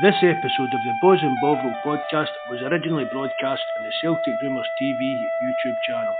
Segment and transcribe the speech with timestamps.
[0.00, 4.66] This episode of the Bawz and Bovril podcast was originally broadcast on the Celtic Rumours
[4.80, 4.98] TV
[5.44, 6.14] YouTube channel.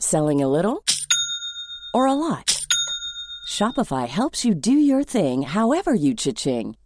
[0.00, 0.84] Selling a little
[1.94, 2.66] or a lot?
[3.48, 6.76] Shopify helps you do your thing however you cha-ching.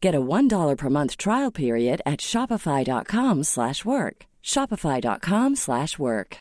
[0.00, 4.26] Get a $1 per month trial period at shopify.com slash work.
[4.42, 6.38] Shopify.com slash work.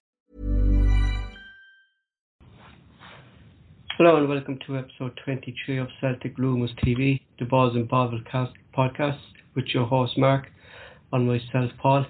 [3.98, 8.22] Hello and welcome to episode 23 of Celtic Rumours TV, the Bawz and Bovril
[8.78, 9.20] podcast
[9.56, 10.48] with your host Mark
[11.14, 12.06] and myself Paul.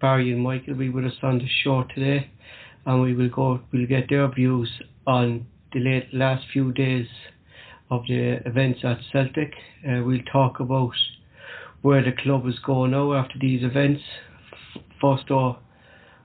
[0.00, 2.30] Barry and Michael will be with us on the show today
[2.86, 4.70] and we will go we'll get their views
[5.06, 7.06] on the late last few days
[7.90, 9.52] of the events at Celtic.
[9.86, 10.92] Uh, we'll talk about
[11.82, 14.02] where the club is going now after these events.
[15.00, 15.56] First off,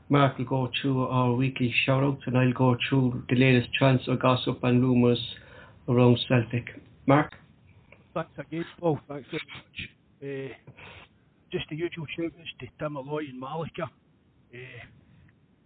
[0.09, 4.63] Mark will go through our weekly shout-outs and I'll go through the latest transfer gossip
[4.63, 5.19] and rumours
[5.87, 6.79] around Celtic.
[7.07, 7.33] Mark?
[8.13, 8.99] Thanks again, Paul.
[9.07, 9.89] Thanks very much.
[10.21, 10.71] Uh,
[11.51, 13.89] just the usual shout-outs to Tim Malloy and Malika.
[14.53, 14.57] Uh,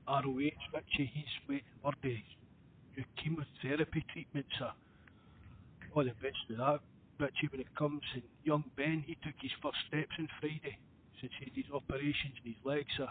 [0.08, 2.16] ROH, Richie, he's waiting for the
[3.22, 4.50] chemotherapy treatments.
[4.62, 4.72] Uh,
[5.94, 6.80] all the best of that.
[7.20, 10.78] Richie, when it comes, and young Ben, he took his first steps on Friday
[11.20, 12.88] since he had his operations in his legs.
[12.98, 13.08] So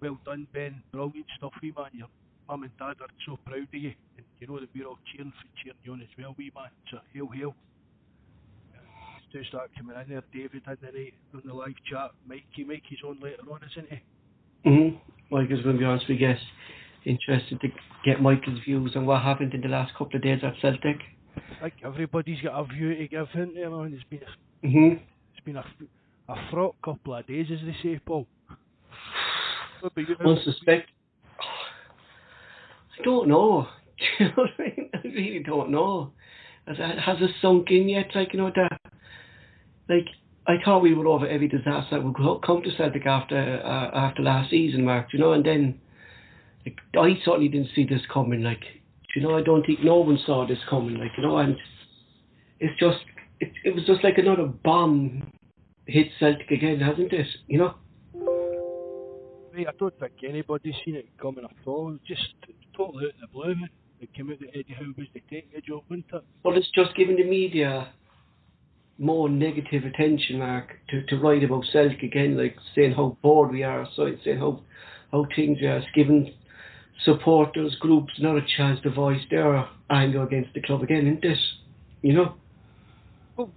[0.00, 0.82] well done, Ben.
[0.92, 1.90] Brilliant stuff, wee man.
[1.92, 2.08] Your
[2.48, 5.32] mum and dad are so proud of you, and you know that we're all cheering
[5.32, 6.70] for cheering you on as well, wee man.
[6.90, 7.54] So hail, hail.
[9.32, 12.12] To start coming in there, David in the night on the live chat.
[12.26, 14.70] Mikey, Mikey's on later on, isn't he?
[14.70, 15.00] Mhm.
[15.30, 16.46] Mike is going to be honest with guests.
[17.04, 17.68] Interested to
[18.04, 21.02] get Michael's views on what happened in the last couple of days at Celtic.
[21.36, 23.92] I think everybody's got a view to give, isn't there, man?
[23.94, 25.00] It's been, a, Mhm.
[25.34, 25.64] it's been a,
[26.28, 28.26] a fraught couple of days, as they say, Paul.
[29.80, 30.16] What about you?
[30.16, 30.84] Unsuspect.
[32.98, 33.68] I don't know.
[34.18, 34.90] Do you know what I mean?
[34.94, 36.12] I really don't know.
[36.66, 38.06] Has it, has it sunk in yet?
[38.14, 38.80] Like you know that.
[39.88, 40.06] Like
[40.46, 44.22] I thought we were over every disaster that would come to Celtic after uh, after
[44.22, 45.12] last season, Mark.
[45.12, 45.80] You know, and then
[46.64, 48.42] like I certainly didn't see this coming.
[48.42, 48.64] Like
[49.16, 50.98] you know, I don't think no one saw this coming.
[50.98, 51.56] Like you know, and
[52.60, 52.98] it's just
[53.40, 55.32] it, it was just like another bomb
[55.86, 57.26] hit Celtic again, hasn't it?
[57.46, 57.74] You know.
[59.54, 61.96] Mate, I don't think anybody's seen it coming at all.
[62.06, 62.34] Just
[62.76, 63.54] totally out of the blue.
[64.00, 66.22] It came out that Eddie Howe was to take the job, wasn't it?
[66.44, 67.88] But it's just giving the media
[68.98, 73.62] more negative attention, Mark, to, to write about Celtic again, like saying how bored we
[73.62, 74.60] are, so saying how
[75.10, 75.78] how things are.
[75.78, 76.34] It's giving
[77.04, 81.38] supporters, groups not a chance to voice their anger against the club again, isn't it?
[82.02, 82.34] You know?
[83.36, 83.50] Well,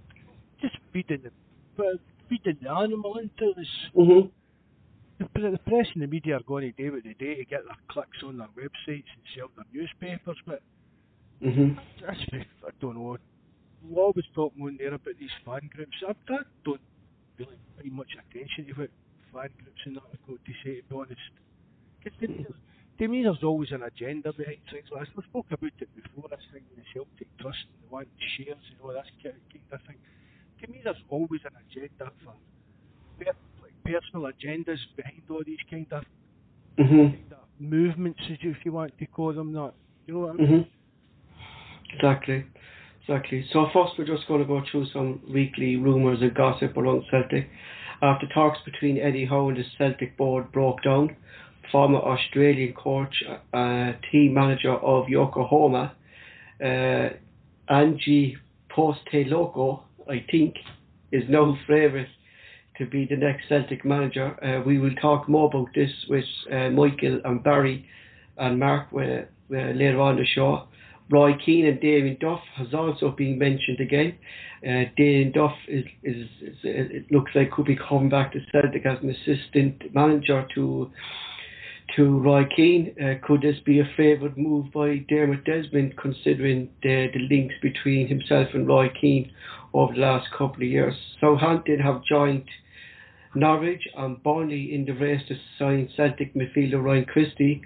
[0.60, 1.98] just feeding the,
[2.28, 3.66] feeding the animal into this.
[3.96, 4.28] Mm-hmm.
[5.18, 7.64] The, the press and the media are going to do what they do to get
[7.64, 10.60] their clicks on their websites and sell their newspapers, but
[11.42, 11.78] Mm-hmm.
[12.04, 12.20] that's,
[12.66, 13.16] I don't know.
[13.82, 15.96] We'll always talk more there about these fan groups.
[16.06, 16.80] I, I don't
[17.38, 18.90] really pay much attention to what
[19.32, 21.32] fan groups and that have got to say, to be honest.
[22.04, 22.44] 'Cause to, me-
[23.00, 24.84] to me, there's always an agenda behind things.
[24.92, 28.06] Like, we spoke about it before, this thing, the Celtic Trust, and the one
[28.36, 29.34] shares and all that kind
[29.72, 29.96] of thing.
[30.60, 32.34] To me, there's always an agenda for
[33.18, 33.34] like
[33.84, 36.04] personal agendas behind all these kind of,
[36.78, 36.96] Mm-hmm.
[36.96, 39.72] kind of movements, if you want to call them that.
[40.06, 40.48] You know what I mean?
[40.48, 41.96] Mm-hmm.
[41.96, 42.46] Exactly.
[43.02, 43.44] Exactly.
[43.52, 47.48] So first we're just going to go through some weekly rumours and gossip around Celtic.
[48.02, 51.16] After talks between Eddie Howe and the Celtic board broke down,
[51.70, 53.14] former Australian coach,
[53.52, 55.94] uh, team manager of Yokohama,
[56.62, 57.08] uh,
[57.68, 58.36] Angie
[58.70, 60.54] Postecoglou, I think,
[61.12, 62.08] is now favourite
[62.78, 64.36] to be the next Celtic manager.
[64.42, 67.86] Uh, we will talk more about this with uh, Michael and Barry
[68.38, 70.64] and Mark uh, uh, later on the show.
[71.10, 74.16] Roy Keane and Damien Duff has also been mentioned again.
[74.64, 78.86] Uh, Damien Duff is, is, is, it looks like could be coming back to Celtic
[78.86, 80.90] as an assistant manager to
[81.96, 82.94] to Roy Keane.
[83.00, 88.08] Uh, could this be a favoured move by Dermot Desmond, considering the, the links between
[88.08, 89.32] himself and Roy Keane
[89.72, 90.94] over the last couple of years?
[91.20, 92.44] Southampton have joined
[93.34, 97.62] Norwich and Burnley in the race to sign Celtic midfielder Ryan Christie.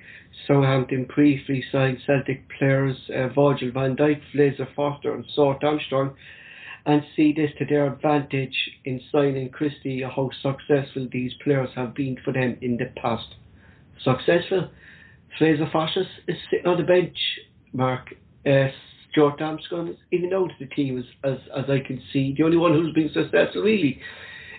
[0.47, 6.15] Southampton briefly signed Celtic players uh, Virgil van Dijk, Fraser Forster, and Stuart Armstrong,
[6.87, 12.19] and see this to their advantage in signing Christie how successful these players have been
[12.25, 13.35] for them in the past.
[14.02, 14.70] Successful.
[15.38, 17.17] Fraser Forster is sitting on the bench,
[17.73, 18.14] Mark.
[18.46, 18.69] Uh,
[19.11, 22.35] Stuart Armstrong is and out of the team as, as, as I can see.
[22.37, 24.00] The only one who's been successful really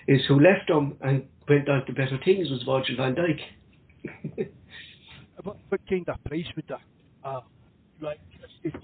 [0.08, 4.48] is who left them and went on to better things was Virgil van Dijk.
[5.42, 6.80] what, what kind of price would that?
[7.24, 7.40] Uh,
[8.00, 8.20] like,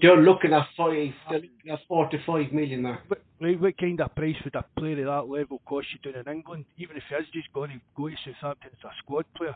[0.01, 1.11] they're looking at five.
[1.29, 3.01] They're looking at four to five million mark.
[3.07, 3.21] What,
[3.59, 6.65] what kind of price would a player at that level cost you down in England?
[6.77, 9.55] Even if he is just going to go to Southampton as a squad player,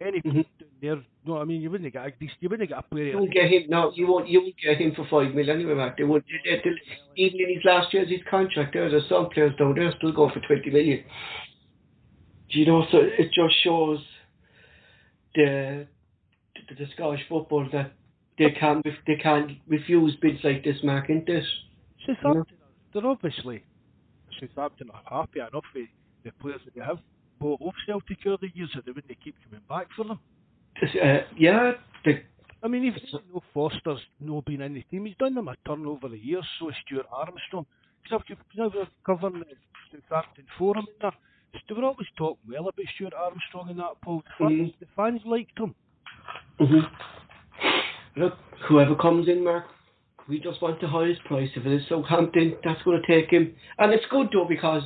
[0.00, 0.40] any mm-hmm.
[0.80, 3.10] there, no, I mean you wouldn't get you wouldn't get a player.
[3.10, 3.64] You won't get him.
[3.68, 4.28] No, you won't.
[4.28, 5.98] You won't get him for five million anyway, Mark.
[5.98, 6.24] They would.
[6.44, 6.70] They, they,
[7.22, 10.40] even in his last year's his contract, there's some players down there still going for
[10.40, 11.04] twenty million.
[12.50, 12.84] Do you know?
[12.90, 13.98] So it just shows
[15.34, 15.86] the
[16.54, 17.92] the, the Scottish football that
[18.38, 21.44] they can't they can't refuse bids like this, Mark, isn't it?
[22.06, 22.56] Southampton,
[22.94, 23.02] you know?
[23.02, 23.62] they're obviously
[24.40, 25.88] Southampton are happy enough with
[26.24, 26.98] the players that they have
[27.40, 30.20] bought off Celtic over the years, they wouldn't keep coming back for them.
[30.82, 31.72] Uh, yeah,
[32.04, 32.22] the,
[32.62, 33.00] I mean, even
[33.32, 36.44] no Forster's no been in the team, he's done them a turn over the years.
[36.58, 37.66] So Stuart Armstrong.
[38.02, 39.44] Because I've never covering
[39.92, 41.14] the Southampton forum and that.
[41.68, 44.22] They were always talking well about Stuart Armstrong and that, Paul.
[44.38, 44.78] The fans, mm-hmm.
[44.78, 45.74] the fans liked him.
[46.60, 48.20] Mm-hmm.
[48.20, 48.34] Look,
[48.68, 49.64] whoever comes in, Mark,
[50.28, 51.50] we just want the highest price.
[51.56, 53.54] If it is Southampton, that's going to take him.
[53.78, 54.82] And it's good though because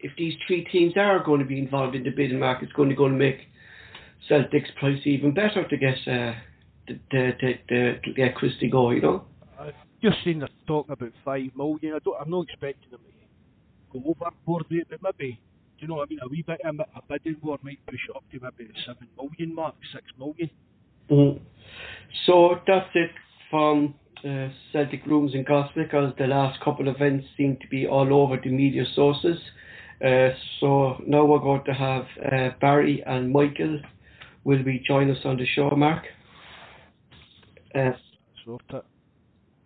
[0.00, 2.88] if these three teams are going to be involved in the bidding market, it's going
[2.88, 3.38] to go to make
[4.28, 6.34] Celtic's price even better to get uh,
[6.86, 8.90] the, the, the, the, to get Christie go.
[8.90, 9.24] You know.
[9.58, 11.94] I've just seen they're talking about five million.
[11.94, 12.16] I don't.
[12.20, 13.00] I'm not expecting them
[13.92, 15.40] to go overboard, but maybe
[15.78, 18.00] do you know, what I mean, a wee bit a, a bidding war might push
[18.14, 20.50] up to maybe the seven million mark, six million.
[21.08, 21.44] Mm-hmm.
[22.26, 23.10] So that's it
[23.48, 27.86] from uh, Celtic Rumours and Gossip because the last couple of events seem to be
[27.86, 29.38] all over the media sources.
[30.04, 30.30] Uh,
[30.60, 33.80] so now we're going to have uh, Barry and Michael
[34.44, 36.04] will be join us on the show, Mark.
[37.74, 37.90] Uh,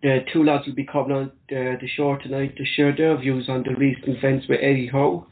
[0.01, 3.47] the two lads will be coming on the, the show tonight to share their views
[3.47, 5.25] on the recent events with Eddie Howe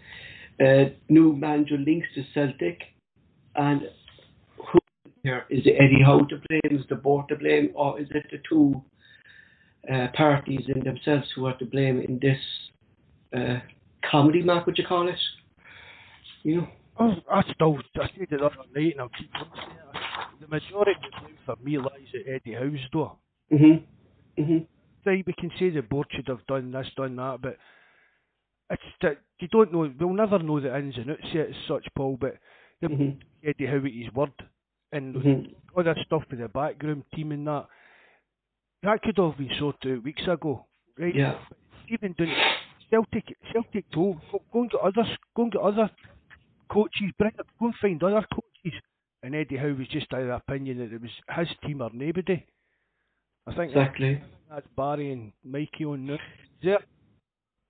[0.62, 2.81] uh, new manager links to Celtic,
[3.56, 3.81] and
[4.57, 4.80] who
[5.24, 6.80] here is it Eddie Howe to blame?
[6.80, 8.81] Is the board to blame, or is it the two
[9.92, 12.38] uh, parties in themselves who are to blame in this
[13.36, 13.59] uh,
[14.09, 14.65] comedy map?
[14.65, 15.19] Would you call it?
[16.44, 16.68] You know.
[17.00, 19.31] Oh, I still, I said it other night, and I'll keep
[20.39, 23.18] The majority of the blame for me lies at Eddie Howe's door.
[23.51, 23.83] Mhm.
[24.38, 24.68] Mhm.
[25.06, 27.57] Right, we can say the board should have done this, done that, but
[28.69, 29.92] it's that you don't know.
[30.00, 32.18] We'll never know the ins and outs yet as such, Paul.
[32.18, 32.38] But
[32.81, 33.19] the mm-hmm.
[33.44, 34.33] Eddie Howe's word
[34.92, 35.53] and mm-hmm.
[35.75, 37.68] all that stuff with the background team and that
[38.83, 40.65] that could have been sorted out weeks ago,
[40.98, 41.15] right?
[41.15, 41.39] Yeah.
[41.89, 42.33] Even doing
[42.92, 45.90] Celtic, Celtic told go, go and get other, go and get other
[46.70, 47.12] coaches.
[47.18, 48.80] Bring up, go and find other coaches.
[49.24, 51.90] And Eddie Howe was just out of the opinion that it was his team or
[51.94, 52.46] nobody.
[53.48, 54.22] I think exactly.
[54.50, 56.18] That's Barry and Mikey on now.
[56.62, 56.78] Yeah.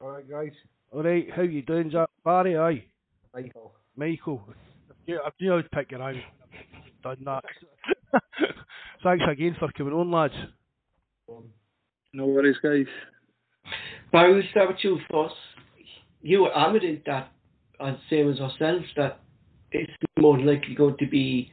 [0.01, 0.51] All right, guys.
[0.91, 2.09] All right, how you doing, Jack?
[2.25, 2.83] Barry, aye.
[3.33, 3.71] Michael.
[3.95, 4.41] Michael.
[5.05, 6.23] Yeah, I've knew I'd pick your eye.
[7.03, 7.43] Done that.
[9.03, 10.33] Thanks again for coming on, lads.
[12.13, 12.87] No worries, guys.
[14.11, 14.77] Barry, start with
[16.21, 17.31] you were adamant that,
[17.79, 19.21] as same as ourselves, that
[19.71, 21.51] it's more likely going to be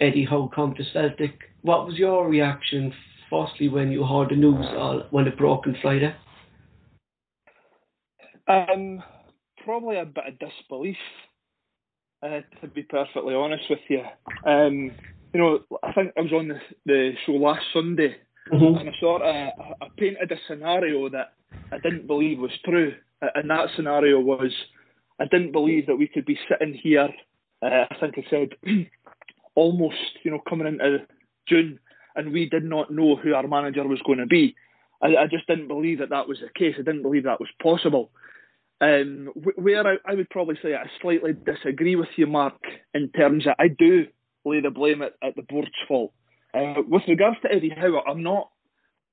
[0.00, 1.40] Eddie Howe come to Celtic.
[1.62, 2.94] What was your reaction,
[3.28, 4.64] firstly, when you heard the news
[5.10, 6.14] when it broke on Friday?
[8.46, 9.02] Um,
[9.64, 10.96] probably a bit of disbelief,
[12.22, 14.04] uh, to be perfectly honest with you.
[14.46, 14.92] Um,
[15.34, 18.16] you know, I think I was on the, the show last Sunday,
[18.50, 18.78] mm-hmm.
[18.78, 19.34] and I sort of
[19.80, 21.34] I painted a scenario that
[21.70, 24.52] I didn't believe was true, and that scenario was
[25.20, 27.08] I didn't believe that we could be sitting here.
[27.62, 28.48] Uh, I think I said
[29.54, 31.06] almost, you know, coming into
[31.48, 31.78] June,
[32.16, 34.56] and we did not know who our manager was going to be.
[35.00, 36.74] I, I just didn't believe that that was the case.
[36.78, 38.10] I didn't believe that was possible.
[38.80, 42.56] Um, where I, I, would probably say I slightly disagree with you, Mark,
[42.94, 44.06] in terms that I do
[44.44, 46.12] lay the blame at, at the board's fault.
[46.54, 48.50] Uh, with regards to Eddie Howe, I'm not.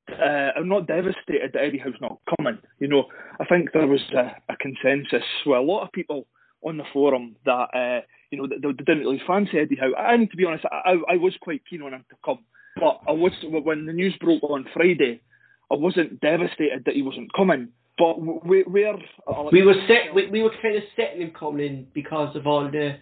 [0.09, 2.57] Uh, I'm not devastated that Eddie Howe's not coming.
[2.79, 3.05] You know,
[3.39, 6.25] I think there was a, a consensus with a lot of people
[6.63, 9.93] on the forum that uh, you know they, they, didn't really fancy Eddie Howe.
[9.97, 12.39] And to be honest, I, I was quite keen on him to come,
[12.75, 15.21] but I was when the news broke on Friday,
[15.71, 17.69] I wasn't devastated that he wasn't coming.
[17.97, 18.97] But we, we're
[19.51, 20.15] we were set.
[20.15, 22.95] We, we were kind of setting him coming in because of all the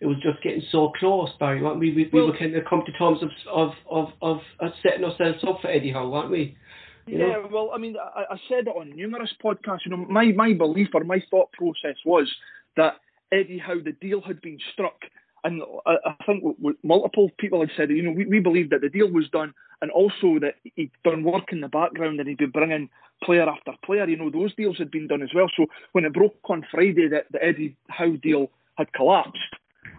[0.00, 1.62] it was just getting so close, Barry.
[1.62, 1.92] Weren't we?
[1.92, 5.04] We, we well, were kind of come to terms of of of, of, of setting
[5.04, 6.56] ourselves up for Eddie Howe, weren't we?
[7.06, 7.48] You yeah, know?
[7.50, 9.80] well, I mean, I, I said it on numerous podcasts.
[9.86, 12.30] You know, my my belief or my thought process was
[12.76, 12.96] that
[13.32, 15.00] Eddie Howe, the deal had been struck,
[15.44, 16.44] and I, I think
[16.82, 19.90] multiple people had said, you know, we, we believed that the deal was done, and
[19.90, 22.88] also that he'd done work in the background and he'd be bringing
[23.22, 24.08] player after player.
[24.08, 25.50] You know, those deals had been done as well.
[25.56, 29.54] So when it broke on Friday that the Eddie Howe deal had collapsed,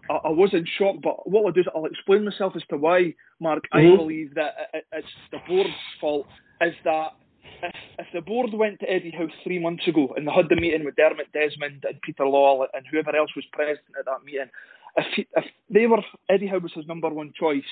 [0.10, 0.98] I, I was in shock.
[1.02, 3.64] But what I'll do is I'll explain myself as to why, Mark.
[3.74, 3.94] Mm-hmm.
[3.94, 4.56] I believe that
[4.94, 5.70] it's the board's
[6.02, 6.28] fault.
[6.62, 7.16] Is that
[7.64, 10.56] if, if the board went to Eddie Howe three months ago and they had the
[10.56, 14.50] meeting with Dermot Desmond and Peter Lawwell and whoever else was present at that meeting,
[14.98, 17.64] if he, if they were Eddie Howe was his number one choice,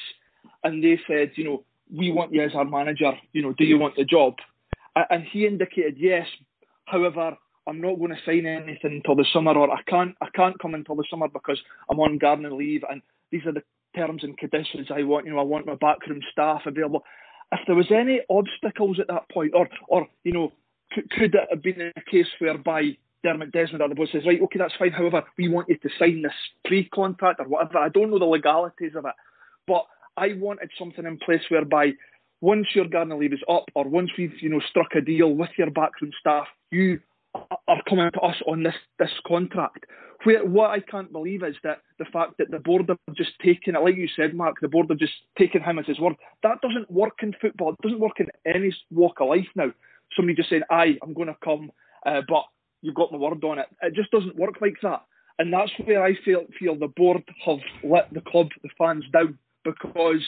[0.64, 1.64] and they said, you know,
[1.96, 4.36] we want you as our manager, you know, do you want the job?
[5.10, 6.28] And he indicated yes.
[6.86, 10.60] However, I'm not going to sign anything until the summer, or I can't I can't
[10.60, 11.60] come until the summer because
[11.90, 13.64] I'm on gardening leave, and these are the
[13.96, 15.26] terms and conditions I want.
[15.26, 17.04] You know, I want my backroom staff available
[17.52, 20.52] if there was any obstacles at that point, or or you know,
[20.92, 24.42] could, could it have been a case whereby Dermot Desmond or the boss says, right,
[24.42, 24.92] okay, that's fine.
[24.92, 26.34] However, we want you to sign this
[26.66, 27.80] pre-contract or whatever.
[27.80, 29.14] I don't know the legalities of it,
[29.66, 31.94] but I wanted something in place whereby
[32.42, 35.50] once your gardening leave is up, or once we've you know struck a deal with
[35.58, 37.00] your backroom staff, you
[37.68, 39.86] are coming to us on this this contract.
[40.24, 43.76] Where what I can't believe is that the fact that the board have just taken
[43.76, 46.16] it, like you said, Mark, the board have just taken him as his word.
[46.44, 47.74] That doesn't work in football.
[47.74, 49.72] It doesn't work in any walk of life now.
[50.16, 51.72] Somebody just saying, "Aye, I'm going to come,"
[52.06, 52.46] uh, but
[52.82, 53.68] you've got my word on it.
[53.82, 55.04] It just doesn't work like that.
[55.40, 59.38] And that's where I feel feel the board have let the club, the fans down
[59.64, 60.24] because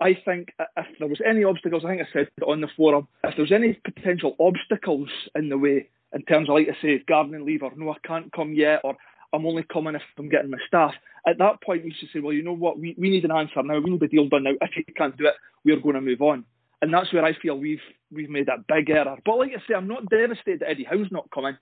[0.00, 3.36] I think if there was any obstacles, I think I said on the forum, if
[3.36, 7.44] there was any potential obstacles in the way in terms of like I say, gardening
[7.44, 8.96] leave or no, I can't come yet or
[9.32, 10.92] I'm only coming if I'm getting my staff.
[11.26, 13.62] At that point, we should say, well, you know what, we, we need an answer
[13.62, 13.80] now.
[13.80, 14.52] We need a deal done now.
[14.60, 16.44] If you can't do it, we're going to move on.
[16.82, 17.80] And that's where I feel we've
[18.12, 19.16] we've made a big error.
[19.24, 21.56] But like I say, I'm not devastated that Eddie Howe's not coming.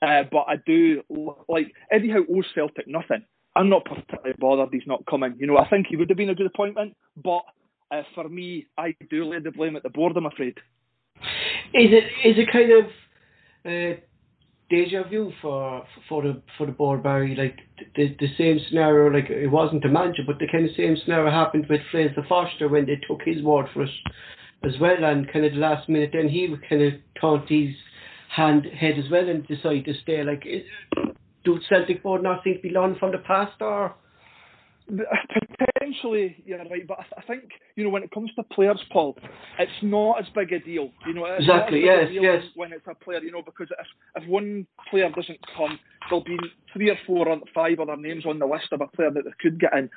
[0.00, 1.02] Uh, but I do
[1.48, 3.24] like Eddie Howe owes Celtic nothing.
[3.56, 5.34] I'm not particularly bothered he's not coming.
[5.38, 7.42] You know, I think he would have been a good appointment, but
[7.90, 10.16] uh, for me, I do lay the blame at the board.
[10.16, 10.58] I'm afraid.
[11.74, 12.84] Is it is it kind of
[13.68, 14.00] uh,
[14.70, 17.04] deja vu for for the for the board?
[17.04, 17.58] Like
[17.96, 21.66] the the same scenario, like it wasn't manager, but the kind of same scenario happened
[21.68, 23.90] with Fraser Forster when they took his word for it
[24.64, 27.74] as well, and kind of the last minute, then he kind of turned his
[28.34, 30.24] hand head as well and decided to stay.
[30.24, 30.62] Like, is,
[31.44, 33.94] do Celtic board not think be learned from the past or?
[34.88, 37.44] Potentially, you're right, but I, think
[37.76, 39.16] you know when it comes to players, Paul,
[39.58, 40.90] it's not as big a deal.
[41.06, 41.84] You know, exactly.
[41.84, 42.42] yes, yes.
[42.54, 45.78] When it's a player, you know, because if if one player doesn't come,
[46.08, 46.38] there'll be
[46.72, 49.32] three or four or five other names on the list of a player that they
[49.40, 49.90] could get in.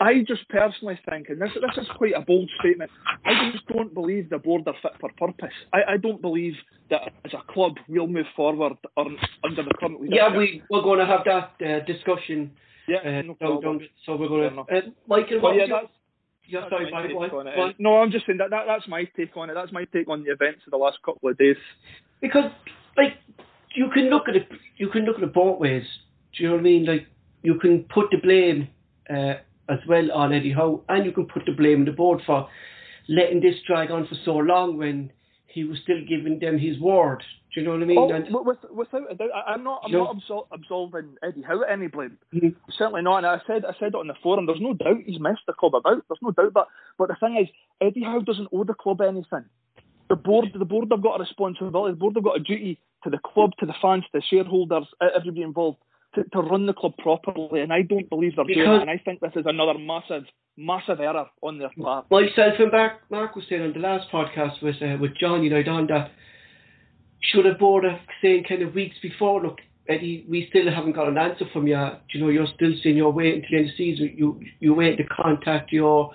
[0.00, 2.90] I just personally think, and this this is quite a bold statement,
[3.24, 5.54] I just don't believe the board are fit for purpose.
[5.72, 6.54] I, I don't believe
[6.90, 9.16] that as a club we'll move forward under
[9.62, 10.22] the current leadership.
[10.30, 12.52] Yeah, we we're going to have that uh, discussion
[12.88, 13.80] yeah, uh, no problem.
[14.04, 14.60] so we're going to.
[14.60, 15.86] Uh, Michael, well, yeah, that's,
[16.46, 16.90] yeah, sorry,
[17.78, 19.54] No, I'm just saying that, that that's my take on it.
[19.54, 21.56] That's my take on the events of the last couple of days.
[22.20, 22.50] Because,
[22.96, 23.18] like,
[23.74, 24.48] you can look at it.
[24.76, 25.84] You can look at it both ways.
[26.36, 26.86] Do you know what I mean?
[26.86, 27.06] Like,
[27.42, 28.68] you can put the blame
[29.10, 29.34] uh,
[29.68, 32.48] as well on Eddie Howe, and you can put the blame on the board for
[33.08, 35.12] letting this drag on for so long when
[35.46, 37.22] he was still giving them his word.
[37.58, 37.98] Do you know what I mean?
[37.98, 39.82] Oh, and, with, without a doubt, I'm not.
[39.84, 42.18] I'm not absol- absolving Eddie Howe any blame.
[42.32, 42.48] Mm-hmm.
[42.70, 43.18] Certainly not.
[43.18, 44.46] And I said, I said it on the forum.
[44.46, 46.04] There's no doubt he's messed the club about.
[46.08, 46.52] There's no doubt.
[46.52, 47.48] But but the thing is,
[47.80, 49.44] Eddie Howe doesn't owe the club anything.
[50.08, 51.92] The board, the board have got a responsibility.
[51.92, 54.86] The board have got a duty to the club, to the fans, to the shareholders,
[55.00, 55.78] everybody involved,
[56.14, 57.60] to, to run the club properly.
[57.60, 58.82] And I don't believe they're because, doing it.
[58.82, 60.24] And I think this is another massive,
[60.56, 62.10] massive error on their part.
[62.10, 65.50] Myself and Mark, Mark was saying on the last podcast with uh, with John, you
[65.50, 66.12] know, on that
[67.20, 69.58] should have bought a saying kind of weeks before, look,
[69.88, 71.76] Eddie, we still haven't got an answer from you.
[71.76, 74.14] Do you know, you're still saying you're waiting until the end of the season.
[74.16, 76.12] You you wait to contact your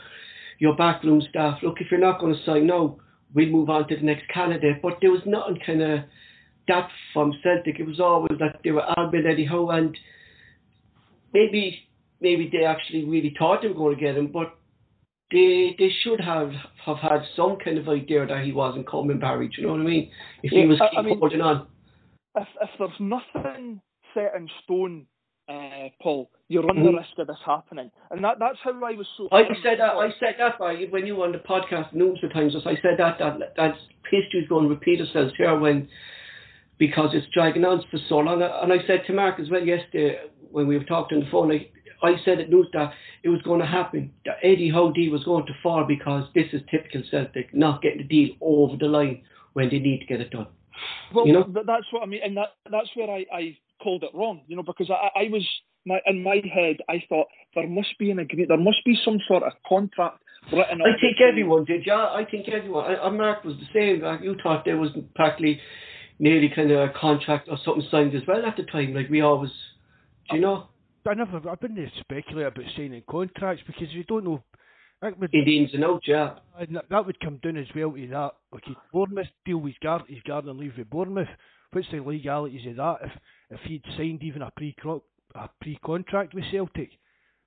[0.59, 1.59] your backroom staff.
[1.63, 2.99] Look, if you're not going to sign no,
[3.33, 4.81] we'll move on to the next candidate.
[4.81, 5.99] But there was nothing kind of
[6.67, 7.79] that from Celtic.
[7.79, 9.97] It was always that they were Albion Eddie Howe, and
[11.33, 11.87] maybe
[12.21, 14.55] maybe they actually really thought they were going to get him, but
[15.31, 16.51] they they should have
[16.85, 19.47] have had some kind of idea that he wasn't coming, Barry.
[19.47, 20.11] Do you know what I mean?
[20.43, 21.67] If yeah, he was keep I mean, holding on.
[22.35, 23.81] If if there's nothing
[24.13, 25.07] set in stone,
[25.49, 26.85] uh, Paul, you run mm-hmm.
[26.85, 29.27] the risk of this happening, and that that's how I was so.
[29.31, 29.93] I said that.
[29.93, 32.55] I said that by when you were on the podcast numerous times.
[32.65, 33.75] I said that that that
[34.09, 35.87] history is going to repeat itself here when
[36.77, 38.41] because it's dragging on for so long.
[38.41, 40.17] And I said to Mark as well yesterday
[40.51, 42.93] when we were talking on the phone, like I said at news that
[43.23, 44.11] it was going to happen.
[44.25, 47.99] That Eddie Howe deal was going to fall because this is typical Celtic, not getting
[47.99, 50.47] the deal over the line when they need to get it done.
[51.13, 51.43] Well, you know?
[51.65, 54.41] that's what I mean, and that that's where I, I called it wrong.
[54.47, 55.47] You know, because I, I was
[55.85, 59.19] my in my head, I thought there must be an agreement, there must be some
[59.27, 60.19] sort of contract
[60.51, 60.81] written.
[60.81, 62.09] I think everyone did, yeah.
[62.09, 62.91] I think everyone.
[62.91, 64.01] I, I Mark was the same.
[64.01, 65.59] Like you thought there was practically
[66.19, 68.93] nearly kind of a contract or something signed as well at the time.
[68.93, 69.51] Like we always,
[70.29, 70.67] do you know?
[71.05, 74.43] I never, I've been to speculate about signing contracts because you don't know.
[75.01, 76.35] That would, the ins and outs, yeah.
[76.57, 78.31] and that- would come down as well to that.
[78.55, 81.27] Okay, Bournemouth deal with Gar- his garden leave with Bournemouth.
[81.73, 82.97] What's the legalities of that?
[83.03, 83.11] If
[83.49, 84.75] if he'd signed even a pre
[85.35, 86.91] a pre contract with Celtic,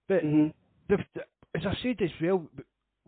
[0.08, 0.48] but hmm
[0.88, 1.22] the, the,
[1.54, 2.46] as I said as well,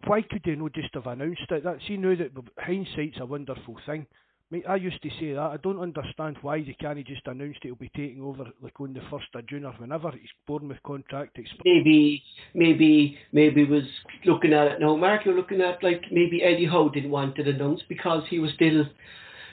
[0.06, 1.64] why could they not just have announced it?
[1.64, 4.06] That see now that hindsight's a wonderful thing.
[4.50, 5.40] Mate, I used to say that.
[5.40, 8.94] I don't understand why they can't just announce it he'll be taking over like on
[8.94, 11.60] the first of June or whenever his Bournemouth contract expires.
[11.66, 12.22] Maybe,
[12.54, 13.82] maybe, maybe was
[14.24, 14.96] looking at it now.
[14.96, 18.50] Mark, you're looking at like maybe Eddie Howe didn't want it announced because he was
[18.54, 18.86] still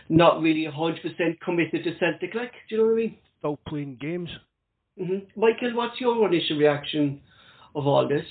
[0.07, 2.33] not really hundred percent committed to Celtic.
[2.33, 3.17] Like, do you know what I mean?
[3.39, 4.29] Still playing games.
[4.97, 7.19] hmm Michael, what's your initial reaction
[7.75, 8.25] of all this?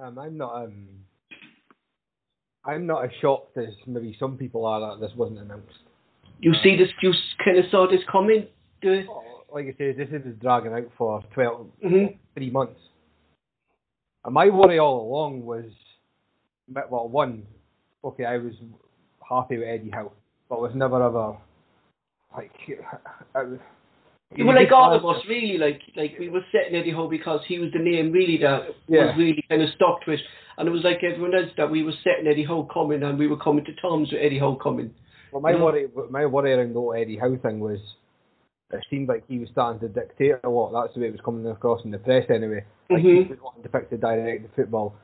[0.00, 0.64] Um, I'm not.
[0.64, 0.88] Um,
[2.64, 5.78] I'm not as shocked as maybe some people are that this wasn't announced.
[6.40, 6.88] You see this?
[7.02, 7.12] You
[7.44, 8.46] kind of saw this coming.
[8.82, 9.04] The,
[9.52, 12.16] Like I say, this is dragging out for 12, Mhm.
[12.34, 12.80] three months.
[14.24, 15.64] And my worry all along was,
[16.68, 17.46] well, one,
[18.04, 18.54] okay, I was
[19.28, 20.12] happy with Eddie Howe,
[20.48, 21.36] but was never ever
[22.36, 22.52] like.
[23.34, 23.58] I was,
[24.36, 25.58] You were like all of us, really.
[25.58, 29.06] Like, like we were setting Eddie Howe because he was the name really that Yeah.
[29.06, 30.20] was really kind of stuck to it,
[30.60, 33.26] and it was like everyone else that we were setting Eddie Howe coming, and we
[33.26, 34.92] were coming to terms with Eddie Howe coming.
[35.32, 35.62] Well, my Mhm.
[35.62, 37.80] worry, my worry around the whole Eddie Howe thing was,
[38.70, 40.72] it seemed like he was starting to dictate a lot.
[40.72, 42.62] That's the way it was coming across in the press, anyway.
[42.90, 43.24] Like Mhm.
[43.24, 44.94] he was wanting to pick the direct the football.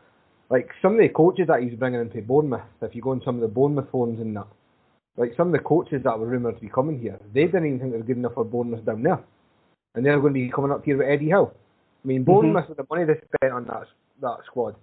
[0.51, 3.23] Like some of the coaches that he was bringing into Bournemouth, if you go on
[3.23, 4.47] some of the Bournemouth forums and that,
[5.17, 7.79] like some of the coaches that were rumoured to be coming here, they didn't even
[7.81, 9.25] think they were good enough for Bournemouth down there,
[9.95, 11.51] and they're going to be coming up here with Eddie Howe.
[12.05, 13.89] I mean, Bournemouth with the money they spent on that
[14.21, 14.77] that squad,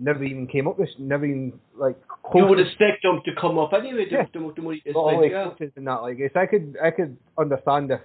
[0.00, 1.96] never even came up with, never even like.
[2.34, 4.06] You would expect them to come up anyway.
[4.10, 4.62] The, Yeah.
[4.62, 5.44] money is But all yeah.
[5.44, 8.00] coaches and that, like, yes, I could, I could understand if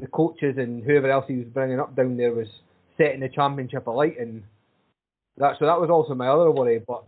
[0.00, 2.48] the coaches and whoever else he was bringing up down there was
[2.96, 4.42] setting the championship alight, and
[5.38, 5.56] that.
[5.58, 6.80] So that was also my other worry.
[6.86, 7.04] But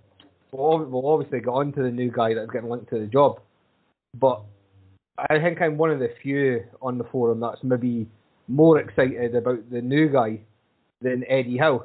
[0.52, 3.40] we'll, we'll obviously get on to the new guy that's getting linked to the job.
[4.18, 4.42] But
[5.18, 8.08] I think I'm one of the few on the forum that's maybe
[8.48, 10.40] more excited about the new guy
[11.02, 11.84] than Eddie Howe,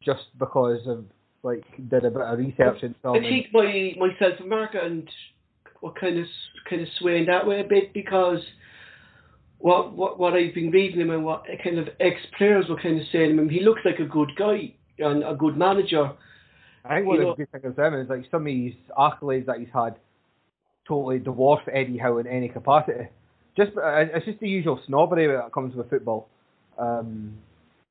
[0.00, 1.04] just because of
[1.46, 3.16] like did a bit of research and stuff.
[3.16, 5.08] I think my myself and Mark and
[5.80, 6.26] what kind of
[6.68, 8.40] kind of swaying that way a bit because
[9.58, 13.00] what what what I've been reading him and what kind of ex players were kind
[13.00, 16.12] of saying him, he looks like a good guy and a good manager.
[16.84, 19.46] I think one of the good things about him is like some of his accolades
[19.46, 19.96] that he's had
[20.86, 23.08] totally dwarf Eddie Howe in any capacity.
[23.56, 26.28] Just uh, it's just the usual snobbery that comes with football.
[26.78, 27.38] Um,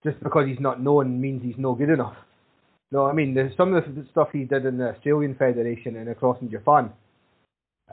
[0.03, 2.15] just because he's not known means he's no good enough.
[2.91, 6.09] No, I mean there's some of the stuff he did in the Australian Federation and
[6.09, 6.91] across in Japan.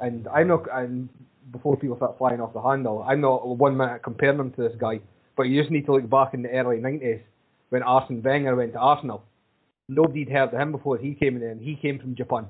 [0.01, 1.09] And I'm not and
[1.51, 4.77] before people start flying off the handle, I'm not one minute comparing him to this
[4.79, 5.01] guy.
[5.37, 7.21] But you just need to look back in the early nineties
[7.71, 9.25] when Arsene Wenger went to Arsenal
[9.95, 12.47] nobody'd heard of him before he came in, and he came from Japan.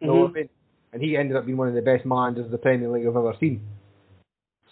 [0.00, 0.36] Know what mm-hmm.
[0.36, 0.48] I mean?
[0.92, 3.16] And he ended up being one of the best managers of the Premier League I've
[3.16, 3.62] ever seen.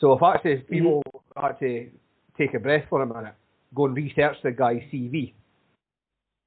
[0.01, 1.45] So if actually if people mm-hmm.
[1.47, 1.91] actually
[2.37, 3.35] take a breath for a minute,
[3.75, 5.35] go and research the guy's CV.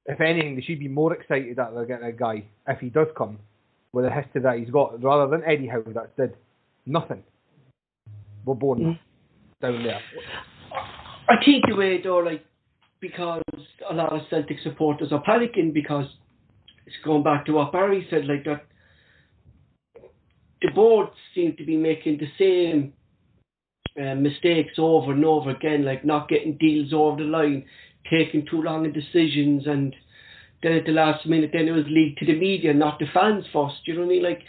[0.06, 3.08] If anything, they should be more excited that they're getting a guy if he does
[3.16, 3.38] come
[3.92, 6.34] with the history that he's got, rather than Eddie Howe that did
[6.86, 7.22] nothing.
[8.44, 8.98] We're born
[9.60, 10.00] down there.
[11.28, 12.44] I take the way though, like
[13.00, 13.42] because
[13.88, 16.06] a lot of Celtic supporters are panicking because
[16.86, 18.64] it's going back to what Barry said, like that
[20.62, 22.92] the board seem to be making the same
[24.00, 27.64] uh, mistakes over and over again, like not getting deals over the line,
[28.10, 29.94] taking too long in decisions, and
[30.62, 33.44] then at the last minute, then it was leaked to the media, not the fans
[33.52, 33.76] first.
[33.84, 34.22] You know what I mean?
[34.22, 34.42] Like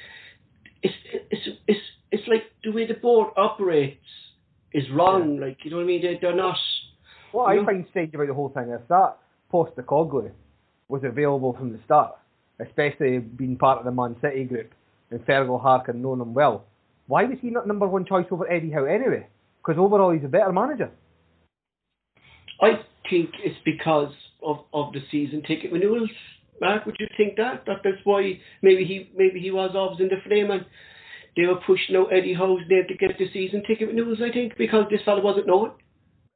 [0.81, 0.95] it's
[1.31, 1.79] it's it's
[2.11, 4.05] it's like the way the board operates
[4.73, 5.39] is wrong.
[5.39, 6.01] Like you know what I mean?
[6.01, 6.57] They, they're not.
[7.31, 7.65] What I know?
[7.65, 9.17] find strange about the whole thing is that
[9.51, 10.31] Postecoglou
[10.87, 12.13] was available from the start,
[12.59, 14.71] especially being part of the Man City group
[15.09, 16.65] and Fergal Harkin knowing him well.
[17.07, 19.27] Why was he not number one choice over Eddie Howe anyway?
[19.57, 20.91] Because overall he's a better manager.
[22.61, 26.09] I think it's because of, of the season ticket renewals.
[26.61, 27.63] Mark, would you think that?
[27.65, 30.65] That that's why maybe he maybe he was always in the frame and
[31.35, 34.19] they were pushing out Eddie Howe's name to get the season ticket renewals.
[34.21, 35.71] I think because this fella wasn't known.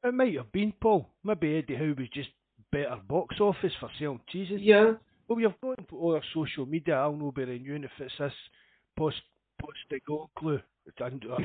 [0.04, 1.08] it might have been Paul.
[1.24, 2.30] Maybe Eddie Howe was just
[2.72, 4.60] better box office for selling cheeses.
[4.60, 4.92] Yeah.
[5.28, 6.96] Well, we have gone to other social media.
[6.96, 8.32] I'll know by renewing if it's this
[8.98, 9.16] post
[9.60, 10.60] post the go clue.
[11.00, 11.36] And, uh,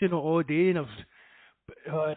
[0.00, 0.86] you know, all day and I've
[1.92, 2.14] uh,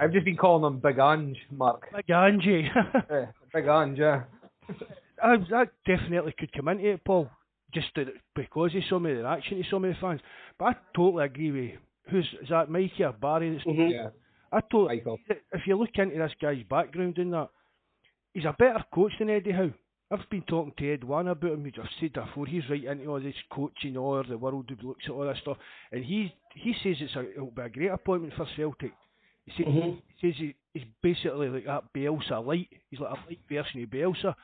[0.00, 1.88] I've just been calling him Big Ange, Mark.
[1.94, 2.68] Big Angie.
[3.10, 4.22] Yeah, Big Ange, yeah.
[5.22, 7.28] I, that definitely could come into it, Paul,
[7.74, 10.20] just to, because of some of the reaction to some of the fans.
[10.58, 13.52] But I totally agree with who's is that Mikey or Barry?
[13.52, 13.92] That's, Mhm.
[13.92, 14.08] Yeah,
[14.50, 14.96] I totally.
[14.96, 15.18] Michael.
[15.52, 17.50] If you look into this guy's background and that,
[18.32, 19.72] he's a better coach than Eddie Howe.
[20.10, 21.66] I've been talking to Ed Wan about him.
[21.78, 22.46] I've said that before.
[22.46, 25.58] He's right into all this coaching, all the world who looks at all this stuff,
[25.92, 28.92] and he he says it's a, it'll be a great appointment for Celtic.
[29.56, 30.02] He says, Mhm.
[30.16, 32.68] he says he, he's basically like that Bielsa light.
[32.90, 34.34] He's like a light version of Bielsa.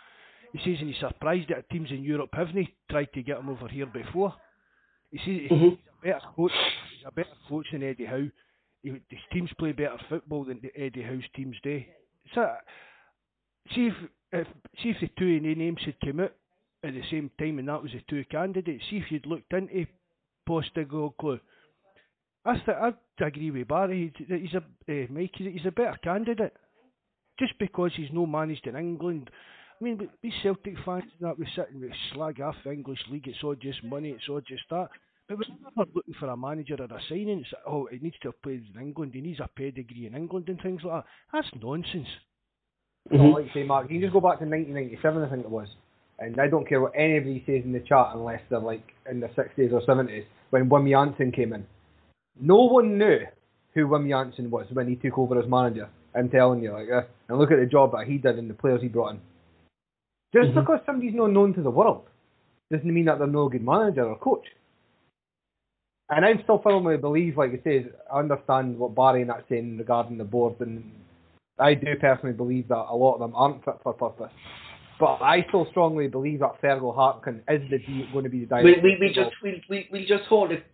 [0.52, 3.68] He says and he's surprised that teams in Europe haven't tried to get him over
[3.68, 4.34] here before.
[5.10, 5.70] He says Mhm.
[5.70, 6.52] he's a better coach.
[6.96, 8.30] He's a better coach than Eddie Howe.
[8.82, 11.82] He, his teams play better football than the Eddie Howe's teams do.
[12.34, 12.56] So,
[13.74, 13.94] see if,
[14.32, 14.48] if
[14.82, 16.32] see if the two names had come out
[16.84, 18.84] at the same time and that was the two candidates.
[18.90, 19.86] See if you'd looked into
[20.48, 21.40] Postecoglou.
[22.46, 24.12] I th- I agree with Barry.
[24.16, 25.32] He's, he's a uh, Mike.
[25.36, 26.52] He's, he's a better candidate.
[27.38, 29.30] Just because he's no managed in England.
[29.80, 32.72] I mean, we- we Celtic fans and that we sit and we slag off the
[32.72, 33.28] English league.
[33.28, 34.10] It's all just money.
[34.10, 34.88] It's all just that.
[35.28, 37.40] But we're never looking for a manager or a signing.
[37.40, 39.12] It's, oh, he needs to have played in England.
[39.14, 41.10] He needs a pedigree in England and things like that.
[41.32, 42.08] That's nonsense.
[43.10, 43.34] Well, Mhm.
[43.34, 45.68] like you say, Mark, you can just go back to 1997, I think it was.
[46.18, 49.28] And I don't care what anybody says in the chat unless they're like in the
[49.28, 51.66] 60s or 70s when Wim Jansen came in.
[52.40, 53.20] No one knew
[53.74, 55.88] who Wim Jansen was when he took over as manager.
[56.14, 58.54] I'm telling you, like, uh, and look at the job that he did and the
[58.54, 59.20] players he brought in.
[60.34, 60.54] Just Mhm.
[60.54, 62.08] because somebody's not known to the world
[62.70, 64.46] doesn't mean that they're no good manager or coach.
[66.08, 69.78] And I'm still firmly believe, like I say, I understand what Barry and that's saying
[69.78, 70.84] regarding the board, and
[71.58, 74.32] I do personally believe that a lot of them aren't fit for purpose.
[74.98, 77.78] But I still strongly believe that Fergal Harkin is the
[78.12, 78.80] going to be the director.
[78.82, 80.64] we, of we just we, we, we just hold it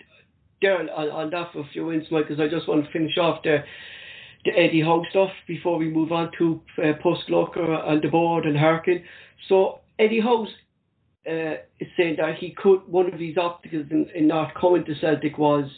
[0.63, 3.19] there on, on that for a few minutes, Mike, because I just want to finish
[3.19, 3.59] off the
[4.45, 8.45] the Eddie Howe stuff before we move on to uh, Post Glocker and the board
[8.45, 9.05] and Harkin.
[9.49, 10.49] So Eddie Howe's
[11.29, 14.95] uh, is saying that he could one of his obstacles in, in not coming to
[15.01, 15.71] Celtic was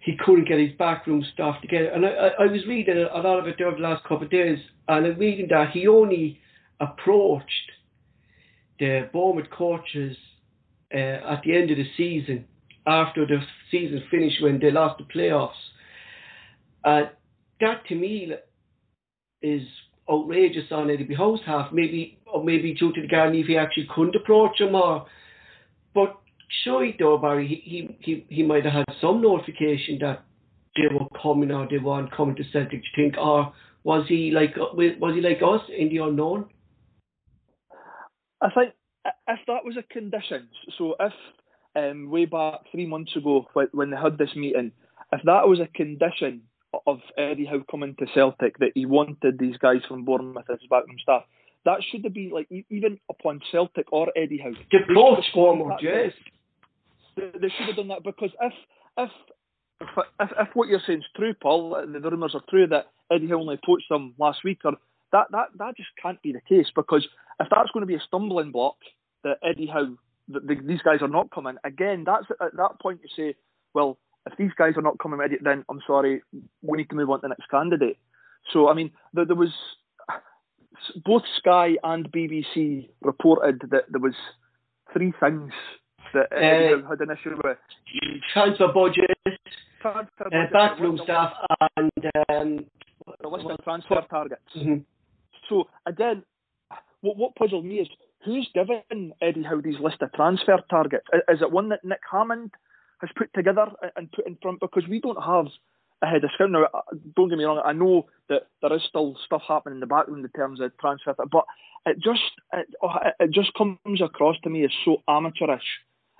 [0.00, 1.88] he couldn't get his backroom staff together.
[1.88, 4.30] And I, I, I was reading a lot of it over the last couple of
[4.30, 6.40] days, and I'm reading that he only
[6.80, 7.72] approached
[8.78, 10.16] the Bournemouth coaches
[10.94, 12.44] uh, at the end of the season,
[12.86, 15.50] after the season finished when they lost the playoffs.
[16.84, 17.10] Uh,
[17.60, 18.32] that to me
[19.42, 19.62] is
[20.10, 21.72] outrageous on Eddie Howe's half.
[21.72, 25.06] Maybe, or maybe due to the guarantee if he actually couldn't approach him, or
[25.94, 26.16] but
[26.62, 30.24] sure, though Barry, he he he might have had some notification that
[30.76, 32.82] they were coming or they weren't coming to Celtic.
[32.82, 36.46] Do think, or was he like was he like us in the unknown?
[38.40, 38.74] I think
[39.28, 41.12] if that was a condition, so if
[41.76, 44.72] um, way back three months ago when, when they had this meeting,
[45.12, 46.42] if that was a condition
[46.86, 50.96] of Eddie Howe coming to Celtic that he wanted these guys from Bournemouth as backroom
[51.02, 51.22] staff,
[51.64, 54.52] that should have been like even upon Celtic or Eddie Howe.
[54.70, 57.40] The they coach should have done that.
[57.40, 58.52] They, should have done that because if
[58.98, 59.10] if
[60.20, 63.28] if, if, what you're saying is true, Paul, the, the rumours are true that Eddie
[63.28, 64.72] Howe only poached them last week, or
[65.12, 67.06] that, that that just can't be the case because
[67.40, 68.76] if that's going to be a stumbling block
[69.24, 69.96] that Eddie Howe,
[70.28, 73.36] that the, these guys are not coming, again, that's at that point you say,
[73.74, 73.98] well,
[74.30, 76.22] if these guys are not coming, Eddie, then I'm sorry,
[76.62, 77.98] we need to move on to the next candidate.
[78.52, 79.52] So I mean, there, there was
[81.04, 84.14] both Sky and BBC reported that there was
[84.92, 85.52] three things
[86.14, 87.58] that Uh, Howe had an issue with.
[88.32, 89.10] Transfer budget,
[89.80, 91.32] Transfer uh, backroom the- staff,
[91.76, 91.90] and
[92.28, 92.66] um,
[93.20, 94.42] the list of transfer targets.
[94.56, 94.84] mhm.
[95.48, 96.24] So again,
[97.00, 97.88] what what puzzled me is
[98.26, 101.06] who's given Eddie Howe these list of transfer targets?
[101.28, 102.50] Is it one that Nick Hammond
[103.00, 104.60] has put together and put in front?
[104.60, 105.46] Because we don't have
[106.02, 106.52] a head of scouting.
[106.52, 106.80] Now, uh,
[107.16, 107.62] don't get me wrong.
[107.64, 111.14] I know that there is still stuff happening in the background in terms of transfer,
[111.32, 111.44] but
[111.86, 112.20] it just
[112.52, 115.62] it, oh, it- it just comes across to me as so amateurish.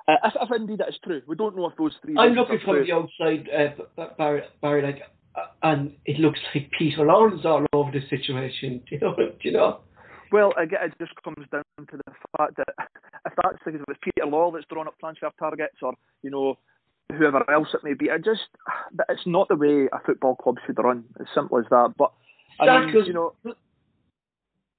[0.08, 2.16] Uh, if, if indeed that is true, we don't know if those three.
[2.16, 3.48] I'm looking from the outside,
[3.98, 5.02] uh, Barry, Barry, like,
[5.34, 8.82] uh, and it looks like Peter Lawwell all over the situation.
[8.88, 9.14] Do you know?
[9.16, 9.80] Do you know?
[10.32, 12.74] Well, again, it just comes down to the fact that
[13.26, 16.30] if that's the case, if it's Peter Law that's drawn up transfer targets, or you
[16.30, 16.58] know
[17.16, 18.42] whoever else it may be, it just
[19.08, 21.04] it's not the way a football club should run.
[21.20, 21.94] As simple as that.
[21.96, 22.12] But
[22.60, 23.34] I mean, you know,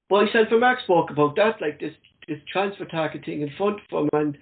[0.10, 1.94] myself and Mark spoke about that, like this
[2.28, 4.38] this transfer targeting in front of them, and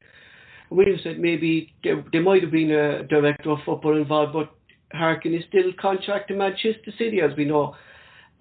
[0.70, 4.52] we said maybe there, there might have been a director of football involved, but
[4.92, 7.76] Harkin is still contract to Manchester City, as we know,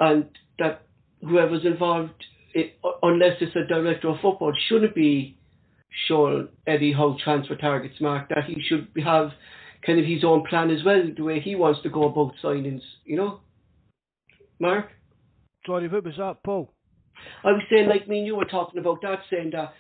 [0.01, 0.87] and that
[1.21, 2.25] whoever's involved,
[2.55, 5.37] it, unless it's a director of football, shouldn't be
[6.09, 8.29] showing Eddie Howe transfer targets, Mark.
[8.29, 9.31] That he should have
[9.85, 12.83] kind of his own plan as well, the way he wants to go about signings.
[13.05, 13.41] You know,
[14.59, 14.87] Mark.
[15.67, 16.71] Sorry, what was that, Paul?
[17.43, 19.73] I was saying, like me and you were talking about that, saying that,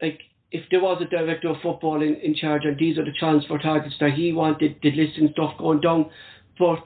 [0.00, 0.20] like,
[0.50, 3.56] if there was a director of football in, in charge and these are the transfer
[3.58, 6.10] targets that he wanted, the list and stuff going down,
[6.58, 6.78] but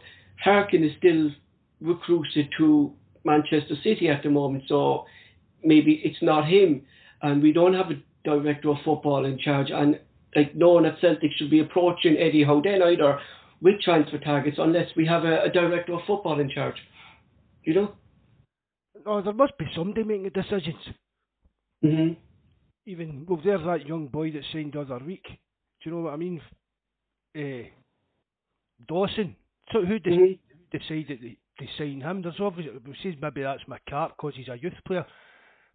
[0.43, 1.31] Harkin is still
[1.81, 2.93] recruited to
[3.27, 5.05] Manchester City at the moment, so
[5.63, 6.83] maybe it's not him,
[7.23, 10.01] and we don't have a director of football in charge, and
[10.35, 13.19] like no one at Celtic should be approaching Eddie Howe then either
[13.61, 16.77] with transfer targets unless we have a, a director of football in charge.
[17.65, 17.93] You know?
[19.07, 20.83] Oh, there must be somebody making decisions.
[21.85, 22.13] Mm-hmm.
[22.87, 25.25] Even well, there's that young boy that signed the other week.
[25.27, 26.41] Do you know what I mean?
[27.37, 27.69] Uh,
[28.87, 29.37] Dawson.
[29.73, 30.79] So who decided, mm-hmm.
[30.79, 32.23] decided to, to sign him?
[32.23, 35.07] There's obviously says maybe that's McCart because he's a youth player,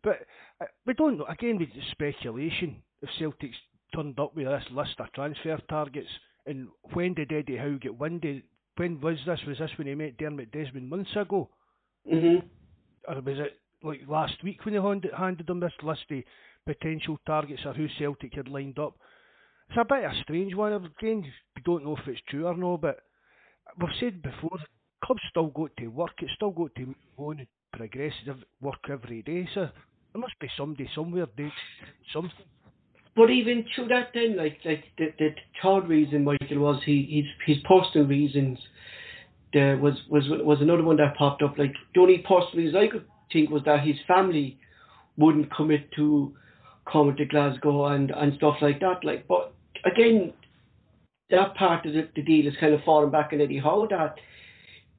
[0.03, 0.19] but
[0.61, 1.25] uh, we don't know.
[1.25, 2.81] Again, with speculation.
[3.01, 3.57] If Celtic's
[3.95, 6.09] turned up with this list of transfer targets,
[6.45, 8.23] and when did Eddie Howe get wind?
[8.77, 9.39] When was this?
[9.47, 11.49] Was this when he met Dermot Desmond months ago?
[12.11, 12.45] Mm-hmm.
[13.07, 16.23] Or was it like last week when they handed, handed him this list of
[16.65, 18.93] potential targets of who Celtic had lined up?
[19.69, 20.73] It's a bit of a strange one.
[20.73, 21.23] Again,
[21.55, 22.99] we don't know if it's true or not, but
[23.79, 24.59] we've said before,
[25.03, 26.11] clubs still got to work.
[26.19, 28.13] It's still got to move on and progress
[28.61, 29.47] work every day.
[29.53, 29.69] So
[30.13, 31.51] there must be somebody somewhere doing
[32.13, 32.31] something.
[33.15, 35.29] But even through that, then, like like the, the
[35.61, 38.57] third reason, Michael, was he his his personal reasons.
[39.53, 41.57] There was was was another one that popped up.
[41.57, 44.57] Like the only personal reason I could think was that his family
[45.17, 46.33] wouldn't commit to
[46.89, 49.03] coming to Glasgow and and stuff like that.
[49.03, 50.31] Like, but again,
[51.31, 53.87] that part of the, the deal is kind of falling back on Eddie Howe.
[53.89, 54.15] That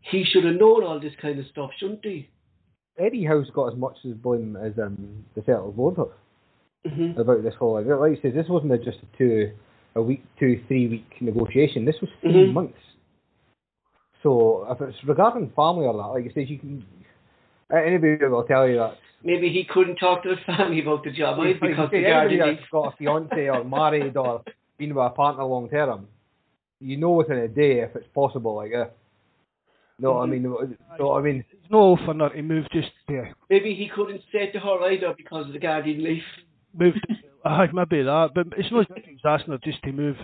[0.03, 2.29] he should have known all this kind of stuff, shouldn't he?
[2.99, 6.09] Eddie Howe's got as much as blame as um, the Celtic board have
[6.87, 7.21] mm-hmm.
[7.21, 7.75] about this whole.
[7.75, 9.53] Like you said, this wasn't a, just a two,
[9.95, 11.85] a week, two, three week negotiation.
[11.85, 12.53] This was 3 mm-hmm.
[12.53, 12.79] months.
[14.23, 16.85] So if it's regarding family or that, like you said, you can.
[17.73, 18.99] Anybody will tell you that.
[19.25, 22.97] Maybe he couldn't talk to his family about the job because the that's got a
[22.97, 24.43] fiance or married or
[24.79, 26.09] been with a partner long term,
[26.81, 28.57] you know within a day if it's possible.
[28.57, 28.87] Like, uh,
[30.03, 33.35] no, I mean, no, I mean, it's no for not to move just there.
[33.49, 36.23] Maybe he couldn't say to her either because of the guardian leave
[36.75, 37.07] moved.
[37.45, 40.17] uh, maybe that, but it's not he's asking her just to move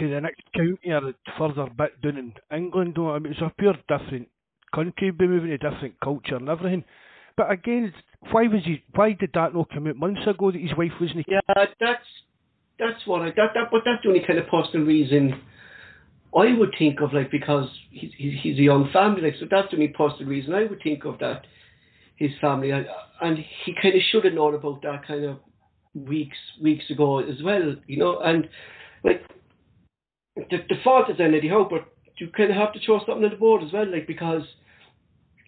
[0.00, 2.96] to the next county or further bit down in England.
[2.98, 4.28] I mean, it's a pure different
[4.74, 6.84] country, be moving a different culture and everything.
[7.36, 7.92] But again,
[8.30, 8.82] why was he?
[8.94, 11.26] Why did that not come out months ago that his wife wasn't?
[11.28, 11.40] Yeah,
[11.80, 12.00] that's
[12.78, 15.40] that's what I that that but that's the only kind of personal reason
[16.36, 19.76] I would think of like because he's he's a young family like so that's the
[19.76, 21.46] only possible reason I would think of that
[22.16, 22.86] his family and,
[23.20, 25.38] and he kind of should have known about that kind of
[25.94, 28.18] weeks weeks ago as well, you know.
[28.20, 28.48] And
[29.04, 29.22] like
[30.36, 33.30] the, the fault is Eddie Howe, but you kind of have to throw something on
[33.30, 34.42] the board as well, like because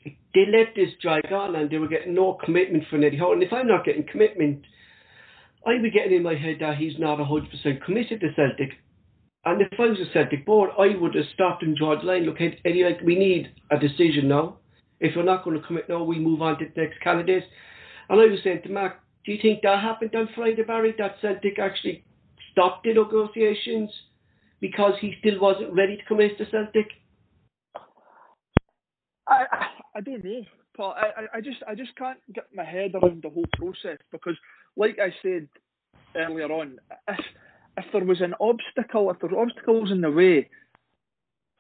[0.05, 3.33] they let this drag on and they were getting no commitment from Eddie Howe.
[3.33, 4.65] And if I'm not getting commitment,
[5.67, 8.73] I'd be getting in my head that he's not 100% committed to Celtic.
[9.45, 12.25] And if I was a Celtic board, I would have stopped and drawn the line.
[12.25, 14.59] Look, Eddie, like, we need a decision now.
[15.01, 17.47] If you're not going to commit now, we move on to the next candidates.
[18.09, 20.95] And I was saying to Mark, do you think that happened on Friday, Barry?
[20.99, 22.05] That Celtic actually
[22.53, 23.91] stopped the negotiations
[24.61, 26.89] because he still wasn't ready to commit to Celtic?
[29.29, 29.45] I,
[29.95, 30.43] I, don't know,
[30.77, 30.95] Paul.
[30.97, 34.37] I, I just I just can't get my head around the whole process because,
[34.77, 35.49] like I said
[36.17, 36.79] earlier on,
[37.79, 40.49] if there was an obstacle, if there were obstacles in the way,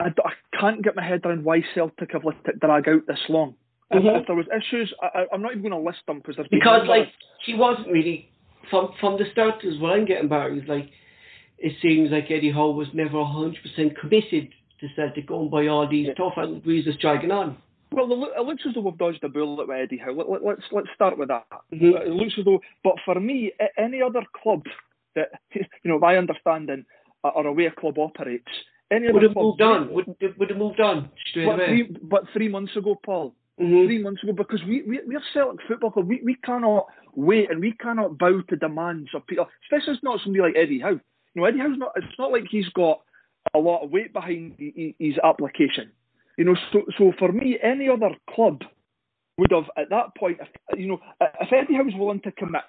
[0.00, 3.20] I, I can't get my head around why Celtic have let it drag out this
[3.28, 3.54] long.
[3.92, 4.06] Mm-hmm.
[4.06, 6.48] If, if, there was issues, I, am not even going to list them because there's
[6.48, 7.08] because like
[7.46, 8.30] he wasn't really
[8.70, 9.64] from from the start.
[9.64, 10.90] Is what I'm getting back is like
[11.58, 15.88] it seems like Eddie Howe was never 100 percent committed to Celtic going by all
[15.88, 16.14] these yeah.
[16.14, 17.56] tough reasons dragging on.
[17.90, 18.04] Well,
[18.36, 20.12] it looks as though we've dodged a bullet with Eddie Howe.
[20.12, 21.46] Let, us let's, let's start with that.
[21.72, 22.08] Mm-hmm.
[22.08, 24.64] It looks as though, but for me, any other club
[25.18, 26.84] that you know, my understanding,
[27.22, 28.50] or a way a club operates,
[28.90, 29.92] any would have moved on.
[29.92, 30.06] Would
[30.38, 31.66] would have moved on straight but away.
[31.66, 33.86] Three, but three months ago, Paul, mm-hmm.
[33.86, 36.08] three months ago because we, we, we're Celtic Football Club.
[36.08, 40.20] We, we cannot wait and we cannot bow to demands of people, especially it's not
[40.22, 41.00] somebody like Eddie Howe.
[41.34, 43.00] You know, Eddie Howe's not, it's not like he's got
[43.54, 45.90] a lot of weight behind his application.
[46.36, 48.62] You know, so, so for me, any other club
[49.38, 52.62] would have, at that point, if, you know, if Eddie Howe was willing to commit,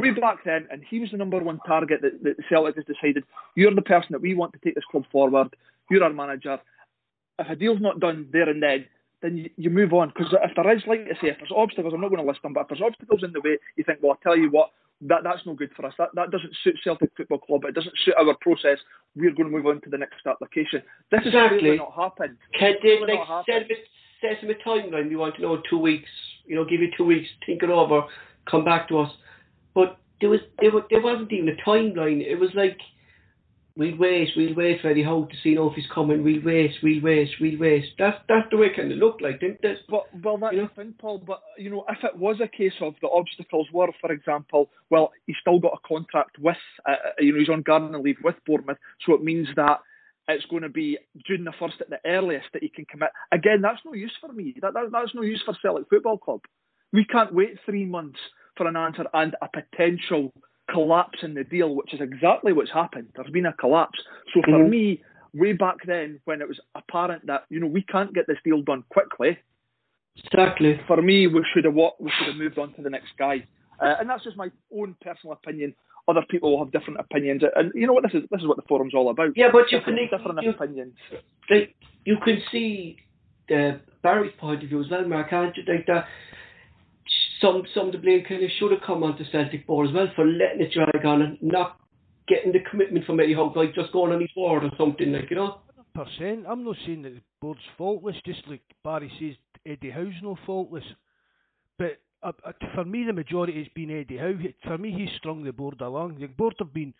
[0.00, 3.24] way back then, and he was the number one target that, that Celtic has decided,
[3.54, 5.54] you're the person that we want to take this club forward,
[5.90, 6.58] you're our manager,
[7.38, 8.86] if a deal's not done there and then,
[9.22, 10.08] then you, you move on.
[10.08, 12.42] Because if there is, like I say, if there's obstacles, I'm not going to list
[12.42, 14.70] them, but if there's obstacles in the way, you think, well, I'll tell you what,
[15.02, 15.94] that that's no good for us.
[15.98, 17.64] That that doesn't suit Celtic Football Club.
[17.64, 18.78] It doesn't suit our process.
[19.16, 20.82] We're going to move on to the next application.
[21.10, 21.70] This exactly.
[21.70, 22.36] is not happened.
[22.58, 23.74] Can they like set a,
[24.20, 25.08] set a timeline?
[25.08, 26.08] We want to know two weeks.
[26.46, 28.02] You know, give you two weeks, think it over,
[28.48, 29.10] come back to us.
[29.74, 32.24] But there was there, was, there wasn't even a timeline.
[32.24, 32.78] It was like
[33.76, 36.42] we'll wait, we'll wait for Eddie Howe to see you know, if he's coming, we'll
[36.44, 37.84] wait, we'll wait, we'll wait.
[37.98, 39.78] That's that's the way it kind of looked like, didn't it?
[39.88, 40.68] Well, well that's you know?
[40.68, 41.18] the thing, Paul.
[41.18, 45.12] But you know, if it was a case of the obstacles were, for example, well,
[45.26, 46.56] he's still got a contract with,
[46.88, 49.80] uh, uh you know, he's on gardening leave with Bournemouth, so it means that
[50.28, 53.10] it's going to be June the first at the earliest that he can commit.
[53.30, 54.54] Again, that's no use for me.
[54.62, 56.40] That, that that's no use for Celtic Football Club.
[56.92, 58.20] We can't wait three months
[58.56, 60.32] for an answer and a potential
[60.70, 63.08] collapse in the deal, which is exactly what's happened.
[63.14, 63.98] There's been a collapse.
[64.32, 64.70] So for mm-hmm.
[64.70, 65.02] me,
[65.34, 68.62] way back then, when it was apparent that you know we can't get this deal
[68.62, 69.38] done quickly,
[70.16, 70.80] exactly.
[70.86, 73.46] For me, we should have what we should have moved on to the next guy,
[73.80, 75.74] uh, and that's just my own personal opinion.
[76.06, 78.28] Other people will have different opinions, and you know what this is.
[78.30, 79.32] This is what the forum's all about.
[79.36, 80.94] Yeah, but you different, can different you, opinions.
[81.50, 82.98] Like you can see
[83.48, 85.30] the Barry's point of view as well, Mark.
[85.30, 85.62] Can't you?
[85.66, 86.06] Like that
[87.44, 90.24] some some the blame kind of should have come onto Celtic board as well for
[90.24, 91.78] letting it drag on and not
[92.26, 95.28] getting the commitment from Eddie Howe, like just going on his word or something like
[95.30, 95.58] you know.
[95.94, 96.44] Percent.
[96.48, 98.16] I'm not saying that the board's faultless.
[98.24, 100.84] Just like Barry says, Eddie Howe's no faultless.
[101.78, 104.34] But uh, uh, for me, the majority has been Eddie Howe.
[104.66, 106.18] For me, he's strung the board along.
[106.18, 106.94] The board have been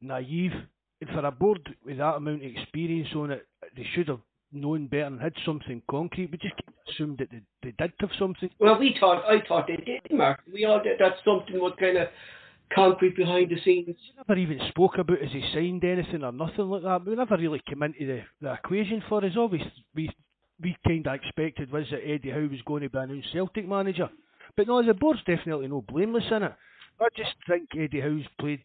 [0.00, 0.52] naive,
[1.00, 4.20] and for a board with that amount of experience on it, they should have
[4.52, 6.30] known better and had something concrete.
[6.32, 6.59] We just
[6.90, 8.50] assumed that they, they did have something.
[8.58, 10.40] Well, we thought, I thought they did, Mark.
[10.52, 10.98] We all did.
[10.98, 12.08] That something was kind of
[12.74, 13.86] concrete behind the scenes.
[13.88, 17.06] We never even spoke about as he signed anything or nothing like that.
[17.06, 19.32] We never really came into the, the equation for us.
[19.36, 20.10] Obviously, we
[20.62, 23.66] we kind of expected was that Eddie Howe was going to be a new Celtic
[23.66, 24.10] manager.
[24.56, 26.52] But no, the board's definitely no blameless in it.
[27.00, 28.62] I just think Eddie Howe's played.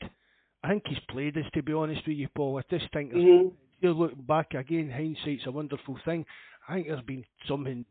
[0.61, 2.57] I think he's played this, to be honest with you, Paul.
[2.59, 3.47] I just think mm-hmm
[3.81, 6.25] you look back again, hindsight's a wonderful thing.
[6.67, 7.85] I think there's been something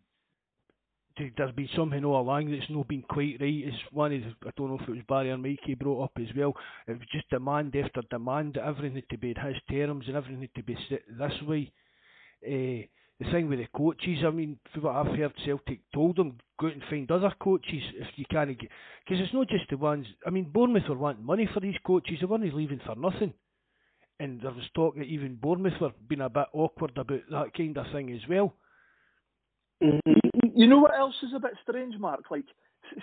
[1.16, 3.64] there's been something all along that's not been quite right.
[3.64, 6.35] It's one of I don't know if it was Barry or Mikey brought up as
[6.37, 6.55] well.
[6.87, 8.57] It was just demand after demand.
[8.57, 11.72] Everything had to be in his terms and everything to be this way.
[12.44, 12.87] Uh,
[13.20, 16.66] the thing with the coaches, I mean, from what I've heard, Celtic told them go
[16.66, 18.70] out and find other coaches if you can't get
[19.07, 20.07] because it's not just the ones.
[20.27, 22.18] I mean, Bournemouth were wanting money for these coaches.
[22.20, 23.35] They weren't leaving for nothing
[24.20, 27.77] and there was talk that even Bournemouth were being a bit awkward about that kind
[27.77, 28.55] of thing as well.
[29.83, 30.23] Mm-hmm.
[30.54, 32.30] You know what else is a bit strange, Mark?
[32.30, 32.44] Like,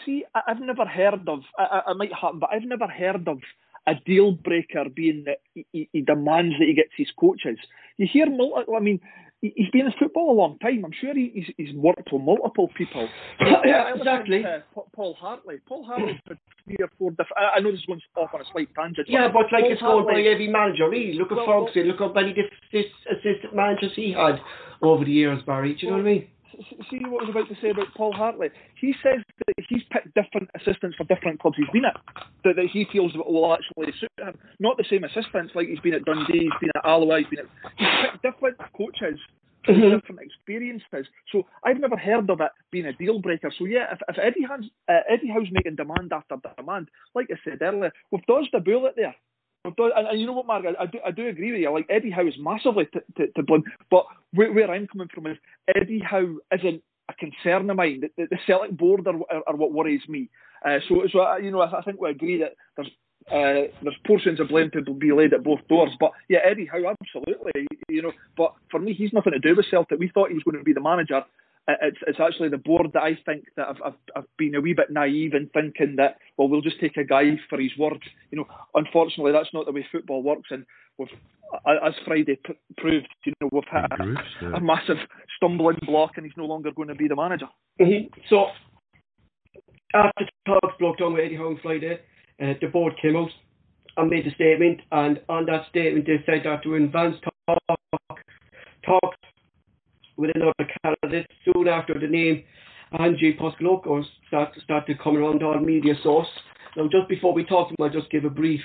[0.06, 1.40] see, I've never heard of.
[1.60, 3.40] It might happen, but I've never heard of
[3.88, 7.58] a deal breaker being that he, he demands that he gets his coaches.
[7.98, 8.76] You hear, multiple.
[8.76, 9.00] I mean,
[9.42, 10.86] he's been in football a long time.
[10.86, 13.10] I'm sure he's, he's worked with multiple people.
[13.66, 14.46] yeah, exactly.
[14.46, 14.60] Uh,
[14.96, 15.58] Paul Hartley.
[15.68, 17.38] Paul Hartley's had three or four different.
[17.56, 19.08] I know this one's off on a slight tangent.
[19.10, 21.18] Yeah, but, but like Paul it's going by every manager, really.
[21.18, 21.88] Look at well, Ferguson.
[21.88, 22.54] Look how many different
[23.12, 24.40] assistant managers he had
[24.82, 25.74] over the years, Barry.
[25.74, 26.28] Do you know what I mean?
[26.90, 28.50] See what I was about to say about Paul Hartley.
[28.80, 32.00] He says that he's picked different assistants for different clubs he's been at,
[32.44, 34.38] that, that he feels will actually suit him.
[34.60, 37.40] Not the same assistants, like he's been at Dundee, he's been at Alloa, he's been
[37.40, 37.50] at.
[37.78, 39.20] He's picked different coaches
[39.68, 39.96] mm-hmm.
[39.96, 41.08] different experiences.
[41.32, 43.52] So I've never heard of it being a deal breaker.
[43.58, 47.36] So yeah, if, if Eddie has uh, Eddie Howe's making demand after demand, like I
[47.44, 49.16] said earlier, we've dodged a bullet there.
[49.64, 51.72] And, and, you know what, Mark, I, do, I do agree with you.
[51.72, 55.28] Like Eddie Howe is massively to, to, to blame, but where, where, I'm coming from
[55.28, 55.38] is
[55.76, 58.02] Eddie Howe isn't a concern of mine.
[58.02, 60.30] The, the, the Celtic board are, are, are, what worries me.
[60.66, 62.90] Uh, so, so uh, you know, I, I, think we agree that there's
[63.28, 65.92] uh, there's portions of blame to be laid at both doors.
[66.00, 67.68] But yeah, Eddie Howe, absolutely.
[67.88, 70.00] You know, but for me, he's nothing to do with Celtic.
[70.00, 71.24] We thought he was going to be the manager.
[71.68, 74.74] It's, it's actually the board that I think that I've, I've, I've been a wee
[74.74, 78.02] bit naive in thinking that well we'll just take a guy for his word.
[78.32, 80.66] You know, unfortunately that's not the way football works, and
[80.98, 81.08] we've
[81.66, 84.98] as Friday p- proved, you know we've had a, a, massive
[85.38, 87.48] stumbling block, and he's no longer going to be the manager.
[87.80, 88.08] Mm-hmm.
[88.30, 88.48] So
[89.94, 92.00] after talks blocked on with Eddie Howe on Friday,
[92.42, 93.30] uh, the board came out
[93.98, 97.18] and made a statement, and on that statement they said that to advance
[97.48, 98.20] talk,
[98.86, 99.18] talks
[100.22, 100.54] with another
[100.84, 102.44] candidate soon after the name
[103.00, 106.28] Ange Postecoglou started, started coming around our media source.
[106.78, 108.62] Now, just before we talk to him, I'll just give a brief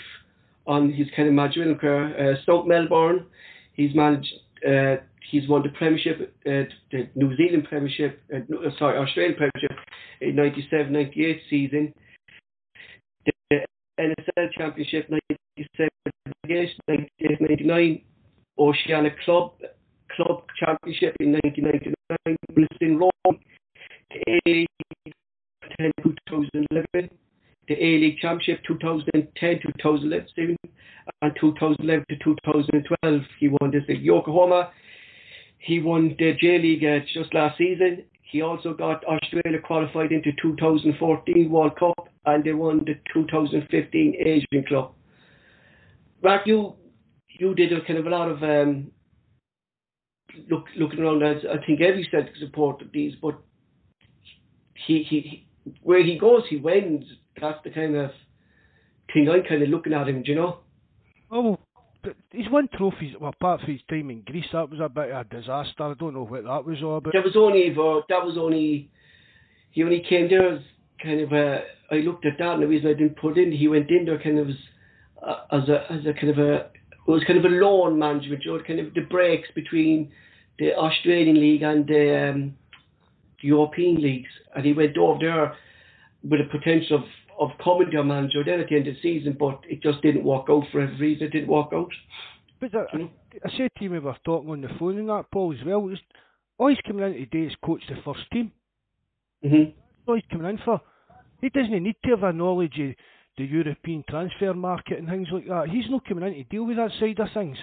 [0.67, 2.33] on his kind of managerial career.
[2.33, 3.25] Uh, South Melbourne,
[3.73, 4.33] he's managed,
[4.69, 4.97] uh,
[5.31, 8.41] he's won the Premiership, uh, the New Zealand Premiership, uh,
[8.79, 9.79] sorry, Australian Premiership
[10.21, 11.95] in 97 98 season.
[13.25, 13.61] The
[13.99, 15.89] NSL Championship 97
[16.49, 18.03] 99,
[18.59, 19.53] Oceania Club
[20.17, 23.39] club championship in 1999, Brisbane Roar,
[24.11, 24.67] the A League
[26.05, 27.11] 2011,
[27.69, 30.57] the A League Championship 2010 2011,
[31.23, 34.03] and 2011 to 2012 he won this league.
[34.03, 34.71] Yokohama,
[35.59, 38.05] he won the J League uh, just last season.
[38.23, 44.65] He also got Australia qualified into 2014 World Cup and they won the 2015 Asian
[44.69, 44.95] Cup.
[46.23, 46.75] Mark, you
[47.29, 48.91] you did a kind of a lot of um,
[50.51, 51.23] look looking around.
[51.23, 53.39] As I think every Celtic supported these, but
[54.87, 55.47] he, he he
[55.83, 57.05] where he goes, he wins.
[57.41, 58.11] That's the kind of
[59.13, 60.23] thing I'm kind of looking at him.
[60.23, 60.59] Do you know?
[61.31, 61.59] Oh,
[62.03, 63.15] but he's won trophies.
[63.21, 65.83] Well, apart from his time in Greece, that was a bit of a disaster.
[65.83, 67.13] I don't know what that was all about.
[67.13, 68.91] That was only for that was only
[69.73, 70.61] he only came there as
[71.03, 71.63] kind of a.
[71.91, 74.21] I looked at that and the reason I didn't put in, he went in there
[74.21, 74.57] kind of as
[75.23, 76.71] uh, as a as a kind of a
[77.07, 80.11] it was kind of a loan management, you know, kind of the breaks between
[80.59, 82.57] the Australian league and the, um,
[83.41, 85.57] the European leagues, and he went over there
[86.23, 87.05] with a potential of,
[87.39, 90.03] of coming to a manager then at the end of the season, but it just
[90.03, 91.27] didn't work out for every reason.
[91.27, 91.91] It didn't work out.
[92.61, 93.11] But I, I,
[93.45, 95.83] I said to you we were talking on the phone and that, Paul, as well,
[95.83, 95.99] was,
[96.59, 98.51] all he's coming in today is coach the first team.
[99.45, 99.79] Mm-hmm.
[100.09, 100.81] all he's coming in for.
[101.43, 102.95] He doesn't need to have a knowledge of
[103.37, 105.69] the European transfer market and things like that.
[105.71, 107.59] He's not coming in to deal with that side of things.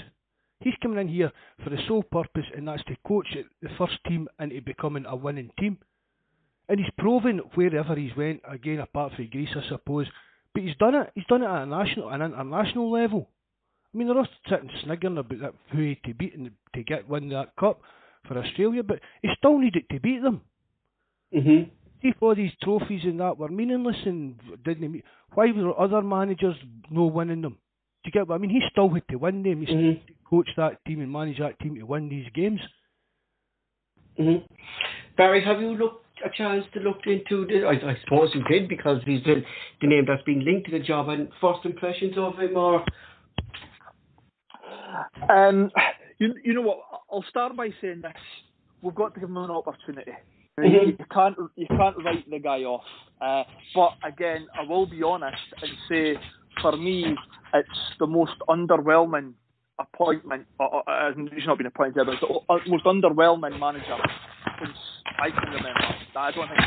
[0.60, 1.32] He's coming in here
[1.64, 3.28] for the sole purpose, and that's to coach
[3.62, 5.78] the first team into becoming a winning team.
[6.70, 10.08] And he's proven wherever he's went, again apart from Greece, I suppose.
[10.54, 11.12] But he's done it.
[11.16, 13.28] He's done it at a national, an international level.
[13.94, 17.10] I mean, they're all sitting sniggering about that, who he to beat and to get
[17.10, 17.82] win that cup
[18.28, 20.42] for Australia, but he still needed to beat them.
[21.36, 21.70] Mm-hmm.
[22.04, 26.56] If all these trophies and that were meaningless and didn't mean, why were other managers
[26.92, 27.58] no winning them?
[28.04, 28.50] Do you get what I mean?
[28.50, 29.62] He still had to win them.
[29.62, 29.98] He still Mhm.
[30.00, 32.60] had to coach that team and manage that team to win these games.
[34.20, 34.46] Mm-hmm.
[35.16, 37.66] Barry, have you looked a chance to look into the?
[37.66, 39.44] I, I suppose you did because he's the,
[39.82, 41.10] the name that's been linked to the job.
[41.10, 42.84] And first impressions of him, or
[45.30, 45.72] Um,
[46.20, 46.80] you, you know what?
[47.12, 48.14] I'll start by saying this:
[48.82, 50.12] we've got to give him an opportunity.
[50.60, 51.00] Mhm.
[51.00, 52.84] You can't you can't write the guy off.
[53.20, 53.44] Uh,
[53.74, 56.16] but again, I will be honest and say,
[56.62, 57.16] for me,
[57.54, 59.34] it's the most underwhelming
[59.80, 60.46] appointment.
[60.60, 63.98] Or, or, uh, he's not been appointed, but it's the most underwhelming manager
[64.60, 64.78] since
[65.20, 65.96] I can remember.
[66.16, 66.62] I don't think.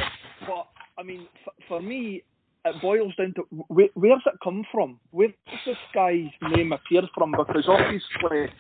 [0.49, 0.67] But
[0.99, 1.29] I mean,
[1.69, 2.23] for me,
[2.67, 4.99] it boils down to where, where's it come from?
[5.11, 7.33] Where does this guy's name appear from?
[7.33, 8.53] Because obviously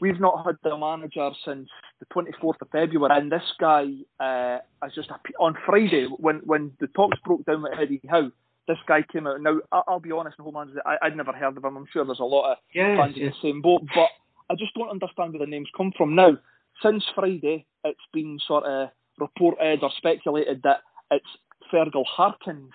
[0.00, 1.68] we've not had the manager since
[2.00, 3.86] the 24th of February, and this guy
[4.20, 8.30] uh, has just on Friday when when the talks broke down with Eddie Howe.
[8.68, 9.40] This guy came out.
[9.40, 11.76] Now I- I'll be honest, the whole man, I, I'd never heard of him.
[11.76, 14.08] I'm sure there's a lot of yes, fans in the same boat, but
[14.50, 16.14] I just don't understand where the names come from.
[16.14, 16.36] Now,
[16.82, 20.78] since Friday, it's been sort of reported or speculated that
[21.10, 21.26] it's
[21.72, 22.72] Fergal Harkins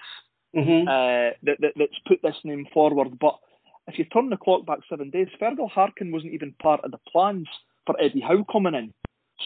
[0.58, 0.88] Mm-hmm.
[0.88, 3.20] uh, that, that, that's put this name forward.
[3.20, 3.38] But
[3.88, 7.00] if you turn the clock back seven days, Fergal Harkin wasn't even part of the
[7.12, 7.48] plans
[7.86, 8.94] for Eddie Howe coming in.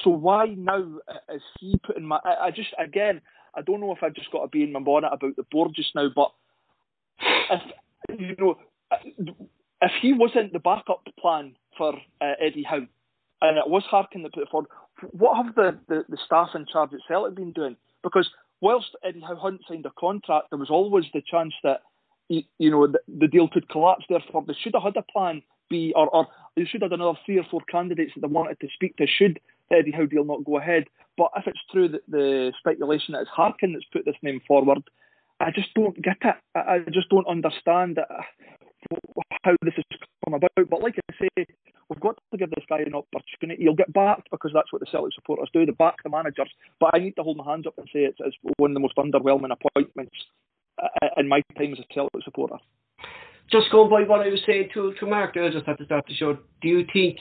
[0.04, 1.00] So why now
[1.34, 2.20] is he putting my?
[2.24, 3.22] I, I just again,
[3.54, 5.72] I don't know if I've just got to be in my bonnet about the board
[5.76, 6.32] just now, but
[7.20, 7.62] if
[8.20, 8.58] you know,
[9.82, 12.88] if he wasn't the backup plan for uh, Eddie Howe,
[13.42, 14.70] and it was Harkin that put it forward,
[15.12, 17.76] what have the, the, the staff in charge at Celtic been doing?
[18.04, 18.30] Because
[18.62, 21.82] whilst Eddie Howe hadn't signed a contract, there was always the chance that
[22.30, 24.06] you, know the, deal could collapse.
[24.08, 27.20] Therefore, they should have had a plan B, or, or they should have had another
[27.26, 29.08] three or four candidates that they wanted to speak to.
[29.08, 29.40] Should
[29.72, 30.86] Eddie Howe deal not go ahead?
[31.18, 34.84] But if it's true that the speculation that it's Harkin that's put this name forward,
[35.40, 36.36] I just don't get it.
[36.56, 38.96] I, I just don't understand uh,
[39.44, 40.52] how this has come about.
[40.56, 41.46] But like I say,
[41.90, 43.64] we've got to give this guy an opportunity.
[43.64, 45.66] He'll get backed because that's what the Celtic supporters do.
[45.66, 46.50] They back the managers.
[46.80, 48.80] But I need to hold my hands up and say it's, it's one of the
[48.80, 50.16] most underwhelming appointments
[50.82, 52.58] uh, in my time as a Celtic supporter.
[53.52, 56.06] Just going by what I was saying to to Mark there just at the start
[56.06, 57.18] of the show, do you think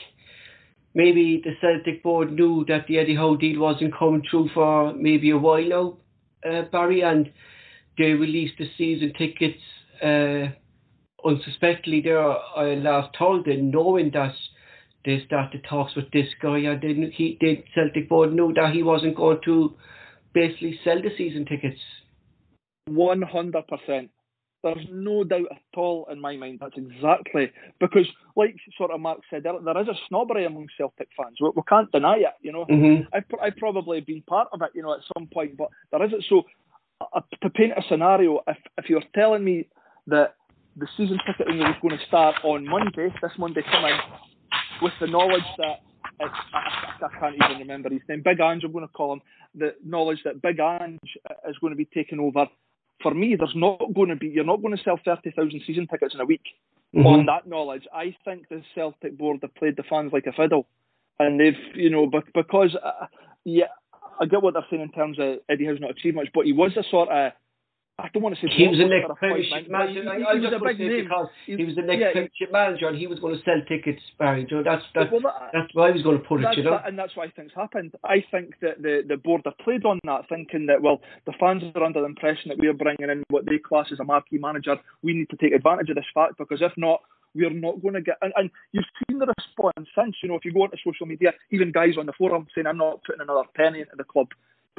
[0.94, 5.30] maybe the Celtic board knew that the Eddie Howe deal wasn't coming through for maybe
[5.30, 5.96] a while now,
[6.48, 7.32] uh, Barry, and
[7.98, 9.60] they released the season tickets
[10.02, 10.54] uh,
[11.24, 14.34] unsuspectedly there uh, last Thursday, knowing that
[15.04, 18.82] they started talks with this guy, and then he, did Celtic board knew that he
[18.82, 19.74] wasn't going to
[20.34, 21.80] basically sell the season tickets.
[22.86, 24.10] One hundred percent.
[24.62, 26.58] There's no doubt at all in my mind.
[26.60, 27.50] That's exactly
[27.80, 28.06] because,
[28.36, 31.38] like sort of Mark said, there, there is a snobbery among Celtic fans.
[31.40, 32.34] We, we can't deny it.
[32.42, 33.04] You know, Mm-hmm.
[33.14, 34.72] I've, I've probably been part of it.
[34.74, 36.24] You know, at some point, but there isn't.
[36.28, 36.42] So,
[37.00, 39.68] uh, to paint a scenario, if if you're telling me
[40.08, 40.34] that
[40.76, 43.98] the season ticketing was going to start on Monday, this Monday coming,
[44.82, 45.80] with the knowledge that
[46.20, 48.22] it's a, a I can't even remember his name.
[48.24, 49.22] Big Ange, I'm going to call him.
[49.54, 50.98] The knowledge that Big Ange
[51.48, 52.46] is going to be taking over.
[53.02, 54.28] For me, there's not going to be.
[54.28, 56.42] You're not going to sell thirty thousand season tickets in a week.
[56.94, 57.06] Mm-hmm.
[57.06, 60.66] On that knowledge, I think the Celtic board have played the fans like a fiddle,
[61.18, 63.06] and they've, you know, because uh,
[63.44, 63.66] yeah,
[64.20, 66.52] I get what they're saying in terms of Eddie has not achieved much, but he
[66.52, 67.32] was a sort of
[68.00, 70.02] I don't want to say he was the next Premiership manager.
[70.02, 72.88] He, he, he, was a big name because he, was the next yeah, Premiership manager,
[72.88, 74.02] and he was going to sell tickets.
[74.18, 76.56] Barry, that's that's, well, that, that's why I was going to put it.
[76.56, 77.92] You know, that, and that's why things happened.
[78.04, 81.62] I think that the the board have played on that, thinking that well, the fans
[81.74, 84.38] are under the impression that we are bringing in what they class as a marquee
[84.38, 84.76] manager.
[85.02, 87.00] We need to take advantage of this fact because if not,
[87.34, 88.16] we're not going to get.
[88.22, 90.16] And, and you've seen the response since.
[90.22, 92.78] You know, if you go onto social media, even guys on the forum saying, "I'm
[92.78, 94.28] not putting another penny into the club."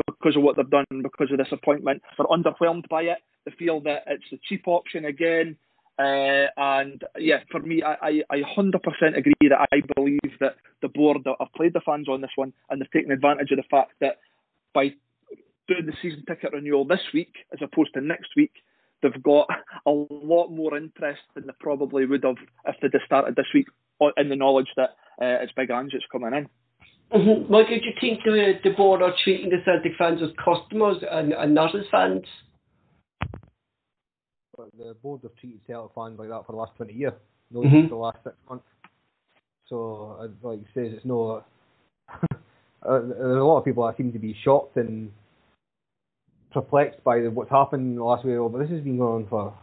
[0.06, 2.02] Because of what they've done, because of this appointment.
[2.18, 3.18] They're underwhelmed by it.
[3.46, 5.58] They feel that it's the cheap option again.
[6.00, 10.88] Uh, and yeah, for me, I, I, I 100% agree that I believe that the
[10.88, 13.92] board have played the fans on this one and they've taken advantage of the fact
[14.00, 14.18] that
[14.74, 14.94] by
[15.68, 18.54] doing the season ticket renewal this week as opposed to next week,
[19.02, 19.48] they've got
[19.86, 23.68] a lot more interest than they probably would have if they'd started this week
[24.18, 26.48] in the knowledge that uh, it's Big Ange that's coming in.
[27.14, 27.52] Mm-hmm.
[27.52, 31.34] Michael, do you think the, the board are treating the Celtic fans as customers and,
[31.34, 32.24] and not as fans?
[34.56, 37.14] But the board have treated Celtic fans like that for the last 20 years,
[37.52, 37.90] not mm-hmm.
[37.90, 38.66] the last six months.
[39.68, 41.44] So, uh, like you say, it's no.
[42.12, 42.28] uh,
[42.84, 45.12] there's a lot of people that seem to be shocked and
[46.52, 48.38] perplexed by the, what's happened in the last week.
[48.52, 49.54] But this has been going on for.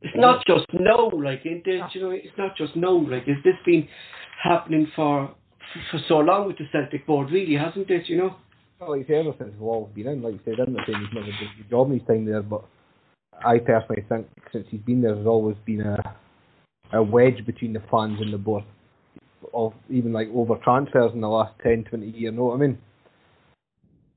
[0.00, 1.62] It's not just no, like it,
[1.94, 3.86] you know, it's not just no, like has this been
[4.42, 5.32] happening for
[5.90, 8.08] for so long with the Celtic board, really, hasn't it?
[8.08, 8.36] You know.
[8.80, 10.98] Well, like you say, ever since Lawwell's been in, like you said, I'm not saying
[10.98, 12.64] he's never done a good job in his time there, but
[13.44, 16.16] I personally think since he's been there, there's always been a
[16.92, 18.64] a wedge between the fans and the board,
[19.54, 22.34] of even like over transfers in the last 10, 20 years.
[22.34, 22.78] Know what I mean?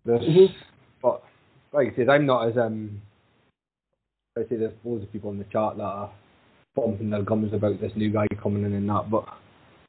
[0.05, 0.53] There's, mm-hmm.
[1.01, 1.23] but
[1.71, 3.01] like I said, I'm not as um.
[4.37, 6.11] I say there's loads of people in the chat that are
[6.75, 9.25] pumping their gums about this new guy coming in and that, but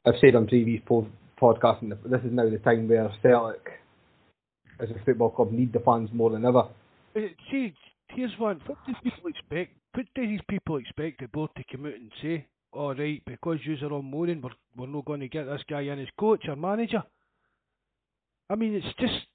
[0.05, 0.81] I've said on previous
[1.37, 3.79] po- podcasting, this is now the time where Celtic,
[4.79, 6.67] as a football club, need the fans more than ever.
[7.15, 7.73] See,
[8.09, 8.61] here's one.
[8.65, 9.73] What do people expect?
[9.93, 12.45] What do these people expect the board to come out and say?
[12.71, 15.81] All right, because you are on moaning, we're we're not going to get this guy
[15.81, 17.03] in as coach or manager.
[18.49, 19.25] I mean, it's just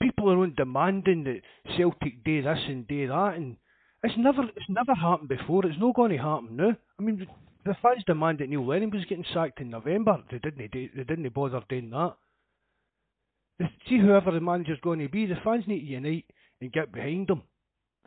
[0.00, 1.40] people are on demanding that
[1.76, 3.56] Celtic do this and do that, and
[4.04, 5.66] it's never it's never happened before.
[5.66, 6.76] It's not going to happen now.
[6.98, 7.26] I mean,
[7.64, 10.22] the fans demanded Neil Lennon was getting sacked in November.
[10.30, 10.72] They didn't.
[10.72, 12.14] They, they didn't bother doing that.
[13.88, 16.24] See whoever the manager's going to be, the fans need to unite
[16.60, 17.42] and get behind them.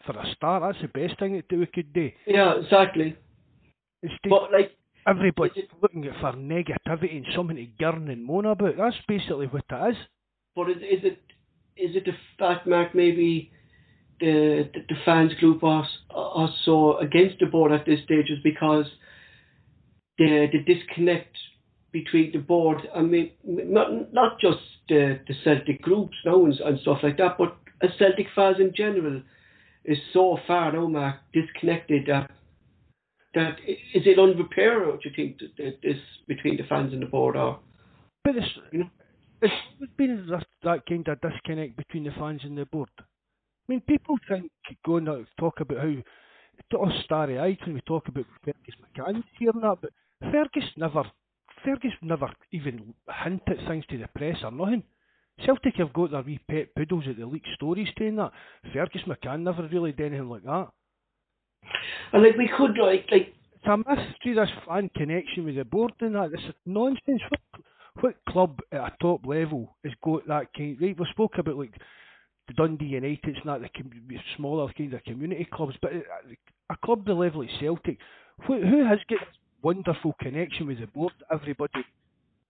[0.06, 2.12] For a start, that's the best thing that we could do.
[2.28, 3.16] Yeah, exactly.
[4.30, 4.72] but like
[5.08, 8.76] everybody's it, looking at for negativity and something to gurn and moan about.
[8.78, 9.98] That's basically what it is.
[10.56, 11.22] But is, is it
[11.78, 12.94] is it the fact, Mark?
[12.94, 13.52] Maybe
[14.20, 18.40] the, the the fans group are, are so against the board at this stage is
[18.44, 18.86] because
[20.18, 21.36] the the disconnect
[21.92, 22.78] between the board.
[22.96, 24.60] I mean, not not just
[24.90, 28.74] the the Celtic groups now and, and stuff like that, but as Celtic fans in
[28.76, 29.22] general
[29.84, 32.32] is so far now, Mark, disconnected that
[33.34, 35.02] that is it unrepairable?
[35.02, 35.98] Do you think that this
[36.28, 37.60] between the fans and the board, or
[38.24, 38.90] but it's you know.
[39.42, 42.90] It's been that, that kind of disconnect between the fans and the board.
[42.98, 43.04] I
[43.68, 44.50] mean, people think
[44.86, 49.24] going to uh, talk about how all starry eyed when we talk about Fergus McCann
[49.38, 49.92] here and that, but
[50.22, 51.04] Fergus never,
[51.64, 52.94] Fergus never even
[53.24, 54.84] hinted things to the press or nothing.
[55.46, 58.32] Celtic have got their wee pet poodles at the leak stories saying that.
[58.74, 60.70] Fergus McCann never really did anything like that.
[62.14, 65.94] And like we could like like it's a mystery this fan connection with the board
[66.00, 66.32] and that.
[66.32, 67.22] This is nonsense.
[67.30, 67.64] What
[68.02, 70.78] what club at a top level has got that kind?
[70.80, 71.74] Right, we spoke about like
[72.48, 76.00] the Dundee United, and that the smaller kind of community clubs, but uh,
[76.70, 77.98] a club the level of Celtic,
[78.46, 79.20] who, who has got
[79.66, 81.14] wonderful connection with the board.
[81.32, 81.84] Everybody,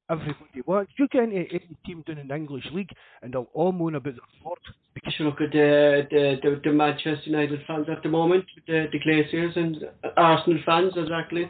[0.09, 0.91] everybody wants.
[0.99, 2.91] You get eh, into any team down in the English league,
[3.21, 4.59] and they'll all moan about the board.
[4.93, 8.87] Because you look at the, the, the, the Manchester United fans at the moment, the,
[8.91, 9.77] the Glazers and
[10.17, 11.49] Arsenal fans, exactly.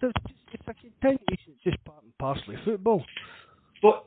[0.00, 3.04] It's a continuation, it's just part and parcel of football.
[3.82, 4.04] But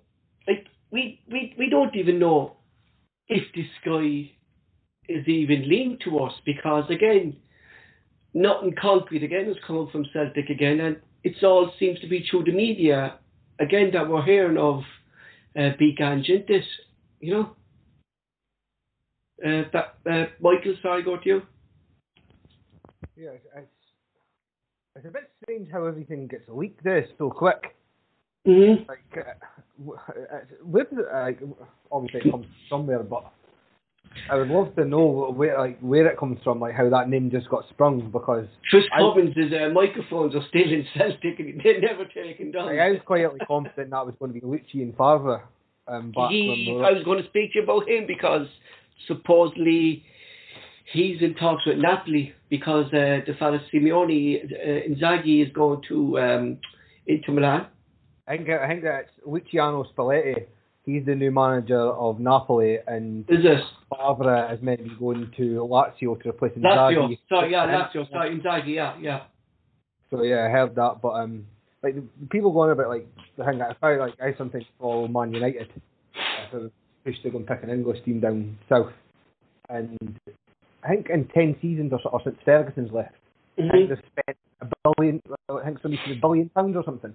[0.48, 2.56] like we, we, we don't even know
[3.28, 4.32] if this guy
[5.10, 7.36] is even linked to us because again
[8.34, 12.26] nothing concrete again has come up from Celtic again, and it's all seems to be
[12.30, 13.16] through the media
[13.60, 14.84] again that we're hearing of
[15.58, 16.64] uh, Big Angentis,
[17.20, 17.56] you know.
[19.46, 21.42] Uh, that uh, Michael, sorry, go to you.
[23.16, 23.68] Yeah, it's, it's,
[24.96, 27.76] it's a bit strange how everything gets leaked there so quick.
[28.48, 28.84] Mm-hmm.
[28.88, 31.40] Like uh, where does it, like,
[31.92, 33.32] obviously it comes somewhere, but
[34.30, 37.32] I would love to know where like where it comes from, like how that name
[37.32, 38.10] just got sprung.
[38.12, 42.68] Because Chris I- Cummins' uh, microphones are still in Celtic and they're never taken down.
[42.68, 45.44] like, I was quietly confident that was going to be Lucien Favre.
[45.88, 48.48] Um, he, I was going to speak to you about him because
[49.08, 50.04] supposedly
[50.92, 56.20] he's in talks with Napoli because uh, the fella Simone uh, Inzaghi is going to
[56.20, 56.58] um,
[57.08, 57.68] Inter Milan.
[58.28, 60.46] I think I think that's Luciano Spalletti.
[60.90, 63.60] He's the new manager of Napoli, and Is it
[63.96, 67.10] Favre is meant to be going to Lazio to replace Lazio?
[67.10, 67.20] Inzaghi.
[67.30, 68.10] Sorry, yeah, Lazio.
[68.10, 68.74] Sorry, Inzaghi.
[68.74, 69.20] Yeah, yeah.
[70.10, 71.46] So yeah, I heard that, but um,
[71.84, 75.08] like the people going about like the thing that I found like I sometimes follow
[75.08, 75.70] Man United,
[76.16, 76.72] uh, so
[77.06, 78.92] push to go and pick an English team down south,
[79.70, 79.96] and
[80.84, 83.14] I think in ten seasons or, or since Ferguson's left,
[83.60, 83.90] I think Mhm.
[83.90, 87.14] they've spent a billion, I think somebody said a billion pounds or something.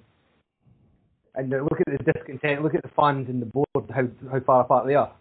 [1.36, 4.40] And uh, look at the discontent, look at the fans and the board, how how
[4.40, 5.12] far apart they are.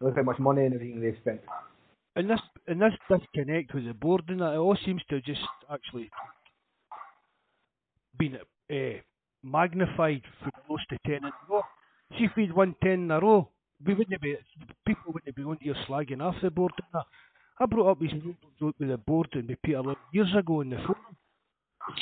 [0.00, 1.40] Look how much money and everything they've spent.
[2.16, 5.24] And this and this disconnect with the board and that it all seems to have
[5.24, 5.40] just
[5.72, 6.10] actually
[8.18, 8.36] been
[8.70, 9.00] uh,
[9.42, 11.62] magnified for close to ten in a row.
[12.18, 13.48] See if we'd won ten in a row,
[13.86, 14.36] we wouldn't be
[14.86, 17.06] people wouldn't be on here slagging off the board and that.
[17.60, 20.70] I brought up these problems with the board and with Peter Lawwell years ago in
[20.70, 21.16] the forum.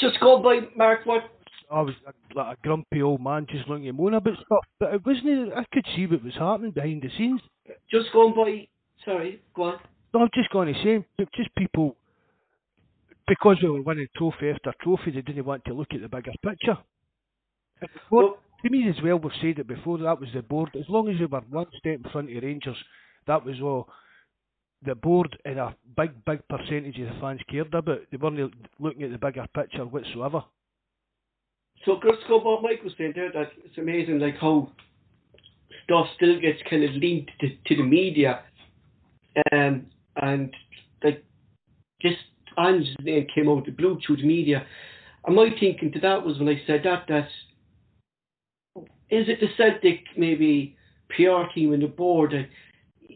[0.00, 1.04] Just go by Mark.
[1.04, 1.24] What?
[1.70, 1.94] I was
[2.34, 5.52] like a grumpy old man just looking at moan about stuff, but it wasn't.
[5.54, 7.40] I could see what was happening behind the scenes.
[7.90, 8.66] Just going by.
[9.04, 9.78] Sorry, go on.
[10.12, 11.04] No, I'm just going to say,
[11.36, 11.96] just people,
[13.28, 16.32] because we were winning trophy after trophy, they didn't want to look at the bigger
[16.42, 16.76] picture.
[17.80, 20.70] Board, Well- to me as well, we've said it before, that was the board.
[20.74, 22.76] As long as we were one step in front of Rangers,
[23.26, 23.88] that was all
[24.82, 28.00] the board and a big, big percentage of the fans cared about.
[28.10, 30.44] They weren't looking at the bigger picture whatsoever.
[31.84, 33.32] So by what Mike was saying there.
[33.32, 34.70] That it's amazing, like how
[35.84, 38.40] stuff still gets kind of linked to, to the media,
[39.52, 40.54] um, and
[41.02, 41.24] like
[42.02, 42.18] just
[42.58, 44.66] Ange's name came out the blue through the media.
[45.24, 47.28] And my thinking to that was when I said that that
[49.10, 50.76] is it the Celtic maybe
[51.10, 52.34] PR team and the board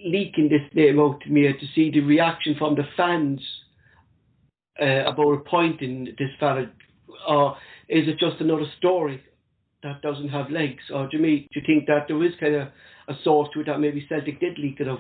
[0.05, 3.41] leaking this name out to me to see the reaction from the fans
[4.81, 6.67] uh, about appointing this fella,
[7.29, 7.57] or
[7.89, 9.23] is it just another story
[9.83, 10.83] that doesn't have legs?
[10.93, 12.69] Or do you, mean, do you think that there is kind of
[13.09, 14.99] a source to it that maybe Celtic did leak it out?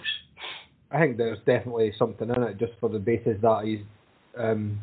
[0.91, 3.80] I think there's definitely something in it just for the basis that he's
[4.39, 4.80] um,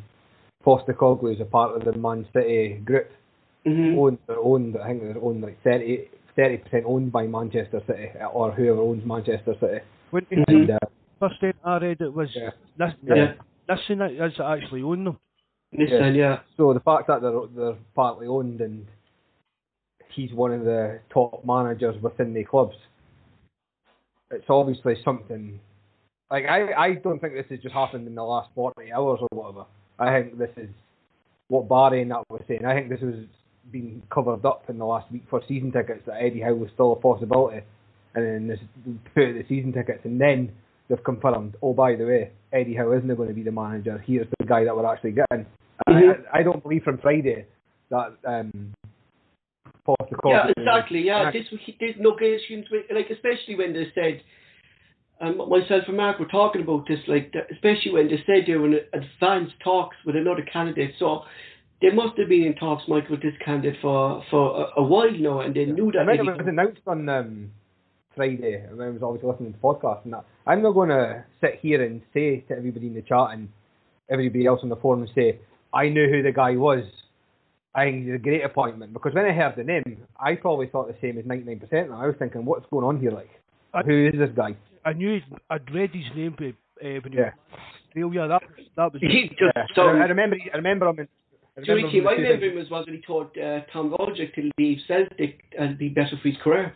[0.65, 3.09] Postecoglou is a part of the Man City group.
[3.65, 3.99] Mm-hmm.
[3.99, 8.51] Owned, they're owned, I think they're owned like 30 percent owned by Manchester City or
[8.51, 9.79] whoever owns Manchester City.
[10.09, 10.43] When Mhm.
[10.47, 10.77] And uh,
[11.19, 13.33] first time I read it was yeah, this, Yeah.
[13.67, 15.17] this thing actually own them.
[15.75, 16.39] Nissan, yeah.
[16.57, 18.85] so the fact that they're they're partly owned and
[20.13, 22.75] he's one of the top managers within the clubs,
[24.31, 25.59] it's obviously something.
[26.29, 29.27] Like I, I don't think this has just happened in the last forty hours or
[29.31, 29.65] whatever.
[29.97, 30.69] I think this is
[31.47, 32.65] what Barry and that was saying.
[32.65, 33.15] I think this was
[33.71, 36.93] being covered up in the last week for season tickets that Eddie Howe was still
[36.93, 37.61] a possibility,
[38.15, 38.59] and then this
[39.13, 40.51] put out the season tickets, and then
[40.89, 41.55] they've confirmed.
[41.61, 44.03] Oh, by the way, Eddie Howe isn't going to be the manager.
[44.05, 45.45] Here's the guy that we're actually getting.
[45.93, 47.45] I, I don't believe from Friday
[47.89, 48.73] that um,
[49.87, 50.31] Postecoglou.
[50.31, 51.01] Yeah, exactly.
[51.05, 51.31] Yeah, Yeah.
[51.31, 51.47] this
[51.79, 54.21] there's no questions like especially when they said,
[55.19, 58.67] and myself and Mark were talking about this, like especially when they said they were
[58.67, 60.93] in advanced talks with another candidate.
[60.99, 61.23] So
[61.81, 65.11] they must have been in talks, Michael, with this candidate for for a, a while
[65.11, 66.05] now, and they knew I that.
[66.05, 67.51] mean, it was announced on um,
[68.15, 70.25] Friday, and I was obviously listening to the podcast and that.
[70.45, 73.49] I'm not going to sit here and say to everybody in the chat and
[74.09, 75.39] everybody else on the forum and say,
[75.73, 76.83] I knew who the guy was.
[77.73, 80.87] I think he's a great appointment because when I heard the name, I probably thought
[80.87, 81.61] the same as 99%.
[81.71, 83.11] And I was thinking, what's going on here?
[83.11, 83.29] Like,
[83.73, 84.55] I- who is this guy?
[84.83, 86.43] I knew he'd, I'd read his name uh,
[86.81, 87.31] when he Yeah.
[87.31, 87.33] was
[87.95, 88.27] in Australia.
[88.27, 88.41] That
[88.75, 89.65] that was he just Yeah.
[89.75, 89.83] so.
[89.83, 90.37] I, I remember.
[90.53, 90.99] I remember him.
[90.99, 91.07] In,
[91.57, 93.91] I So remember Ricky, him my in memory was was when he told uh, Tom
[93.91, 96.73] Rogic to leave Celtic and be better for his career.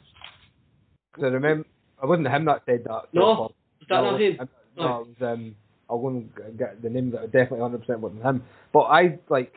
[1.14, 1.68] 'cause I remember.
[2.02, 3.04] I wasn't him that said that.
[3.14, 3.50] No?
[3.82, 4.38] Is that No, not him?
[4.39, 4.46] I-
[4.82, 5.56] No, it was, um,
[5.88, 8.44] Go and get the names that are definitely 100% wasn't him.
[8.74, 9.54] But I, like,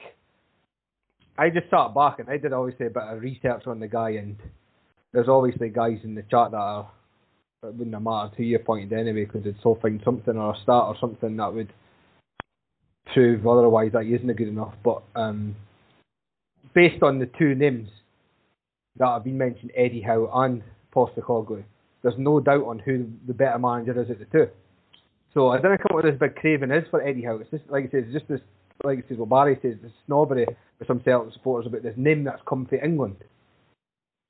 [1.38, 4.10] I just sat back and I did obviously a bit of research on the guy,
[4.10, 4.36] and
[5.12, 6.90] there's obviously guys in the chat that are,
[7.62, 10.62] it wouldn't have mattered who you pointed anyway, because they'd still find something or a
[10.62, 11.72] start or something that would
[13.12, 14.74] prove otherwise that he isn't good enough.
[14.84, 15.56] But um,
[16.74, 17.88] based on the two names
[18.98, 20.62] that have been mentioned, Eddie Howe and
[20.94, 21.64] Postecoglou,
[22.02, 24.48] there's no doubt on who the better manager is at the two.
[25.34, 27.36] So I don't know what this big craving is for Eddie Howe.
[27.36, 28.40] It's just like I said, it's just this
[28.84, 30.46] like I said, what Barry says, the snobbery
[30.78, 33.16] with some Celtic supporters about this name that's come from England.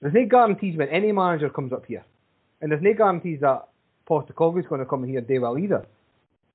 [0.00, 2.04] There's no guarantees when any manager comes up here,
[2.60, 3.68] and there's no guarantees that
[4.08, 5.86] Postecoglou's going to come here day well either.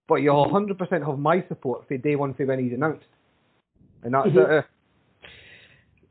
[0.07, 3.05] But you'll 100% have my support for day one for when he's announced,
[4.03, 4.59] and that's Mhm.
[4.59, 4.65] it.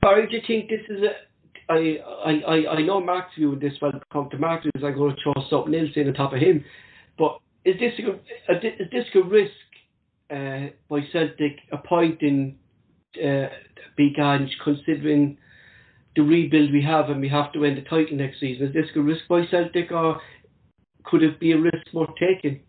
[0.01, 1.16] Barry, do you think this is a?
[1.68, 1.99] I
[2.45, 3.80] I I know Mark's view of this.
[3.80, 6.41] Well, come to Mark's view, I'm going to throw something else in on top of
[6.41, 6.64] him.
[7.18, 9.52] But is this a, a is this a risk
[10.30, 12.58] uh, by Celtic appointing
[13.22, 13.46] uh,
[13.96, 15.38] Big Ange, considering
[16.16, 18.68] the rebuild we have and we have to win the title next season?
[18.68, 20.20] Is this a risk by Celtic, or
[21.04, 22.60] could it be a risk worth taking?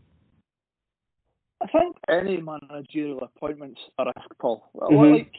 [1.62, 4.70] I think any managerial appointments are a risk, Paul.
[4.74, 5.12] Well, Mhm.
[5.14, 5.34] Like,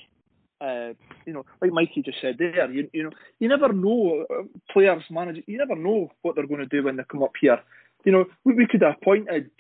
[0.61, 0.95] uh,
[1.27, 5.03] you know, like Mikey just said there, you, you know, you never know uh, players,
[5.11, 7.61] managers, you never know what they're going to do when they come up here.
[8.05, 9.51] You know, we, we could have appointed,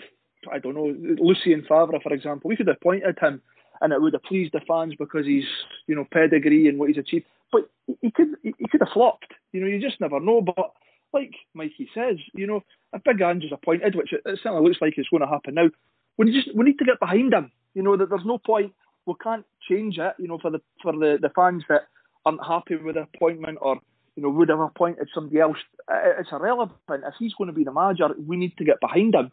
[0.52, 2.48] I don't know, Lucien Favre, for example.
[2.48, 3.42] We could have appointed him,
[3.80, 5.46] and it would have pleased the fans because he's,
[5.86, 7.26] you know, pedigree and what he's achieved.
[7.52, 7.70] But
[8.00, 9.32] he could, he could have flopped.
[9.52, 10.40] You know, you just never know.
[10.40, 10.72] But
[11.12, 14.80] like Mikey says, you know, a Big Ange is appointed, which it, it certainly looks
[14.80, 15.68] like it's going to happen now,
[16.16, 17.50] we just we need to get behind him.
[17.74, 18.72] You know that there's no point.
[19.06, 20.14] We can't change it.
[20.18, 21.82] You know for the for the, the fans that
[22.24, 23.80] aren't happy with the appointment or
[24.16, 25.56] you know would have appointed somebody else.
[25.88, 26.78] Uh, It's irrelevant.
[26.88, 29.32] If he's going to be the manager, we need to get behind him.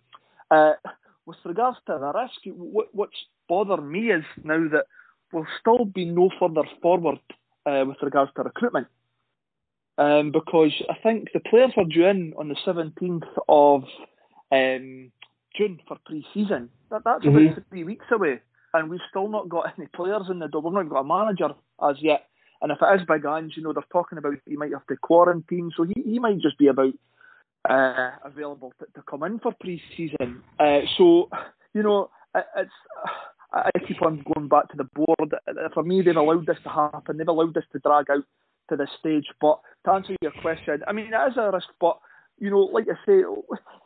[0.49, 0.73] Uh,
[1.25, 4.85] with regards to the risk, what, what's bothered me is now that
[5.31, 7.19] we'll still be no further forward
[7.65, 8.87] uh, with regards to recruitment.
[9.97, 13.83] Um, because I think the players are due in on the 17th of
[14.51, 15.11] um,
[15.55, 16.69] June for pre-season.
[16.89, 17.51] That, that's Mhm.
[17.51, 18.39] about three weeks away,
[18.73, 20.61] and we've still not got any players in the door.
[20.63, 21.49] We've not got a manager
[21.81, 22.27] as yet.
[22.61, 24.97] And if it is Big Ange, you know, they're talking about he might have to
[24.97, 26.93] quarantine, so he, he might just be about
[27.69, 30.43] uh, available to, to come in for pre-season.
[30.59, 31.29] Uh, so,
[31.73, 32.71] you know, it, it's.
[33.53, 35.35] I keep on going back to the board.
[35.73, 37.17] For me, they've allowed this to happen.
[37.17, 38.23] They've allowed this to drag out
[38.69, 39.25] to this stage.
[39.41, 41.67] But to answer your question, I mean, it is a risk.
[41.81, 41.99] But
[42.39, 43.23] you know, like I say,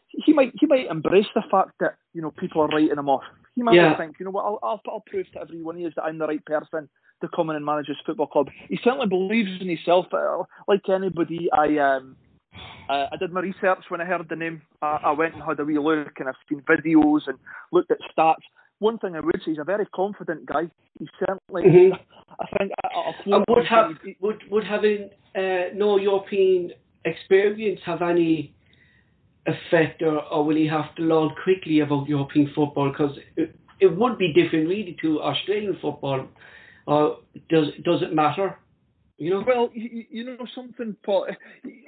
[0.09, 3.23] he might he might embrace the fact that you know people are writing him off.
[3.55, 3.97] He might Yeah.
[3.97, 6.27] think, you know what, I'll, I'll I'll prove to everyone he is that I'm the
[6.27, 6.89] right person
[7.27, 8.47] to come in and manage his football club.
[8.69, 10.05] He certainly believes in himself.
[10.13, 12.15] Uh, Like anybody, I um.
[12.87, 14.61] Uh, I did my research when I heard the name.
[14.81, 17.37] I, I went and had a wee look, and I've seen videos and
[17.71, 18.45] looked at stats.
[18.79, 20.69] One thing I would say, he's a very confident guy.
[20.99, 21.99] He certainly, Mhm.
[22.39, 22.71] I think,
[23.25, 23.89] And would have
[24.21, 26.71] would would having uh, no European
[27.05, 28.53] experience have any
[29.47, 32.89] effect, or, or will he have to learn quickly about European football?
[32.89, 36.27] Because it, it would be different, really, to Australian football.
[36.87, 37.17] Or
[37.49, 38.57] does does it matter?
[39.17, 39.43] You know.
[39.47, 41.27] Well, you, you know something, Paul.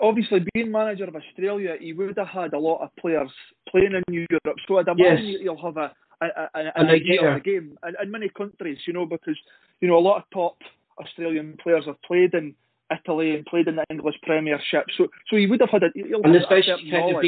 [0.02, 3.30] Obviously, being manager of Australia, he would have had a lot of players
[3.70, 5.41] playing in Europe, so I'd imagine Yes.
[5.41, 5.91] he'll have a,
[6.22, 7.30] a, a an, An idea idea.
[7.30, 8.78] of the game in, in many countries.
[8.88, 9.38] You know, because
[9.82, 10.58] you know a lot of top
[11.00, 12.56] Australian players have played in
[12.89, 15.89] Italy and played in the English Premiership, so so he would have had a,
[16.24, 17.22] And a especially kind of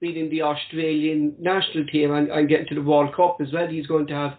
[0.00, 3.66] beating the Australian national team and, and getting to the World Cup as well.
[3.66, 4.32] He's going to have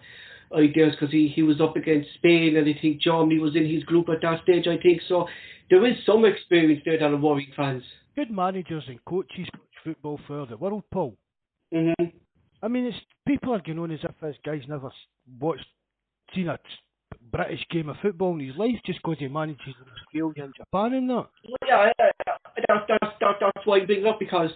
[0.56, 3.84] ideas because he, he was up against Spain and I think Germany was in his
[3.84, 5.02] group at that stage, I think.
[5.08, 5.26] So
[5.70, 7.82] there is some experience there that are worrying fans.
[8.14, 11.16] Good managers and coaches coach football for the world, Paul.
[11.74, 12.04] Mm-hmm.
[12.62, 12.96] I mean, it's
[13.26, 14.90] people are going on as if this guy's never
[15.40, 15.66] watched,
[16.34, 16.58] seen a
[17.30, 20.94] British game of football in his life just because he manages in Australia and Japan
[20.94, 21.14] and that.
[21.14, 22.34] Well, yeah, yeah, yeah.
[22.68, 24.50] That's, that's, that, that's why I bring it up because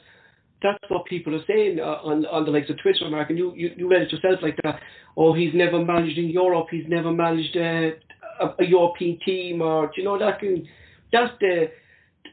[0.62, 3.52] that's what people are saying uh, on on the likes of Twitter, Mark, and you,
[3.54, 4.80] you, you read it yourself like that.
[5.16, 6.68] Oh, he's never managed in Europe.
[6.70, 7.90] He's never managed uh,
[8.40, 10.66] a, a European team, or you know that can
[11.12, 11.70] that's the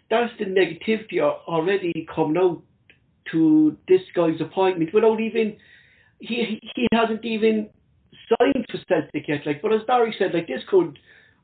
[0.10, 2.62] that's the negativity already coming out
[3.32, 5.56] to this guy's appointment without even
[6.20, 7.70] he he hasn't even
[8.30, 9.46] signed for Celtic yet.
[9.46, 10.98] Like, but as Barry said, like this could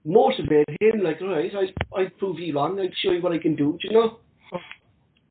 [0.06, 1.04] motivate him.
[1.04, 2.80] Like, right, I I prove you wrong.
[2.80, 3.78] I'll show you what I can do.
[3.82, 4.20] Do you know?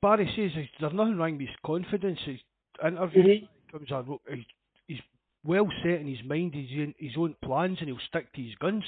[0.00, 2.20] Barry says he's- there's nothing wrong with his confidence.
[2.20, 2.40] His
[2.84, 3.48] interview Mhm.
[3.72, 4.44] comes out, he's,
[4.86, 5.00] he's
[5.44, 8.54] well set in his mind, he's in his own plans, and he'll stick to his
[8.56, 8.84] guns.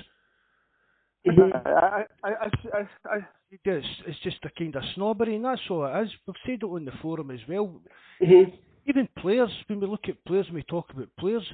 [1.26, 1.66] Mhm.
[1.66, 3.18] I, I, I, I, I,
[3.64, 6.12] It's, it's just a kind of snobbery, and that's all it is.
[6.26, 7.82] We've said it on the forum as well.
[8.20, 8.52] Mhm.
[8.86, 11.46] Even players, when we look at players and we talk about players,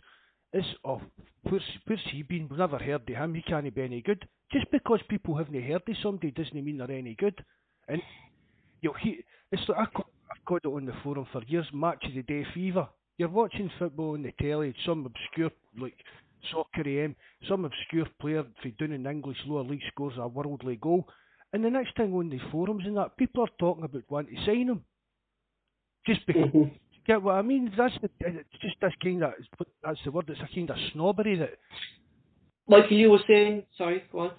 [0.52, 1.00] it's, oh,
[1.42, 2.48] where's, where's he been?
[2.48, 4.28] We've never heard of him, he can't be any good.
[4.52, 7.42] Just because people haven't heard of somebody doesn't mean they're any good.
[7.88, 8.00] And
[8.86, 12.04] you know, he, it's like, I I've called it on the forum for years, match
[12.04, 12.88] of the day fever.
[13.18, 15.94] You're watching football on the telly, some obscure, like
[16.52, 17.16] Soccer AM,
[17.48, 21.08] some obscure player for doing in English lower league scores a worldly goal.
[21.52, 24.44] And the next thing on the forums and that, people are talking about wanting to
[24.44, 24.84] sign him.
[26.06, 26.70] Just because Mhm.
[27.06, 27.72] get what I mean?
[27.76, 29.34] That's the, it's just this kind of
[29.82, 30.28] that's the word.
[30.28, 31.58] It's a kind of snobbery that
[32.68, 34.30] Like you were saying, sorry, go on.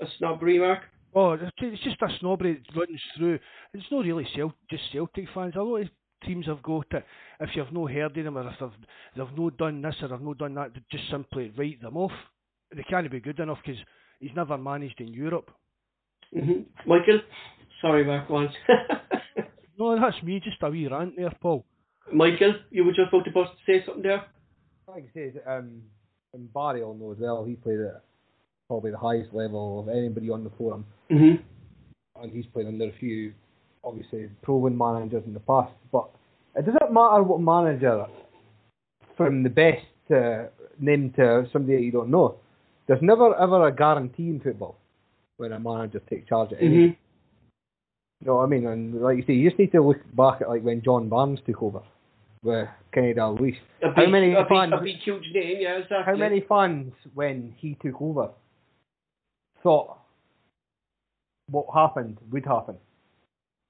[0.00, 0.82] A snobbery, Mark.
[1.14, 3.38] Oh, it's just a snobbery that runs through.
[3.72, 5.54] It's not really Celt- just Celtic fans.
[5.56, 5.88] A lot of
[6.24, 7.04] teams have got it.
[7.40, 8.70] If you've no heard of them, or if they've,
[9.16, 12.12] they've not done this or they've not done that, they just simply write them off.
[12.74, 13.80] They can't be good enough because
[14.18, 15.50] he's never managed in Europe.
[16.36, 16.88] Mm-hmm.
[16.88, 17.20] Michael,
[17.80, 18.28] sorry, Mark.
[18.28, 18.52] Once.
[19.78, 20.40] no, that's me.
[20.42, 21.64] Just a wee rant there, Paul.
[22.12, 24.24] Michael, you were just about to say something there.
[24.88, 25.82] Like I said, um,
[26.32, 27.44] and Barry will know as well.
[27.44, 28.02] He played at
[28.68, 31.42] probably the highest level of anybody on the forum, mm-hmm.
[32.22, 33.32] and he's played under a few,
[33.82, 35.72] obviously, proven managers in the past.
[35.92, 36.08] But
[36.56, 38.06] it doesn't matter what manager,
[39.16, 40.44] from the best uh,
[40.78, 42.36] name to somebody that you don't know.
[42.86, 44.76] There's never ever a guarantee in football
[45.36, 46.78] when a manager takes charge of anything.
[46.78, 47.00] Mm-hmm.
[48.20, 48.66] You know what I mean?
[48.66, 51.40] And like you say, you just need to look back at like when John Barnes
[51.46, 51.82] took over
[52.42, 53.56] with Kenny Dalglish.
[53.82, 54.72] How many fans?
[54.82, 56.04] Big huge name, yeah, exactly.
[56.06, 58.30] How many fans when he took over
[59.64, 59.98] thought
[61.50, 62.76] what happened would happen?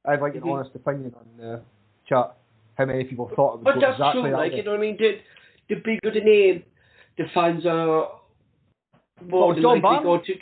[0.05, 0.47] I'd like mm-hmm.
[0.47, 1.61] an honest opinion on the
[2.07, 2.37] chat.
[2.77, 4.59] How many people thought it that's exactly true, that like way.
[4.59, 4.97] you know what I mean?
[4.99, 5.19] The,
[5.69, 6.65] the bigger the name,
[7.17, 8.11] the fans are
[9.25, 10.05] more Well, than John likely Barnes?
[10.05, 10.35] going to.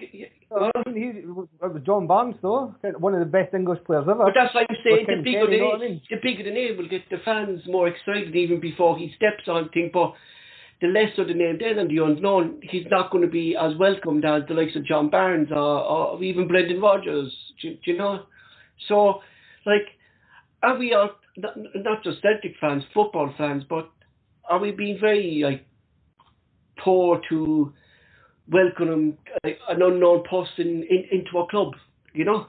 [0.53, 4.25] Uh, he, it was John Barnes though, one of the best English players ever.
[4.25, 6.03] But that's like I'm saying, the bigger Kenny, the name, I mean?
[6.11, 9.69] the bigger the name will get the fans more excited even before he steps on
[9.71, 9.91] thing.
[9.93, 10.15] But
[10.83, 14.25] the lesser the name then and the unknown, he's not going to be as welcomed
[14.25, 17.33] as the likes of John Barnes or, or even Brendan Rodgers.
[17.63, 18.25] Do, do you know?
[18.89, 19.21] So,
[19.65, 19.87] like,
[20.61, 23.91] are we all not, just Celtic fans, football fans, but
[24.51, 25.65] are we being very like
[26.79, 27.73] poor to
[28.51, 31.75] welcome like, an unknown person in, into a club?
[32.13, 32.47] You know?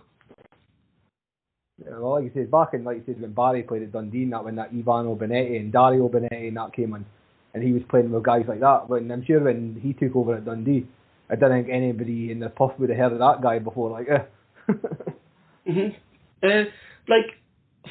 [1.86, 4.44] Well, like you said, back in like you said when Barry played at Dundee, that
[4.44, 7.06] when that Ivano Bonetti and Dario Bonetti and that came in,
[7.54, 8.90] and he was playing with guys like that.
[8.90, 10.88] When I'm sure when he took over at Dundee,
[11.30, 13.92] I don't think anybody in the puff would have heard of that guy before.
[13.92, 14.74] Like, eh.
[15.72, 15.90] hmm
[16.42, 16.64] Uh,
[17.08, 17.26] like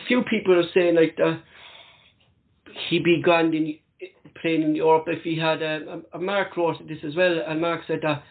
[0.08, 1.42] few people are saying like that
[2.88, 3.78] he'd be grand in
[4.40, 7.60] playing in Europe if he had a, a, a Mark wrote this as well, and
[7.60, 8.22] Mark said that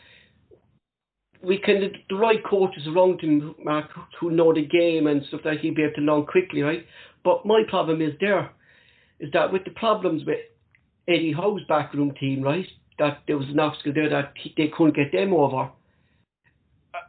[1.44, 5.60] we can the right coaches around him, Mark, who know the game and stuff that
[5.60, 6.86] he'd be able to learn quickly, right?
[7.24, 8.52] But my problem is there,
[9.20, 10.38] is that with the problems with
[11.12, 12.68] Eddie Howe's backroom team, right?
[12.99, 15.72] That there was an obstacle there that he, they couldn't get them over.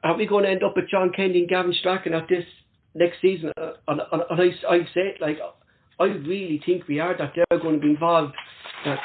[0.04, 2.44] Are we going to end up with John Kennedy and Gavin Strachan at this
[2.94, 3.52] next season?
[3.56, 5.38] Uh, and, and, and I, I say it like
[6.00, 8.34] I really think we are that they're going to be involved.
[8.84, 8.98] That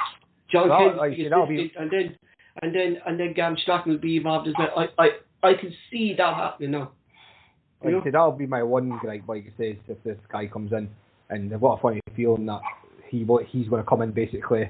[0.52, 2.18] John Well, I be see, be- and then
[2.62, 4.70] and then and then Gavin Strachan will be involved as well.
[4.76, 6.92] I I, I can see that happening now.
[7.84, 10.48] Like You I said, that'll be my one gripe, like you say, if this guy
[10.48, 10.90] comes in,
[11.30, 12.62] and what a funny feeling that
[13.10, 13.20] he
[13.50, 14.70] he's going to come in basically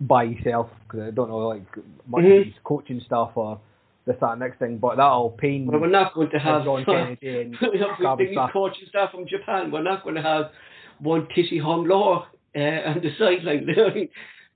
[0.00, 1.62] by yourself because I don't know like
[2.06, 2.40] much Mhm.
[2.40, 3.60] of his coaching stuff or
[4.06, 6.84] this that and next thing, but that'll pain Well, we're not going to have John
[6.86, 8.52] Kennedy and we have Gavin the Strachan.
[8.52, 9.70] coaching staff from Japan.
[9.70, 10.52] We're not going to have
[11.00, 12.26] one Tishy Hong Law
[12.56, 13.66] uh, on the sideline.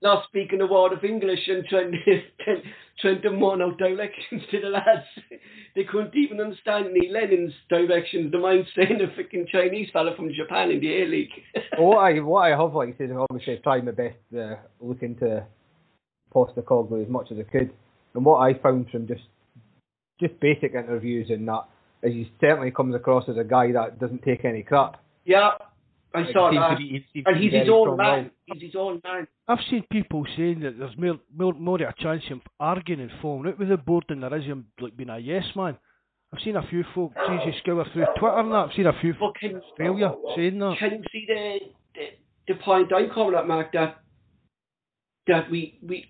[0.04, 2.22] not speaking a word of English and trying to
[3.00, 5.06] trying to moan out directions to the lads.
[5.74, 8.30] They couldn't even understand Neil Lennon's directions.
[8.30, 11.30] The mind saying a freaking Chinese fella from Japan in the A League.
[11.78, 15.02] what I what I have like I said, obviously I've tried my best to look
[15.02, 15.44] into
[16.32, 17.72] Postecoglou as much as I could,
[18.14, 19.22] and what I found from just
[20.20, 21.64] just basic interviews and that
[22.04, 25.02] is he certainly comes across as a guy that doesn't take any crap.
[25.24, 25.52] yeah,
[26.14, 26.78] I saw that.
[26.78, 27.98] be- he And he's his own strong-willed.
[27.98, 28.30] man.
[28.46, 29.26] He's his own man.
[29.48, 33.00] I've seen people saying that there's more, more, more of a chance of him arguing
[33.00, 35.76] and falling out with the board than there is him like being a yes man.
[36.32, 39.00] I've seen a few folk, see you scour through Twitter and that, I've seen a
[39.00, 40.76] few But folk can, failure saying that.
[40.78, 41.58] can you see the,
[41.94, 43.72] the the point I'm coming at, Mark?
[43.72, 43.98] That
[45.26, 46.06] that we we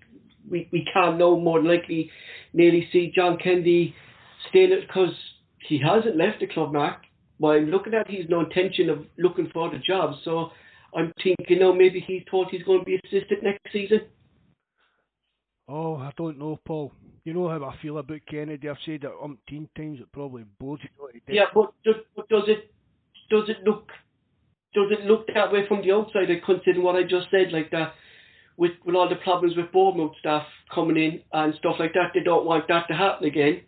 [0.49, 2.11] we, we can now more than likely
[2.53, 3.95] nearly see John Kennedy
[4.49, 5.13] staying it because
[5.59, 7.04] he hasn't left the club, Mark.
[7.39, 10.51] Well, I'm looking at he's no intention of looking for the job, so
[10.95, 14.01] I'm thinking now maybe he thought he's going to be assistant next season.
[15.67, 16.93] Oh, I don't know, Paul.
[17.23, 18.69] You know how I feel about Kennedy.
[18.69, 19.99] I've said it umpteen times.
[19.99, 21.21] It probably bores you.
[21.27, 22.71] Yeah, but does, but does it
[23.31, 23.89] does it look
[24.75, 26.27] does it look that way from the outside?
[26.45, 27.93] Considering what I just said, like that,
[28.57, 32.21] with with all the problems with Bournemouth staff coming in and stuff like that, they
[32.21, 33.61] don't want that to happen again.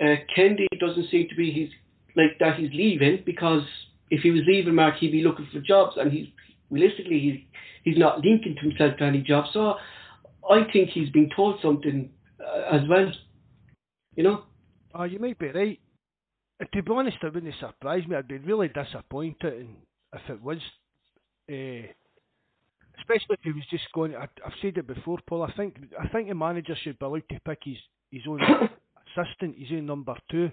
[0.00, 1.70] Uh, Kennedy doesn't seem to be he's
[2.18, 2.58] like that.
[2.58, 3.62] He's leaving because
[4.10, 6.26] if he was leaving, Mark, he'd be looking for jobs, and he's
[6.70, 7.40] realistically he's
[7.84, 9.46] he's not linking to himself to any job.
[9.52, 9.74] So
[10.48, 12.10] I think he's been told something
[12.40, 13.10] uh, as well.
[14.16, 14.42] You know.
[14.94, 15.80] Ah, you might be right.
[16.74, 18.16] To be honest, it wouldn't surprise me.
[18.16, 19.76] I'd be really disappointed in,
[20.12, 20.58] if it was,
[21.48, 21.86] uh,
[22.98, 24.16] especially if he was just going.
[24.16, 25.44] I, I've said it before, Paul.
[25.44, 27.76] I think I think the manager should be allowed to pick his
[28.10, 28.40] his own
[29.16, 30.50] assistant, his own number two.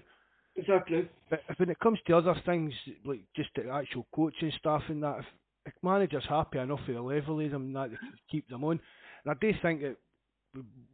[0.56, 1.08] Exactly.
[1.30, 2.72] But when it comes to other things,
[3.04, 5.26] like just the actual coaching staff and that, if,
[5.66, 7.90] if managers happy enough with the level of them and that,
[8.30, 8.80] keep them on.
[9.24, 9.96] And I do think that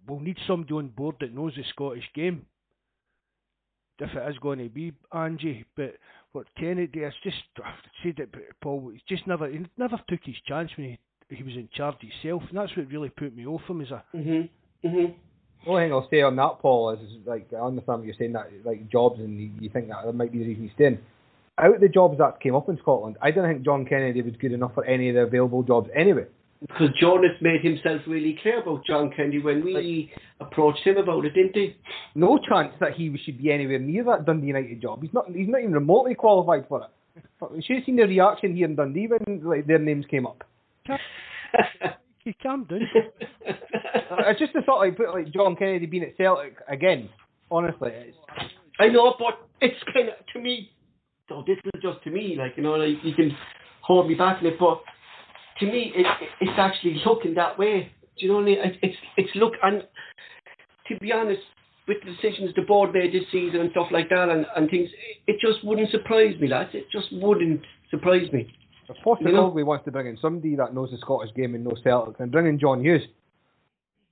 [0.07, 2.47] we'll need somebody on board that knows the Scottish game.
[3.99, 5.95] If it is going to be Angie, but
[6.33, 8.91] what Kennedy, it's just I've said it, Paul.
[8.93, 10.99] He just never, he never took his chance when he
[11.37, 14.03] he was in charge himself, and that's what really put me off him as a.
[14.15, 14.49] Mhm.
[14.85, 15.15] Mhm.
[15.65, 18.33] The only thing I'll say on that, Paul, is like I understand what you're saying
[18.33, 20.99] that like jobs and you, you think that that might be the reason he's staying.
[21.59, 24.35] Out of the jobs that came up in Scotland, I don't think John Kennedy was
[24.41, 26.27] good enough for any of the available jobs anyway.
[26.61, 31.35] Because Jonas made himself really clear about John Kennedy when we approached him about it,
[31.35, 31.77] didn't he?
[32.15, 35.03] No chance that he should be anywhere near that Dundee United job.
[35.03, 35.27] He's not.
[35.29, 37.23] He's not even remotely qualified for it.
[37.55, 40.45] You should have seen the reaction here in Dundee when like their names came up.
[42.25, 42.81] You calm down.
[43.45, 47.09] it's just the thought like put like John Kennedy being at Celtic again.
[47.51, 48.17] Honestly, it's,
[48.79, 50.71] I know, but it's kind of to me.
[51.29, 53.37] So this is just to me, like you know, like you can
[53.81, 54.83] hold me back in it, but
[55.61, 56.07] to me, it,
[56.41, 57.93] it's actually looking that way.
[58.19, 58.59] Do you know what I mean?
[58.59, 59.83] It, it's it's look and
[60.89, 61.43] to be honest,
[61.89, 64.89] with the decisions the board made this season and stuff like that, and, and things,
[65.27, 66.71] it just wouldn't surprise me, lads.
[66.73, 68.53] It just wouldn't surprise me.
[68.89, 69.65] If Postecoglou you know?
[69.65, 72.47] wants to bring in somebody that knows the Scottish game and knows Celtic, then bring
[72.47, 73.03] in John Hughes.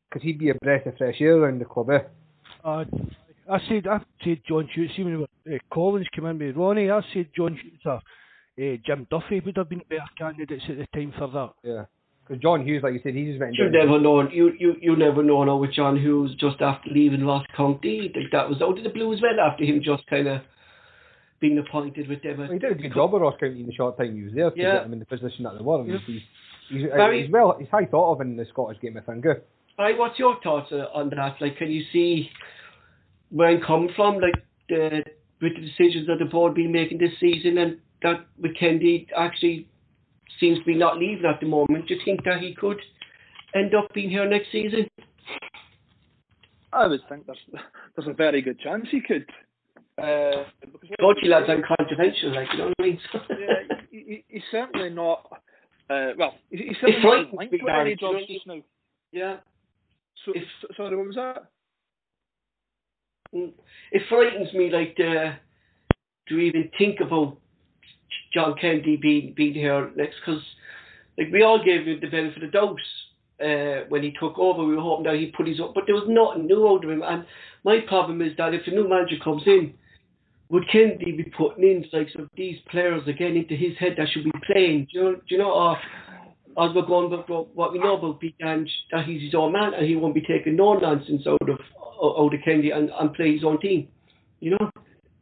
[0.08, 2.00] Because he'd be a breath of fresh air around the club, eh?
[2.64, 2.84] Uh,
[3.50, 7.00] I said, I said John Hughes, even when uh, Collins came in with Ronny, I
[7.12, 11.12] said John Hughes or uh, Jim Duffy would have been better candidates at the time
[11.16, 11.50] for that.
[11.62, 11.84] Yeah.
[12.26, 13.54] Because John Hughes, like you said, he's just went.
[13.54, 14.28] You never know.
[14.28, 18.12] You you you never know now with John Hughes just after leaving Ross County.
[18.14, 20.42] Like that was out of the blue as well after him just kind of
[21.40, 22.38] being appointed with them.
[22.38, 24.32] Well, he did a good job at Ross County in the short time he was
[24.34, 24.74] there to yeah.
[24.74, 25.84] get him in the position that they were.
[25.86, 25.98] Yeah.
[26.06, 26.20] He's,
[26.68, 29.24] he's, Barry, he's, well, he's high thought of in the Scottish game, I think.
[29.76, 31.36] Barry, what's your thoughts on that?
[31.40, 32.30] Like, can you see
[33.30, 34.18] where I'm coming from?
[34.18, 34.34] Like,
[34.68, 35.02] the,
[35.40, 39.66] with the decisions that the board been making this season and that McKendy actually
[40.38, 41.88] seems to be not leaving at the moment.
[41.88, 42.80] Do you think that he could
[43.54, 44.88] end up being here next season?
[46.72, 47.38] I would think there's
[47.96, 49.26] there's a very good chance he could.
[49.98, 50.44] Uh,
[50.98, 53.00] Coachy lads uncontroversial, like you know what I mean.
[53.30, 55.26] yeah, he, he, he's certainly not.
[55.88, 58.60] Uh, well, he's certainly not linked with any jobs just now.
[59.12, 59.36] Yeah.
[60.24, 60.44] So, if,
[60.76, 61.46] sorry, what was that?
[63.34, 63.52] Mm,
[63.92, 65.38] it frightens me, like to
[66.28, 67.36] to even think about
[68.32, 70.42] John Kennedy being being here next, because
[71.18, 72.76] like we all gave him the benefit of the doubt
[73.40, 74.64] uh, when he took over.
[74.64, 76.90] We were hoping that he'd put his up, but there was nothing new out of
[76.90, 77.02] him.
[77.02, 77.26] And
[77.64, 79.74] my problem is that if a new manager comes in,
[80.50, 84.24] would Kennedy be putting in like of these players again into his head that should
[84.24, 84.88] be playing?
[84.92, 85.14] Do you know?
[85.14, 85.52] Do you know?
[85.52, 85.78] Or,
[86.58, 89.86] as we're going about what we know about Ange, that he's his own man and
[89.86, 91.60] he won't be taking no nonsense out of
[92.02, 93.88] out of Kennedy and, and play his own team.
[94.40, 94.70] You know?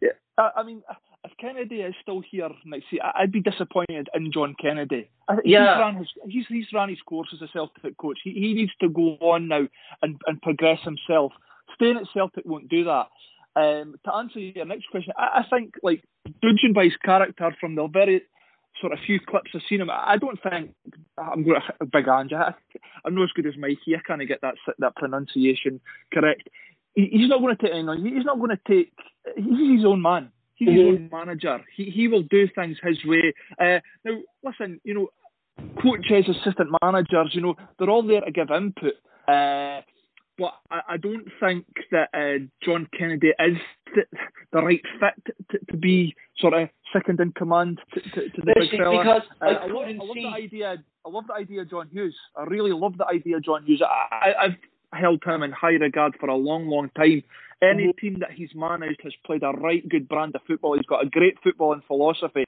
[0.01, 0.83] Yeah, I, I mean,
[1.25, 5.11] if Kennedy is still here next year, I'd be disappointed in John Kennedy.
[5.45, 5.93] Yeah.
[5.93, 8.19] He's his, he's, he's ran his course as a Celtic coach.
[8.25, 9.69] He, he needs to go on now
[10.03, 11.33] and, and progress himself.
[11.75, 13.09] Staying at Celtic won't do that.
[13.59, 16.03] Um, to answer your next question, I, I think like
[16.43, 18.23] judging by his character from the very
[18.81, 20.75] sort of few clips I've seen him, I don't think
[21.19, 22.33] I'm going to big Ange.
[22.33, 22.55] I,
[23.05, 23.97] I'm not as good as Mikey.
[23.97, 25.81] I can't get that that pronunciation
[26.15, 26.49] correct.
[26.95, 28.15] He, he's not going to take any.
[28.15, 28.93] He's not going to take.
[29.37, 30.31] He's his own man.
[30.55, 30.79] He's mm-hmm.
[30.79, 31.65] his own manager.
[31.77, 33.35] He he will do things his way.
[33.59, 35.09] Uh, now listen, you know,
[35.83, 38.95] coaches, assistant managers, you know, they're all there to give input.
[39.27, 39.81] Uh,
[40.39, 43.59] but I, I don't think that uh, John Kennedy is
[43.95, 44.03] the,
[44.53, 48.55] the right fit to, to, be sort of second in command to, to, to the
[48.59, 49.03] big fella.
[49.03, 50.77] Because uh, I, I, love, I love the idea.
[51.05, 52.15] I love the idea of John Hughes.
[52.37, 53.83] I really love the idea of John Hughes.
[53.83, 54.57] I, I've
[54.93, 57.23] held him in high regard for a long, long time.
[57.61, 57.99] Any mm-hmm.
[58.01, 60.77] team that he's managed has played a right good brand of football.
[60.77, 62.45] He's got a great footballing philosophy.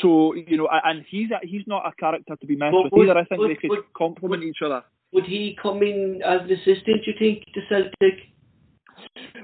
[0.00, 3.18] So you know, and he's a, he's not a character to be messed with either.
[3.18, 4.84] I think would, they could would, complement each other.
[5.12, 7.04] Would he come in as an assistant?
[7.04, 8.28] Do you think to Celtic?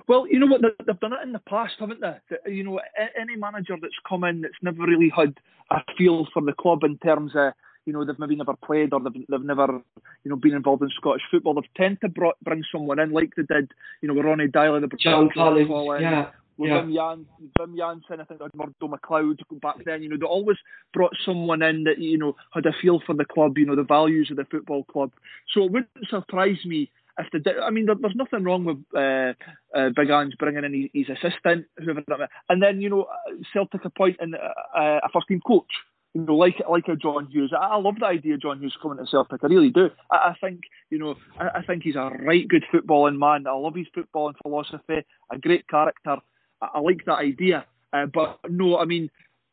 [0.06, 2.52] Well, you know what they've done it in the past, haven't they?
[2.52, 2.80] You know,
[3.18, 5.34] any manager that's come in that's never really had
[5.70, 7.52] a feel for the club in terms of
[7.86, 9.80] you know they've maybe never played or they've, they've never
[10.24, 11.54] you know been involved in Scottish football.
[11.54, 14.80] They've tend to brought, bring someone in like they did, you know, with Ronny Deila,
[14.80, 16.30] the John Collins, yeah.
[16.56, 16.82] With yeah.
[16.82, 17.26] Wim, Jan,
[17.58, 20.56] Wim Jansen, I think Murdo MacLeod back then, you know, they always
[20.92, 23.82] brought someone in that, you know, had a feel for the club, you know, the
[23.82, 25.10] values of the football club.
[25.52, 29.32] So it wouldn't surprise me if the, I mean, there, there's nothing wrong with uh,
[29.76, 33.06] uh, Big Ange bringing in his, his assistant, whoever that and then, you know,
[33.52, 35.70] Celtic appointing uh, a first team coach
[36.14, 37.52] you know, like like a John Hughes.
[37.52, 39.42] I, I love the idea of John Hughes coming to Celtic.
[39.42, 39.90] I really do.
[40.10, 43.46] I, I think you know, I, I, think he's a right good footballing man.
[43.48, 46.16] I love his footballing philosophy, a great character,
[46.64, 47.66] I, I like that idea.
[47.92, 49.10] Uh, but no, I mean,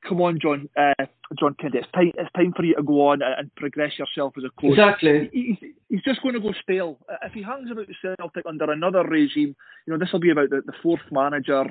[0.08, 1.06] come on, John, uh,
[1.40, 4.34] John Kennedy, it's time, it's time for you to go on and, and progress yourself
[4.38, 4.72] as a coach.
[4.72, 5.30] Exactly.
[5.32, 6.98] He, he's, he's just going to go stale.
[7.24, 9.56] If he hangs about the Celtic under another regime,
[9.86, 11.66] you know, this will be about the, the fourth manager,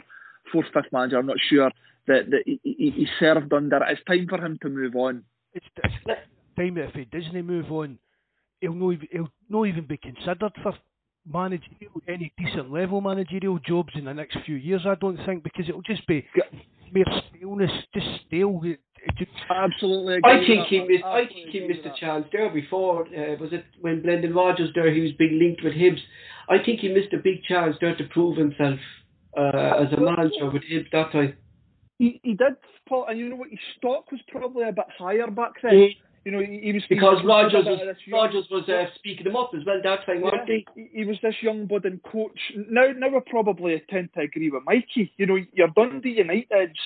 [0.53, 1.71] fourth, fifth manager, I'm not sure,
[2.07, 3.83] that, that he, he, he served under.
[3.85, 5.25] It's time for him to move on.
[5.53, 5.95] It's, it's
[6.57, 7.99] time that if he doesn't move on,
[8.61, 10.75] he'll not even, he'll not even be considered for
[11.27, 14.83] managerial any decent level managerial jobs in the next few years.
[14.87, 16.27] I don't think because it'll just be
[16.93, 18.61] mere staleness, just stale.
[18.65, 20.21] It, it just, Absolutely.
[20.25, 21.05] I think he missed.
[21.05, 23.07] I think he missed a chance there before.
[23.07, 24.93] Uh, was it when Brendan Rodgers there?
[24.93, 26.01] He was being linked with Hibs.
[26.49, 28.79] I think he missed a big chance there to prove himself
[29.37, 31.37] uh, as a manager with Hibs that time.
[31.99, 32.57] He, he did,
[32.89, 33.51] Paul, and you know what?
[33.51, 35.73] His stock was probably a bit higher back then.
[35.73, 35.97] Mm.
[36.25, 39.37] You know, he, he was because he was Rodgers was Rodgers was uh, speaking him
[39.37, 40.67] up as well that time, wasn't he?
[40.93, 42.39] He was this young budding coach.
[42.69, 45.13] Now, now I probably tend to agree with Mikey.
[45.17, 46.77] You know, your Dundee United,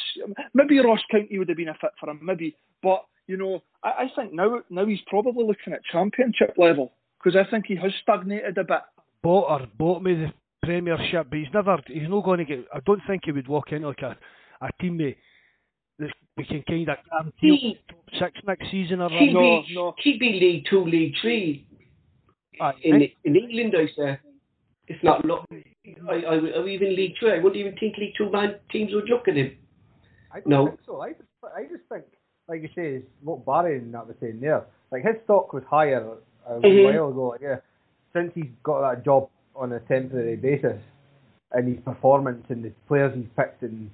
[0.55, 4.05] maybe Ross County would have been a fit for him, maybe, but you know, I,
[4.05, 7.93] I think now now he's probably looking at championship level because I think he has
[8.03, 8.82] stagnated a bit.
[9.22, 10.32] Bought or bought me the
[10.62, 11.78] Premiership, but he's never.
[11.89, 12.66] He's not going to get.
[12.72, 14.16] I don't think he would walk in like a
[14.61, 15.16] a teammate that
[15.99, 19.95] we can kind of guarantee top six next season or he'd no, be, no.
[19.99, 21.66] He'd be League Two, League Three.
[22.82, 24.18] In in England, I say.
[24.86, 25.47] It's not look.
[25.51, 27.28] I, I, I even League Two.
[27.28, 29.57] I wouldn't even think League Two man teams would look at him.
[30.32, 30.66] I don't no.
[30.66, 31.01] think so.
[31.01, 31.22] I just,
[31.57, 32.05] I just think,
[32.49, 34.64] like you say, is what Barry and that was saying there.
[34.90, 36.05] Like his stock was higher
[36.47, 36.97] a mm-hmm.
[36.97, 37.36] while ago.
[37.40, 37.57] Yeah,
[38.12, 40.80] since he's got that job on a temporary basis,
[41.53, 43.90] and his performance and the players he's picked and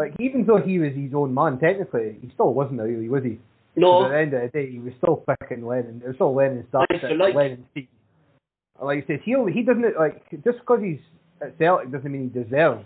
[0.00, 3.38] like even though he was his own man technically, he still wasn't really, was he?
[3.76, 4.06] No.
[4.06, 6.00] At the end of the day, he was still picking Lennon.
[6.02, 7.34] It was still Lennon's it, like.
[7.34, 7.88] Lennon's team.
[8.80, 11.00] Like I said, he he doesn't like just because he's
[11.42, 12.82] at Celtic doesn't mean he deserves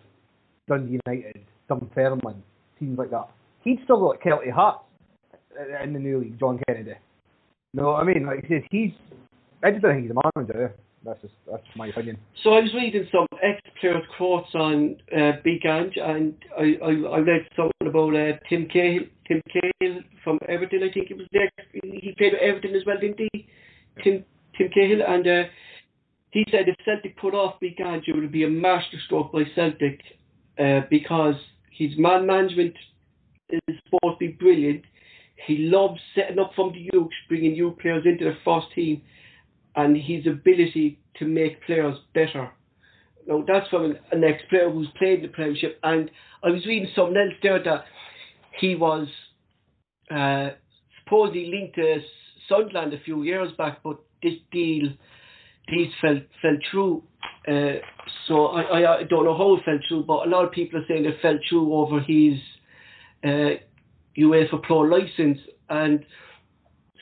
[0.68, 2.42] Dundee United, Dunfermline,
[2.80, 3.28] teams like that.
[3.62, 4.82] He'd still got Kelty Hearts
[5.84, 6.94] in the new league, John Kennedy.
[7.74, 8.90] No, I mean, like I said, he's.
[9.62, 10.74] I just don't think he's a manager.
[11.04, 12.18] That's just that's my opinion.
[12.42, 17.18] So I was reading some ex-players' quotes on uh, Big Ange, and I, I, I
[17.18, 20.82] read something about uh, Tim Cahill, Tim Cahill from Everton.
[20.82, 21.50] I think it was there.
[21.72, 23.46] He played with Everton as well, didn't he?
[24.02, 24.24] Tim
[24.56, 25.42] Tim Cahill, and uh,
[26.30, 30.00] he said if Celtic put off Big Ange, it would be a masterstroke by Celtic
[30.58, 31.36] uh, because
[31.70, 32.74] his man management
[33.50, 34.84] is supposed to be brilliant.
[35.46, 39.02] He loves setting up from the youth, bringing new players into the first team
[39.76, 42.50] and his ability to make players better.
[43.26, 46.10] Now that's from an, ex-player who's played the Premiership, and
[46.42, 47.84] I was reading something else there that
[48.60, 49.08] he was
[50.10, 50.50] uh,
[51.02, 52.00] supposedly linked to
[52.48, 54.90] Sunderland a few years back, but this deal
[55.68, 57.02] these fell fell through.
[57.48, 57.78] Uh,
[58.26, 60.80] so I, I, I don't know how it fell through, but a lot of people
[60.80, 62.38] are saying it fell through over his
[63.24, 63.58] uh,
[64.18, 66.04] UEFA Pro license, and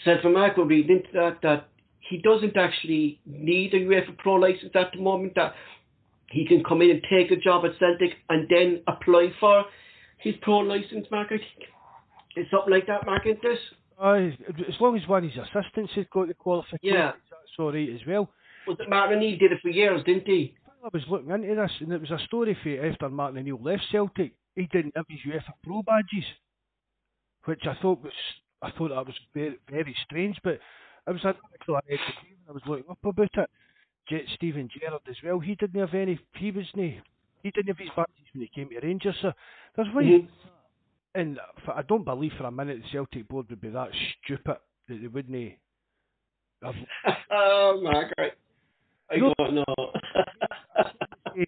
[0.05, 1.69] said from Marco reading into that that
[2.09, 5.35] he doesn't actually need a UEFA Pro license at the moment.
[5.37, 5.55] That
[6.31, 9.65] he can come in and take a job at Celtic and then apply for
[10.19, 11.29] his pro license, Mark.
[11.31, 11.43] I think
[12.37, 13.59] it's something like that, Mark, isn't it?
[14.01, 14.15] Uh,
[14.69, 17.13] as long as one of his assistants has got the qualification, yeah.
[17.31, 18.31] that's all right as well.
[18.67, 20.55] Well, Martin O'Neill did it for years, didn't he?
[20.85, 23.85] I was looking into this, and it was a story for after Martin O'Neill left
[23.93, 24.33] Celtic.
[24.57, 26.25] He didn't have his UEFA Pro badges,
[27.45, 28.13] which I thought was
[28.63, 30.37] I thought that was very very strange.
[30.43, 30.59] But
[31.07, 31.77] I was actually
[32.49, 33.51] I was looking up about it.
[34.09, 35.39] Jet Steven Gerrard as well.
[35.39, 36.19] He didn't have any.
[36.35, 39.17] He was He didn't have his badges when he came to Rangers.
[39.23, 39.33] So
[39.77, 40.05] there's way.
[40.05, 40.27] Mm-hmm.
[41.15, 41.39] And
[41.69, 43.91] I don't believe for a minute the Celtic board would be that
[44.25, 44.57] stupid
[44.89, 45.53] that they wouldn't.
[46.63, 46.75] Have...
[47.31, 48.39] oh, Margaret.
[49.11, 49.75] I no, don't know.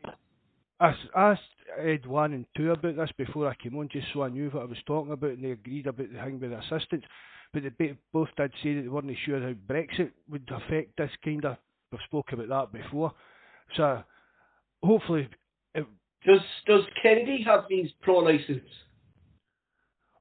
[0.80, 1.40] I asked
[1.80, 4.62] Ed one and two about this before I came on, just so I knew what
[4.62, 7.06] I was talking about, and they agreed about the thing with the assistants
[7.54, 11.44] but they both did say that they weren't sure how Brexit would affect this kind
[11.44, 11.56] of.
[11.92, 13.12] We've spoken about that before,
[13.76, 14.02] so
[14.82, 15.28] hopefully.
[15.74, 15.86] It,
[16.26, 18.68] does Does Kennedy have his pro license?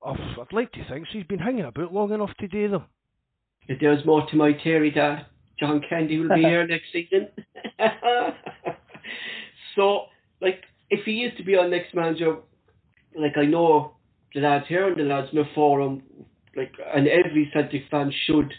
[0.05, 1.17] Oh, I'd like to think so.
[1.17, 2.83] He's been hanging about long enough to do them.
[3.67, 5.29] If there's more to my theory that
[5.59, 7.29] John Kennedy will be here next season.
[9.75, 10.05] so,
[10.41, 12.35] like, if he is to be our next manager,
[13.17, 13.95] like I know
[14.35, 16.03] the lads here and the lads in the forum
[16.55, 18.53] like, and every Celtic fan should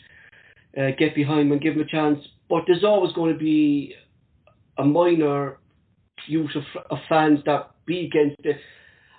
[0.79, 2.19] uh, get behind him and give him a chance.
[2.49, 3.95] But there's always going to be
[4.79, 5.59] a minor
[6.27, 8.57] use of, of fans that be against it.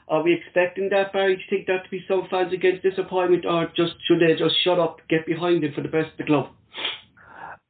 [0.07, 1.35] Are we expecting that, Barry?
[1.35, 4.55] Do you think that to be some fans against disappointment, or just should they just
[4.63, 6.49] shut up, get behind him for the best of the club?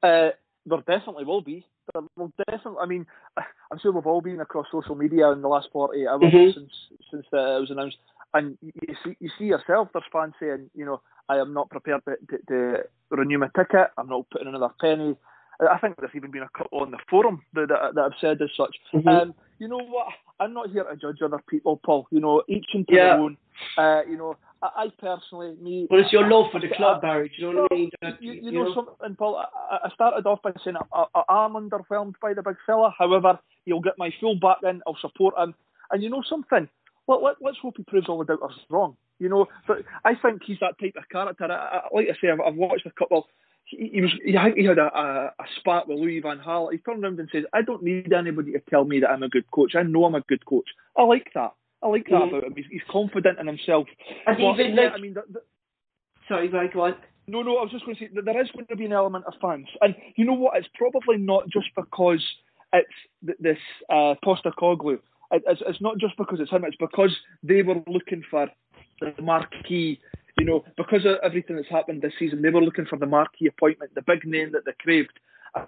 [0.03, 0.29] Uh,
[0.65, 1.65] there definitely will be.
[1.93, 2.79] well, definitely.
[2.81, 3.05] I mean,
[3.37, 6.53] I'm sure we've all been across social media in the last 48 hours Mhm.
[6.53, 6.73] since
[7.11, 7.97] since uh, it was announced,
[8.33, 9.89] and you you see you see yourself.
[9.93, 13.87] There's fans saying, you know, I am not prepared to, to, to renew my ticket.
[13.97, 15.15] I'm not putting another penny.
[15.59, 18.41] I think there's even been a couple on the forum that, that, that have said
[18.41, 18.75] as such.
[18.93, 19.07] Mhm.
[19.07, 20.07] Um, you know what?
[20.41, 22.07] I'm not here to judge other people, Paul.
[22.11, 23.03] You know, each into Yeah.
[23.15, 23.37] their own.
[23.77, 25.87] Uh, you know, I, I personally, me.
[25.89, 27.29] But it's your love for the I- club, Barry.
[27.29, 27.89] Do you know what I mean?
[28.01, 29.37] That, you, you know something, Paul.
[29.37, 32.93] I, I started off by saying I, I, I'm underwhelmed by the big fella.
[32.99, 34.81] However, he'll get my full back in.
[34.85, 35.55] I'll support him.
[35.91, 36.67] And you know something?
[37.07, 38.95] Let, let, let's hope he proves all the doubters wrong.
[39.19, 41.45] You know, but I think he's that type of character.
[41.45, 43.27] I, I, like I say, I've, I've watched a couple.
[43.63, 44.11] He, he was.
[44.37, 46.71] I think he had a, a, a spat with Louis Van Gaal.
[46.71, 49.29] He turned around and says, "I don't need anybody to tell me that I'm a
[49.29, 49.73] good coach.
[49.75, 50.67] I know I'm a good coach.
[50.97, 51.53] I like that.
[51.81, 52.27] I like that Mhm.
[52.29, 52.53] about him.
[52.55, 53.87] He's, he's confident in himself.
[54.27, 55.41] And But, even like, I mean, the, the,
[56.27, 56.95] sorry, Barry, go on.
[57.27, 58.93] no, no, I was just going to say that there is going to be an
[58.93, 60.57] element of fans, and you know what?
[60.57, 62.23] It's probably not just because
[62.73, 62.89] it's
[63.25, 63.59] th- this
[63.89, 64.99] uh, Postecoglou.
[65.31, 66.63] It, it's, it's not just because it's him.
[66.65, 68.49] It's because they were looking for
[69.01, 69.99] the marquee.
[70.37, 73.47] You know, because of everything that's happened this season, they were looking for the marquee
[73.47, 75.17] appointment, the big name that they craved.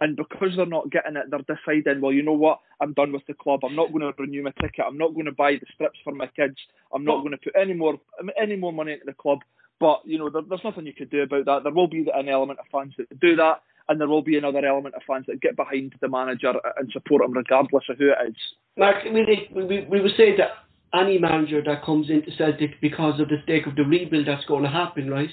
[0.01, 2.59] And because they're not getting it, they're deciding, well, you know what?
[2.81, 3.61] I'm done with the club.
[3.63, 4.83] I'm not going to renew my ticket.
[4.85, 6.57] I'm not going to buy the strips for my kids.
[6.93, 7.97] I'm not going to put any more
[8.39, 9.39] any more money into the club.
[9.79, 11.63] But you know, there, there's nothing you could do about that.
[11.63, 14.65] There will be an element of fans that do that, and there will be another
[14.65, 18.29] element of fans that get behind the manager and support him regardless of who it
[18.29, 18.35] is.
[18.77, 20.51] Mark, we, we, we were saying that
[20.93, 24.63] any manager that comes into Celtic because of the stake of the rebuild that's going
[24.63, 25.29] to happen, right?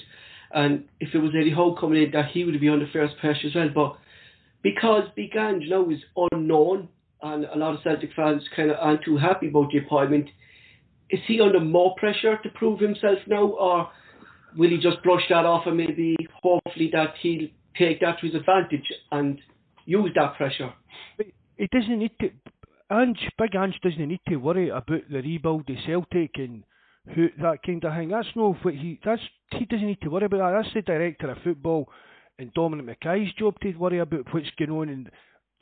[0.51, 3.47] And if it was Eddie Howe coming in, that he would be under first pressure
[3.47, 3.69] as well.
[3.73, 3.97] But
[4.63, 5.99] because Big Ange now is
[6.31, 6.89] unknown,
[7.21, 10.29] and a lot of Celtic fans kind of aren't too happy about the appointment,
[11.09, 13.89] is he under more pressure to prove himself now, or
[14.57, 18.35] will he just brush that off and maybe hopefully that he'll take that to his
[18.35, 19.39] advantage and
[19.85, 20.73] use that pressure?
[21.17, 21.27] But
[21.57, 22.31] he doesn't need to.
[22.91, 26.63] Ange, Big Ange doesn't need to worry about the rebuild of Celtic and
[27.13, 28.09] who that kind of thing.
[28.09, 28.99] That's no what he.
[29.03, 29.21] That's
[29.51, 30.63] he doesn't need to worry about that.
[30.63, 31.89] That's the director of football
[32.37, 35.09] and Dominic McKay's job to worry about what's going on in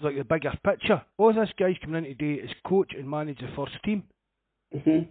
[0.01, 1.01] like the bigger picture.
[1.17, 4.03] All this guy's coming in today is coach and manage the first team.
[4.73, 5.03] hmm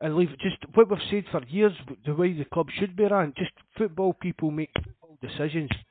[0.00, 1.72] and leave just what we've said for years,
[2.04, 3.32] the way the club should be run.
[3.36, 5.85] Just football people make football decisions and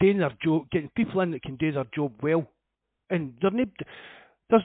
[0.00, 2.46] doing their job, getting people in that can do their job well.
[3.10, 3.72] And there need,
[4.50, 4.62] there's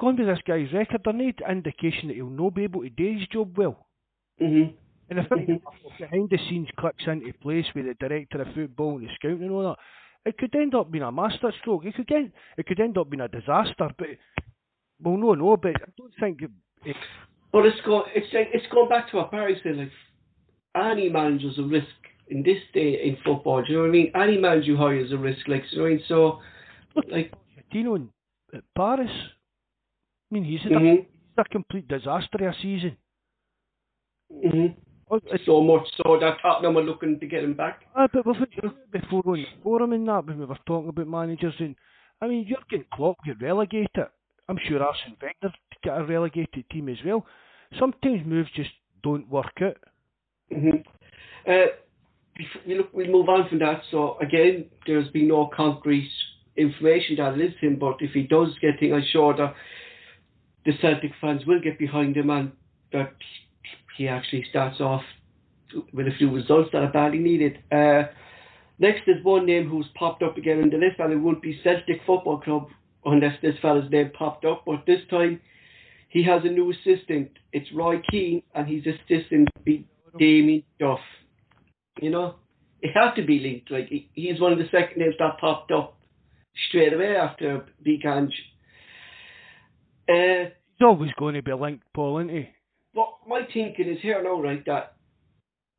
[0.00, 3.18] going with this guy's record, there need indication that he'll not be able to do
[3.18, 3.86] his job well.
[4.38, 4.64] hmm
[5.10, 5.62] And if it
[5.98, 9.52] behind the scenes clicks into place with the director of football and the scouting and
[9.52, 9.78] all that,
[10.26, 11.84] it could end up being a masterstroke.
[11.84, 13.90] It could end, it could end up being a disaster.
[13.98, 14.08] But
[15.02, 15.56] well, no, no.
[15.56, 16.50] But I don't think it,
[16.84, 16.96] it,
[17.52, 19.76] But it's go it's it's going back to what Barry said.
[19.76, 19.90] Like
[20.74, 21.86] any manager's a risk
[22.28, 23.62] in this day in football.
[23.62, 24.12] Do you know what I mean?
[24.14, 25.46] Any manager you hire is a risk.
[25.48, 26.04] Like you know what I mean?
[26.08, 26.40] So
[27.10, 28.10] like Pochettino in
[28.54, 29.10] at Paris.
[30.30, 31.06] I mean, he's had mhm,
[31.36, 32.96] a, a complete disaster a season.
[34.30, 34.74] mhm.
[35.10, 37.82] Oh, so much so that Tottenham are looking to get him back.
[37.94, 38.36] Ah, but we've
[38.90, 41.76] before on the forum and that when we were talking about managers and
[42.20, 44.08] I mean Jurgen Klopp get relegated.
[44.48, 47.26] I'm sure Arsene Wenger get a relegated team as well.
[47.78, 48.70] Sometimes moves just
[49.02, 49.76] don't work out.
[50.50, 50.78] hmm
[51.46, 51.66] Uh,
[52.66, 53.82] we look, we'll move on from that.
[53.90, 56.10] So again, there's been no concrete
[56.56, 59.54] information that him, but if he does get things, I'm sure that
[60.64, 62.52] the Celtic fans will get behind him and
[62.92, 63.14] that
[63.96, 65.02] he actually starts off
[65.92, 67.58] with a few results that are badly needed.
[67.70, 68.04] Uh,
[68.78, 71.60] next is one name who's popped up again in the list, and it won't be
[71.62, 72.68] Celtic Football Club
[73.04, 74.62] unless this fella's name popped up.
[74.66, 75.40] But this time,
[76.08, 77.30] he has a new assistant.
[77.52, 79.48] It's Roy Keane, and his assistant
[80.18, 81.00] Damien Duff.
[82.00, 82.36] You know,
[82.80, 83.70] it had to be linked.
[83.70, 85.96] Like he, he's one of the second names that popped up
[86.68, 88.34] straight away after Big Ange.
[90.08, 92.48] Uh, He's always going to be linked, Paul, isn't he?
[92.94, 94.94] but my thinking is here now, right, that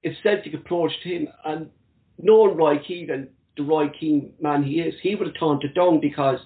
[0.03, 1.69] if Celtic approached him and
[2.17, 3.27] knowing Roy Keane and
[3.57, 6.39] the Roy Keane man he is, he would have turned it down because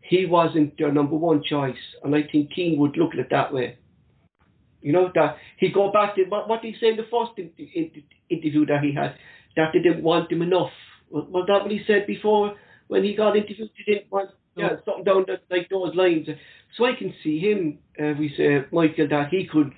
[0.00, 1.76] he wasn't their number one choice.
[2.04, 3.78] And I think Keane would look at it that way.
[4.82, 7.32] You know, that he'd go back to what, what did he say in the first
[7.38, 7.90] in, in,
[8.28, 9.14] interview that he had,
[9.56, 10.70] that they didn't want him enough.
[11.10, 12.56] Was, that what he said before
[12.88, 13.70] when he got interviewed?
[13.74, 16.28] He didn't want, yeah, something down that, like those lines.
[16.76, 19.72] So I can see him, uh, we say, Michael, that he could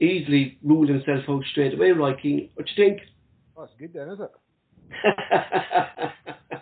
[0.00, 2.50] easily rule himself out straight away, Roy Keane.
[2.54, 3.00] What you think?
[3.56, 4.30] That's good then, is it?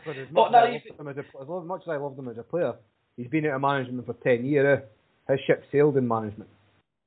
[0.06, 2.42] But as much, as, him as, a, as much as I loved him as a
[2.44, 2.74] player,
[3.16, 4.80] he's been out of management for 10 years.
[5.28, 5.32] eh?
[5.32, 6.48] His ship sailed in management.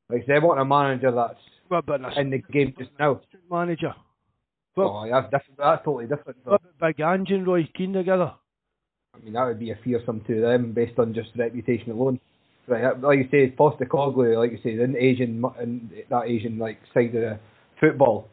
[0.10, 3.22] Like, they want a manager that's What about an in the game just now.
[3.50, 3.94] manager?
[4.76, 5.58] Well, Oh, that's different.
[5.58, 6.38] That's totally different.
[6.44, 8.34] what about Big Ange and Roy Keane together?
[9.16, 12.20] I mean, that would be a fearsome to them based on just reputation alone.
[12.68, 17.08] Right, like you say, Postecoglou, like you say, in Asian, in that Asian like side
[17.08, 17.40] of the
[17.80, 18.30] football.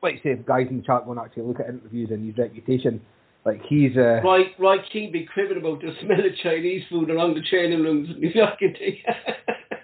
[0.00, 3.00] Like you say, guys in the chat won't actually look at interviews and his reputation.
[3.44, 4.80] Like he's uh, right, right.
[4.92, 8.30] Keane be cribbing about the smell of Chinese food along the training rooms in New
[8.30, 8.58] York.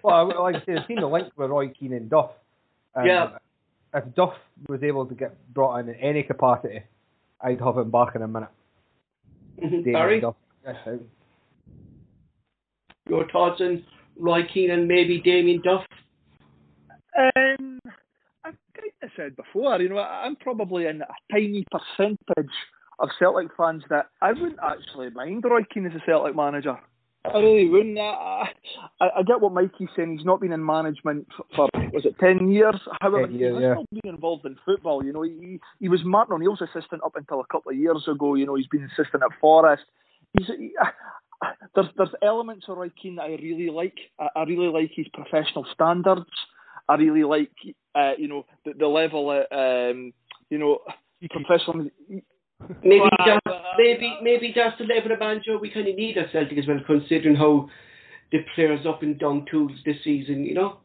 [0.05, 2.31] Well, like I say, I've seen the link with Roy Keane and Duff.
[2.95, 3.39] Um, yeah.
[3.95, 4.35] If Duff
[4.69, 6.83] was able to get brought in in any capacity,
[7.41, 8.51] I'd have him back in a minute.
[9.63, 9.93] Mm-hmm.
[9.93, 10.21] Barry?
[10.21, 10.35] Duff.
[10.67, 10.77] Yes,
[13.09, 13.85] Your thoughts on
[14.19, 15.85] Roy Keane and maybe Damien Duff?
[17.17, 17.81] Um,
[18.45, 22.53] I've kind of said before, you know, I'm probably in a tiny percentage
[22.99, 26.79] of Celtic fans that I wouldn't actually mind Roy Keane as a Celtic manager.
[27.25, 27.99] I really wouldn't.
[27.99, 28.51] I,
[29.01, 30.19] I, I get what Mikey's saying.
[30.19, 32.77] He's not been in management for, for was it ten years?
[33.01, 33.75] However, 10 years, he's yeah.
[33.75, 35.05] still been involved in football.
[35.05, 38.35] You know, he he was Martin O'Neill's assistant up until a couple of years ago.
[38.35, 39.85] You know, he's been assistant at Forest.
[40.39, 40.75] He's he,
[41.75, 43.97] there's there's elements of Roy Keane that I really like.
[44.19, 46.31] I, I really like his professional standards.
[46.89, 47.53] I really like
[47.95, 50.13] uh, you know the, the level of um,
[50.51, 50.81] you know
[51.31, 51.89] professional.
[52.83, 56.57] Maybe that's maybe maybe that's the level of banjo we kind of need at Celtic
[56.57, 57.69] as well, considering how
[58.33, 60.45] the players up and down tools this season.
[60.45, 60.79] You know.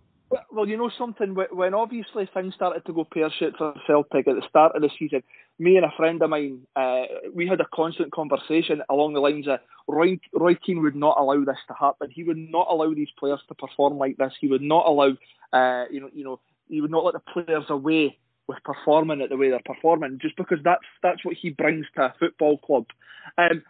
[0.52, 1.36] Well, you know something.
[1.52, 4.90] When obviously things started to go pear shaped for Celtic at the start of the
[5.00, 5.24] season,
[5.58, 9.48] me and a friend of mine, uh, we had a constant conversation along the lines
[9.48, 12.12] of Roy, Roy Keane would not allow this to happen.
[12.12, 14.34] He would not allow these players to perform like this.
[14.40, 15.18] He would not allow,
[15.52, 18.18] uh, you know, you know, he would not let the players away
[18.50, 22.06] with performing at the way they're performing, just because that's that's what he brings to
[22.06, 22.88] a football club.
[23.38, 23.62] Um,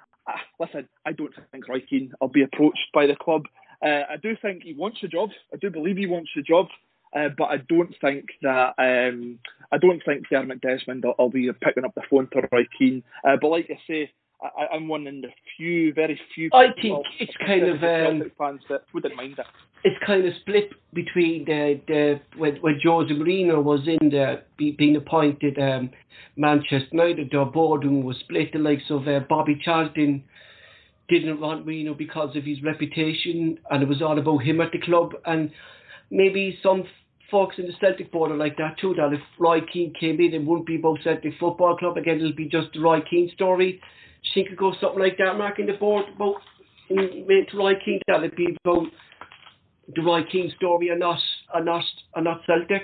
[0.58, 3.44] listen, I don't think Roy Keane will be approached by the club.
[3.86, 5.32] Uh, I do think he wants a job.
[5.54, 6.68] I do believe he wants a job.
[7.14, 9.40] Uh, but I don't think that um,
[9.72, 13.04] I don't think Dermot Desmond will, will be picking up the phone to Roy Keane.
[13.28, 14.12] Uh, but like I say,
[14.42, 16.50] I, am one in the few, very few.
[16.54, 19.46] I think it's kind of um, fans that wouldn't mind it.
[19.84, 24.96] It's kind of split between the the when, when Jose Mourinho was in the being
[24.96, 25.90] appointed um,
[26.38, 28.54] Manchester United, their boardroom was split.
[28.54, 30.24] The likes of uh, Bobby Charlton
[31.10, 34.80] didn't want Mourinho because of his reputation, and it was all about him at the
[34.80, 35.14] club.
[35.26, 35.52] And
[36.12, 36.86] maybe some
[37.30, 38.94] folks in the Celtic board are like that too.
[38.96, 42.18] That if Roy Keane came in, it wouldn't be about Celtic Football Club again.
[42.18, 43.82] It'll be just the Roy Keane story
[44.34, 46.36] she could go something like that, marking the board about
[46.90, 48.88] to Roy Keane that it'd be about
[49.96, 51.20] the Roy Keane story and not
[51.54, 51.84] and not
[52.16, 52.84] and not Celtic.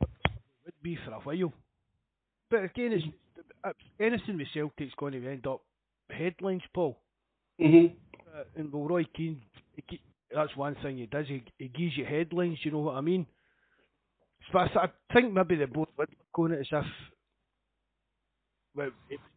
[0.00, 1.52] Would be for a while,
[2.50, 3.06] but again, it's
[3.64, 5.62] uh, anything with Celtic's going to end up
[6.10, 6.98] headlines, Paul.
[7.60, 7.94] Mm-hmm.
[8.36, 9.40] Uh, and well, Roy Keane,
[9.88, 10.00] he,
[10.34, 11.26] that's one thing he does.
[11.26, 12.58] He, he gives you headlines.
[12.62, 13.26] You know what I mean?
[14.52, 16.84] So I, I think maybe the board would go on it as if
[18.78, 18.90] well,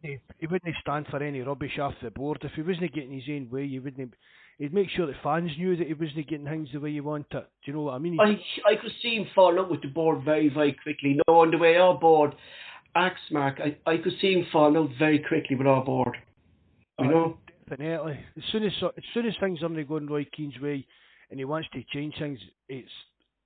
[0.04, 2.38] he, he wouldn't stand for any rubbish off the board.
[2.44, 4.14] If he wasn't getting his own way, he wouldn't.
[4.60, 7.26] He'd make sure that fans knew that he wasn't getting things the way he wanted.
[7.32, 8.20] Do you know what I mean?
[8.20, 8.40] I
[8.70, 11.20] I could see him fall out with the board very very quickly.
[11.28, 12.36] No, on the way our board,
[12.96, 16.16] Axmark, I I could see him fall out very quickly with our board.
[17.00, 17.38] You uh, know.
[17.68, 18.20] Definitely.
[18.38, 20.86] As soon as as soon as things aren't going Roy Keane's way,
[21.32, 22.38] and he wants to change things,
[22.70, 22.90] it's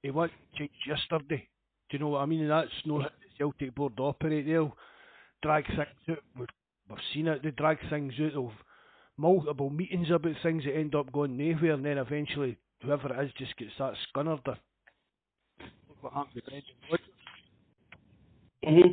[0.03, 1.47] he wants to change yesterday.
[1.89, 2.41] Do you know what I mean?
[2.41, 4.45] And that's not how the Celtic board operate.
[4.45, 4.75] They'll
[5.41, 5.79] drag things
[6.09, 6.17] out.
[6.37, 6.47] We've,
[6.89, 7.43] we've seen it.
[7.43, 8.51] They drag things out of
[9.17, 13.31] multiple meetings about things that end up going nowhere, and then eventually whoever it is
[13.37, 14.45] just gets that scunnered.
[14.45, 14.57] Look
[16.01, 16.41] what happened
[18.65, 18.89] mm-hmm.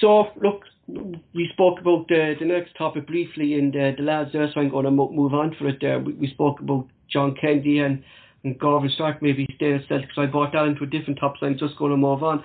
[0.00, 4.50] So, look, we spoke about the, the next topic briefly and the, the lads there,
[4.52, 5.98] so I'm going to move on for it there.
[6.00, 8.02] We, we spoke about John Kennedy and,
[8.44, 11.38] and Gavin Strachan maybe stay at Celtic, so I brought that into a different topic,
[11.40, 12.42] so I'm just going to move on.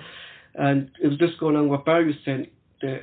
[0.54, 2.48] And it was just going on what Barry was saying
[2.80, 3.00] the,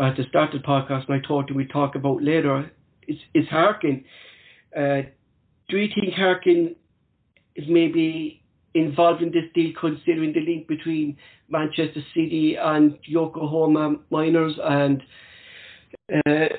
[0.00, 2.70] at the start of the podcast, and I thought we talk about later,
[3.06, 4.04] is, is Harkin.
[4.76, 5.02] Uh,
[5.68, 6.76] do you think Harkin
[7.54, 8.42] is maybe
[8.74, 11.16] involved in this deal, considering the link between
[11.48, 15.02] Manchester City and Yokohama Marinos, and
[16.26, 16.54] uh,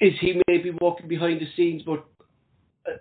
[0.00, 1.82] is he maybe walking behind the scenes?
[1.84, 2.04] But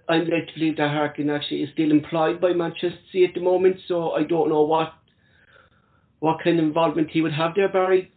[0.10, 3.42] I'm led to believe that Harkin actually is still employed by Manchester City at the
[3.42, 4.94] moment, so I don't know what
[6.20, 8.12] what kind of involvement he would have there, Barry.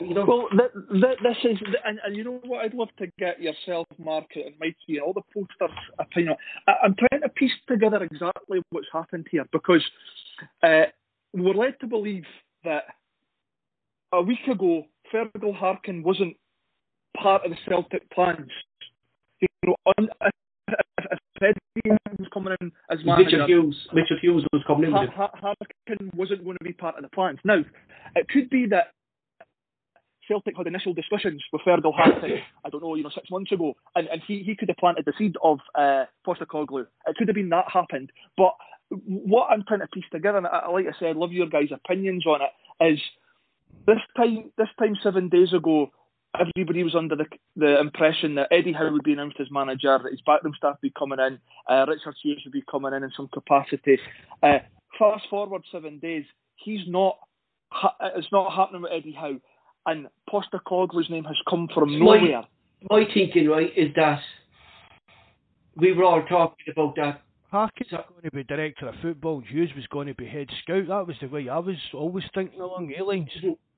[0.00, 0.24] You know?
[0.26, 2.64] Well, th- th- this is, and, and, you know what?
[2.64, 5.76] I'd love to get yourself, Mark, and Mikey, and all the posters.
[6.16, 6.36] You know,
[6.68, 9.84] I, I'm trying to piece together exactly what's happened here because
[10.62, 10.84] uh,
[11.32, 12.24] we're led to believe
[12.64, 12.84] that
[14.12, 16.36] a week ago, Fergal Harkin wasn't
[17.20, 18.50] part of the Celtic plans.
[19.40, 20.30] You know, on, if,
[21.42, 25.08] Eddie was coming in as manager, Richard Hughes, Richard Hughes was coming in.
[25.08, 27.38] Harkin wasn't going to be part of the plans.
[27.44, 27.62] Now,
[28.14, 28.92] it could be that
[30.28, 33.74] Celtic had initial discussions with Fergal Harkin, I don't know, you know, six months ago,
[33.94, 36.86] and, and he, he could have planted the seed of uh, Postecoglou.
[37.06, 38.10] It could have been that happened.
[38.36, 38.54] But
[38.88, 41.72] what I'm trying to piece together, and I, like I said, I love your guys'
[41.72, 43.00] opinions on it, is
[43.86, 45.90] this time, this time seven days ago,
[46.38, 47.24] everybody was under the
[47.56, 50.88] the impression that Eddie Howe would be announced as manager, that his backroom staff would
[50.88, 51.38] be coming in,
[51.68, 53.98] uh, Richard Hughes would be coming in in some capacity.
[54.42, 54.58] Uh,
[54.98, 56.24] fast forward seven days,
[56.56, 57.16] he's not.
[58.14, 59.40] It's not happening with Eddie Howe,
[59.86, 62.44] and Postecoglou's name has come from nowhere.
[62.90, 64.20] My, my thinking, right, is that
[65.76, 67.22] we were all talking about that.
[67.52, 69.40] Harkin's going to be director of football.
[69.40, 70.88] Hughes was going to be head scout.
[70.88, 73.30] That was the way I was always thinking along the lines.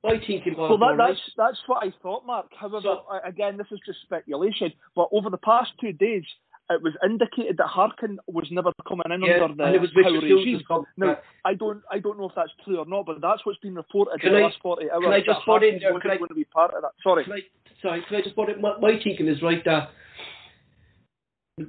[0.02, 0.70] My thinking was.
[0.70, 2.46] Well, that, that's that's what I thought, Mark.
[2.58, 4.72] However, so, again, this is just speculation.
[4.96, 6.24] But over the past two days,
[6.70, 9.90] it was indicated that Harkin was never coming in yeah, under the and it was
[9.94, 10.62] Howe regime.
[10.96, 13.74] Now, I don't, I don't know if that's true or not, but that's what's been
[13.74, 15.02] reported can in the I, last 40 hours.
[15.02, 15.98] Can I just put in there?
[15.98, 16.92] Can I, going to be part of that?
[17.02, 17.24] Sorry.
[17.24, 17.40] Can I,
[17.80, 18.60] sorry, can I just put it?
[18.60, 19.90] My, my thinking is right that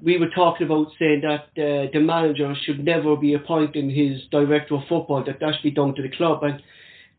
[0.04, 4.76] we were talking about saying that uh, the manager should never be appointing his director
[4.76, 6.44] of football, that that should be done to the club.
[6.44, 6.62] And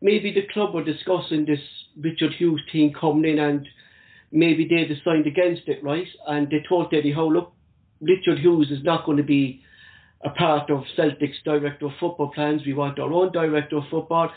[0.01, 1.59] maybe the club were discussing this
[1.99, 3.67] Richard Hughes team coming in and
[4.31, 6.07] maybe they decided against it, right?
[6.27, 7.53] And they told Eddie Howe, look,
[8.01, 9.61] Richard Hughes is not going to be
[10.23, 12.63] a part of Celtic's director of football plans.
[12.65, 14.29] We want our own director of football.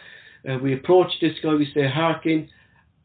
[0.48, 2.48] Uh, we approach this guy, we say, Harkin,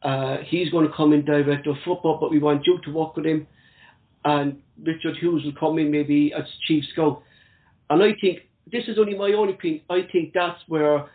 [0.02, 3.16] uh, he's going to come in director of football, but we want you to work
[3.16, 3.46] with him.
[4.24, 7.22] And Richard Hughes will come in maybe as chief scout.
[7.88, 11.06] And I think, this is only my own opinion, I think that's where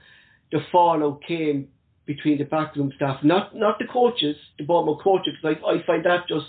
[0.52, 1.68] the fallout came
[2.06, 5.34] between the backroom staff, not not the coaches, the Bournemouth coaches.
[5.44, 6.46] Like I find that just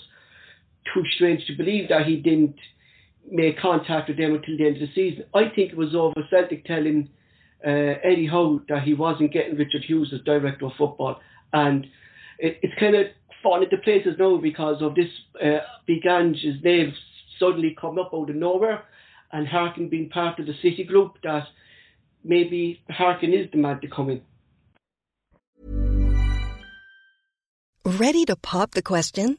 [0.92, 2.56] too strange to believe that he didn't
[3.30, 5.24] make contact with them until the end of the season.
[5.34, 7.08] I think it was over Celtic telling
[7.66, 7.70] uh,
[8.04, 11.20] Eddie Howe that he wasn't getting Richard Hughes as director of football,
[11.52, 11.86] and
[12.38, 13.06] it, it's kind of
[13.42, 15.10] fallen into places now because of this
[15.42, 16.92] uh, Big Ange's name
[17.38, 18.84] suddenly come up out of nowhere,
[19.32, 21.46] and Harkin being part of the City group that
[22.24, 24.22] maybe Harkin is the man to come in.
[27.84, 29.38] Ready to pop the question?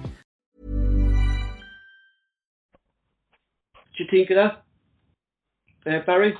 [4.11, 4.35] think of
[5.85, 6.35] that, uh, Barry?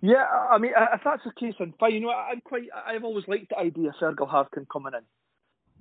[0.00, 1.94] Yeah, I mean, if that's the case, then fine.
[1.94, 2.68] You know, I'm quite.
[2.86, 5.02] I've always liked the idea of Fergal Harkin coming in.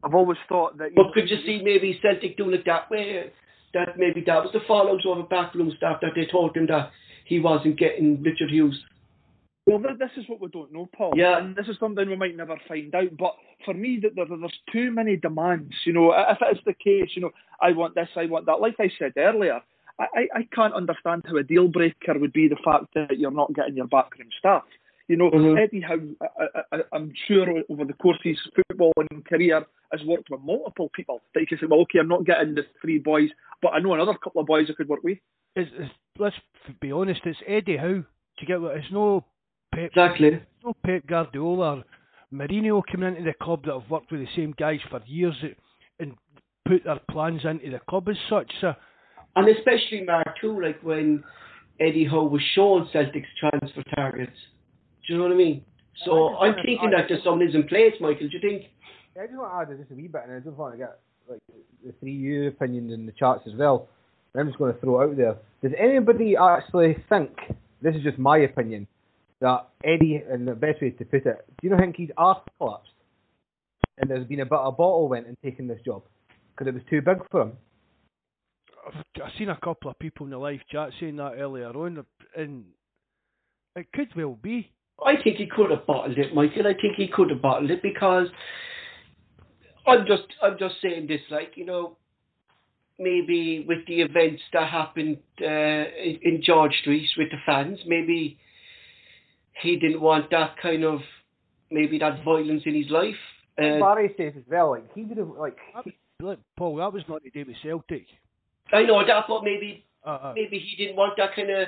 [0.04, 0.96] I've always thought that.
[0.96, 3.32] But could you see maybe Celtic doing it that way?
[3.74, 6.92] That maybe that was the fallout of a backroom staff that they told him that
[7.26, 8.80] he wasn't getting Richard Hughes.
[9.68, 11.12] Well, this is what we don't know, Paul.
[11.16, 11.40] Yeah.
[11.40, 13.18] And this is something we might never find out.
[13.20, 13.36] But
[13.66, 15.74] for me, that there, there's too many demands.
[15.86, 17.32] You know, if it is the case, you know,
[17.62, 18.62] I want this, I want that.
[18.62, 19.60] Like I said earlier,
[20.00, 23.54] I, I can't understand how a deal breaker would be the fact that you're not
[23.54, 24.64] getting your backroom staff.
[25.08, 25.58] You know, mm-hmm.
[25.58, 26.28] Eddie Howe,
[26.72, 31.22] I, am sure over the course of his footballing career, has worked with multiple people
[31.34, 33.30] that you can say, well, okay, I'm not getting the three boys,
[33.62, 35.18] but I know another couple of boys I could work with.
[35.56, 36.36] It's, it's, let's
[36.82, 38.04] be honest, it's Eddie Howe
[38.40, 39.26] to get what it's no
[39.74, 40.28] Pep, exactly.
[40.28, 41.84] It's no Pep Guardiola or
[42.34, 45.36] Mourinho coming into the club that have worked with the same guys for years
[46.00, 46.14] and
[46.68, 48.52] put their plans into the club as such.
[48.60, 48.74] So
[49.38, 51.24] and especially Mark too, like when
[51.80, 54.32] Eddie Howe was showing Celtic's transfer targets.
[55.06, 55.64] Do you know what I mean?
[56.06, 58.28] So I am thinking that there's something in place, Michael.
[58.28, 58.64] Do you think?
[59.16, 60.78] Yeah, I just want to add just a wee bit, and I just want to
[60.78, 61.00] get
[61.30, 61.40] like
[61.86, 63.88] the three U opinion in the charts as well.
[64.36, 65.36] I'm just going to throw it out there.
[65.64, 67.32] Does anybody actually think
[67.82, 68.88] this is just my opinion
[69.40, 72.40] that Eddie, and the best way to put it, do you know think he's arse
[72.58, 72.92] collapsed,
[73.98, 76.04] and there's been a bit of bottle went and taken this job
[76.52, 77.54] because it was too big for him?
[78.88, 82.06] I've seen a couple of people in the live chat saying that earlier on,
[82.36, 82.66] and
[83.76, 84.72] it could well be.
[85.06, 86.68] I think he could have bottled it, Michael.
[86.68, 88.28] I think he could have bottled it because
[89.86, 91.98] I'm just I'm just saying this, like you know,
[93.00, 98.38] maybe with the events that happened uh, in, in George Street with the fans, maybe
[99.62, 101.00] he didn't want that kind of
[101.72, 103.16] maybe that violence in his life.
[103.58, 105.58] Uh, Barry says as well, like he would have like.
[105.84, 108.08] He, Look, Paul, that was not the day with Celtic.
[108.74, 111.68] I know that, but maybe Uh, uh, maybe he didn't want that kind of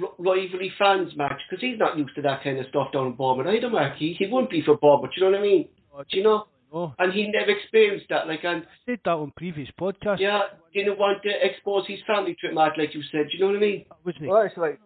[0.00, 3.12] r- rivalry fans match because he's not used to that kind of stuff down in
[3.12, 3.96] Bournemouth either, Mark.
[3.96, 5.68] He, he wouldn't be for Bournemouth, you know what I mean?
[6.10, 6.46] Do you know?
[6.72, 8.26] no, And he never experienced that.
[8.26, 10.20] Like, and I said that on previous podcasts.
[10.20, 10.42] yeah,
[10.72, 13.26] didn't want to expose his family to it, Mark, like you said.
[13.30, 13.84] Do you know what I mean?
[14.04, 14.80] wasn't well, it's like,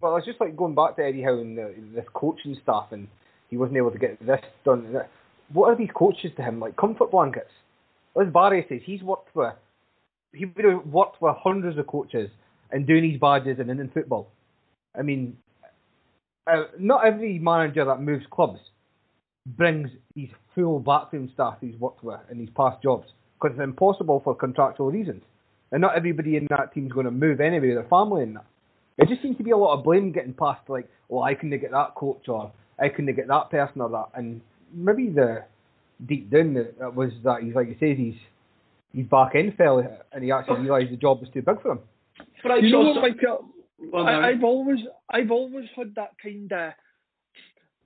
[0.00, 3.08] well, it's just like going back to Eddie Howe and the, this coaching stuff, and
[3.50, 4.96] he wasn't able to get this done.
[5.52, 6.60] What are these coaches to him?
[6.60, 7.50] Like comfort blankets.
[8.20, 9.52] As Barry says, he's worked with,
[10.36, 12.30] he would have worked with hundreds of coaches
[12.70, 14.28] and doing these badges and in football.
[14.98, 15.36] I mean,
[16.46, 18.60] uh, not every manager that moves clubs
[19.46, 24.20] brings his full backroom staff he's worked with in his past jobs because it's impossible
[24.24, 25.22] for contractual reasons.
[25.72, 28.46] And not everybody in that team's going to move anyway their family in that.
[28.98, 31.58] It just seems to be a lot of blame getting passed, like, well, I couldn't
[31.60, 34.06] get that coach or I couldn't get that person or that.
[34.14, 34.40] And
[34.72, 35.44] maybe the
[36.04, 38.14] deep down that was that he's like he says he's
[38.96, 39.78] his back in fell
[40.12, 41.80] and he actually realised the job was too big for him.
[42.42, 43.48] But I you know what, Michael,
[43.78, 44.78] well, I, have always,
[45.10, 46.72] I've always had that kind of.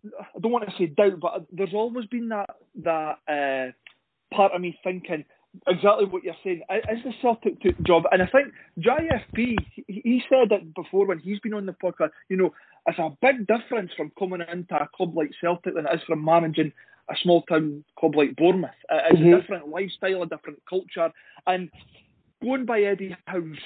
[0.04, 2.48] I don't want to say doubt, but there's always been that
[2.82, 5.24] that uh, part of me thinking
[5.66, 6.62] exactly what you're saying.
[6.70, 8.04] Is the Celtic t- job?
[8.10, 12.10] And I think JFP, he, he said it before when he's been on the podcast.
[12.28, 12.54] You know,
[12.86, 16.24] it's a big difference from coming into a club like Celtic than it is from
[16.24, 16.72] managing
[17.10, 18.70] a small town club like Bournemouth.
[18.90, 19.36] It's Mhm.
[19.36, 21.12] a different lifestyle, a different culture,
[21.46, 21.70] and
[22.42, 23.58] going by Eddie Howe's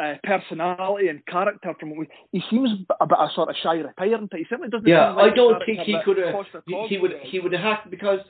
[0.00, 3.74] uh, personality and character from what we, he seems a bit a sort of shy
[3.76, 4.40] retiring type.
[4.40, 4.86] He certainly doesn't.
[4.88, 6.34] Yeah, like I don't think he could have.
[6.66, 7.12] He, would.
[7.22, 8.20] He would have had because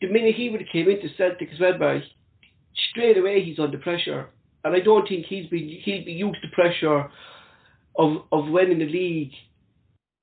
[0.00, 2.04] the minute he would have came into Celtic as well, Barry,
[2.90, 4.28] straight away he's under pressure,
[4.64, 7.10] and I don't think he's been he'll be used to pressure
[7.96, 9.32] of of winning the league,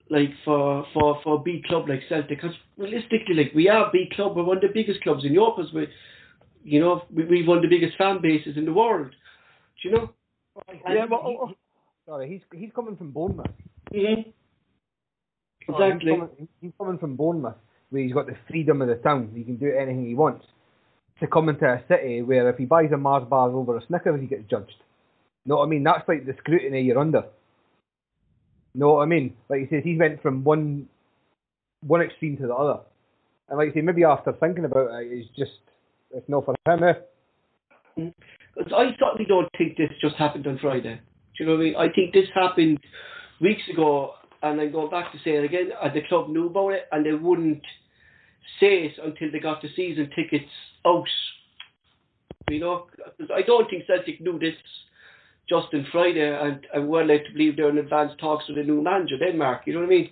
[0.09, 2.29] like for for for a big club like Celtic.
[2.29, 5.33] Because realistically, like we are a big club, we're one of the biggest clubs in
[5.33, 5.87] Europe, as we,
[6.63, 9.11] you know, we, we've one of the biggest fan bases in the world.
[9.81, 10.13] Do you know?
[10.89, 11.51] yeah, well, oh,
[12.05, 13.47] Sorry, he's he's coming from Bournemouth.
[13.93, 14.29] Mm-hmm.
[15.71, 16.11] Sorry, Exactly.
[16.11, 17.57] He's coming, he's coming from Bournemouth,
[17.89, 19.31] where he's got the freedom of the town.
[19.35, 20.45] He can do anything he wants.
[21.19, 24.21] To come into a city where if he buys a Mars bar over a Snickers,
[24.21, 24.75] he gets judged.
[25.45, 25.83] Know what I mean?
[25.83, 27.23] That's like the scrutiny you're under.
[28.77, 29.33] Know what I mean?
[29.49, 30.87] Like he says, he went from one
[31.81, 32.79] one extreme to the other.
[33.49, 35.59] And like I say, maybe after thinking about it, it's just
[36.11, 36.83] it's not for him.
[36.83, 36.93] Eh?
[38.57, 41.01] I certainly don't think this just happened on Friday.
[41.37, 41.75] Do you know what I mean?
[41.75, 42.79] I think this happened
[43.41, 44.11] weeks ago,
[44.43, 45.69] and I'm going back to say it again.
[45.81, 47.63] And the club knew about it, and they wouldn't
[48.59, 50.51] say it until they got the season tickets
[50.85, 51.07] out.
[52.47, 52.87] You know,
[53.35, 54.55] I don't think Celtic knew this
[55.49, 58.63] just on Friday, and, and were led to believe they're in advanced talks with a
[58.63, 59.61] new manager, Denmark.
[59.65, 60.09] You know what I mean?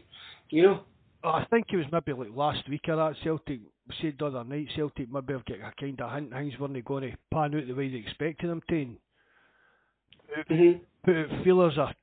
[0.49, 0.80] You know?
[1.24, 3.60] Oh, I think it was maybe like last week or that Celtic
[4.02, 7.12] said the other night Celtic maybe have got a kind of hint things weren't going
[7.12, 8.95] to pan out the way they expected them to.
[10.48, 10.72] hmm
[11.03, 11.94] Put out feelers are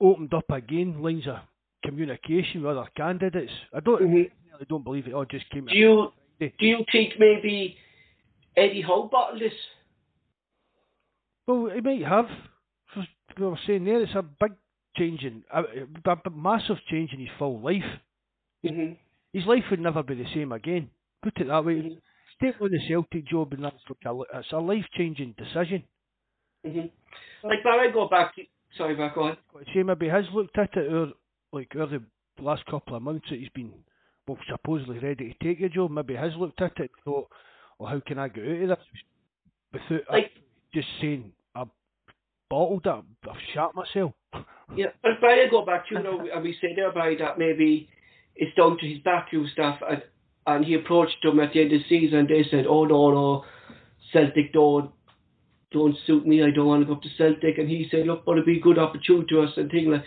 [0.00, 1.36] opened up again, lines of
[1.84, 3.52] communication with other candidates.
[3.74, 4.22] I don't hmm
[4.60, 6.54] I don't believe it all just came Do you Friday.
[6.58, 7.76] do you think maybe
[8.56, 9.52] Eddie Howe bottled this?
[11.46, 12.26] Well, he might have.
[13.38, 14.52] We were saying there, it's a big
[14.96, 15.62] change in, a,
[16.10, 17.84] a, massive change in his full life.
[18.62, 18.92] hmm
[19.32, 20.90] His life would never be the same again.
[21.22, 21.74] Put it that way.
[21.74, 22.00] Mhm.
[22.40, 25.82] Take on the Celtic job, and that's like a, it's a life-changing decision.
[26.64, 26.86] hmm
[27.42, 28.42] Like, when I go back to,
[28.76, 29.36] sorry, back on.
[29.74, 31.12] Say maybe has looked at it, or
[31.52, 31.98] like over
[32.36, 33.72] the last couple of months that he's been,
[34.26, 35.90] well, supposedly ready to take a job.
[35.90, 37.28] Maybe has looked at it, and thought,
[37.78, 38.78] well, how can I get out of
[39.72, 40.30] this without Like,
[40.72, 41.32] just saying
[42.50, 44.12] bottled it, I've shot myself.
[44.76, 47.88] yeah, but I go back to, you know, and we say there by that maybe
[48.36, 50.02] it's down to his backroom staff, and,
[50.46, 53.10] and he approached them at the end of the season, and they said, oh, no,
[53.10, 53.44] no,
[54.12, 54.90] Celtic don't,
[55.72, 58.24] don't suit me, I don't want to go up to Celtic, and he said, look,
[58.24, 60.04] but it'll be a good opportunity to us, and things like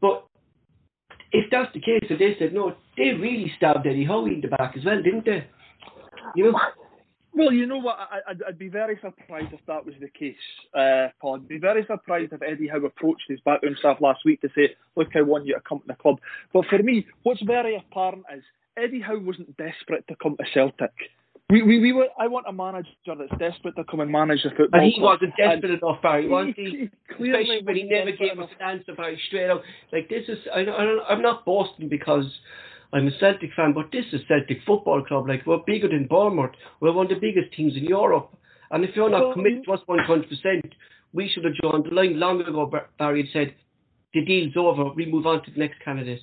[0.00, 0.26] But
[1.32, 4.48] if that's the case, and they said, no, they really stabbed Eddie Howe in the
[4.48, 5.46] back as well, didn't they?
[6.34, 6.58] You know?
[7.34, 7.96] Well, you know what?
[7.98, 10.36] I, I'd, I'd be very surprised if that was the case,
[10.74, 11.36] uh, Paul.
[11.36, 14.74] I'd be very surprised if Eddie Howe approached his backroom staff last week to say,
[14.96, 16.20] "Look, I want you to come to the club."
[16.52, 18.42] But for me, what's very apparent is
[18.76, 20.92] Eddie Howe wasn't desperate to come to Celtic.
[21.50, 22.06] We, we, we were.
[22.18, 24.80] I want a manager that's desperate to come and manage the football.
[24.80, 25.18] And he club.
[25.20, 27.14] wasn't desperate enough, Barry, was He- he?
[27.16, 28.50] clearly Especially when he never gave us enough.
[28.60, 29.62] an answer, Barry, straight out.
[29.92, 32.24] Like, this is, I, I, don't- I'm not boasting because
[32.92, 35.28] I'm a Celtic fan, but this is Celtic Football Club.
[35.28, 36.52] Like, we're bigger than Bournemouth.
[36.80, 38.30] We're one of the biggest teams in Europe.
[38.70, 40.72] And if you're not committed to us 100%,
[41.12, 43.54] we should have joined the line long ago, Barry, and said,
[44.14, 46.20] the deal's over, we move on to the next candidate.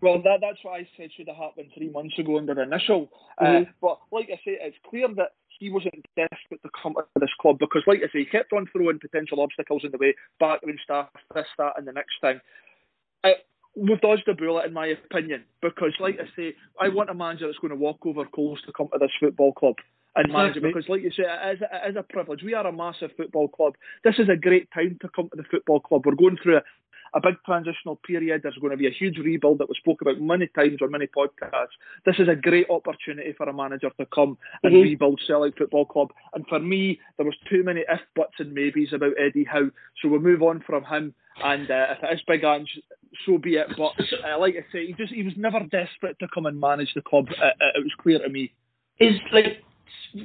[0.00, 3.08] Well, that, that's what I said should have happened three months ago under the initial.
[3.38, 3.62] Uh, mm-hmm.
[3.62, 7.30] Uh, but like I say, it's clear that he wasn't desperate to come to this
[7.40, 10.76] club because, like I say, he kept on throwing potential obstacles in the way, backroom
[10.82, 12.40] staff, this, that, and the next thing.
[13.22, 13.38] Uh,
[13.76, 17.46] we've dodged a bullet, in my opinion, because, like I say, I want a manager
[17.46, 19.76] that's going to walk over coals to come to this football club
[20.16, 20.62] and manage it.
[20.62, 22.42] Because, like you say, it is, it is a privilege.
[22.42, 23.74] We are a massive football club.
[24.04, 26.02] This is a great time to come to the football club.
[26.04, 26.62] We're going through a,
[27.14, 28.42] a big transitional period.
[28.42, 31.06] There's going to be a huge rebuild that we spoke about many times on many
[31.06, 31.78] podcasts.
[32.04, 34.82] This is a great opportunity for a manager to come and mm-hmm.
[34.82, 36.08] rebuild Celtic Football Club.
[36.34, 39.70] And for me, there was too many if, buts, and maybes about Eddie Howe.
[40.02, 41.14] So we'll move on from him.
[41.42, 42.80] And uh, if it is Big Ange,
[43.26, 43.68] so be it.
[43.76, 43.92] But
[44.24, 47.02] uh, like I say, he just he was never desperate to come and manage the
[47.02, 47.26] club.
[47.30, 48.52] Uh, uh it was clear to me.
[48.98, 49.62] Is like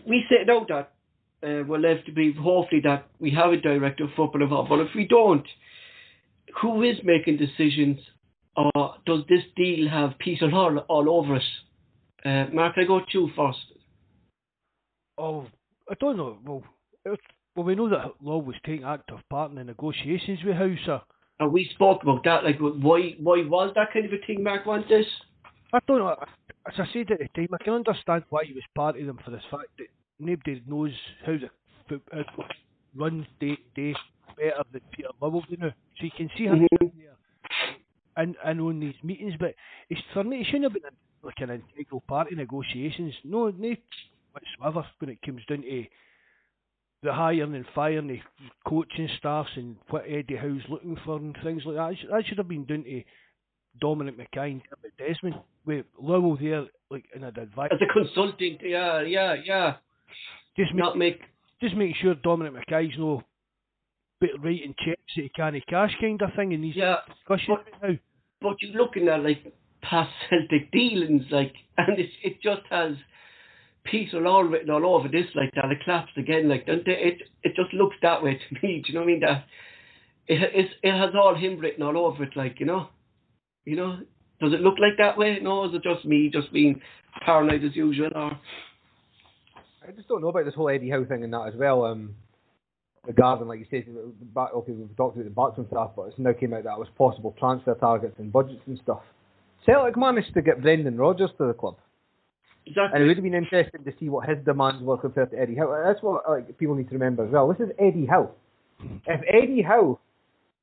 [0.07, 0.91] we said out that
[1.43, 4.69] uh, we're left to be hopefully that we have a director of football involved.
[4.69, 5.45] But if we don't,
[6.61, 7.99] who is making decisions,
[8.55, 11.43] or does this deal have peace and all, all over us?
[12.25, 13.59] Uh, Mark, I go to you first.
[15.17, 15.47] Oh,
[15.89, 16.37] I don't know.
[16.43, 16.63] Well,
[17.55, 21.01] well, we know that Lawwell was taking active part in the negotiations with House.
[21.39, 22.43] And we spoke about that.
[22.43, 24.43] Like, why, why was that kind of a thing?
[24.43, 25.05] Mark wants this.
[25.73, 26.15] I don't know.
[26.67, 29.19] As I said at the time, I can understand why he was part of them
[29.23, 29.87] for this fact that
[30.19, 30.91] nobody knows
[31.25, 32.23] how the how
[32.95, 33.97] runs day to day
[34.37, 35.69] better than Peter do now.
[35.97, 36.99] So you can see him mm-hmm.
[36.99, 37.15] there
[38.17, 39.55] and, and on these meetings, but
[39.89, 43.13] it's for me, he shouldn't have been a, like an integral part of negotiations.
[43.23, 43.75] No, no
[44.31, 45.85] whatsoever when it comes down to
[47.05, 48.19] the hiring and firing the
[48.67, 52.07] coaching staffs and what Eddie Howe's looking for and things like that.
[52.11, 53.03] That should have been done to
[53.79, 54.61] Dominic McKay and
[54.97, 57.69] Desmond with Lawwell there like in an advice.
[57.71, 59.75] As a consultant, yeah, yeah, yeah.
[60.57, 61.29] Just not make, make
[61.61, 63.23] just make sure Dominic McKay's no
[64.19, 67.89] bit writing checks that he can't cash kind of thing in these yeah, discussions but,
[67.89, 67.95] now.
[68.41, 72.93] But you're looking at like past Celtic dealings, like, and it it just has
[73.91, 75.71] and all written all over this, like that.
[75.71, 77.21] It collapsed again, like, don't it?
[77.43, 78.81] It just looks that way to me.
[78.85, 79.19] Do you know what I mean?
[79.21, 79.45] That
[80.27, 82.89] it it has all him written all over it, like you know,
[83.65, 83.99] you know.
[84.41, 85.39] Does it look like that way?
[85.41, 86.81] No, is it just me just being
[87.23, 88.37] paranoid as usual, or?
[89.87, 91.85] I just don't know about this whole Eddie Howe thing and that as well.
[91.85, 92.15] Um,
[93.05, 93.85] regarding, like you said,
[94.33, 96.73] back, okay, we've talked about the backs and stuff, but it's now came out that
[96.73, 99.01] it was possible transfer targets and budgets and stuff.
[99.65, 101.77] Celtic managed to get Brendan Rodgers to the club.
[102.65, 102.95] Exactly.
[102.95, 105.55] And it would have been interesting to see what his demands were compared to Eddie
[105.55, 105.83] Howe.
[105.85, 107.47] That's what like, people need to remember as well.
[107.47, 108.31] This is Eddie Howe.
[109.07, 109.99] If Eddie Howe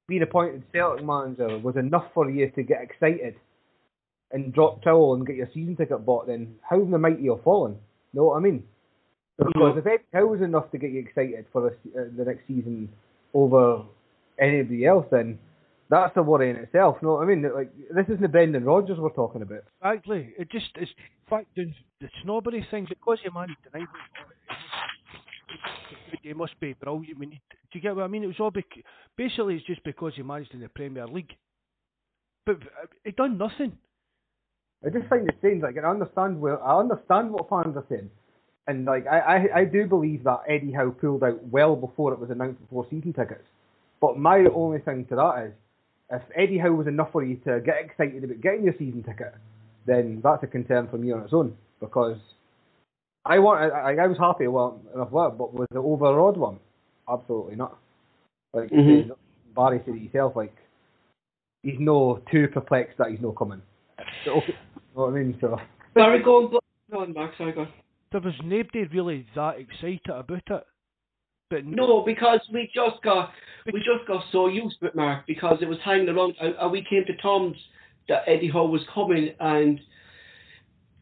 [0.09, 3.37] being appointed Celtic manager was enough for you to get excited
[4.33, 7.77] and drop towel and get your season ticket bought, then how the mighty have fallen?
[8.13, 8.65] Know what I mean?
[9.39, 12.47] Because if Eddie Howe was enough to get you excited for the, uh, the next
[12.47, 12.89] season
[13.33, 13.85] over
[14.41, 15.39] anybody else, then
[15.93, 16.97] that's a worry in itself.
[17.03, 19.63] No, I mean, like this isn't the Brendan Rodgers we're talking about.
[19.85, 20.33] Exactly.
[20.39, 20.89] It just is
[21.29, 21.67] fact the,
[22.01, 23.89] the snobbery thing because you managed tonight.
[26.25, 27.19] It must be brilliant.
[27.19, 27.43] We need.
[27.51, 28.25] Do you get what I mean?
[28.25, 28.85] It was all bec-
[29.17, 31.33] basically it's just because he managed in the Premier League,
[32.47, 33.77] but uh, he done nothing.
[34.85, 35.63] I just find it strange.
[35.63, 38.11] Like I understand where I understand what fans are saying
[38.67, 42.21] and like I, I, I do believe that Eddie Howe pulled out well before it
[42.21, 43.45] was announced before season tickets.
[44.01, 45.53] But my only thing to that is,
[46.13, 49.35] if Eddie Howe was enough for you to get excited about getting your season ticket,
[49.87, 52.19] then that's a concern for me on its own because
[53.25, 56.59] I want I, I was happy well enough with but was the overawed one?
[57.11, 57.79] Absolutely not.
[58.53, 59.11] Like mm-hmm.
[59.57, 60.55] Barry said it himself, like
[61.63, 63.63] he's no too perplexed that he's no coming.
[64.25, 64.55] So, you
[64.97, 65.37] know what I mean?
[65.41, 65.57] So
[65.95, 66.51] Barry, go on,
[66.91, 67.37] go on, Max.
[67.39, 67.69] Sorry, go on
[68.13, 70.67] there was nobody really that excited about it.
[71.51, 73.33] But no, because we just got
[73.67, 76.85] we just got so used to it, Mark, because it was hanging around, and, we
[76.89, 77.57] came to terms
[78.09, 79.81] that Eddie Howe was coming, and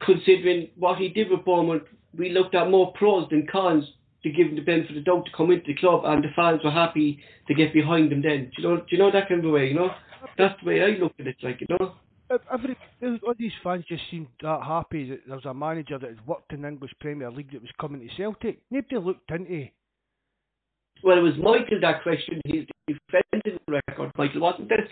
[0.00, 1.82] considering what he did with Bournemouth,
[2.16, 3.84] we looked at more pros than cons
[4.22, 6.28] to give him the benefit of the doubt to come into the club, and the
[6.36, 8.22] fans were happy to get behind him.
[8.22, 9.68] Then, do you know, do you know that kind of way?
[9.68, 9.90] You know,
[10.36, 11.94] that's the way I looked at it, like you know
[12.52, 16.26] every all these fans just seemed that happy that there was a manager that had
[16.26, 18.58] worked in the English Premier League that was coming to Celtic.
[18.70, 19.68] Nobody looked into.
[21.02, 24.88] Well, it was Michael that questioned He's defending record, Michael, wasn't it?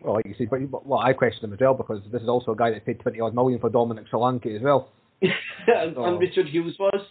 [0.00, 2.52] Well, like you see, but well, I question him as well because this is also
[2.52, 4.92] a guy that paid twenty odd million for Dominic Solanke as well.
[5.22, 7.02] and, so, and, Richard Hughes was.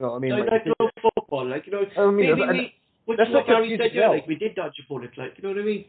[0.00, 0.30] You know what I mean?
[0.30, 3.90] So like, like football, like you know, I mean, maybe we, what, what Gary said,
[3.94, 4.12] well.
[4.12, 5.84] like we did dodge a bullet, like you know what I mean?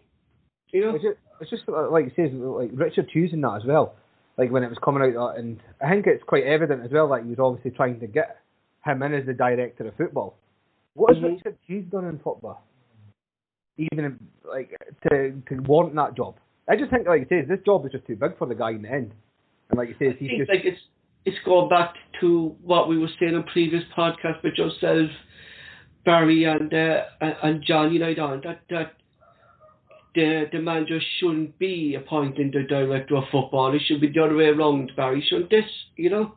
[0.74, 0.96] You know?
[0.96, 3.96] It's just, it's just uh, like it says, like Richard choosing that as well.
[4.38, 7.08] Like when it was coming out, uh, and I think it's quite evident as well
[7.10, 8.42] that he was obviously trying to get
[8.86, 10.36] him in as the director of football.
[10.96, 11.36] What has Mhm.
[11.36, 12.64] Richard Hughes done in football?
[13.78, 14.76] Even like
[15.12, 16.38] to to warrant that job.
[16.68, 18.72] I just think, like you say, this job is just too big for the guy
[18.72, 19.14] in the end.
[19.70, 20.82] And like you say, he's just like it's
[21.26, 25.10] it's going back to what we were saying on previous podcasts with yourself,
[26.06, 27.92] Barry and uh, and- John.
[27.92, 28.94] You know, Don, that that
[30.16, 33.74] the the manager shouldn't be appointing the director of football.
[33.76, 35.22] It should be the other way around, Barry.
[35.22, 35.70] Shouldn't this?
[35.98, 36.36] You know?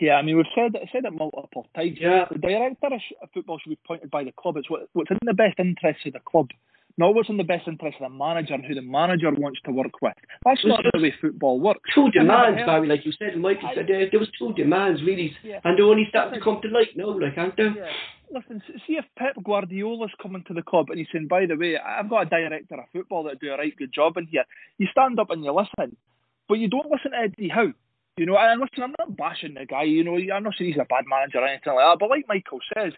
[0.00, 1.98] Yeah, I mean we've said it, said it multiple times.
[2.00, 2.26] Yeah.
[2.30, 2.88] The director
[3.22, 4.56] of football should be appointed by the club.
[4.56, 6.50] It's what, what's in the best interest of the club,
[6.96, 9.72] not what's in the best interest of the manager and who the manager wants to
[9.72, 10.14] work with.
[10.44, 11.80] That's It's not the way football works.
[11.94, 15.36] Two demands, Barry, like you said, Michael I- said there, there was two demands really,
[15.42, 15.60] Yeah.
[15.64, 17.64] and they're only starting to come to light now, like aren't they?
[17.64, 17.90] Yeah.
[18.30, 21.76] Listen, see if Pep Guardiola's coming to the club and he's saying, by the way,
[21.78, 24.44] I've got a director of football that do a right good job in here.
[24.78, 25.96] You stand up and you listen,
[26.48, 27.72] but you don't listen to Eddie Howe.
[28.16, 29.82] You know, and listen, I'm not bashing the guy.
[29.82, 31.98] You know, I'm not saying he's a bad manager or anything like that.
[31.98, 32.92] But like Michael says,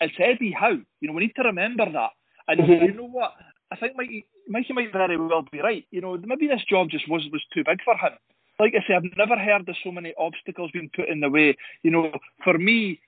[0.00, 0.80] it's Eddie Howe.
[1.00, 2.12] You know, we need to remember that.
[2.48, 2.86] And Mhm.
[2.86, 3.34] you know what?
[3.70, 5.84] I think Mikey, Mikey might very well be right.
[5.90, 8.12] You know, maybe this job just was was too big for him.
[8.58, 11.56] Like I say, I've never heard of so many obstacles being put in the way.
[11.82, 12.12] You know,
[12.42, 13.00] for me,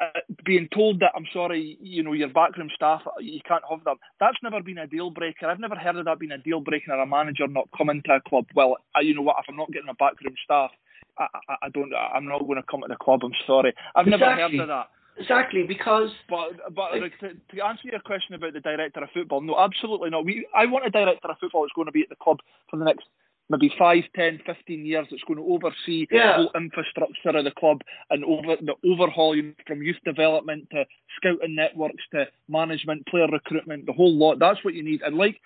[0.00, 3.96] uh, being told that I'm sorry, you know, your backroom staff, you can't have them.
[4.20, 5.46] That's never been a deal breaker.
[5.46, 8.14] I've never heard of that being a deal breaker or a manager not coming to
[8.14, 8.46] a club.
[8.54, 9.36] Well, uh, you know what?
[9.40, 10.70] If I'm not getting a backroom staff,
[11.18, 11.92] I, I, I don't.
[11.94, 13.20] I'm not going to come to the club.
[13.24, 13.74] I'm sorry.
[13.94, 14.88] I've never heard of that.
[15.18, 19.40] Exactly, because But but like, to, to answer your question about the director of football,
[19.40, 20.24] no, absolutely not.
[20.24, 22.38] We I want a director of football that's going to be at the club
[22.70, 23.06] for the next
[23.48, 25.06] maybe five, ten, fifteen years.
[25.10, 26.26] That's going to oversee Yeah.
[26.28, 27.80] the whole infrastructure of the club
[28.10, 30.84] and over the overhaul you know, from youth development to
[31.16, 34.38] scouting networks to management, player recruitment, the whole lot.
[34.38, 35.02] That's what you need.
[35.02, 35.40] And like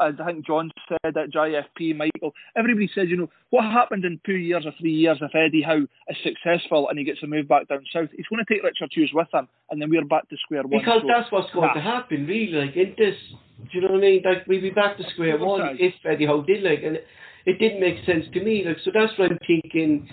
[0.00, 4.20] as I think John said at JFP, Michael, everybody says, you know, what happened in
[4.24, 7.48] two years or three years if Eddie Howe is successful and he gets a move
[7.48, 8.08] back down south?
[8.16, 10.80] He's going to take Richard Hughes with him, and then we're back to square one.
[10.80, 11.74] Because So, that's what's going nah.
[11.74, 12.52] to happen, really.
[12.52, 14.22] Like, in this, do you know what I mean?
[14.24, 16.98] Like, we'd be back to square one if Eddie Howe did, like, and
[17.46, 18.64] it didn't make sense to me.
[18.66, 20.08] Like, so that's what I'm thinking.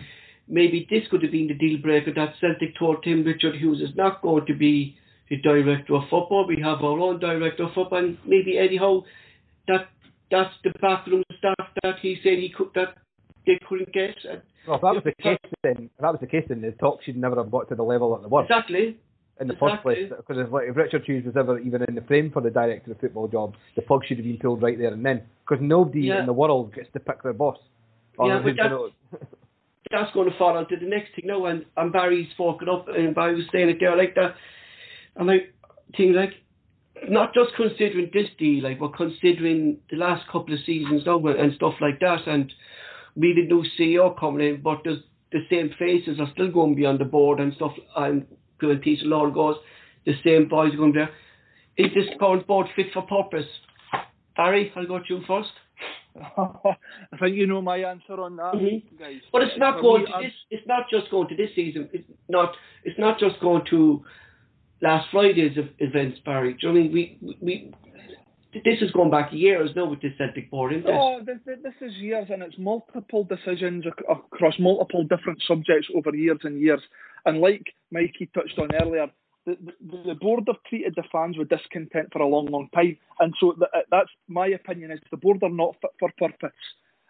[0.47, 3.95] Maybe this could have been the deal breaker that Celtic told him Richard Hughes is
[3.95, 4.97] not going to be
[5.29, 6.45] the director of football.
[6.47, 9.03] We have our own director of football, and maybe anyhow,
[9.67, 9.87] That
[10.29, 12.95] that's the backroom staff that he said he could that
[13.45, 14.15] they couldn't get.
[14.67, 17.03] Well, if that was the case, then if that was the case, then the talk
[17.03, 18.97] should never have got to the level that they were exactly.
[19.39, 20.11] In the first place.
[20.15, 22.91] Because if, like, if Richard Hughes was ever even in the frame for the director
[22.91, 25.23] of football job, the plug should have been pulled right there and then.
[25.47, 26.19] Because nobody Yeah.
[26.21, 27.57] in the world gets to pick their boss.
[28.19, 28.91] Yeah, but who's that- gonna-
[29.91, 31.45] that's going to fall onto the next thing now.
[31.45, 34.35] And, and Barry's spoken up, and Barry was saying it there like that.
[35.15, 35.39] And I
[35.95, 36.33] think, like,
[37.09, 41.39] not just considering this deal, like, but considering the last couple of seasons now and
[41.39, 42.25] and stuff like that.
[42.27, 42.51] And
[43.15, 44.99] we the new CEO coming in, but there's
[45.31, 47.73] the same faces are still going to be on the board and stuff.
[47.95, 48.25] And
[48.59, 49.55] when Peter Lawwell goes,
[50.05, 51.09] the same boys are going there.
[51.77, 53.47] Is this current board fit for purpose?
[54.35, 55.49] Barry, I'll go to you first.
[56.37, 58.83] I think you know my answer on that, Mhm.
[58.99, 59.21] guys.
[59.31, 60.33] But it's not For going me, to I'm- this.
[60.51, 61.89] It's not just going to this season.
[61.93, 62.55] It's not.
[62.83, 64.03] It's not just going to
[64.81, 66.53] last Friday's ev- events, Barry.
[66.53, 67.17] Do you know what I mean?
[67.21, 67.73] We we.
[68.63, 70.93] This has gone back years now with this Celtic board, isn't it?
[70.93, 76.39] Oh, this, this is years, and it's multiple decisions across multiple different subjects over years
[76.43, 76.81] and years.
[77.25, 79.07] And like Mikey touched on earlier,
[79.45, 82.97] the, the, the board have treated the fans with discontent for a long, long time.
[83.19, 86.57] And so th- that's my opinion is the board are not fit for purpose.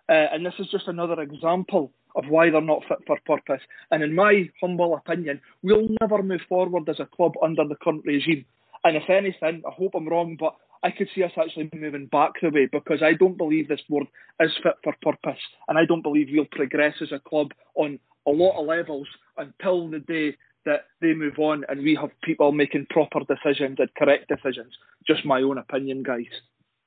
[0.10, 3.62] Uh, and this is just another example of why they're not fit for purpose.
[3.92, 8.04] And in my humble opinion, we'll never move forward as a club under the current
[8.06, 8.46] regime.
[8.84, 12.34] And if anything, I hope I'm wrong, but I could see us actually moving back
[12.42, 14.06] the way because I don't believe this board
[14.40, 15.42] is fit for purpose.
[15.68, 19.08] And I don't believe we'll progress as a club on a lot of levels
[19.38, 20.36] until the day
[20.66, 24.74] that they move on and we have people making proper decisions and correct decisions.
[25.08, 26.26] Just my own opinion, guys.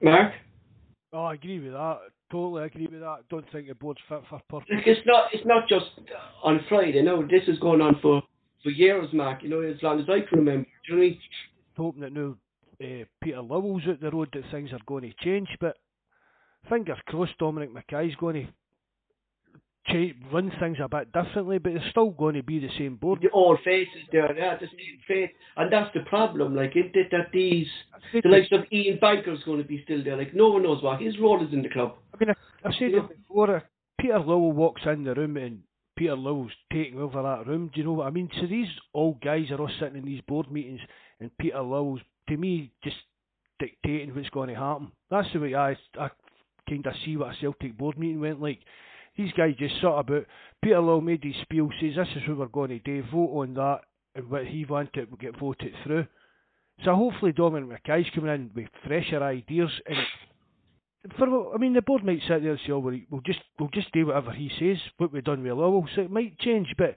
[0.03, 0.33] Mark,
[1.13, 2.01] Oh, I agree with that.
[2.31, 3.21] Totally agree with that.
[3.31, 4.69] Don't think the board's fit for purpose.
[4.85, 5.31] It's not.
[5.33, 5.87] It's not just
[6.43, 7.01] on Friday.
[7.03, 8.23] No, this is going on for
[8.63, 9.43] for years, Mark.
[9.43, 10.65] You know, as long as I can remember.
[10.87, 11.21] Do you know what I mean?
[11.77, 12.35] hoping that now
[12.83, 15.77] uh, Peter Lawwell's out the road that things are going to change, but
[16.69, 18.53] fingers crossed Dominic McKay's going to
[19.87, 23.21] cha- run things a bit differently, but it's still going to be the same board.
[23.23, 26.55] The old faces there, yeah, the same face, and that's the problem.
[26.57, 27.67] Like, isn't it that these
[28.13, 30.17] the likes of Ian Bankier's going to be still there?
[30.17, 31.95] Like, no one knows what his role is in the club.
[32.15, 33.05] I mean, I- I've said Yeah.
[33.05, 33.57] it before.
[33.57, 33.61] uh,
[33.99, 35.63] Peter Lawwell walks in the room and
[35.97, 37.71] Peter Lawwell's taking over that room.
[37.73, 38.29] Do you know what I mean?
[38.41, 40.81] So these old guys are all sitting in these board meetings,
[41.21, 42.97] and Peter Lawwell's, to me, just
[43.59, 44.93] dictating what's going to happen.
[45.11, 46.11] That's the way I, I
[46.69, 48.61] kind of see what a Celtic board meeting went like.
[49.17, 50.27] These guys just sort about.
[50.63, 53.55] Peter Lawwell made his spiel, says this is what we're going to do, vote on
[53.55, 53.81] that,
[54.15, 56.07] and what he wanted will get voted through.
[56.85, 59.97] So hopefully Dominic McKay's coming in with fresher ideas and
[61.17, 63.93] for I mean the board might sit there and say, oh, we'll just we'll just
[63.93, 65.87] do whatever he says, what we've done with Lawwell.
[65.95, 66.97] So it might change, but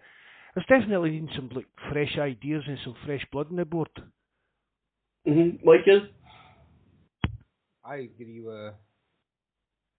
[0.56, 3.90] there's definitely needing some like fresh ideas and some fresh blood in the board.
[5.30, 5.66] Mm-hmm.
[5.66, 6.08] Michael?
[7.86, 8.74] I give you with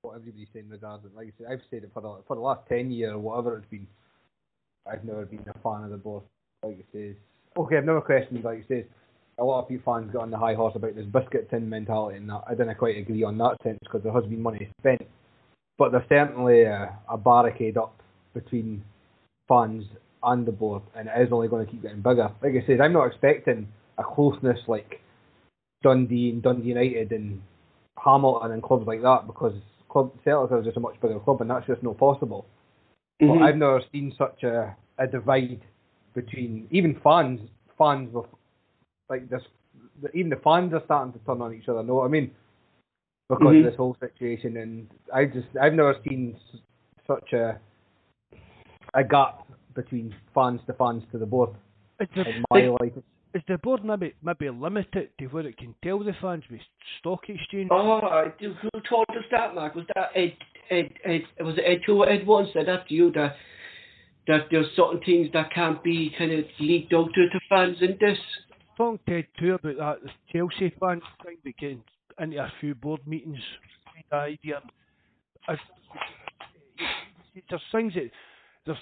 [0.02, 2.62] what everybody's saying regarding like I said, I've said it for the for the last
[2.68, 3.86] ten years or whatever it's been.
[4.90, 6.22] I've never been a fan of the board.
[6.62, 7.14] Like it says.
[7.56, 8.84] Okay, I've never questioned like it says
[9.40, 12.18] a lot of you fans got on the high horse about this biscuit tin mentality,
[12.18, 12.42] and that.
[12.46, 15.02] I didn't quite agree on that sense because there has been money spent,
[15.78, 18.00] but there's certainly a, a barricade up
[18.34, 18.84] between
[19.48, 19.84] fans
[20.22, 22.30] and the board, and it is only going to keep getting bigger.
[22.42, 25.00] Like I said, I'm not expecting a closeness like
[25.82, 27.40] Dundee and Dundee United and
[28.02, 29.54] Hamilton and clubs like that because
[29.88, 32.46] club Celtic are just a much bigger club, and that's just not possible.
[33.20, 33.38] Mm-hmm.
[33.38, 35.60] But I've never seen such a, a divide
[36.14, 37.40] between even fans
[37.78, 38.26] fans with
[39.08, 39.42] like this,
[40.14, 41.82] even the fans are starting to turn on each other.
[41.82, 42.30] Know what I mean?
[43.28, 43.66] Because mm-hmm.
[43.66, 46.36] of this whole situation, and I just I've never seen
[47.06, 47.58] such a
[48.94, 51.50] a gap between fans to fans to the board
[52.00, 52.92] it's in my life.
[53.32, 56.60] Is the board maybe maybe limited to what it can tell the fans with
[56.98, 57.68] stock exchange?
[57.70, 59.74] Oh, who told us that, Mark?
[59.76, 60.36] Was that Ed?
[60.70, 60.90] Ed?
[61.04, 61.22] Ed?
[61.40, 61.80] Was it Ed?
[61.86, 63.36] Who Ed once said that to you that
[64.26, 67.96] that there's certain things that can't be kind of leaked out to the fans in
[68.00, 68.18] this
[68.80, 71.78] talking to Ted too about that the Chelsea fans trying to get
[72.18, 73.38] into a few board meetings.
[74.10, 74.62] The idea,
[75.46, 75.56] I,
[77.48, 78.10] there's things that
[78.66, 78.78] there's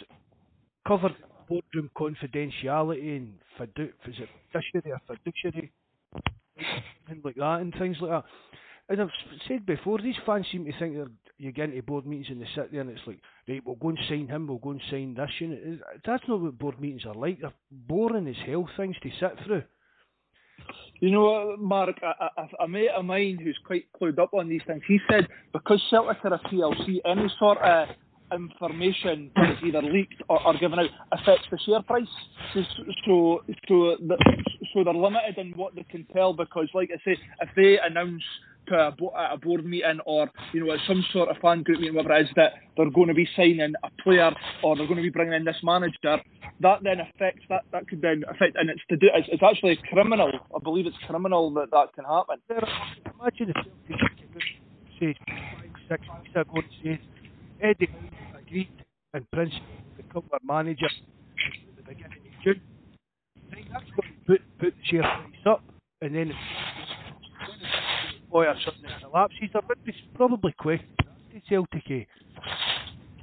[0.86, 1.14] covered
[1.48, 5.72] boardroom confidentiality and fidu- is it fiduciary or fiduciary,
[7.08, 8.24] things like that, and things like that.
[8.90, 9.10] And I've
[9.46, 12.48] said before, these fans seem to think that you get into board meetings and they
[12.54, 15.14] sit there and it's like, right, we'll go and sign him, we'll go and sign
[15.14, 15.80] this unit.
[16.06, 17.40] That's not what board meetings are like.
[17.40, 19.62] They're boring as hell things to sit through.
[21.00, 24.62] You know, Mark, a, a, a mate of mine who's quite clued up on these
[24.66, 27.88] things, he said because Celtic are a PLC, any sort of
[28.32, 32.06] information that's either leaked or, or given out affects the share price.
[32.55, 32.62] So,
[33.06, 34.16] so, so, the,
[34.72, 38.22] so they're limited in what they can tell because, like I say, if they announce
[38.68, 38.94] to
[39.32, 42.22] a, board meeting or you know at some sort of fan group meeting, whatever it
[42.22, 44.30] is, that they're going to be signing a player
[44.62, 46.18] or they're going to be bringing in this manager,
[46.60, 49.78] that then affects that that could then affect, and it's to do it's, it's actually
[49.90, 50.30] criminal.
[50.55, 52.38] I believe it's criminal that that can happen.
[53.20, 55.18] Imagine if
[55.88, 56.62] six weeks ago
[57.60, 57.89] Eddie
[58.39, 58.70] agreed
[59.14, 59.52] and Prince
[59.97, 62.60] become our manager at the beginning of June.
[63.51, 65.64] I think that's going to put put the share price up,
[66.01, 66.32] and then
[68.30, 70.90] boy something that collapses, there would be probably questions
[71.32, 71.90] to Celtic.
[71.90, 72.05] Eh?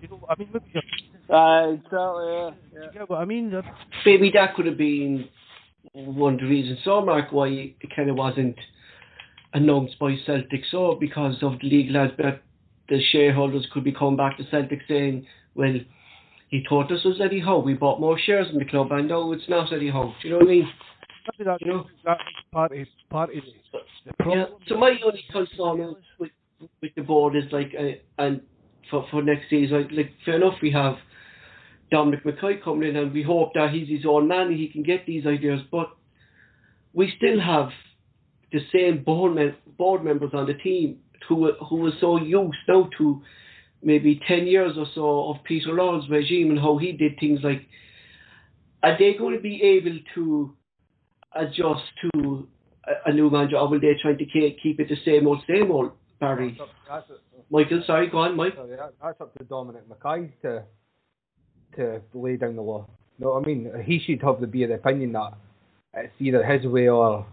[0.01, 0.83] You know, I mean, maybe you're
[1.27, 2.49] uh, exactly, yeah.
[2.73, 2.87] yeah.
[2.93, 3.51] You what I mean?
[4.05, 5.27] Maybe that could have been
[5.93, 8.57] one of the reasons, so Mark, why it kind of wasn't
[9.53, 12.43] announced by Celtic, so because of the legal aspect,
[12.89, 15.25] the shareholders could be coming back to Celtic saying,
[15.55, 15.73] well,
[16.49, 17.59] he thought this was Eddie Howe.
[17.59, 20.13] We bought more shares in the club, and no, it's not Eddie Howe.
[20.21, 20.69] Do you know what I mean?
[21.39, 22.21] That, you know, that's
[22.51, 24.39] part of, part of the, the problem.
[24.39, 28.41] Yeah, so my only concern with, with the board is like, uh, and
[28.91, 30.97] for, for next season, like, like fair enough, we have
[31.89, 34.83] Dominic McKay coming in, and we hope that he's his own man and he can
[34.83, 35.61] get these ideas.
[35.71, 35.89] But
[36.93, 37.69] we still have
[38.51, 42.89] the same board, mem- board members on the team who who was so used now
[42.97, 43.21] to
[43.81, 47.39] maybe ten years or so of Peter Lawwell's regime and how he did things.
[47.43, 47.67] Like,
[48.83, 50.55] are they going to be able to
[51.33, 52.47] adjust to
[52.87, 55.71] a, a new manager, or will they try to keep it the same old, same
[55.71, 55.91] old?
[56.19, 56.57] Barry.
[56.57, 57.19] That's, that's,
[57.49, 58.55] Michael, sorry, go on, Mike.
[58.55, 60.63] Sorry, that's up to Dominic McKay to
[61.75, 62.87] to lay down the law.
[63.19, 63.71] You know what I mean?
[63.85, 65.33] He should have the be of the opinion that
[65.93, 67.25] it's either his way or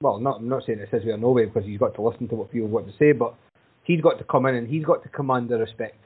[0.00, 2.02] well, not I'm not saying it's his way or no way because he's got to
[2.02, 3.34] listen to what people want to say, but
[3.84, 5.98] he's got to come in and he's got to command the respect.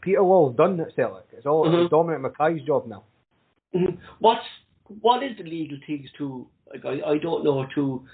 [0.00, 1.26] Peter Lawwell's done at Celtic.
[1.32, 1.82] It's all mm-hmm.
[1.82, 3.04] it's Dominic McKay's job now.
[3.74, 3.96] Mm-hmm.
[4.18, 4.44] What's
[5.00, 8.06] what is the legal things to like I, I don't know to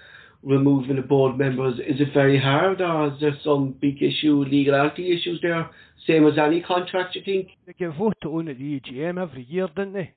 [0.45, 1.81] removing the board members?
[1.81, 5.69] Is it very hard or is there some big issue, legality issues there?
[6.07, 7.49] Same as any contract, you think?
[7.67, 10.13] They get voted on at the EGM every year, didn't they?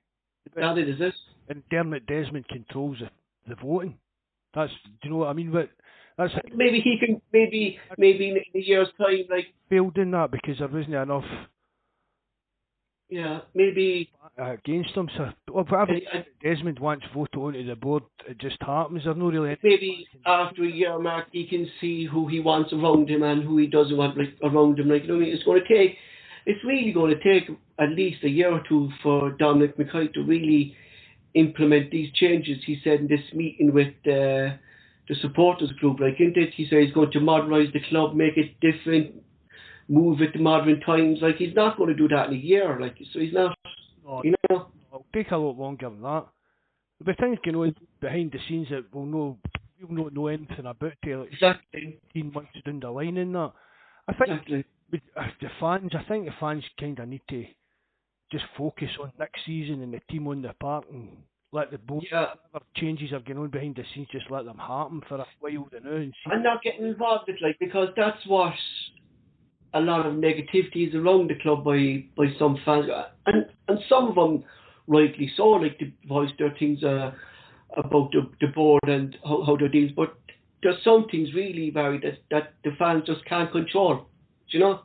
[0.56, 1.14] That is this.
[1.50, 3.10] And Dermot Desmond controls the,
[3.48, 3.98] the voting.
[4.58, 5.52] That's do you know what I mean?
[5.52, 5.70] But
[6.18, 10.58] that's maybe he can maybe maybe in a year's time like failed in that because
[10.58, 11.24] there wasn't enough.
[13.08, 15.10] Yeah, maybe against him.
[15.16, 19.04] So whatever I, Desmond wants voted onto the board, it just happens.
[19.06, 19.58] There's no really.
[19.64, 23.60] Maybe after a year, Mark, he can see who he wants around him and who
[23.60, 24.90] he doesn't want like, around him.
[24.90, 25.34] Like you know, I mean?
[25.36, 25.98] it's going to take.
[26.48, 27.48] It's really going to take
[27.78, 30.76] at least a year or two for Dominic McKay to really
[31.34, 32.58] implement these changes.
[32.66, 34.56] He said in this meeting with uh,
[35.08, 38.38] the supporters group, like in it, he says he's going to modernise the club, make
[38.38, 39.16] it different,
[39.88, 41.20] move it to modern times.
[41.22, 42.78] Like he's not going to do that in a year.
[42.80, 43.58] Like so, he's not.
[44.06, 46.28] No, you know, it'll take a lot longer than that.
[47.06, 49.38] Be things going on behind the scenes that we'll know
[49.82, 52.00] we'll not know anything about till like exactly.
[52.16, 53.52] 18 months down the line in that.
[54.08, 54.66] I think exactly.
[55.18, 57.46] Uh, the fans, I think the fans kind of need to
[58.32, 61.10] just focus on next season and the team on the park and
[61.54, 62.28] let the board yeah.
[62.52, 65.68] whatever changes are going on behind the scenes, just let them happen for a while
[65.74, 66.32] and see.
[66.32, 68.54] And not getting involved with like because that's what
[69.74, 72.86] a lot of negativity is around the club by by some fans
[73.26, 74.44] and and some of them
[74.88, 77.12] rightly so, like to voice their things uh,
[77.76, 79.94] about the, the board and how, how they're dealing.
[79.96, 80.18] But
[80.64, 84.08] there's some things really, Barry, that, that the fans just can't control.
[84.50, 84.82] Do you know?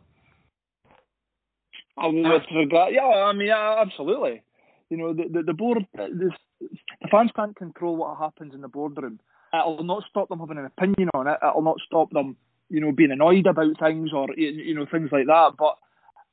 [1.97, 4.43] With regard, yeah, I mean, yeah, absolutely.
[4.90, 8.69] You know, the the, the board, the, the fans can't control what happens in the
[8.69, 9.20] boardroom.
[9.52, 11.39] It'll not stop them having an opinion on it.
[11.43, 12.36] It'll not stop them,
[12.70, 15.52] you know, being annoyed about things or you know things like that.
[15.59, 15.77] But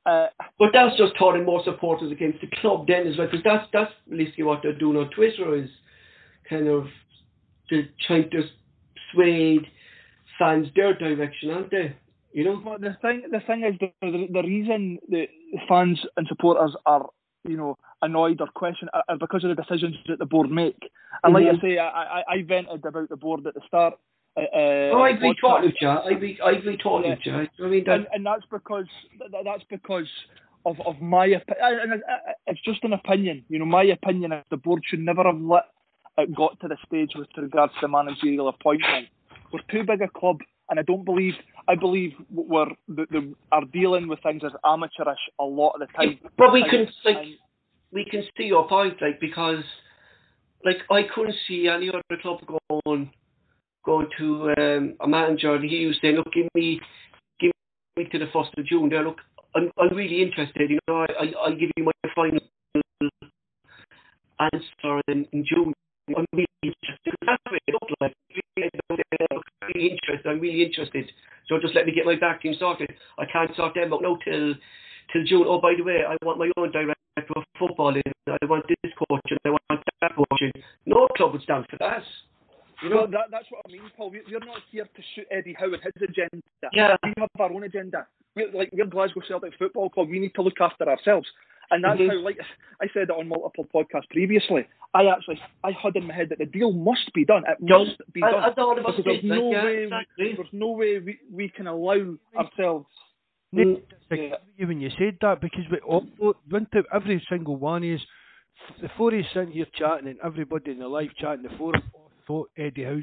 [0.06, 0.28] uh,
[0.58, 3.92] but that's just turning more supporters against the club then as well, because that's that's
[4.10, 5.70] basically what they're doing on Twitter is
[6.50, 6.88] kind of
[7.70, 8.44] to trying to
[9.12, 9.60] sway
[10.38, 11.96] fans their direction, aren't they?
[12.40, 12.62] You know.
[12.64, 15.28] But the thing, the thing is, the, the, the reason the
[15.68, 17.06] fans and supporters are,
[17.44, 20.80] you know, annoyed or question are because of the decisions that the board make.
[21.24, 21.48] And mm-hmm.
[21.48, 23.96] like I say, I, I, I vented about the board at the start.
[24.38, 24.42] Uh,
[24.96, 25.90] oh, I agree totally with you.
[25.90, 27.34] I agree, I agree totally with you.
[27.36, 27.94] I mean, that...
[27.94, 28.86] and, and that's because
[29.44, 30.08] that's because
[30.66, 32.02] of of my opinion.
[32.48, 33.44] It's just an opinion.
[33.50, 35.66] You know, my opinion is the board should never have let
[36.18, 39.08] it got to the stage with regards to managerial appointment.
[39.52, 40.38] We're too big a club,
[40.70, 41.34] and I don't believe.
[41.68, 45.88] I believe we're the, the, are dealing with things as amateurish a lot of the
[45.94, 46.20] time.
[46.38, 47.18] But we can like
[47.92, 49.64] we can see your point, like because
[50.64, 52.40] like I couldn't see any other club
[52.70, 53.12] going
[53.86, 56.80] going to um, a manager and he was saying, look, give me
[57.40, 57.52] give
[57.98, 58.90] me to the first of June.
[58.90, 59.18] There, look,
[59.56, 60.70] I'm I'm really interested.
[60.70, 62.40] You know, I, I I'll give you my final
[64.40, 65.74] answer in, in June.
[66.18, 67.14] I'm really interested.
[67.26, 68.14] That's what it looked like.
[69.76, 70.30] Really interested.
[70.30, 71.12] I'm really interested.
[71.48, 72.94] So just let me get my back team sorted.
[73.18, 74.56] I can't sort them out now till
[75.12, 75.46] till June.
[75.48, 76.96] Oh, by the way, I want my own director
[77.36, 78.02] of football in.
[78.28, 80.52] I want this coach and I want that coaching.
[80.86, 82.04] No club would stand for that.
[82.82, 84.12] You know, that, that's what I mean, Paul.
[84.12, 86.44] We're not here to shoot Eddie Howe and his agenda.
[86.72, 86.96] Yeah.
[87.04, 88.08] We have our own agenda.
[88.36, 90.08] We're, like, we're Glasgow Celtic Football Club.
[90.10, 91.28] We need to look after ourselves.
[91.72, 92.18] And that's mm-hmm.
[92.18, 92.38] how, like
[92.82, 96.40] I said it on multiple podcasts previously, I actually I had in my head that
[96.40, 97.44] the deal must be done.
[97.48, 98.36] It must be done.
[98.36, 100.26] I, I thought it because there's no yeah, way exactly.
[100.26, 102.88] we, there's no way we, we can allow ourselves.
[103.54, 103.82] Mm,
[104.12, 104.66] yeah.
[104.68, 106.06] when you said that because we all
[106.52, 108.00] went to every single one is
[108.80, 111.74] the four is sitting here chatting and everybody in the live chatting the four
[112.28, 113.02] thought Eddie Howe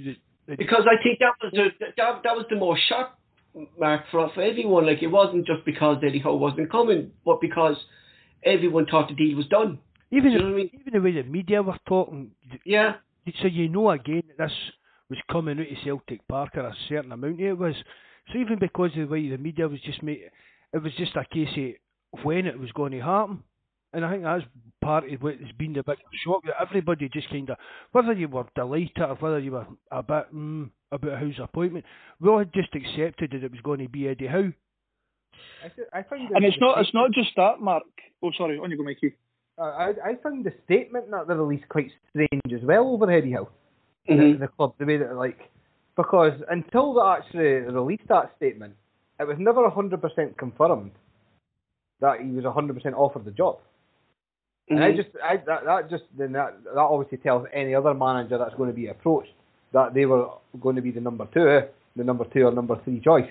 [0.56, 3.18] because I think that was the that, that was the most shock
[3.78, 4.86] mark for for everyone.
[4.86, 7.76] Like it wasn't just because Eddie Howe wasn't coming, but because
[8.44, 9.78] everyone thought the deal was done.
[10.10, 10.70] Even the, I mean?
[10.72, 12.30] even the way the media were talking.
[12.64, 12.94] Yeah.
[13.40, 14.56] So you know again that this
[15.10, 17.74] was coming out of Celtic Park or a certain amount it was.
[18.32, 20.30] So even because of the way the media was just made,
[20.72, 23.42] it was just a case of when it was going to happen.
[23.92, 24.44] And I think that's
[24.82, 27.56] part of what has been the big shock that everybody just kind of,
[27.92, 31.84] whether you were delighted or whether you were a bit mm, about Howe's appointment,
[32.20, 34.52] we all had just accepted that it was going to be Eddie Howe.
[35.64, 37.84] I, I find and it's not it's not just that, Mark.
[38.22, 39.14] Oh, sorry, on you go, Mikey.
[39.58, 43.32] Uh, I I found the statement that they released quite strange as well over Eddie
[43.32, 43.48] Howe,
[44.08, 44.32] mm-hmm.
[44.32, 45.38] the, the club, the way that like
[45.96, 48.74] because until they actually released that statement,
[49.18, 50.92] it was never hundred percent confirmed
[52.00, 53.58] that he was hundred percent offered the job.
[54.70, 54.76] Mm-hmm.
[54.76, 54.96] And I mm-hmm.
[54.96, 58.70] just I that, that just then that that obviously tells any other manager that's going
[58.70, 59.32] to be approached
[59.72, 60.28] that they were
[60.60, 61.62] going to be the number two,
[61.96, 63.28] the number two or number three choice.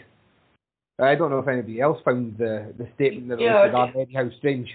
[0.99, 4.30] I don't know if anybody else found the the statement that yeah, was Eddie Howe
[4.38, 4.69] strange.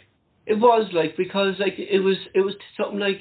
[0.47, 3.20] It was like because like it was it was something like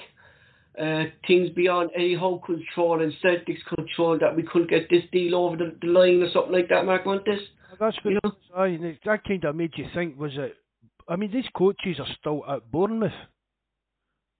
[0.80, 5.36] uh, things beyond any Howe control and Celtics control that we couldn't get this deal
[5.36, 6.86] over the, the line or something like that.
[6.86, 7.40] Mark, want this?
[7.80, 8.32] That's what you know?
[8.56, 10.56] I, that kind of made you think was it.
[11.08, 13.12] I mean, these coaches are still at Bournemouth.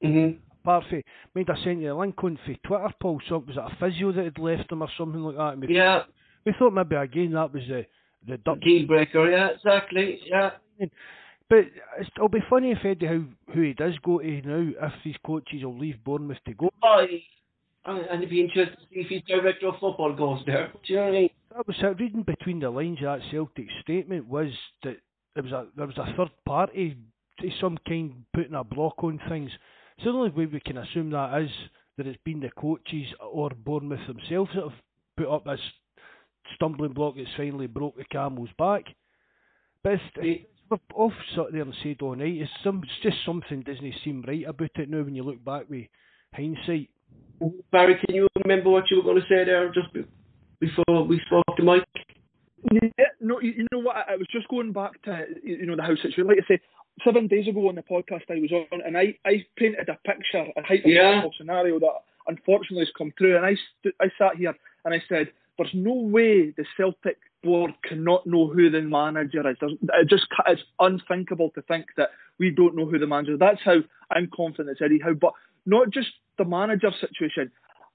[0.04, 0.40] Mm-hmm.
[0.62, 1.02] Apart from,
[1.36, 3.22] I I sent you a link on for Twitter, Paul.
[3.28, 5.60] So was it a physio that had left them or something like that?
[5.60, 6.00] We yeah.
[6.00, 6.10] Thought,
[6.46, 7.86] we thought maybe again that was the
[8.28, 9.30] the deal breaker.
[9.30, 10.20] Yeah, exactly.
[10.26, 10.52] Yeah.
[11.50, 11.66] But
[12.00, 15.64] it'll be funny if Eddie Howe, who he does go to now, if these coaches
[15.64, 16.70] will leave Bournemouth to go.
[16.84, 17.06] Oh,
[17.86, 20.72] and it'd be interesting to see if his director of football goes there.
[20.86, 21.30] Do you know what I mean?
[21.56, 24.52] That was reading between the lines of that Celtic statement was
[24.84, 24.98] that
[25.34, 26.98] there was a there was a third party
[27.40, 29.50] to some kind putting a block on things.
[30.04, 31.50] So the only way we can assume that is
[31.98, 34.80] that it's been the coaches or Bournemouth themselves that have
[35.18, 35.60] put up this
[36.56, 38.84] stumbling block that's finally broke the camel's back.
[39.84, 42.36] But it's, it's, we're off sat there and said all night.
[42.36, 45.70] It's some, it's just something doesn't seem right about it now when you look back
[45.70, 45.86] with
[46.34, 46.90] hindsight.
[47.72, 49.88] Barry, can you remember what you were going to say there just
[50.60, 51.86] before we spoke to Mike?
[52.72, 53.96] Yeah, no, you, know what?
[53.96, 56.28] I, I was just going back to you know the house situation.
[56.28, 56.60] Like I said,
[57.06, 60.46] seven days ago on the podcast I was on, and I, I painted a picture,
[60.58, 61.22] a hypothetical yeah.
[61.38, 61.94] scenario that
[62.28, 63.38] unfortunately has come true.
[63.38, 64.54] And I st- I sat here
[64.84, 65.30] and I said,
[65.60, 69.58] "There's no way the Celtic board cannot know who the manager is.
[69.62, 73.40] It just it's unthinkable to think that we don't know who the manager is.
[73.40, 73.80] That's how
[74.10, 75.34] I'm confident it's Eddie Howe, but
[75.66, 77.52] not just the manager situation.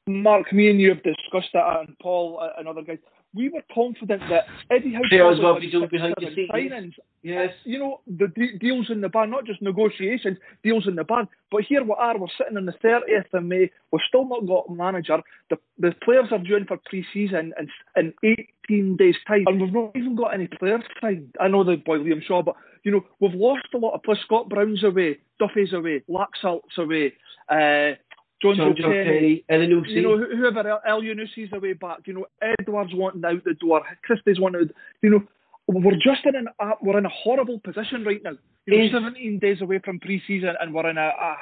[0.06, 2.98] Mark, me and you have discussed that, and Paul uh, and other guys
[3.34, 6.50] we were confident that Eddie Howe players will be doing behind the scenes.
[6.50, 6.92] Signings.
[7.22, 7.50] Yes.
[7.64, 11.26] You know, the de- deals in the bag, not just negotiations, deals in the bag.
[11.50, 14.66] But here we are, we're sitting on the 30th of May, we've still not got
[14.68, 15.18] a manager.
[15.50, 18.36] The, the players are due in for pre season in, in
[18.68, 21.34] 18 days' time, and we've not even got any players signed.
[21.40, 24.20] I know the boy Liam Shaw, but, you know, we've lost a lot of players.
[24.24, 27.14] Scott Brown's away, Duffy's away, Laxalt's away.
[27.48, 27.96] Uh,
[28.44, 32.00] Jonjoe Kenny, You know, whoever Elyounoussi's away back.
[32.06, 32.26] You know,
[32.60, 33.82] Edouard's wanting out the door.
[34.02, 34.70] Christie's wanting.
[35.02, 35.22] You know,
[35.66, 38.32] we're just in an uh, we're in a horrible position right now.
[38.66, 41.36] You know, 17 days away from pre-season, and we're in a, a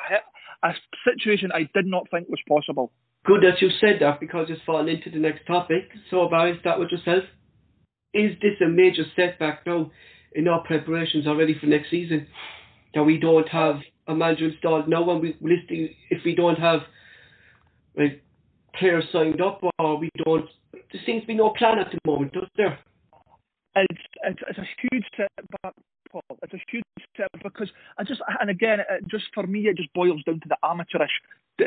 [0.63, 0.75] a
[1.05, 2.93] situation I did not think was possible.
[3.25, 5.89] Good that you said that because it's fallen into the next topic.
[6.11, 7.25] So, Barry, start with yourself.
[8.15, 9.91] Is this a major setback now
[10.35, 12.27] in our preparations already for next season?
[12.95, 13.77] That we don't have
[14.09, 16.81] a manager installed now when we listing if we don't have
[17.97, 18.23] like
[18.75, 22.33] players signed up or we don't there seems to be no plan at the moment,
[22.33, 22.79] does there?
[23.75, 25.75] It's it's, it's a huge setback,
[26.11, 26.23] Paul.
[26.43, 26.85] It's a huge
[27.17, 30.49] setback because I just and again, it just for me, it just boils down to
[30.49, 31.11] the amateurish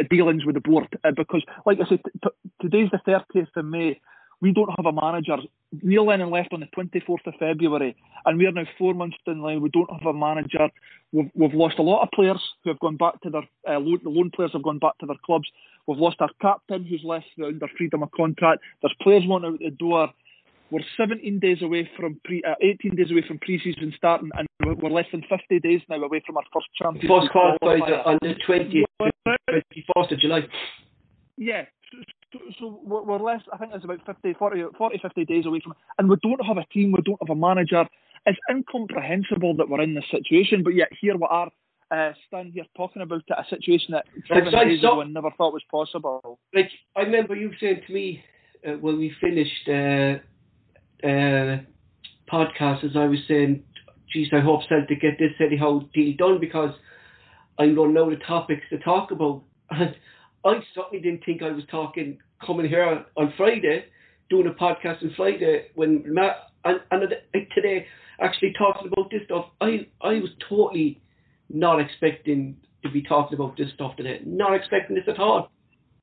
[0.09, 3.99] dealings with the board uh, because, like I said, t- today's the 30th of May.
[4.41, 5.37] We don't have a manager.
[5.81, 7.95] Neil Lennon left on the 24th of February,
[8.25, 9.61] and we are now four months down the line.
[9.61, 10.69] We don't have a manager.
[11.11, 13.99] We've, we've lost a lot of players who have gone back to their uh, loan,
[14.03, 15.47] the loan players have gone back to their clubs.
[15.87, 18.61] We've lost our captain who's left under freedom of contract.
[18.81, 20.09] There's players wanting out the door.
[20.71, 24.89] We're 17 days away from pre, uh, 18 days away from pre-season starting, and we're
[24.89, 27.09] less than 50 days now away from our first championship.
[27.09, 28.83] First on the 20th,
[29.27, 30.47] 21st of July.
[31.37, 31.65] Yeah,
[32.59, 33.41] so, we're less.
[33.51, 36.57] I think it's about 50, 40, 40, 50 days away from, and we don't have
[36.57, 36.91] a team.
[36.91, 37.85] We don't have a manager.
[38.25, 41.51] It's incomprehensible that we're in this situation, but yet here we are
[41.91, 45.53] uh, standing here talking about it, a situation that seven days ago I never thought
[45.53, 46.39] was possible.
[46.53, 48.23] Like I remember you saying to me
[48.67, 50.17] uh, when we finished uh,
[51.07, 51.59] uh,
[52.31, 53.63] podcast, as I was saying,
[54.11, 56.73] "Geez, I hope Celtic get this Eddie Howe deal done because
[57.59, 59.43] I'm going to know the topics to talk about."
[60.45, 63.85] I certainly didn't think I was talking coming here on Friday,
[64.29, 67.03] doing a podcast on Friday when Matt and, and
[67.55, 67.87] today
[68.21, 69.45] actually talking about this stuff.
[69.59, 71.01] I I was totally
[71.49, 74.21] not expecting to be talking about this stuff today.
[74.25, 75.51] Not expecting this at all.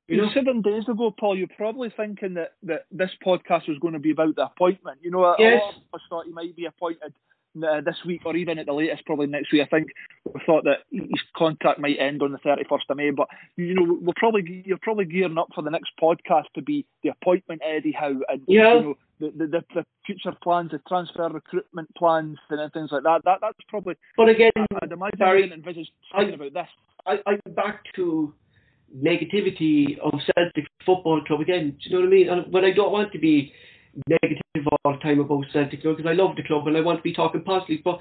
[0.08, 3.94] You know, seven days ago, Paul, you're probably thinking that, that this podcast was going
[3.94, 4.98] to be about the appointment.
[5.00, 5.62] You know, yes.
[5.62, 7.14] a lot of us thought he might be appointed
[7.56, 9.62] uh, this week or even at the latest, probably next week.
[9.62, 9.88] I think
[10.24, 13.98] we thought that his contract might end on the 31st of May, but you know,
[14.00, 17.92] we're probably you're probably gearing up for the next podcast to be the appointment Eddie
[17.92, 18.74] Howe and yeah.
[18.74, 23.22] you know the, the, the future plans, the transfer recruitment plans and things like that.
[23.24, 23.94] That that's probably.
[24.16, 24.52] But again,
[24.82, 26.68] I'd imagine sorry, I envisage talking about this.
[27.06, 28.34] I, I'm back to
[28.96, 31.76] negativity of Celtic Football Club again.
[31.82, 32.28] Do you know what I mean?
[32.28, 33.52] And when I don't want to be
[34.08, 37.02] negative all the time about Celtic because I love the club and I want to
[37.02, 38.00] be talking positively, but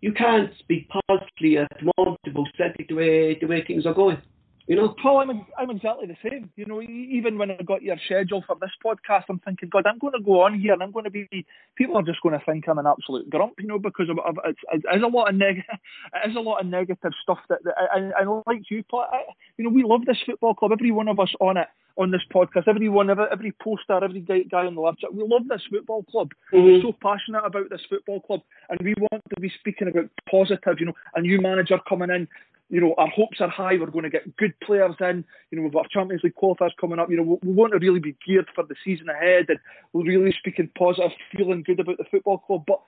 [0.00, 3.94] you can't speak positively at the moment about Celtic the way the way things are
[3.94, 4.18] going.
[4.66, 6.50] You know, Paul, I'm I'm exactly the same.
[6.56, 9.98] You know, even when I got your schedule for this podcast, I'm thinking, God, I'm
[9.98, 11.28] going to go on here and I'm going to be.
[11.76, 14.38] People are just going to think I'm an absolute grump, you know, because of, of
[14.44, 15.58] it's, it's a lot of neg,
[16.24, 19.06] it is a lot of negative stuff that, that I, I like you, Paul.
[19.12, 19.22] I,
[19.56, 20.72] you know, we love this football club.
[20.72, 24.42] Every one of us on it on this podcast, everyone, every, every poster, every guy,
[24.42, 26.32] guy on the left, we love this football club.
[26.52, 26.64] Mm-hmm.
[26.64, 30.78] We're so passionate about this football club, and we want to be speaking about positive.
[30.78, 32.28] You know, a new manager coming in.
[32.68, 33.76] You know, our hopes are high.
[33.78, 35.24] We're going to get good players in.
[35.50, 37.08] You know, we've got Champions League qualifiers coming up.
[37.08, 39.58] You know, we, we want to really be geared for the season ahead, and
[39.92, 42.64] we're really speaking positive, feeling good about the football club.
[42.66, 42.80] But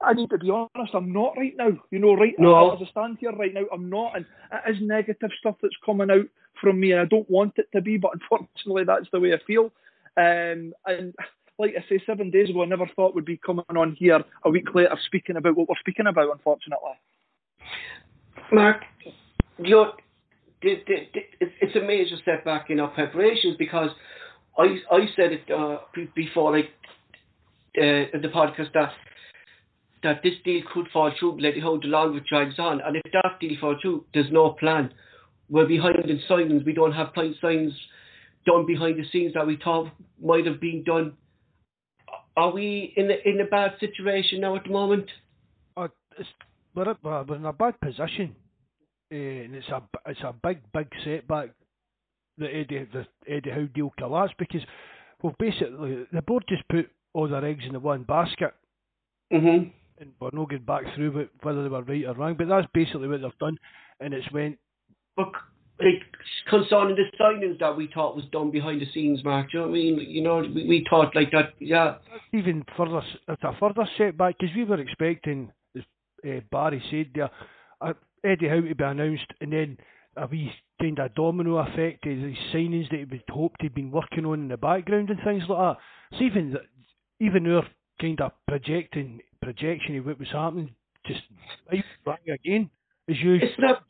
[0.00, 1.70] I need to be honest, I'm not right now.
[1.90, 2.52] You know, right no.
[2.52, 4.16] now, as I stand here right now, I'm not.
[4.16, 6.26] And it is negative stuff that's coming out
[6.60, 9.38] from me, and I don't want it to be, but unfortunately, that's the way I
[9.46, 9.72] feel.
[10.18, 11.14] Um, and
[11.58, 14.50] like I say, seven days ago, I never thought we'd be coming on here a
[14.50, 16.92] week later speaking about what we're speaking about, unfortunately.
[18.52, 18.82] Mark,
[19.58, 19.86] you
[20.62, 23.90] it's a major setback in our preparations because
[24.58, 25.78] I I said it uh,
[26.14, 26.70] before, like
[27.78, 27.82] uh,
[28.14, 28.92] in the podcast that
[30.06, 32.96] that this deal could fall through, let it how the longer it drags on, and
[32.96, 34.92] if that deal falls through, there's no plan.
[35.50, 36.64] We're behind in signings.
[36.64, 37.72] We don't have point signs
[38.46, 39.90] done behind the scenes that we thought
[40.22, 41.14] might have been done.
[42.36, 45.06] Are we in a, in a bad situation now at the moment?
[45.76, 46.28] Uh, it's,
[46.74, 48.36] we're, we're in a bad position,
[49.12, 51.50] uh, and it's a it's a big big setback.
[52.38, 54.62] The Eddie the Eddie Howe deal collapsed because
[55.22, 58.54] well basically the board just put all their eggs in the one basket.
[59.32, 59.70] Mm-hmm.
[59.98, 63.08] And we're not getting back through whether they were right or wrong, but that's basically
[63.08, 63.58] what they've done,
[64.00, 64.58] and it's went.
[65.16, 65.32] But
[65.78, 66.02] like
[66.48, 69.50] concerning the signings that we thought was done behind the scenes, Mark.
[69.50, 70.10] Do you know what I mean?
[70.10, 71.54] You know, we, we thought like that.
[71.58, 71.96] Yeah.
[72.32, 75.82] Even further, it's a further setback because we were expecting, as
[76.26, 77.30] uh, Barry said there,
[77.80, 77.92] uh,
[78.24, 79.78] Eddie Howe to be announced, and then
[80.16, 84.24] a wee kind of domino effect of these signings that he hoped he'd been working
[84.24, 86.18] on in the background and things like that.
[86.18, 86.56] So even
[87.20, 87.66] even our
[88.00, 90.74] kind of projecting projection of what was happening
[91.06, 91.22] just
[92.28, 92.68] again
[93.08, 93.48] as usual.
[93.48, 93.84] It's not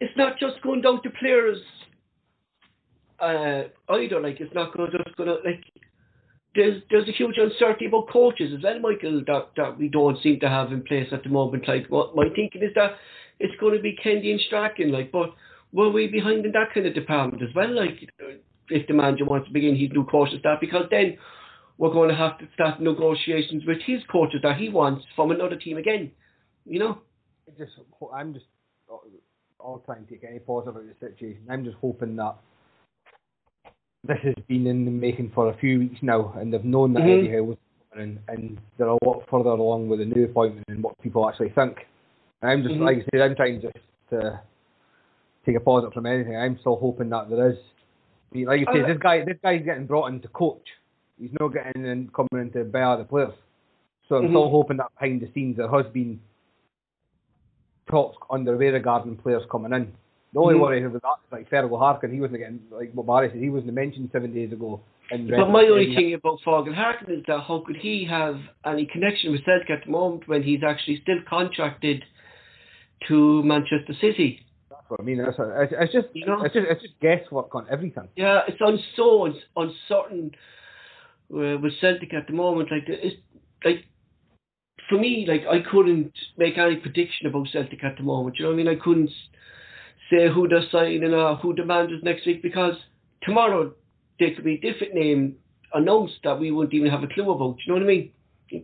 [0.00, 1.58] it's, not just going down to players
[3.20, 3.64] uh,
[3.94, 4.20] either.
[4.20, 5.62] Like it's not going just going to like.
[6.54, 10.40] There's there's a huge uncertainty about coaches as well, Michael, that, that we don't seem
[10.40, 11.68] to have in place at the moment.
[11.68, 12.92] Like what my thinking is that
[13.38, 15.34] it's going to be Kennedy and Strachan, like, but
[15.74, 17.70] were we behind in that kind of department as well?
[17.76, 18.08] Like,
[18.70, 21.18] if the manager wants to begin his new coaching staff, because then
[21.78, 25.56] we're going to have to start negotiations with his coaches that he wants from another
[25.56, 26.10] team again.
[26.64, 26.98] You know.
[27.58, 27.72] Just
[28.12, 28.46] I'm just
[29.60, 31.42] I'll try and take any positive out of the situation.
[31.48, 32.36] I'm just hoping that
[34.04, 37.00] this has been in the making for a few weeks now, and they've known that
[37.00, 37.26] mm-hmm.
[37.26, 37.56] Eddie Howe was
[37.92, 41.28] coming in, and they're a lot further along with the new appointment and what people
[41.28, 41.78] actually think.
[42.42, 42.84] And I'm just, mm-hmm.
[42.84, 43.76] like I said, I'm trying just
[44.10, 44.40] to
[45.44, 46.36] take a positive from anything.
[46.36, 47.58] I'm still hoping that there is,
[48.32, 50.66] like you say, uh, this guy, this guy's getting brought in to coach.
[51.18, 53.32] He's not getting in, coming in to bear the players.
[54.08, 54.32] So I'm mm-hmm.
[54.32, 56.20] still hoping that behind the scenes there has been
[57.90, 59.92] talks underway regarding players coming in.
[60.32, 60.60] The only mm.
[60.60, 63.74] worry was that like Fergal Harkin, he wasn't getting like what Barry said, he wasn't
[63.74, 64.80] mentioned seven days ago.
[65.10, 69.32] but my only thing about Fergal Harkin is that how could he have any connection
[69.32, 72.04] with Celtic at the moment when he's actually still contracted
[73.08, 74.40] to Manchester City?
[74.68, 75.20] That's what I mean.
[75.20, 78.08] It's, it's just you know, it's just it's just guesswork on everything.
[78.16, 80.32] Yeah, it's on so uncertain
[81.32, 82.70] uh, with Celtic at the moment.
[82.70, 83.16] Like it's
[83.64, 83.84] like
[84.88, 88.38] for me, like I couldn't make any prediction about Celtic at the moment.
[88.38, 88.68] You know what I mean?
[88.68, 89.10] I couldn't
[90.10, 92.74] say who they're signing or who the manager's next week because
[93.22, 93.72] tomorrow
[94.18, 95.36] there could be a different name
[95.74, 97.56] announced that we wouldn't even have a clue about.
[97.64, 98.12] You know what I mean?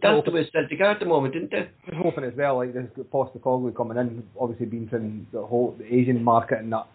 [0.01, 1.71] That's the way Celtic are at the moment, isn't it?
[1.89, 5.93] I'm hoping as well, like this Postecoglou coming in, obviously being from the whole the
[5.93, 6.87] Asian market and that.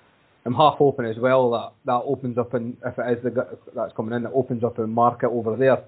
[0.48, 3.92] I'm half hoping as well that that opens up and if it is the that's
[3.98, 5.84] coming in, it opens up a market over there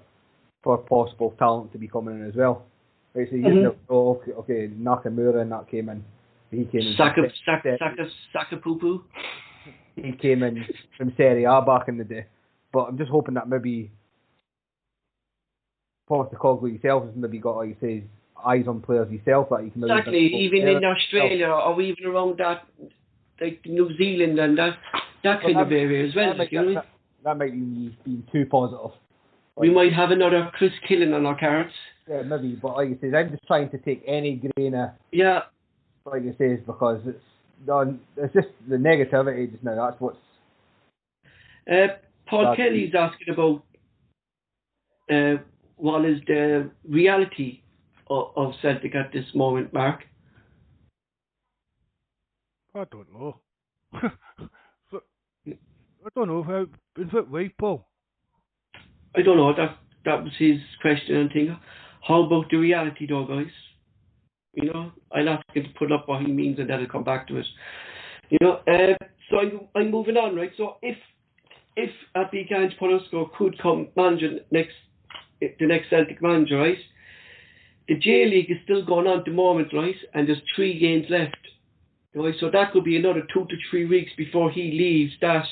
[0.62, 2.66] for possible talent to be coming in as well.
[3.14, 3.56] Basically, mm-hmm.
[3.56, 6.04] you oh, okay, okay, Nakamura and that came in.
[6.50, 6.94] He came in.
[6.98, 9.02] Saka, Saka, Saka, Saka Poo Poo.
[9.96, 10.62] He came in
[10.98, 12.26] from Serie A back in the day.
[12.70, 13.90] But I'm just hoping that maybe
[16.10, 18.04] Postecoglou himself has maybe got, like you say,
[18.46, 22.66] eyes on players himself that you can exactly even in Australia or even around that
[23.40, 24.76] like New Zealand and that
[25.24, 26.36] that kind that, of area as well.
[26.36, 26.74] That, you know?
[26.74, 26.86] that,
[27.24, 28.92] that might be being too positive.
[29.56, 31.72] We might have another Chris Killen on our cards.
[32.08, 35.40] Yeah, maybe, but like I said, I'm just trying to take any grain of yeah,
[36.04, 37.18] like you say, because it's
[37.66, 38.00] done.
[38.16, 39.88] It's just the negativity just now.
[39.88, 40.16] That's what's.
[41.70, 41.88] Uh,
[42.26, 43.62] Paul Kelly's asking about
[45.12, 45.42] uh,
[45.76, 47.60] what is the reality
[48.08, 50.04] of, of Celtic at this moment, Mark.
[52.74, 53.36] I don't know.
[56.02, 56.66] I don't know how
[57.00, 57.86] in what way, Paul.
[59.16, 59.54] I don't know.
[59.54, 61.56] That that was his question and thing.
[62.06, 63.52] How about the reality, though, guys?
[64.54, 67.04] You know, I'll ask him to put up what he means, and then I'll come
[67.04, 67.46] back to it.
[68.30, 68.96] You know, uh,
[69.28, 70.52] so I'm, I'm moving on, right?
[70.56, 70.96] So if
[71.76, 71.90] if
[72.32, 74.74] Big Ange Postecoglou could come manager next,
[75.40, 76.78] the next Celtic manager, right?
[77.88, 79.96] The J League is still going on at the moment, right?
[80.14, 81.36] And there's three games left.
[82.14, 82.34] Right?
[82.40, 85.44] So that could be another two to three weeks before he leaves that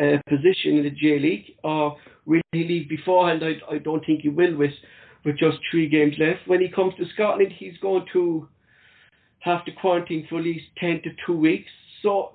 [0.00, 1.56] uh, position in the J League.
[1.62, 3.42] Or will he leave beforehand?
[3.44, 4.72] I, I don't think he will with
[5.24, 6.46] with just three games left.
[6.46, 8.48] When he comes to Scotland, he's going to
[9.40, 11.70] have to quarantine for at least 10 to 2 weeks.
[12.02, 12.34] So,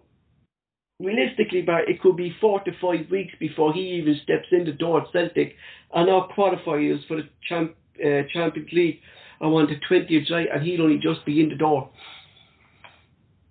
[1.00, 5.02] realistically, it could be 4 to 5 weeks before he even steps in the door
[5.02, 5.56] at Celtic.
[5.94, 9.00] And our qualifiers for the champ, uh, Champions League
[9.42, 11.90] are on the 20th July, and he'll only just be in the door.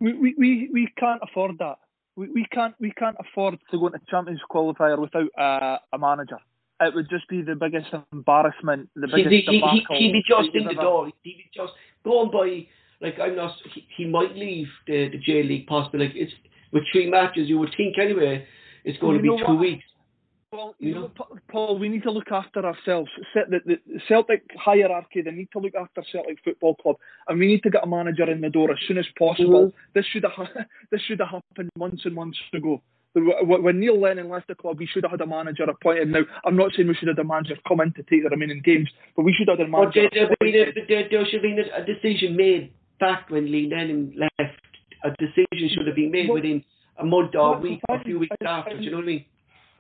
[0.03, 1.77] We, we, we, we can't afford that.
[2.17, 6.39] we, we can't we can't afford to go into Champions qualifier without uh, a manager.
[6.81, 9.97] It would just be the biggest embarrassment, the biggest he, he, debacle.
[9.97, 10.83] He, would be just in the ever.
[10.83, 11.07] door.
[11.07, 11.73] He'd be just
[12.05, 12.67] going by.
[13.01, 13.53] Like I'm not.
[13.73, 16.07] He, he might leave the the J League possibly.
[16.07, 16.33] Like it's
[16.73, 18.47] with three matches, you would think anyway.
[18.85, 19.61] It's going You to be two what?
[19.61, 19.85] weeks.
[20.53, 21.11] Well, You know?
[21.51, 23.11] Paul, we need to look after ourselves.
[23.33, 26.97] Set the, the Celtic hierarchy, they need to look after Celtic Football Club,
[27.27, 29.69] and we need to get a manager in the door as soon as possible.
[29.69, 29.73] Mhm.
[29.95, 30.33] This should have
[30.91, 32.83] this should have happened months and months ago.
[33.15, 36.09] When Neil Lennon left the club, we should have had a manager appointed.
[36.09, 38.31] Now, I'm not saying we should have had a manager come in to take the
[38.31, 40.09] remaining games, but we should have had a manager.
[40.13, 44.15] there, there, been there, there should have been a, decision made back when Neil Lennon
[44.17, 44.57] left.
[45.05, 46.65] A decision should have been made Well, within
[46.99, 48.79] a month or a week a few weeks after.
[48.79, 49.25] Do you know what I mean?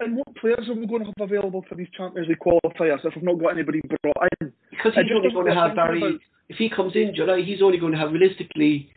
[0.02, 3.14] And what players are we going to have available for these Champions League qualifiers if
[3.14, 4.52] we've not got anybody brought in?
[4.70, 6.00] Because he's only going to have Barry.
[6.00, 8.90] thinking If he comes in July, he's only going to have realistically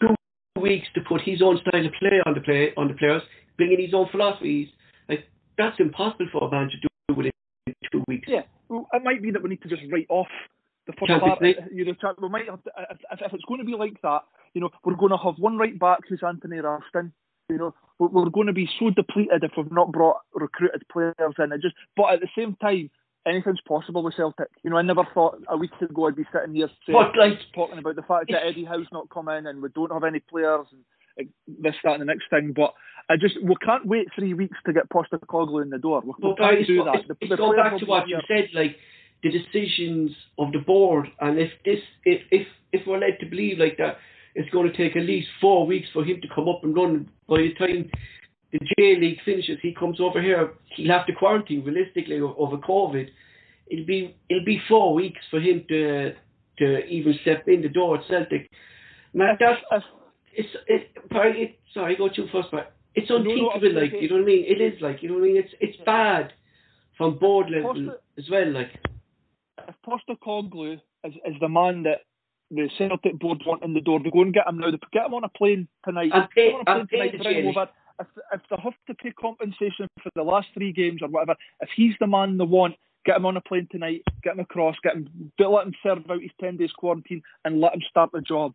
[0.00, 0.14] two
[0.60, 3.22] weeks to put his own style of play on the play on the players,
[3.56, 4.68] bringing his own philosophies.
[5.08, 7.32] Like that's impossible for a man to do within
[7.92, 8.26] two weeks.
[8.28, 10.28] Yeah, well, it might be that we need to just write off
[10.86, 11.42] the first Champions part.
[11.42, 11.56] League.
[11.72, 14.22] You know, we might have to, if, if, if it's going to be like that,
[14.54, 17.12] you know, we're going to have one right back who's Anthony Ralston.
[17.48, 21.14] You know, we're, we're going to be so depleted if we've not brought recruited players
[21.38, 21.52] in.
[21.52, 22.90] It just, but at the same time,
[23.26, 24.48] anything's possible with Celtic.
[24.62, 27.38] You know, I never thought a week ago I'd be sitting here saying, But like,
[27.54, 30.20] talking about the fact that Eddie Howe's not come in and we don't have any
[30.20, 32.52] players and this, that, and the next thing.
[32.54, 32.74] But
[33.08, 36.02] I just we can't wait three weeks to get Postecoglou in the door.
[36.02, 36.94] We, we But can't do it's, that.
[36.96, 38.76] it's, The- it's the going back to what you said, like
[39.22, 43.58] the decisions of the board, and if this, if if if we're led to believe
[43.58, 43.96] like that,
[44.36, 47.08] it's going to take at least four weeks for him to come up and run.
[47.26, 47.90] By the time
[48.52, 50.52] the J League finishes, he comes over here.
[50.76, 53.08] He'll have to quarantine realistically over COVID.
[53.68, 56.12] It'll be it'll be four weeks for him to
[56.58, 58.50] to even step in the door at Celtic.
[59.14, 59.84] Man, that's
[60.34, 63.80] it's it, it sorry, go too first, but it's No, no, unthinkable.
[63.80, 64.44] Like you know what I mean?
[64.46, 65.36] It is like you know what I mean.
[65.38, 66.34] It's it's bad
[66.98, 68.52] from board level Poster- as well.
[68.52, 68.70] Like
[69.66, 72.02] if Postecoglou is, is the man that
[72.50, 74.70] the Celtic board want in the door, they go and get him now.
[74.70, 76.10] They get him on a plane tonight.
[76.12, 77.56] And pay- Get him on a plane and pay tonight, the bring him J-League.
[77.56, 77.68] over.
[77.98, 81.70] If, if they have to pay compensation for the last three games or whatever, if
[81.74, 82.74] he's the man they want,
[83.06, 86.20] get him on a plane tonight, get him across, get him, let him serve out
[86.20, 88.52] his ten days quarantine, and let him start the job.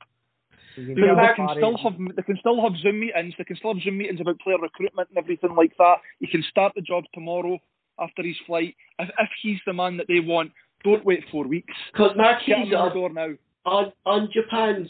[0.78, 3.34] You can They, tell they that can still have they can still have Zoom meetings.
[3.38, 5.98] They can still have Zoom meetings about player recruitment and everything like that.
[6.20, 7.60] He can start the job tomorrow
[8.00, 8.76] after his flight.
[9.00, 10.52] If, if he's the man that they want,
[10.84, 11.74] don't wait four weeks.
[11.92, 13.30] because Mark Get him Hughes the door now.
[13.66, 14.90] On on Japan's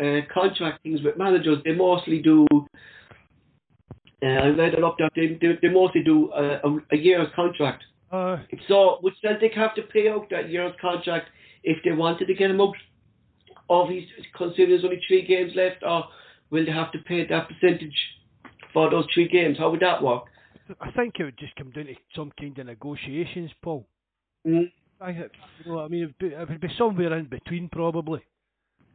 [0.00, 2.46] uh, contract things with managers, they mostly do.
[4.22, 5.10] Uh, I read it up there.
[5.16, 7.82] They, they, they mostly do a, a, a year's contract.
[8.10, 8.38] Uh,
[8.68, 11.28] So would Celtic have to pay out that year's contract
[11.64, 12.74] if they wanted to get him out?
[13.70, 14.04] Of his
[14.36, 16.04] considering there's only three games left, or
[16.50, 17.94] will they have to pay that percentage
[18.72, 19.56] for those three games?
[19.58, 20.24] How would that work?
[20.80, 23.86] I think it would just come down to some kind of negotiations, Paul.
[24.46, 24.70] Mm.
[25.02, 25.28] I, you
[25.66, 28.20] know, what I mean, it would, be, it would be somewhere in between, probably.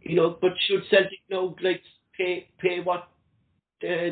[0.01, 1.81] You know, but should Celtic now like
[2.17, 3.09] pay pay what
[3.83, 4.11] uh,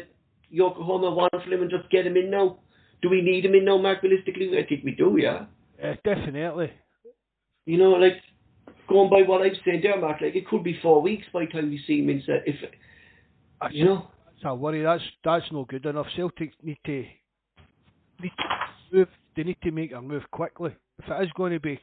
[0.49, 2.59] Yokohama want for him and just get him in now?
[3.01, 4.03] Do we need him in now, Mark?
[4.03, 5.45] Realistically, I think we do, yeah.
[5.84, 6.72] Uh, definitely.
[7.65, 8.17] You know, like
[8.89, 11.51] going by what I'm saying there, Mark, like it could be four weeks by the
[11.51, 12.23] time we see him in.
[12.27, 12.55] If
[13.61, 14.84] That's, you know, that's a worry.
[14.84, 16.07] That's that's no good enough.
[16.15, 17.05] Celtic need to
[18.22, 19.07] need to move.
[19.35, 20.76] They need to make a move quickly.
[20.99, 21.80] If it is going to be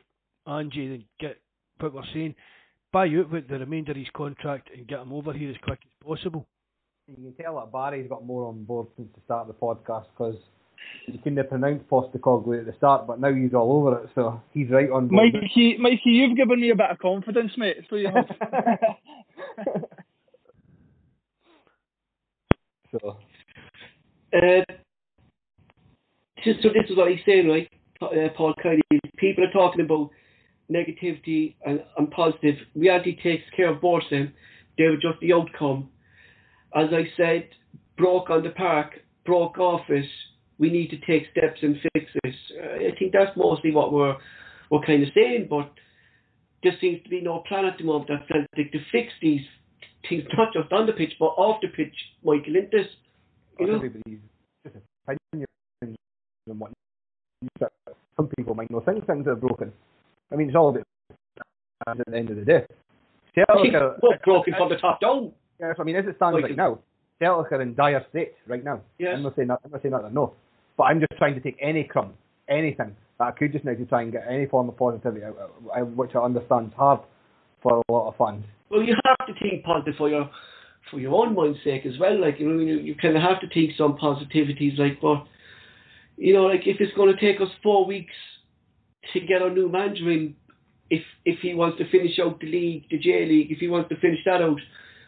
[0.47, 1.39] Angie, then get
[1.79, 2.35] what we're saying.
[2.93, 5.81] Buy out with the remainder of his contract and get him over here as quick
[5.85, 6.47] as possible.
[7.09, 10.07] You can tell that Barry's got more on board since the start of the podcast
[10.17, 10.37] because
[11.07, 14.43] he couldn't have pronounced Postecoglou at the start, but now he's all over it, so
[14.53, 15.33] he's right on board.
[15.35, 17.79] Mikey, Mikey, you've given me a bit of confidence, mate.
[17.89, 18.27] So you have.
[22.93, 23.17] so
[24.33, 24.63] Uh,
[26.45, 27.69] so, so this is what he's saying, right?
[28.03, 28.83] Uh, Paul Kennedy.
[29.17, 30.11] People are talking about
[30.71, 32.57] negativity and, and positive.
[32.75, 34.33] Reality takes care of both of them.
[34.79, 35.89] They were just the outcome.
[36.75, 37.49] As I said,
[37.97, 40.07] broke on the park, broke office.
[40.59, 42.35] We need to take steps and fix this.
[42.59, 44.17] Uh, I think that's mostly what we're
[44.71, 45.71] we're kind of saying, but
[46.63, 49.43] there seems to be no plan at the moment at Celtic to fix these
[50.09, 52.87] things, not just on the pitch, but off the pitch, Michael Intis.
[53.59, 53.75] You know?
[53.77, 54.21] everybody's
[55.83, 55.97] and
[57.59, 57.73] what
[58.17, 59.73] some people might know things things are broken.
[60.33, 60.85] I mean, it's all about
[61.87, 62.65] at the end of the day.
[63.35, 65.33] Celtic are, well, broken from the top down.
[65.59, 66.79] yes, I mean, as it stands Like- right now,
[67.21, 68.81] Celtic are in dire straits right now.
[68.99, 69.15] Yes.
[69.17, 69.61] I'm not saying that.
[69.65, 70.13] I'm not saying that.
[70.13, 70.35] No,
[70.77, 72.13] but I'm just trying to take any crumb,
[72.49, 75.25] anything that I could just now to try and get any form of positivity,
[75.95, 77.01] which I understand is hard
[77.63, 78.45] for a lot of fans.
[78.71, 80.29] Well, you have to think positive for your
[80.91, 82.19] for your own mind's sake as well.
[82.21, 84.79] Like you know, you, you kind of have to take some positivities.
[84.79, 85.25] Like, but
[86.17, 88.15] you know, like if it's going to take us four weeks
[89.13, 90.37] to get our new manager in,
[90.91, 93.89] if if he wants to finish out the league, the J League, if he wants
[93.89, 94.61] to finish that out,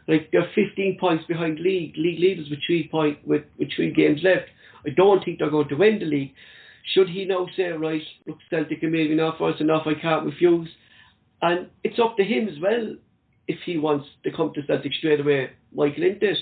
[0.09, 1.95] like they're 15 points behind league.
[1.97, 4.49] League leaders with three point with, with three games left.
[4.87, 6.33] I don't think they're going to win the league.
[6.93, 10.27] Should he now say, right, look, Celtic are maybe not for us enough, I can't
[10.27, 10.69] refuse.
[11.41, 12.95] And it's up to him as well
[13.49, 16.37] if he wants to come to Celtic straight away, Michael Intis.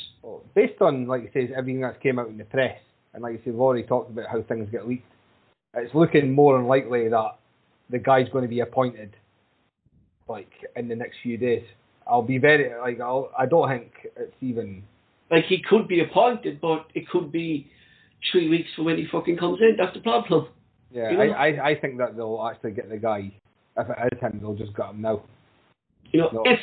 [0.55, 2.79] Based on, like you say, everything that's came out in the press,
[3.15, 5.11] and like you say, we've already talked about how things get leaked,
[5.75, 7.39] it's looking more unlikely that
[7.91, 9.15] the guy's going to be appointed
[10.29, 11.65] like in the next few days.
[12.07, 14.83] I'll be very like I'll, I don't think it's even
[15.31, 17.71] like he could be appointed, but it could be
[18.31, 19.77] three weeks from when he fucking comes in.
[19.79, 20.49] That's the problem.
[20.91, 21.25] Yeah, you know?
[21.33, 23.33] I, I I think that they'll actually get the guy.
[23.77, 25.23] If it is him, they'll just get him now.
[26.11, 26.61] You know, no, if,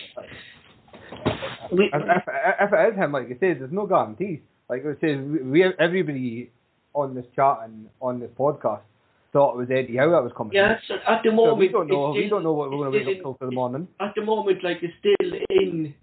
[1.71, 2.23] we, if, if,
[2.61, 4.41] if it is him, like you said, there's no guarantees.
[4.69, 6.51] Like I said, we everybody
[6.93, 8.81] on this chat and on this podcast
[9.33, 10.53] thought it was Eddie Howe that was coming.
[10.53, 12.11] Yeah, so at the moment so we don't know.
[12.11, 13.87] we don't know what we're going to wake up till for the morning.
[13.99, 15.93] At the moment, like it's still in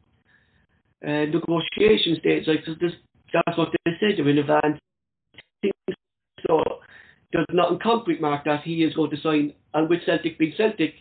[1.05, 2.47] uh, negotiation stage.
[2.47, 4.18] Like that's what they said.
[4.18, 4.78] They're in advance.
[6.47, 6.62] So
[7.32, 9.52] there's nothing concrete, Mark, that he is going to sign.
[9.74, 10.94] And with Celtic being Celtic,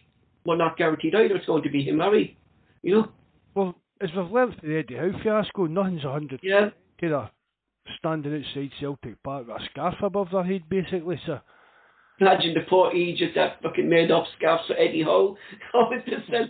[0.46, 1.36] we're not guaranteed either.
[1.36, 2.38] It's going to be him, Harry.
[2.82, 3.12] You know.
[3.54, 6.40] Well, as we've learned for the Eddie Howe fiasco, nothing's a hundred.
[6.44, 6.70] Yeah.
[7.00, 7.30] Kind of
[8.00, 11.20] standing outside Celtic Park with a scarf above their head, basically.
[11.26, 11.40] So
[12.20, 15.04] Imagine the poor Egypt that fucking made up scarves for Eddie
[15.72, 16.02] coming.
[16.32, 16.50] I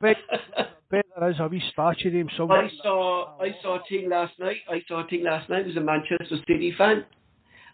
[0.00, 0.16] bet,
[0.56, 2.64] I bet there is a wee statue of him somewhere.
[2.64, 4.56] I saw I saw a thing last night.
[4.68, 5.62] I saw a thing last night.
[5.62, 7.04] It was a Manchester City fan,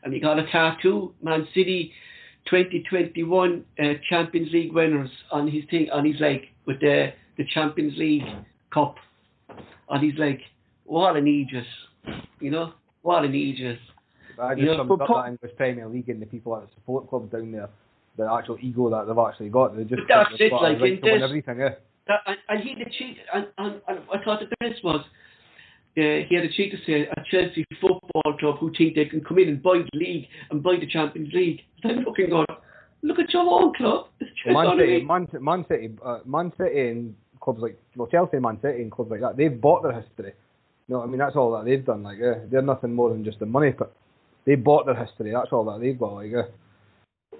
[0.05, 1.93] and he got a tattoo, Man City
[2.47, 7.97] 2021 uh, Champions League winners on his thing on his leg with the the Champions
[7.97, 8.25] League
[8.71, 8.97] cup
[9.89, 10.41] on his leg.
[10.85, 11.67] What an aegis,
[12.39, 12.75] you know?
[13.03, 13.79] What an aegis.
[14.41, 17.31] I just summed up that English Premier League and the people at the support clubs
[17.33, 17.69] down there,
[18.17, 19.77] the actual ego that they've actually got.
[19.77, 21.59] They just that's it, like right to win everything.
[21.59, 21.75] Yeah.
[22.09, 25.05] That, and, and he the cheat, and, and, and I thought the best was.
[25.99, 29.23] Uh, he had a cheat to say a Chelsea football club who think they can
[29.23, 31.61] come in and buy the league and buy the Champions League.
[31.83, 32.47] I'm looking going,
[33.03, 34.07] look at your own club.
[34.47, 38.83] Man City, Man, Man City, uh, Man City and clubs like well Chelsea, Man City
[38.83, 40.33] and clubs like that, they've bought their history.
[40.91, 42.03] Know, I mean that's all that they've done.
[42.03, 43.71] Like, yeah, they're nothing more than just the money.
[43.71, 43.95] But
[44.45, 45.31] they bought their history.
[45.31, 46.15] That's all that they've got.
[46.15, 47.37] Like, uh.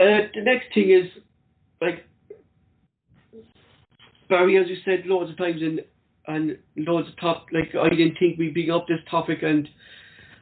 [0.00, 1.10] Uh, the next thing is
[1.82, 2.06] like
[4.30, 5.82] Barry, as you said loads of times, and
[6.26, 7.46] and loads of top.
[7.52, 9.68] Like I didn't think we'd bring up this topic, and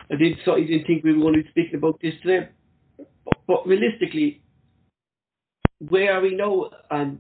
[0.08, 0.38] I did.
[0.44, 2.48] So I didn't think we were going to be speaking about this today.
[2.96, 4.40] But, but realistically,
[5.88, 7.18] where are we now, and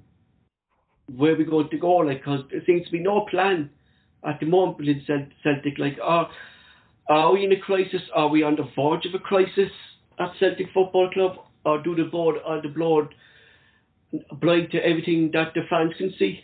[1.16, 1.96] where are we going to go?
[1.96, 3.70] Like, because there seems to be no plan
[4.24, 5.02] at the moment in
[5.42, 5.78] Celtic.
[5.78, 6.28] Like, are
[7.08, 8.02] are we in a crisis?
[8.14, 9.70] Are we on the verge of a crisis
[10.18, 11.36] at Celtic Football Club?
[11.64, 13.14] Or do the board are the board
[14.40, 16.40] blind to everything that the fans can see?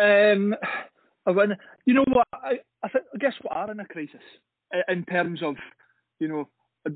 [0.00, 0.54] Um,
[1.24, 1.56] when,
[1.86, 2.26] you know what?
[2.32, 4.20] I, I, think, I guess we are in a crisis
[4.88, 5.54] in terms of,
[6.18, 6.48] you know,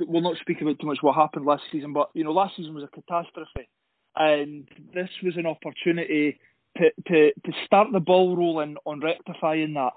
[0.07, 2.75] we'll not speak about too much what happened last season, but you know, last season
[2.75, 3.69] was a catastrophe,
[4.17, 6.39] and this was an opportunity
[6.77, 9.93] to to to start the ball rolling on rectifying that.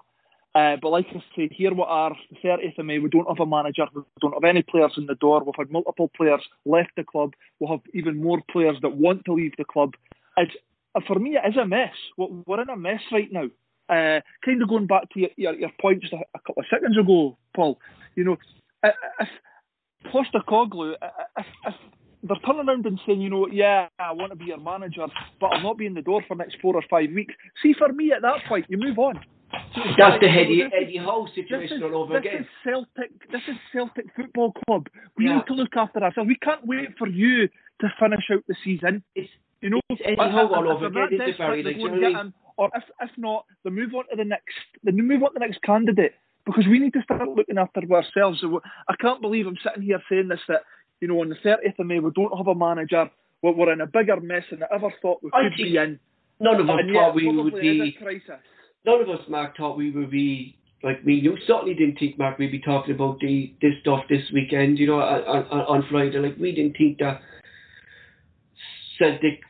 [0.53, 3.39] Uh, but like I say, here we are, the 30th of May, we don't have
[3.39, 6.89] a manager, we don't have any players in the door, we've had multiple players left
[6.98, 9.93] the club, we'll have even more players that want to leave the club.
[10.35, 10.52] It's,
[11.07, 11.93] for me, it is a mess.
[12.18, 13.45] We're in a mess right now.
[13.88, 16.98] Uh, kind of going back to your, your, your points a, a couple of seconds
[16.98, 17.80] ago, Paul,
[18.15, 18.38] you know,
[18.84, 19.30] if
[20.07, 20.95] Postecoglou,
[21.38, 21.76] if, if
[22.23, 25.06] they're turning around and saying, you know, yeah, I want to be your manager,
[25.39, 27.34] but I'll not be in the door for the next four or five weeks.
[27.64, 29.19] See, for me at that point, you move on.
[29.98, 32.41] That's the Eddie, Eddie Howe situation is, all over this again.
[32.41, 34.88] Is Celtic, this is Celtic Football Club.
[35.18, 35.38] We yeah.
[35.38, 36.27] need to look after ourselves.
[36.27, 37.48] We can't wait for you
[37.81, 39.03] to finish out the season.
[39.15, 39.30] It's,
[39.61, 41.19] you know, it's Eddie Howe all over again.
[41.22, 41.76] It's very like,
[42.57, 44.56] or if, if not, they move on to the next.
[44.84, 46.14] They move on to the next candidate
[46.45, 48.43] because we need to start looking after ourselves.
[48.88, 50.61] I can't believe I'm sitting here saying this that
[51.02, 53.10] you know on the 30th of May we don't have a manager.
[53.41, 55.99] We're, we're in a bigger mess than I ever thought we could be in.
[56.40, 57.95] None of us thought we would be.
[57.99, 58.40] Crisis
[58.86, 61.14] none of us, Mark, thought we would be like me.
[61.15, 64.80] You certainly didn't think, Mark, we'd be talking about the this stuff this weekend.
[64.80, 66.18] You know, on, on, on Friday.
[66.18, 67.22] Like we didn't think that
[68.98, 69.41] Celtic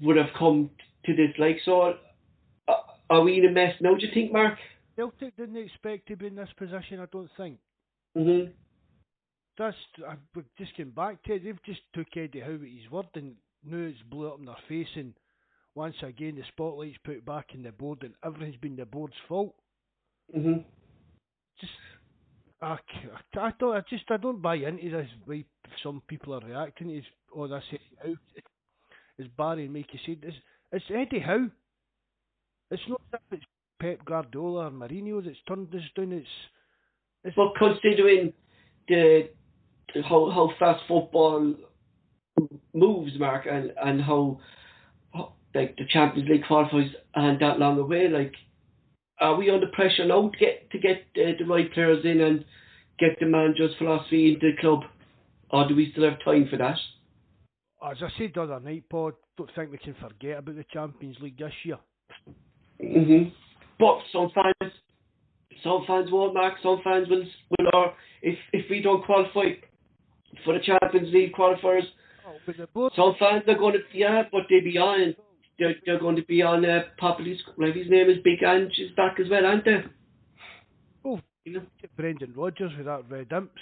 [0.00, 0.70] would have come
[1.06, 1.30] to this.
[1.38, 1.94] Like so,
[2.68, 2.72] uh,
[3.10, 3.94] are we in a mess now?
[3.94, 4.58] Do you think, Mark?
[4.96, 7.00] Celtic didn't expect to be in this position.
[7.00, 7.58] I don't think.
[8.16, 8.50] Mhm.
[9.58, 9.76] That's
[10.08, 10.14] I
[10.56, 11.44] just came back to it.
[11.44, 14.56] They've just took Eddie Howe at his word and now it's blew up in their
[14.68, 15.14] face and
[15.74, 19.54] once again the spotlight's put back in the board and everything's been the board's fault.
[20.36, 20.64] Mhm.
[21.60, 21.72] Just,
[22.62, 22.78] I,
[23.34, 25.44] I don't, I just, I don't buy into this way
[25.82, 27.02] some people are reacting to.
[27.34, 27.80] Oh, that's it.
[28.02, 28.14] How
[29.18, 30.18] is Barry and Mikey said?
[30.22, 30.36] It's,
[30.72, 31.50] it's Eddie Howe.
[32.70, 33.46] It's not as if it's
[33.80, 36.12] Pep Guardiola or Mourinho that's turned this down.
[36.12, 36.28] It's,
[37.24, 38.32] it's But considering
[38.88, 39.30] the
[40.08, 41.54] how how fast football
[42.74, 44.40] moves, Mark, and and how,
[45.12, 48.34] how like the Champions League qualifies and that long away, like
[49.20, 52.44] are we under pressure now to get to get uh, the right players in and
[52.98, 54.80] get the manager's philosophy into the club,
[55.50, 56.78] or do we still have time for that?
[57.84, 59.12] as I said the other night, Paul.
[59.36, 61.78] Don't think we can forget about the Champions League this year.
[62.80, 63.28] hmm
[63.78, 64.72] But some fans,
[65.62, 66.54] some fans won't, Mark.
[66.62, 69.52] Some fans will, will or if if we don't qualify
[70.44, 71.84] for the Champions League qualifiers,
[72.74, 75.14] Oh, Some fans are going to yeah, but they be on.
[75.58, 77.38] They're, they're going to be on uh, Poppy's.
[77.56, 79.82] Like his name is Big Ange is back as well, aren't they?
[81.04, 81.62] oh, You know.
[81.96, 83.60] Brendan Rodgers with that red imps.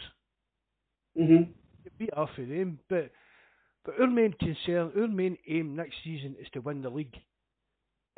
[1.18, 1.48] Mhm.
[1.84, 3.10] Get beat off of them, but
[3.84, 7.14] but our main concern, our main aim next season is to win the league.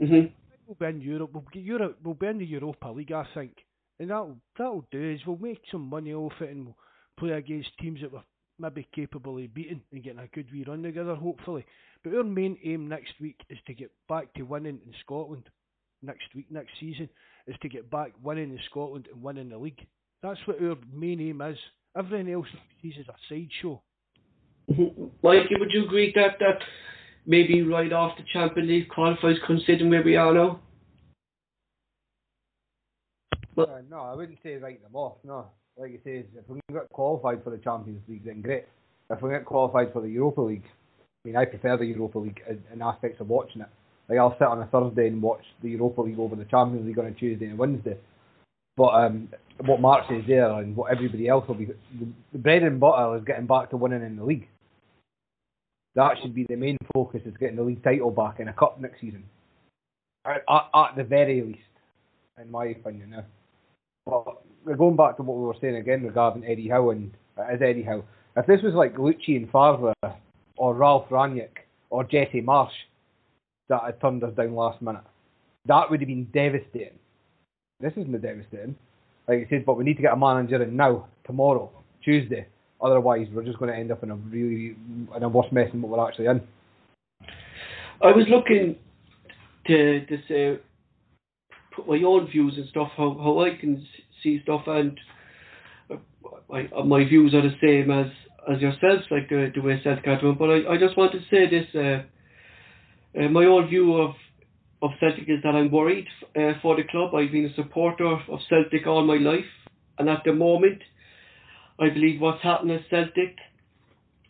[0.01, 0.33] Mhm.
[0.67, 1.31] We'll be in Europe.
[1.33, 1.99] We'll get Europe.
[2.03, 3.53] We'll be in the Europa League, I think,
[4.01, 6.77] and that'll that'll do is we'll make some money off it and we'll
[7.19, 8.23] play against teams that we're
[8.59, 11.65] maybe capable of beating and getting a good wee run together, hopefully.
[12.03, 15.49] But our main aim next week is to get back to winning in Scotland.
[16.03, 17.09] Next week, next season,
[17.47, 19.85] is to get back winning in Scotland and winning the league.
[20.23, 21.59] That's what our main aim is.
[21.97, 23.83] Everything else next season is a sideshow.
[24.71, 25.11] Mhm.
[25.23, 26.63] Mikey, would you agree that that
[27.27, 30.61] maybe right off the Champions League qualifiers, considering where we are now?
[33.57, 35.17] Uh, no, I wouldn't say write them off.
[35.25, 38.65] No, like you say, if we get qualified for the Champions League, then great.
[39.11, 40.65] If we get qualified for the Europa League,
[41.25, 43.69] I mean, I prefer the Europa League in, in aspects of watching it.
[44.09, 46.99] Like I'll sit on a Thursday and watch the Europa League over the Champions League
[46.99, 47.97] on a Tuesday and Wednesday.
[48.77, 49.29] But um,
[49.65, 53.25] what Mark says there and what everybody else will be, the, bread and butter is
[53.25, 54.49] getting back to winning in the league.
[55.95, 58.81] That should be the main focus is getting the league title back in a cup
[58.81, 59.25] next season.
[60.25, 61.59] At, at, at the very least,
[62.41, 63.11] in my opinion.
[63.11, 63.25] Now.
[64.07, 64.43] But
[64.77, 67.83] going back to what we were saying again regarding Eddie Howe and uh, is Eddie
[67.83, 68.05] Howe.
[68.37, 69.95] If this was like Lucien Favre
[70.57, 72.71] or Ralf Rangnick or Jesse Marsch
[73.69, 75.05] that had turned us down last minute,
[75.67, 76.99] that would have been devastating.
[77.81, 78.77] This isn't devastating.
[79.29, 81.71] Like I said, but we need to get a manager in now, tomorrow,
[82.03, 82.47] Tuesday.
[82.81, 84.77] Otherwise, we're just going to end up in a really
[85.17, 86.41] in a worse mess than what we're actually in.
[88.01, 88.77] I was looking
[89.67, 90.59] to to say
[91.75, 93.85] put my own views and stuff how how I can
[94.23, 94.99] see stuff and
[95.91, 95.97] uh,
[96.49, 98.07] my uh, my views are the same as
[98.53, 100.37] as yourselves like the the way are doing.
[100.39, 102.03] But I, I just want to say this uh,
[103.19, 104.15] uh, my own view of
[104.81, 107.15] of Celtic is that I'm worried uh, for the club.
[107.15, 109.51] I've been a supporter of Celtic all my life,
[109.99, 110.83] and at the moment,
[111.81, 113.37] I believe what's happened at Celtic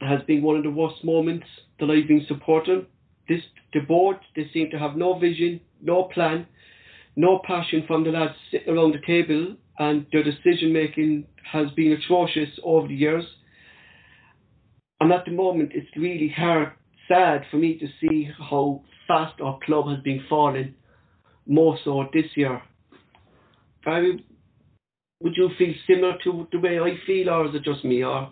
[0.01, 1.47] has been one of the worst moments
[1.81, 2.87] that I've been supporting.
[3.29, 3.43] This
[3.75, 6.47] the board they seem to have no vision, no plan,
[7.19, 11.91] no passion from the lads sitting around the table, and their decision making has been
[11.91, 13.25] atrocious over the years.
[15.01, 16.73] And at the moment, it's really hard,
[17.09, 20.75] sad for me to see how fast our club has been falling,
[21.45, 22.63] more so this year.
[23.85, 28.05] Would you feel similar to the way I feel, or is it just me?
[28.05, 28.31] Or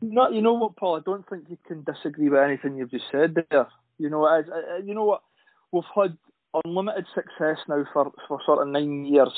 [0.00, 0.96] No, you know what, Paul?
[0.96, 3.68] I don't think you can disagree with anything you've just said there.
[3.98, 5.22] You know, as, uh, you know what?
[5.70, 6.16] We've had
[6.64, 9.32] unlimited success now for, for sort of nine years,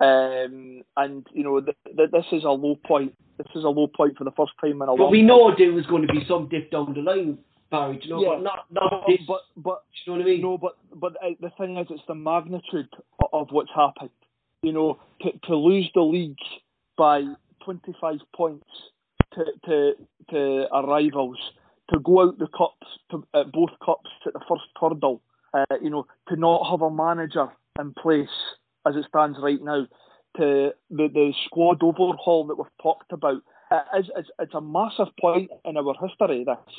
[0.00, 3.14] um, and you know, th- th- this is a low point.
[3.38, 5.72] This is a low point for the first time in a but we know there
[5.72, 7.38] was going to be some dip down the line,
[7.70, 7.98] Barry.
[7.98, 8.28] do You know, Yeah.
[8.28, 9.20] but not not but, this.
[9.26, 10.42] but but you know what I mean?
[10.42, 12.88] No, but but uh, the thing is, it's the magnitude
[13.22, 14.10] of, of what's happened.
[14.62, 16.36] You know, to to lose the league
[16.96, 17.22] by
[17.64, 18.66] 25 points
[19.34, 19.92] to to
[20.30, 21.38] to our rivals,
[21.90, 25.20] to go out the cups, to, at both cups at the first hurdle.
[25.56, 27.48] Uh, you know, to not have a manager
[27.80, 28.28] in place
[28.86, 29.86] as it stands right now,
[30.36, 33.40] to the the squad overhaul that we've talked about.
[33.94, 36.44] It's, it's, it's a massive point in our history.
[36.44, 36.74] This,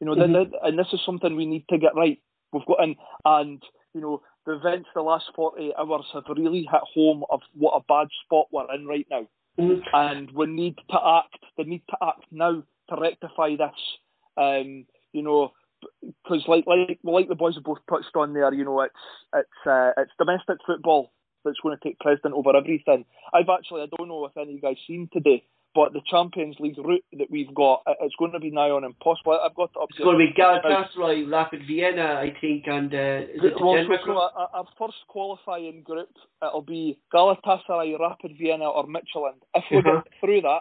[0.00, 0.50] you know, th- Mhm.
[0.50, 2.20] th- and this is something we need to get right.
[2.52, 3.62] We've got in, and
[3.94, 7.84] you know, the events the last 48 hours have really hit home of what a
[7.88, 9.26] bad spot we're in right now.
[9.58, 9.82] Mhm.
[9.94, 11.38] And we need to act.
[11.56, 13.98] They need to act now to rectify this.
[14.36, 15.52] Um, you know,
[16.02, 18.94] because like like like the boys have both touched on there, you know, it's
[19.34, 21.12] it's uh, it's domestic football
[21.44, 23.04] that's going to take precedent over everything.
[23.32, 25.44] I've actually I don't know if any of you guys seen today,
[25.76, 29.38] but the Champions League route that we've got, it's going to be nigh on impossible.
[29.38, 33.44] I've got to It's going to be Galatasaray, Rapid Vienna, I think, and uh, is
[33.44, 36.08] it well, so, so our, first qualifying group,
[36.42, 39.44] it'll be Galatasaray, Rapid Vienna, or Midtjylland.
[39.54, 40.02] If we uh-huh.
[40.02, 40.60] get through that,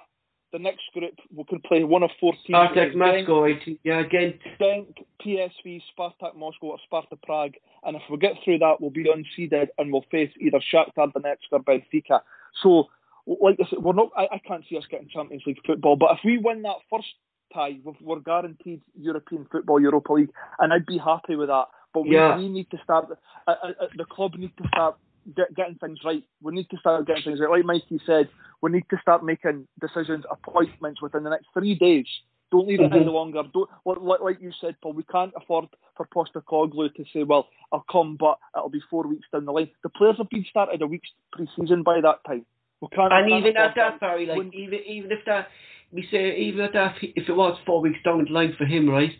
[0.55, 2.55] the next group we can play one of four teams.
[2.55, 3.45] Spartak Moscow,
[3.83, 4.39] yeah, again.
[4.59, 4.87] Genk,
[5.21, 7.55] PSV, Spartak Moscow, or Sparta Prague.
[7.83, 11.51] And if we get through that, we'll be unseeded and we'll face either Shakhtar Donetsk
[11.51, 12.21] or Benfica.
[12.63, 12.87] So
[13.27, 14.11] like I said, we're not.
[14.15, 15.97] I, I can't see us getting Champions League football.
[15.97, 17.07] But if we win that first
[17.53, 21.65] tie, we're guaranteed European football, Europa League, and I'd be happy with that.
[21.93, 22.37] But we, yeah.
[22.37, 23.07] we need to start.
[23.47, 24.95] Uh, uh, uh, the club need to start
[25.35, 26.23] get, getting things right.
[26.41, 27.49] We need to start getting things right.
[27.49, 28.29] Like Mikey said,
[28.61, 32.07] we need to start making decisions, appointments within the next three days.
[32.51, 32.95] Don't leave it mm-hmm.
[32.95, 33.43] any longer.
[33.53, 34.93] Don't like, like you said, Paul.
[34.93, 35.65] We can't afford
[35.97, 39.71] for Postecoglou to say, "Well, I'll come, but it'll be four weeks down the line."
[39.81, 42.45] The players have been started a week's pre-season by that time
[42.81, 45.47] and even at that, Barry, like even even if that
[45.91, 48.89] we say even at that, if it was four weeks down the line for him,
[48.89, 49.11] right?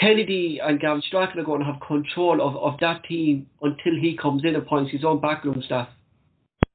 [0.00, 4.16] Kennedy and Gavin Strachan are going to have control of, of that team until he
[4.16, 5.88] comes in and appoints his own backroom staff.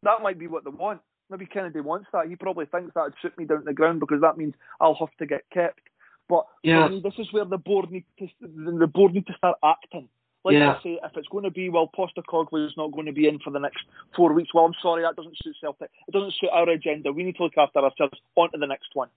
[0.01, 1.01] That might be what they want.
[1.29, 2.27] Maybe Kennedy wants that.
[2.27, 4.95] He probably thinks that would shoot me down to the ground because that means I'll
[4.95, 5.79] have to get kept.
[6.27, 6.85] But yeah.
[6.85, 10.09] for me, this is where the board need to the board need to start acting.
[10.43, 10.73] Like yeah.
[10.73, 13.39] I say, if it's going to be, well, Postecoglou is not going to be in
[13.39, 13.79] for the next
[14.15, 15.89] four weeks, well, I'm sorry, that doesn't suit Celtic.
[16.07, 17.13] It doesn't suit our agenda.
[17.13, 18.19] We need to look after ourselves.
[18.35, 19.07] On to the next one.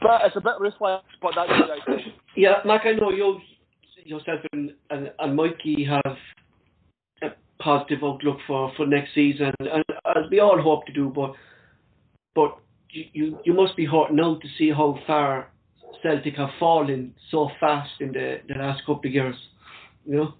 [0.00, 2.14] But it's a bit ruthless, but that's what I think.
[2.36, 3.40] Yeah, Mac, I know you,
[4.06, 6.16] yourself and, and, and Mikey have
[7.22, 7.28] a
[7.62, 9.84] positive outlook for, for next season, and
[10.16, 11.32] as we all hope to do, but
[12.34, 12.58] but
[12.90, 15.48] you, you, must be hurt now to see how far
[16.02, 19.36] Celtic have fallen so fast in the, the last couple of years.
[20.04, 20.34] You know?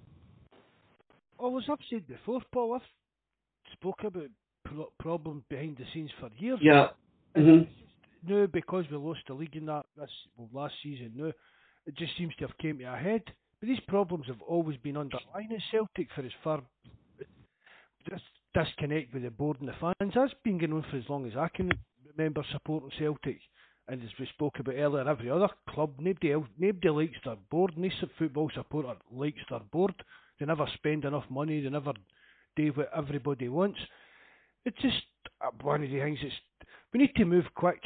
[1.38, 4.28] Well, as I've said before, Paul, I've spoke about
[4.64, 6.58] pro- problems behind the scenes for years.
[6.62, 6.88] Yeah.
[7.36, 7.70] Mm-hmm.
[8.30, 11.32] Now, because we lost the league in that this well, last season, now
[11.86, 13.22] it just seems to have came to a head.
[13.60, 16.62] But these problems have always been underlying at Celtic for as far
[18.10, 18.20] this
[18.54, 20.12] disconnect with the board and the fans.
[20.14, 21.70] That's been going on for as long as I can
[22.16, 23.40] remember supporting Celtic.
[23.88, 27.72] And as we spoke about earlier, every other club, nobody else, nobody likes their board.
[27.76, 29.94] No football supporter likes their board.
[30.38, 31.60] They never spend enough money.
[31.60, 31.92] They never
[32.56, 33.78] do what everybody wants.
[34.64, 34.96] It's just
[35.62, 36.18] one of the things.
[36.22, 36.34] It's
[36.92, 37.80] we need to move quick.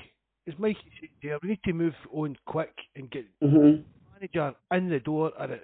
[0.49, 3.83] As Mikey said there, we need to move on quick and get mm-hmm.
[4.21, 5.61] Manager in the door, or at, at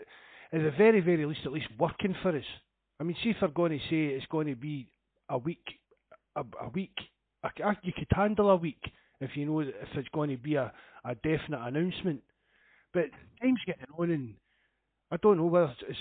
[0.52, 2.44] the very, very least, at least working for us.
[2.99, 4.89] I mean, see if we're going to say it's going to be
[5.28, 5.65] a week,
[6.36, 6.94] a, a week,
[7.44, 8.81] a, a, you could handle a week
[9.20, 10.73] if you know if it's going to be a,
[11.05, 12.23] a definite announcement.
[12.94, 13.10] But
[13.43, 14.35] time's getting on, and
[15.10, 15.99] I don't know whether it's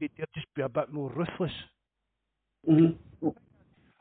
[0.00, 1.52] they'd just be a bit more ruthless.
[2.68, 3.28] Mm-hmm.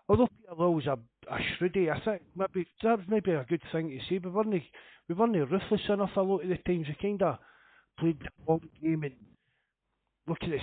[0.07, 0.97] Although Peter Lawwell's a,
[1.29, 4.17] a shrewdy, I think maybe that's maybe a good thing to say.
[4.17, 4.63] But we weren't
[5.11, 6.87] we weren't ruthless enough a lot of the times.
[6.87, 7.37] We kind of
[7.99, 9.13] played the long game and
[10.27, 10.61] look at this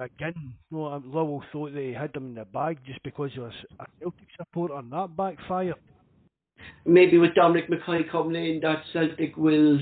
[0.00, 0.34] McGinn.
[0.70, 3.84] You know, Lawwell thought they had them in the bag just because he was a
[4.00, 5.74] Celtic supporter, and that backfired.
[6.86, 9.80] Maybe with Dominic McKay coming in, that Celtic will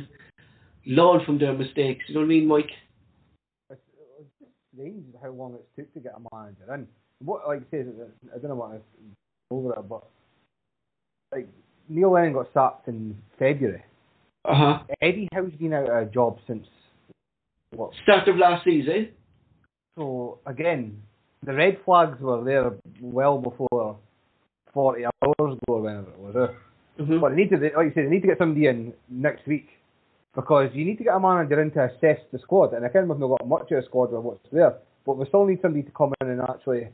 [0.87, 2.05] learn from their mistakes.
[2.09, 2.71] You know what I mean, Mike?
[3.71, 3.81] It's
[4.75, 6.89] strange how long it's took to get a manager in.
[7.25, 7.85] What, like I say,
[8.35, 8.79] I don't know what I
[9.51, 10.05] over it, but
[11.31, 11.49] like
[11.89, 13.85] Neil Lennon got sacked in February.
[14.45, 14.79] Uh huh.
[15.01, 16.67] Eddie Howe's been out of a job since
[17.71, 17.93] what?
[18.03, 19.09] Start of last season.
[19.97, 21.01] So again,
[21.45, 23.99] the red flags were there well before
[24.73, 26.51] 40 hours ago, or whenever it was.
[27.01, 27.21] Mm-hmm.
[27.21, 29.69] But they need to, like you said, they need to get somebody in next week
[30.35, 32.73] because you need to get a manager in to assess the squad.
[32.73, 34.75] And again, we've not got much of a squad or what's there,
[35.07, 36.89] but we still need somebody to come in and actually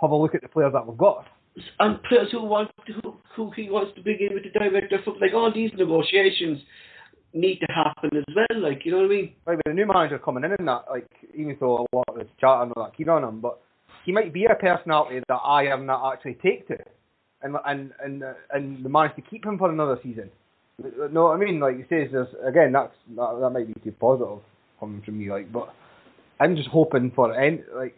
[0.00, 1.26] have a look at the players that we've got.
[1.78, 5.20] And players who want to, who, who he wants to begin with the director, something
[5.20, 6.60] like all these negotiations
[7.32, 8.60] need to happen as well.
[8.60, 9.32] Like you know what I mean?
[9.46, 12.62] With a new manager coming in and that, like even though a lot of chat
[12.62, 13.60] and all that keen on him, but
[14.04, 16.76] he might be a personality that I have not actually take to,
[17.42, 20.30] and and and and manage to keep him for another season.
[21.12, 24.40] No, I mean, like you say, there's again that's that, that might be too positive
[24.80, 25.72] coming from me, like, but
[26.40, 27.96] I'm just hoping for any like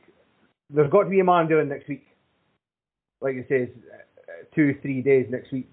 [0.71, 2.05] there's got to be a man doing next week.
[3.21, 3.69] Like it says,
[4.55, 5.73] two three days next week,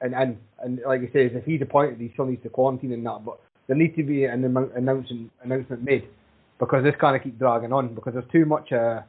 [0.00, 3.04] and and and like it says, if he's appointed, he still needs to quarantine and
[3.06, 6.06] that, but there needs to be an announcement announcement made
[6.58, 9.00] because this kind of keep dragging on because there's too much uh,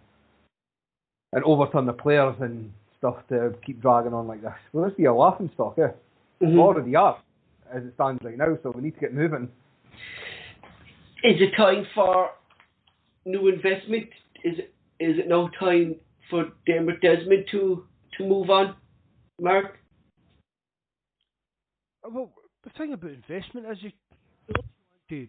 [1.33, 4.53] an overturn the players and stuff to keep dragging on like this.
[4.71, 5.91] Well, let's be a laughing stock, yeah.
[6.41, 6.59] Mm-hmm.
[6.59, 7.19] Already are
[7.73, 9.49] as it stands right now, so we need to get moving.
[11.23, 12.31] Is it time for
[13.25, 14.09] new investment?
[14.43, 15.95] Is it is it now time
[16.33, 17.85] for Dermot Desmond to
[18.17, 18.75] to move on,
[19.39, 19.77] Mark?
[22.11, 22.31] well,
[22.63, 23.91] the thing about investment is you
[24.49, 24.65] want
[25.09, 25.27] to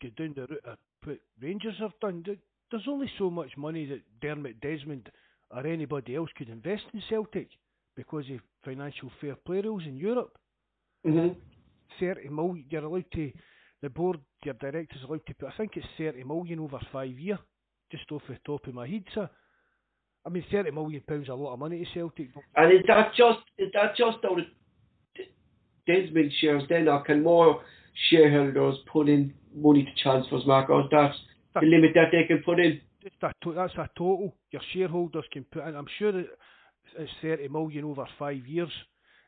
[0.00, 2.22] get down the route of what Rangers have done.
[2.70, 5.10] There's only so much money that Dermot Desmond
[5.50, 7.48] or anybody else could invest in Celtic
[7.96, 10.36] because of financial fair play rules in Europe.
[11.06, 11.38] Mm-hmm.
[11.98, 13.32] 30 million, you're allowed to,
[13.82, 17.38] the board, your directors allowed to put, I think it's 30 million over five years,
[17.90, 19.28] just off the top of my head, sir.
[20.24, 22.28] I mean, 30 million pounds a lot of money to Celtic.
[22.56, 24.44] And is that just, is that just out of
[25.86, 27.60] Desmond shares then, or can more
[28.08, 31.16] shareholders put in money to transfers, Mark, or that's
[31.54, 32.80] the limit that they can put in?
[33.20, 34.34] That's a, that's a total.
[34.52, 36.12] Your shareholders can put in, I'm sure
[36.98, 38.70] it's 30 million over five years.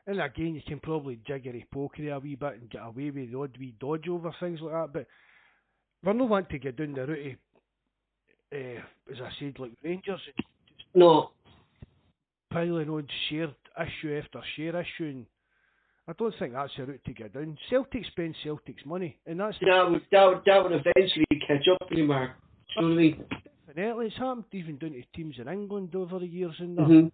[0.07, 3.37] And again, you can probably jiggery pokery a wee bit and get away with the
[3.37, 4.93] odd wee dodge over things like that.
[4.93, 5.07] But
[6.03, 7.37] we're not want to get down the route
[8.53, 10.21] of, uh, as I said, like Rangers.
[10.95, 11.31] No.
[12.51, 15.05] Piling on shared issue after share issue.
[15.09, 15.25] And
[16.07, 17.57] I don't think that's the route to get down.
[17.69, 21.87] Celtic spend Celtic's money, and that's that would that would, that would eventually catch up
[21.91, 22.31] you, Mark.
[22.73, 23.19] Surely.
[23.67, 26.83] Definitely, it's happened even down to teams in England over the years and that.
[26.87, 27.07] Mm-hmm.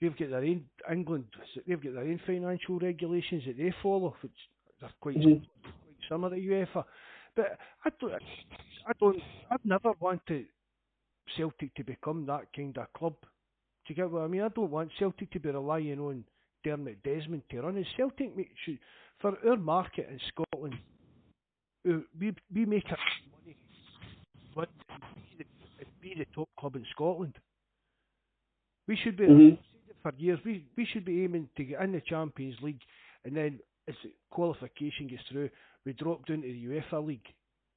[0.00, 1.26] They've got their own England.
[1.64, 4.32] They've got their own financial regulations that they follow, which
[4.82, 5.42] are quite, Mhm.
[5.62, 5.74] quite
[6.08, 6.84] similar to UEFA.
[7.36, 8.12] But I don't.
[8.84, 9.22] I don't.
[9.48, 10.46] I've never wanted
[11.36, 13.14] Celtic to become that kind of club.
[13.22, 13.28] Do
[13.88, 14.42] you get what I mean?
[14.42, 16.24] I don't want Celtic to be relying on
[16.64, 17.76] Dermot Desmond to run.
[17.76, 18.78] And Celtic make, should,
[19.20, 20.78] for our market in Scotland,
[21.88, 22.98] uh, we we make our
[23.40, 23.56] money
[24.54, 24.68] but
[25.38, 27.34] be the, be the top club in Scotland.
[28.86, 29.58] We should be Mhm.
[30.02, 30.38] for years.
[30.44, 32.82] We we should be aiming to get in the Champions League,
[33.24, 35.50] and then as the qualification gets through,
[35.84, 37.26] we drop down to the UEFA League,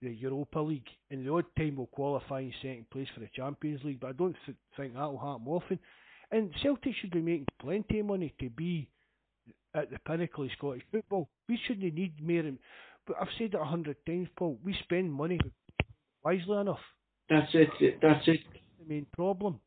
[0.06, 3.84] the Europa League, and the odd time we'll qualify in second place for the Champions
[3.84, 4.00] League.
[4.00, 5.80] But I don't th- think that will happen often.
[6.32, 8.90] And Celtic should be making plenty of money to be
[9.74, 11.30] at the pinnacle of Scottish football.
[11.50, 12.52] We shouldn't need more.
[13.06, 14.58] But I've said it a hundred times, Paul.
[14.64, 15.40] We spend money
[16.24, 16.80] wisely enough.
[17.30, 18.00] That's it.
[18.02, 18.40] That's it.
[18.80, 19.60] The main problem.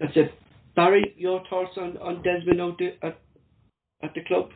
[0.00, 0.32] That's it.
[0.74, 3.18] Barry, your thoughts on, on Desmond out at,
[4.02, 4.50] at the club?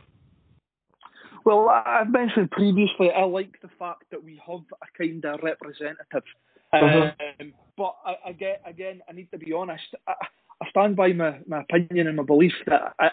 [1.45, 5.39] Well, I- I've mentioned previously, I like the fact that we have a kind of
[5.43, 6.23] representative.
[6.71, 7.11] Uh-huh.
[7.39, 9.83] Um, but I, I get, again, I need to be honest.
[10.07, 10.13] I,
[10.61, 13.11] I stand by my, my opinion and my belief that I,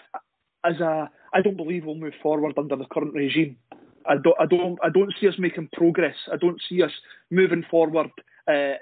[0.65, 3.57] as a, I don't believe we'll move forward under the current regime.
[4.05, 6.15] I don't, I don't, I don't see us making progress.
[6.31, 6.91] I don't see us
[7.31, 8.09] moving forward
[8.47, 8.73] uh,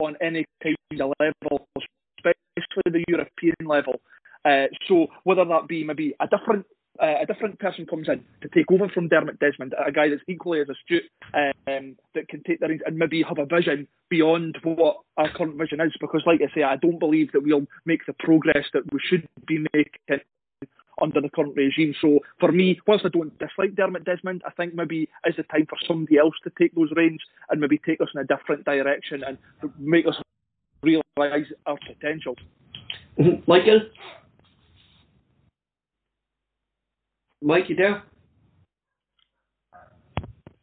[0.00, 1.66] on any kind of level,
[2.18, 4.00] especially the European level.
[4.44, 6.66] Uh, so whether that be maybe a different
[7.00, 10.22] uh, a different person comes in to take over from Dermot Desmond, a guy that's
[10.28, 11.04] equally as astute,
[11.34, 15.56] um, that can take the reins and maybe have a vision beyond what our current
[15.56, 15.92] vision is.
[16.00, 19.26] Because, like I say, I don't believe that we'll make the progress that we should
[19.46, 20.20] be making
[21.00, 21.94] under the current regime.
[22.00, 25.66] So, for me, whilst I don't dislike Dermot Desmond, I think maybe it's the time
[25.68, 29.22] for somebody else to take those reins and maybe take us in a different direction
[29.26, 29.38] and
[29.78, 30.14] make us
[30.82, 32.36] realise our potential.
[33.18, 33.46] Mhm.
[33.46, 33.80] Michael?
[37.42, 38.02] Mike, you there?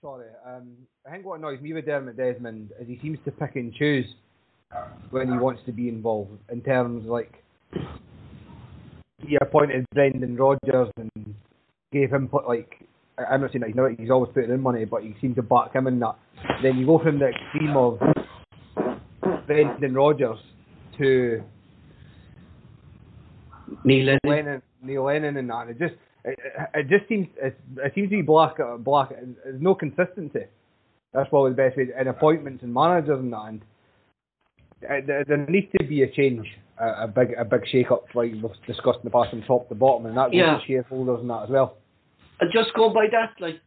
[0.02, 0.72] Sorry, um,
[1.06, 4.06] I think what annoys me with Dermot Desmond is he seems to pick and choose
[5.10, 6.32] when he wants to be involved.
[6.50, 7.44] In terms like
[9.18, 11.36] he appointed Brendan Rodgers and
[11.92, 12.88] gave him put like
[13.30, 15.44] I'm not saying that he's not he's always putting in money, but he seemed to
[15.44, 16.16] back him in that.
[16.64, 18.00] Then you go from the extreme of
[19.48, 20.40] Brendan Rodgers
[20.98, 21.44] to
[23.84, 24.20] Neil Lennon.
[24.24, 25.68] Lennon, Neil Lennon, and that.
[25.68, 26.40] And it just it,
[26.74, 29.10] it just seems it, it seems to be black black.
[29.10, 30.46] There's no consistency.
[31.14, 31.88] That's probably the best way.
[31.98, 33.46] And appointments and managers and that.
[33.48, 33.62] And
[34.88, 36.48] uh, there, there needs to be a change,
[36.80, 39.68] a, a big a big shake up, like we've discussed in the past, from top
[39.70, 40.60] to bottom, and that Yeah.
[40.66, 41.78] shareholders and that as well.
[42.40, 43.60] And just going by that, like,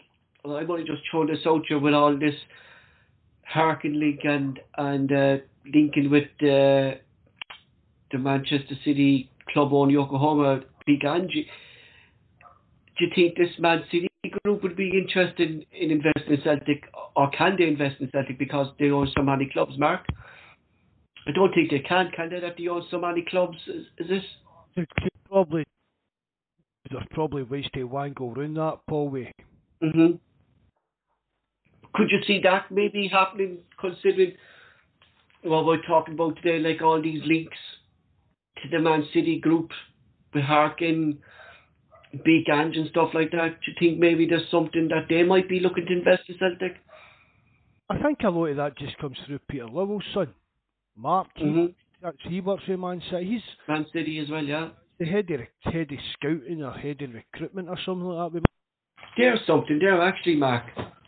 [0.44, 2.34] well, I'm only just throwing this out here with all this
[3.44, 5.36] Harkin link and and uh,
[5.74, 6.97] linking with uh,
[8.10, 11.48] the Manchester City club on Yokohama, Big Angie.
[12.98, 14.08] Do you think this Man City
[14.44, 16.84] group would be interested in, in investing in Celtic,
[17.16, 20.06] or can they invest in Celtic because they own so many clubs, Mark?
[21.26, 23.56] I don't think they can, can they, that they own so many clubs?
[23.66, 24.24] Is, is this?
[24.76, 25.64] There could probably
[26.90, 29.08] there's probably ways to wangle around that, Paul.
[29.08, 29.32] Way.
[29.80, 30.12] hmm
[31.94, 34.32] Could you see that maybe happening, considering
[35.42, 37.56] what we're talking about today, like all these links
[38.62, 39.70] to the Man City group
[40.34, 41.18] with Harkin,
[42.24, 43.60] Big Ange and stuff like that?
[43.65, 46.76] Do you think maybe there's something that they might be looking to invest in Celtic?
[47.89, 50.32] I think a lot of that just comes through Peter Lawwell's son,
[50.97, 51.28] Mark.
[51.36, 51.66] He, hmm
[52.02, 53.24] that's, he works with Man City.
[53.24, 54.70] He's Man City as well, yeah.
[54.99, 58.42] the head of head of scouting or head of recruitment or something like that.
[59.16, 60.65] there's something there actually, Mark.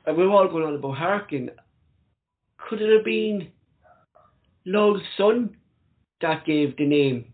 [0.07, 1.51] And we're all going on about Harkin.
[2.59, 3.49] Could it have been
[4.65, 5.57] Lawwell's son
[6.21, 7.33] that gave the name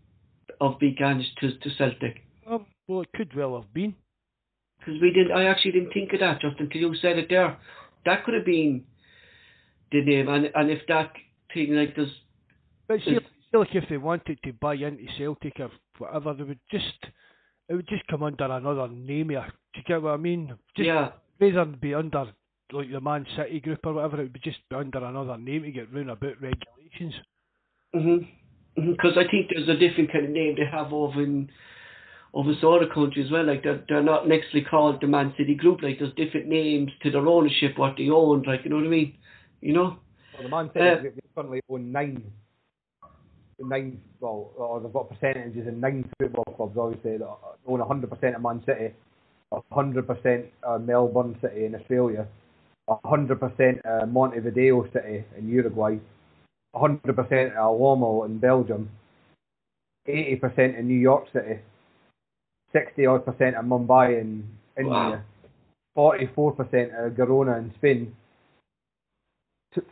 [0.59, 2.23] of Buchanan to, to Celtic?
[2.51, 3.95] Um, well, it could well have been.
[4.79, 7.57] Because we didn't, I actually didn't think of that just until you said it there.
[8.05, 8.83] That could have been
[9.91, 11.13] the name, and and if that
[11.53, 12.09] thing like does.
[12.87, 13.17] But see,
[13.51, 16.97] feel like if they wanted to buy into Celtic or whatever, they would just
[17.69, 19.45] it would just come under another name here.
[19.73, 20.53] Do you get what I mean?
[20.75, 21.11] Just yeah.
[21.39, 22.25] Rather than be under
[22.73, 25.71] like the Man City group or whatever, it would just be under another name to
[25.71, 27.13] get round about regulations.
[27.95, 28.27] Mhm.
[28.75, 31.49] Because I think there's a different kind of name they have over in
[32.33, 33.45] over other countries as well.
[33.45, 35.81] Like they're they're not necessarily called the Man City group.
[35.81, 38.43] Like there's different names to their ownership, what they own.
[38.43, 39.13] Like you know what I mean?
[39.61, 39.97] You know.
[40.33, 42.23] Well, the Man City uh, they currently own nine
[43.63, 47.37] nine, well, or they've got percentages in nine football clubs, obviously, that
[47.67, 48.93] own 100% of Man City,
[49.53, 52.27] 100% uh, Melbourne City in Australia,
[52.89, 55.97] 100% uh, Montevideo City in Uruguay,
[56.75, 58.89] 100% uh, Lommel in Belgium,
[60.07, 61.59] 80% in New York City,
[62.73, 65.23] 60 odd percent of Mumbai in India,
[65.97, 66.59] 44%
[67.05, 68.15] of Girona in Spain,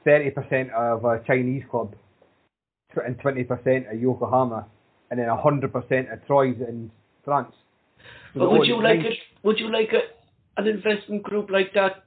[0.05, 1.95] 30% of a Chinese club,
[3.05, 4.65] and 20% of Yokohama,
[5.11, 6.91] and then 100% of Troyes in
[7.23, 7.53] France.
[8.33, 9.17] So but would you like it?
[9.43, 12.03] Would you like a, an investment group like that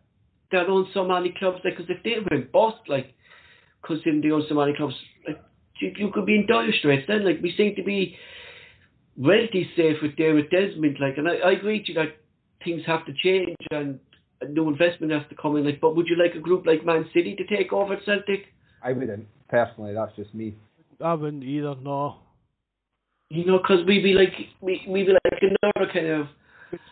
[0.52, 1.60] that owns so many clubs?
[1.64, 3.14] Like, because if they went bust, like,
[3.80, 4.94] because they own so many clubs,
[5.26, 5.42] like,
[5.80, 7.24] you, you could be in dire straits then.
[7.24, 8.16] Like, we seem to be
[9.18, 10.96] relatively safe with David Desmond.
[11.00, 12.16] Like, and I, I agree with you that
[12.64, 13.98] things have to change and
[14.48, 15.64] no investment has to come in.
[15.64, 18.46] Like, but would you like a group like Man City to take over Celtic?
[18.82, 19.94] I wouldn't personally.
[19.94, 20.56] That's just me.
[21.02, 21.74] I wouldn't either.
[21.76, 22.16] No.
[23.30, 26.26] You know, because we'd be like we we be like another kind of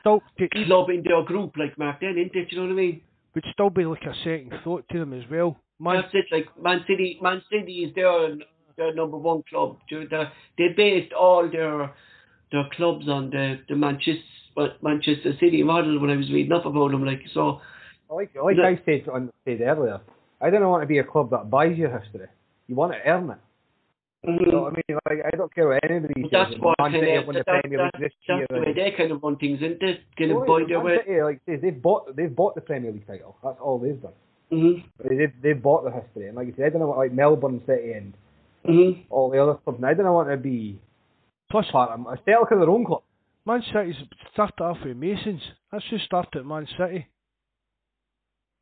[0.00, 0.22] still,
[0.66, 2.00] club in their group, like Mark.
[2.00, 2.48] Then, isn't it?
[2.50, 3.00] You know what I mean?
[3.34, 5.56] Would still be like a second thought to them as well.
[5.78, 6.26] Man, That's it.
[6.32, 8.36] Like Man City, Man City is their
[8.76, 9.78] their number one club.
[9.90, 11.92] They based all their
[12.52, 14.22] their clubs on the the Manchester
[14.82, 15.98] Manchester City model.
[16.00, 17.60] When I was reading up about them, like so.
[18.12, 20.00] Like like I said on said earlier,
[20.40, 22.26] I don't want to be a club that buys your history.
[22.66, 23.38] You want to earn it.
[24.26, 24.44] Mm-hmm.
[24.44, 24.98] You know what I mean?
[25.08, 26.50] Like, I don't care what anybody well, says.
[26.50, 28.46] That's what kind of, that, Premier League this that's year.
[28.50, 30.00] The way they kind of run things, isn't it?
[30.18, 30.98] Kind of buy their way.
[31.06, 33.36] City, like says, they've bought they've bought the Premier League title.
[33.44, 34.12] That's all they've done.
[34.52, 35.08] Mm-hmm.
[35.08, 37.62] They've they've bought the history, and like you said, I don't know what like Melbourne
[37.64, 38.14] City and
[38.68, 39.02] mm-hmm.
[39.08, 39.78] all the other clubs.
[39.78, 40.80] And I don't want to be
[41.50, 43.02] plus part of a Celtic of their own club.
[43.46, 43.96] Man City's
[44.32, 45.40] started off with Masons.
[45.72, 47.06] That's who started at Man City.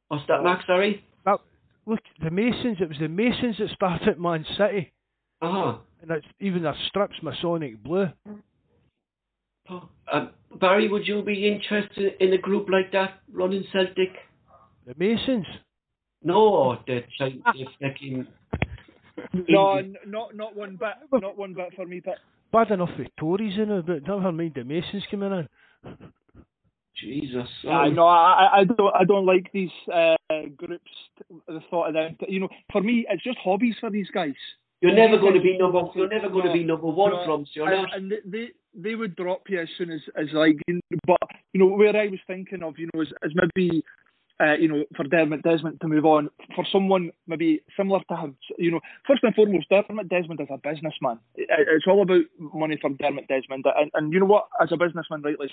[0.08, 0.64] What's that, Max?
[0.66, 1.04] Sorry.
[1.24, 1.40] That
[1.86, 2.78] look the Masons.
[2.80, 4.92] It was the Masons that started Man City.
[5.42, 5.78] Uh huh.
[6.00, 8.08] And it's even their strips Masonic blue.
[9.70, 14.14] Oh, um, Barry, would you be interested in a group like that running Celtic?
[14.86, 15.46] The Masons.
[16.22, 17.02] No, the
[17.80, 18.26] fucking.
[19.48, 21.20] No, not not one bit.
[21.20, 22.00] Not one bit for me.
[22.02, 22.18] But
[22.52, 25.48] bad enough with Tories in it, but never mind the Masons coming in.
[27.00, 27.48] Jesus.
[27.68, 28.06] I know.
[28.06, 28.94] I, I don't.
[28.94, 30.16] I don't like these uh,
[30.56, 30.90] groups.
[31.46, 32.16] The thought of them.
[32.28, 34.34] You know, for me, it's just hobbies for these guys.
[34.80, 35.82] You're never going to be number.
[35.94, 37.46] You're never going to be number one no, from.
[37.54, 40.56] So and, and they, they would drop you as soon as as like.
[41.06, 41.18] But
[41.52, 43.82] you know where I was thinking of, you know, is, is maybe.
[44.40, 48.36] Uh, you know, for Dermot Desmond to move on, for someone maybe similar to him,
[48.56, 51.18] you know, first and foremost, Dermot Desmond is a businessman.
[51.34, 54.46] It, it's all about money for Dermot Desmond, and, and you know what?
[54.60, 55.50] As a businessman, rightly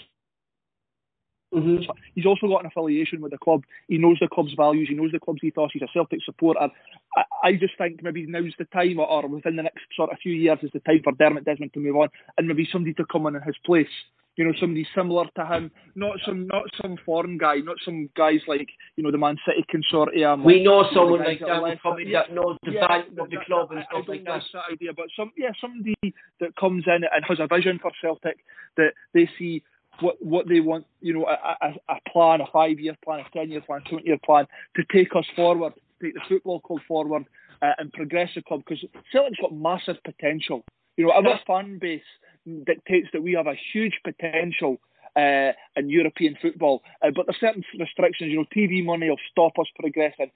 [1.56, 1.90] Mm-hmm.
[2.16, 3.64] He's also got an affiliation with the club.
[3.88, 4.90] He knows the club's values.
[4.90, 5.70] He knows the club's ethos.
[5.72, 6.68] He's a Celtic supporter.
[7.16, 10.18] I, I just think maybe now's the time, or, or, within the next sort of
[10.22, 13.06] few years, is the time for Dermot Desmond to move on, and maybe somebody to
[13.06, 13.88] come in in his place.
[14.38, 18.42] You know, somebody similar to him, not some, not some foreign guy, not some guys
[18.48, 20.44] like you know the Man City consortium.
[20.44, 23.38] We know someone like that, that coming yeah, that knows the yeah, value of the
[23.46, 24.42] club and stuff I like that.
[24.54, 25.96] that idea, but some, yeah, somebody
[26.42, 28.38] that comes in and has a vision for Celtic
[28.76, 29.64] that they see
[30.02, 33.38] what what they want, you know, a, a, a plan, a five year plan, a
[33.38, 36.80] ten year plan, a twenty year plan to take us forward, take the football club
[36.88, 37.26] forward,
[37.62, 40.64] uh, and progress the club because Celtic's got massive potential.
[40.98, 42.02] You know, our fan base
[42.66, 44.78] dictates that we have a huge potential
[45.16, 48.32] uh, in European football, uh, but there's certain restrictions.
[48.32, 50.32] You know, TV money will stop us progressing.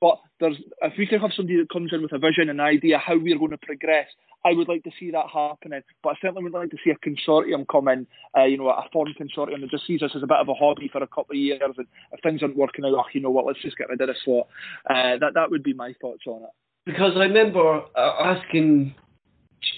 [0.00, 2.98] But there's if we can have somebody that comes in with a vision and idea
[2.98, 4.08] how we're going to progress,
[4.44, 5.82] I would like to see that happening.
[6.02, 8.06] But I certainly would like to see a consortium come in,
[8.36, 10.54] uh, you know, a foreign consortium that just sees us as a bit of a
[10.54, 13.30] hobby for a couple of years, and if things aren't working out, oh, you know
[13.30, 14.48] what, let's just get rid of this lot.
[14.88, 16.50] Uh, that that would be my thoughts on it.
[16.86, 18.94] Because I remember uh, asking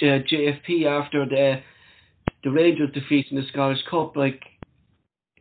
[0.02, 1.60] uh, JFP after the
[2.44, 4.42] the Rangers defeat in the Scottish Cup, like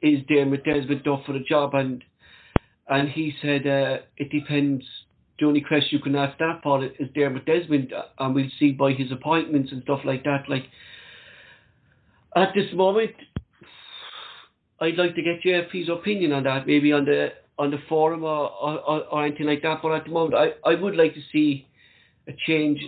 [0.01, 1.73] is Dermot Desmond up for the job?
[1.73, 2.03] And
[2.87, 4.83] and he said uh, it depends.
[5.39, 8.93] The only question you can ask that Paul is Dermot Desmond, and we'll see by
[8.93, 10.43] his appointments and stuff like that.
[10.47, 10.65] Like
[12.35, 13.11] at this moment,
[14.79, 18.49] I'd like to get JFP's opinion on that, maybe on the on the forum or,
[18.49, 19.81] or, or anything like that.
[19.83, 21.67] But at the moment, I, I would like to see
[22.27, 22.79] a change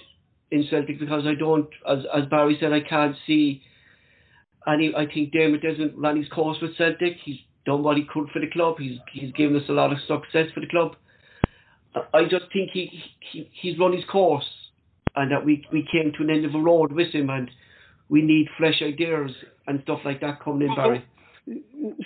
[0.53, 3.63] in Celtic because I don't, as as Barry said, I can't see
[4.67, 4.93] any.
[4.95, 7.17] I think Dermot Desmond ran his course with Celtic.
[7.25, 8.75] He's done what he could for the club.
[8.77, 10.95] He's he's given us a lot of success for the club.
[12.13, 14.47] I just think he, he he's run his course,
[15.15, 17.49] and that we we came to an end of a road with him, and
[18.09, 19.31] we need fresh ideas
[19.65, 21.03] and stuff like that coming in, Barry.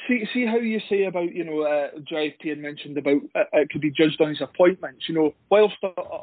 [0.08, 3.70] See, see how you say about you know uh, JFP had mentioned about uh, it
[3.70, 5.06] could be judged on his appointments.
[5.10, 5.76] You know, whilst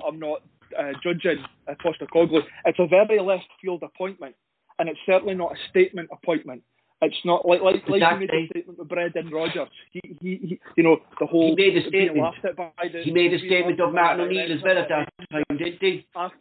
[0.06, 0.42] I'm not
[0.78, 4.34] uh, judging uh, Postecoglou, it's a very left field appointment,
[4.78, 6.62] and it's certainly not a statement appointment.
[7.02, 8.00] It's not like like, exactly.
[8.00, 9.68] like he made a statement with Brendan Rodgers.
[9.92, 11.54] He, he, he, you know, the whole.
[11.56, 12.34] He made a statement.
[12.42, 16.06] The, he made a statement of Martin O'Neill as well at that time, didn't he?
[16.16, 16.38] After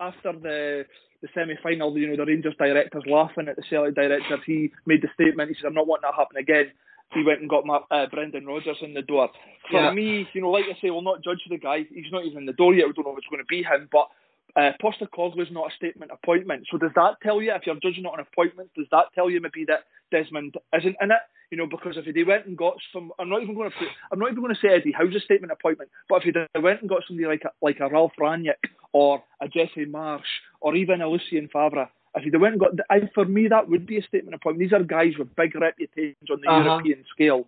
[0.00, 0.84] after the
[1.22, 5.02] the semi final, you know, the Rangers directors laughing at the Celtic directors, he made
[5.02, 5.48] the statement.
[5.48, 6.72] He said, "I'm not wanting that to happen again."
[7.14, 9.30] He went and got my, uh, Brendan Rodgers in the door.
[9.70, 9.92] For yeah.
[9.92, 11.86] me, you know, like I say, we'll not judge the guy.
[11.88, 12.86] He's not even in the door yet.
[12.86, 14.08] We don't know if it's going to be him, but
[14.56, 16.66] uh, Postecoglou is not a statement appointment.
[16.70, 19.40] So does that tell you, if you're judging it on appointments, does that tell you
[19.40, 21.18] maybe that Desmond isn't in it?
[21.50, 23.88] You know, because if he went and got some, I'm not even going to put,
[24.10, 26.80] I'm not even going to say Eddie Howe's a statement appointment, but if he went
[26.80, 30.22] and got somebody like a, like a Ralf Rangnick or a Jesse Marsch
[30.60, 33.86] or even a Lucien Favre, if he went and got, I, for me that would
[33.86, 34.68] be a statement appointment.
[34.68, 36.64] These are guys with big reputations on the uh-huh.
[36.64, 37.46] European scale.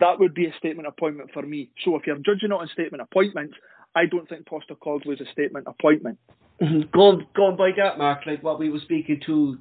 [0.00, 1.70] That would be a statement appointment for me.
[1.84, 3.54] So if you're judging it on statement appointments,
[3.94, 6.18] I don't think Postecoglou is a statement appointment.
[6.60, 6.90] Mm-hmm.
[6.92, 9.58] Going, going by that, Mark, like what we were speaking to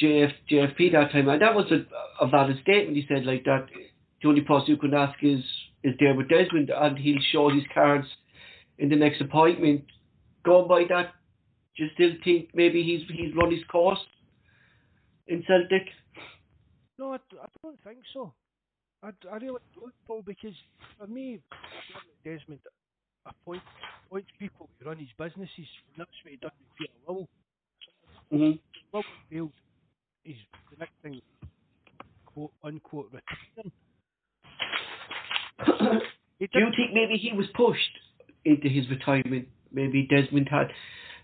[0.00, 1.86] JF, JFP that time, and that was a,
[2.24, 2.96] a valid statement.
[2.96, 3.66] He said like that.
[4.22, 5.42] The only person you can ask is
[5.82, 8.06] is Dermot Desmond, and he'll show his cards
[8.78, 9.84] in the next appointment.
[10.44, 11.12] Going by that,
[11.76, 13.98] do you still think maybe he's he's run his course
[15.26, 15.88] in Celtic?
[16.98, 18.32] No, I, I don't think so.
[19.02, 20.54] I, I really don't, Paul, because
[20.98, 21.40] for me,
[22.24, 22.60] Desmond
[23.26, 23.62] appoint,
[24.06, 27.28] appoints people to run his businesses, and that's what he done with Peter Lawwell.
[28.32, 28.96] Mm-hmm.
[28.96, 29.52] Lawwell failed.
[30.24, 30.36] He's
[30.70, 31.20] the next thing,
[32.24, 33.72] quote unquote, return.
[36.38, 37.80] Do you think maybe he was pushed
[38.44, 39.48] into his retirement?
[39.72, 40.68] Maybe Desmond had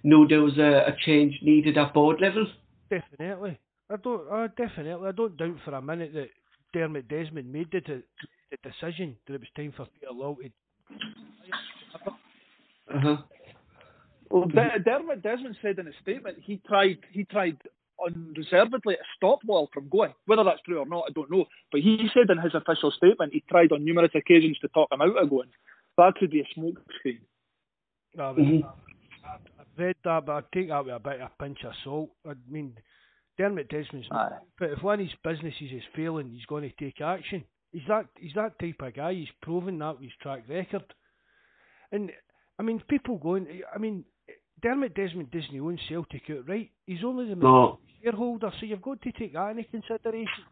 [0.03, 2.47] no, there was a, a change needed at board level.
[2.91, 3.59] Definitely,
[3.91, 4.29] I don't.
[4.31, 6.29] Uh, definitely, I don't doubt for a minute that
[6.73, 7.81] Dermot Desmond made the,
[8.51, 10.51] the decision that it was time for Peter Law to.
[12.95, 13.17] Uh-huh.
[14.31, 17.59] Well, Dermot Desmond said in a statement he tried he tried
[18.05, 20.15] unreservedly to stop Wall from going.
[20.27, 21.47] Whether that's true or not, I don't know.
[21.71, 25.03] But he said in his official statement he tried on numerous occasions to talk him
[25.03, 25.51] out of going.
[25.99, 27.21] That could be a smoke screen.
[28.15, 28.69] No, mm-hmm.
[29.73, 32.11] I've read that, but I take that with a bit of a pinch of salt.
[32.27, 32.75] I mean,
[33.39, 34.09] Dermot Desmond's.
[34.11, 34.39] Aye.
[34.59, 37.45] But if one of his businesses is failing, he's going to take action.
[37.73, 39.15] He's that he's that type of guy.
[39.15, 40.85] He's proven that with his track record.
[41.91, 42.11] And
[42.59, 43.63] I mean, people going.
[43.75, 44.05] I mean,
[44.63, 46.71] Dermot Desmond doesn't own Celtic outright.
[46.87, 47.79] He's only the no.
[48.03, 50.45] shareholder, so you've got to take that into consideration.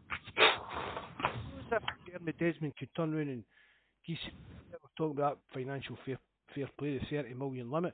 [1.71, 3.43] If Dermot Desmond could turn around and
[4.01, 4.17] he's
[4.71, 6.17] we're talking about financial fair
[6.53, 7.93] fair play, the thirty million limit.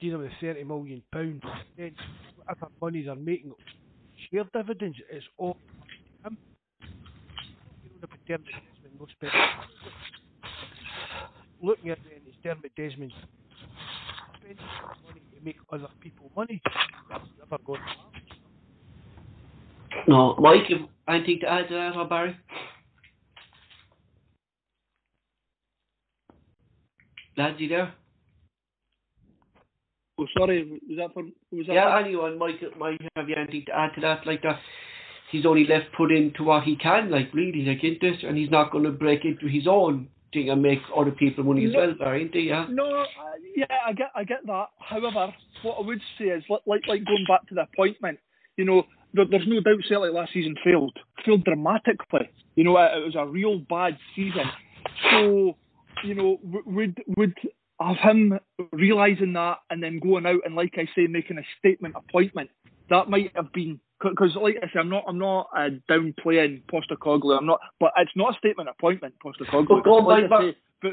[0.00, 1.42] Deal them with thirty million pounds.
[1.76, 1.94] Then
[2.36, 3.52] whatever money they're making
[4.30, 5.56] share dividends, it's all
[6.24, 6.36] him.
[7.84, 7.90] You
[11.62, 13.12] looking at then is Dermot Desmond
[14.40, 14.64] spending
[15.04, 16.62] money to make other people money.
[17.38, 17.80] never going
[20.06, 20.70] No, Mike,
[21.08, 22.36] anything to add to that, or Barry?
[27.36, 27.92] Lads, you there?
[30.18, 31.22] Oh, sorry, was that for?
[31.52, 32.04] Was that yeah, for?
[32.04, 34.58] anyone might might have anything to add to that, like that.
[35.30, 38.50] He's only left put into what he can, like really, like in this, and he's
[38.50, 41.76] not going to break into his own thing and make other people money no, as
[41.76, 42.48] well, Barry, isn't he?
[42.48, 42.66] Yeah.
[42.70, 43.04] No, uh,
[43.54, 44.66] yeah, I get, I get that.
[44.78, 45.32] However,
[45.62, 48.18] what I would say is, like, like going back to the appointment,
[48.56, 52.30] you know, there, there's no doubt Celtic last season failed, failed dramatically.
[52.56, 54.44] You know, it, it was a real bad season.
[55.10, 55.56] So,
[56.04, 57.34] you know, would would
[57.80, 58.38] of him
[58.72, 62.50] realizing that and then going out and, like I say, making a statement appointment.
[62.90, 67.38] That might have been because, like I say, I'm not, I'm not uh, downplaying Postecoglou.
[67.38, 69.84] I'm not, but it's not a statement appointment, Postecoglou.
[69.84, 70.92] Go like by, say, but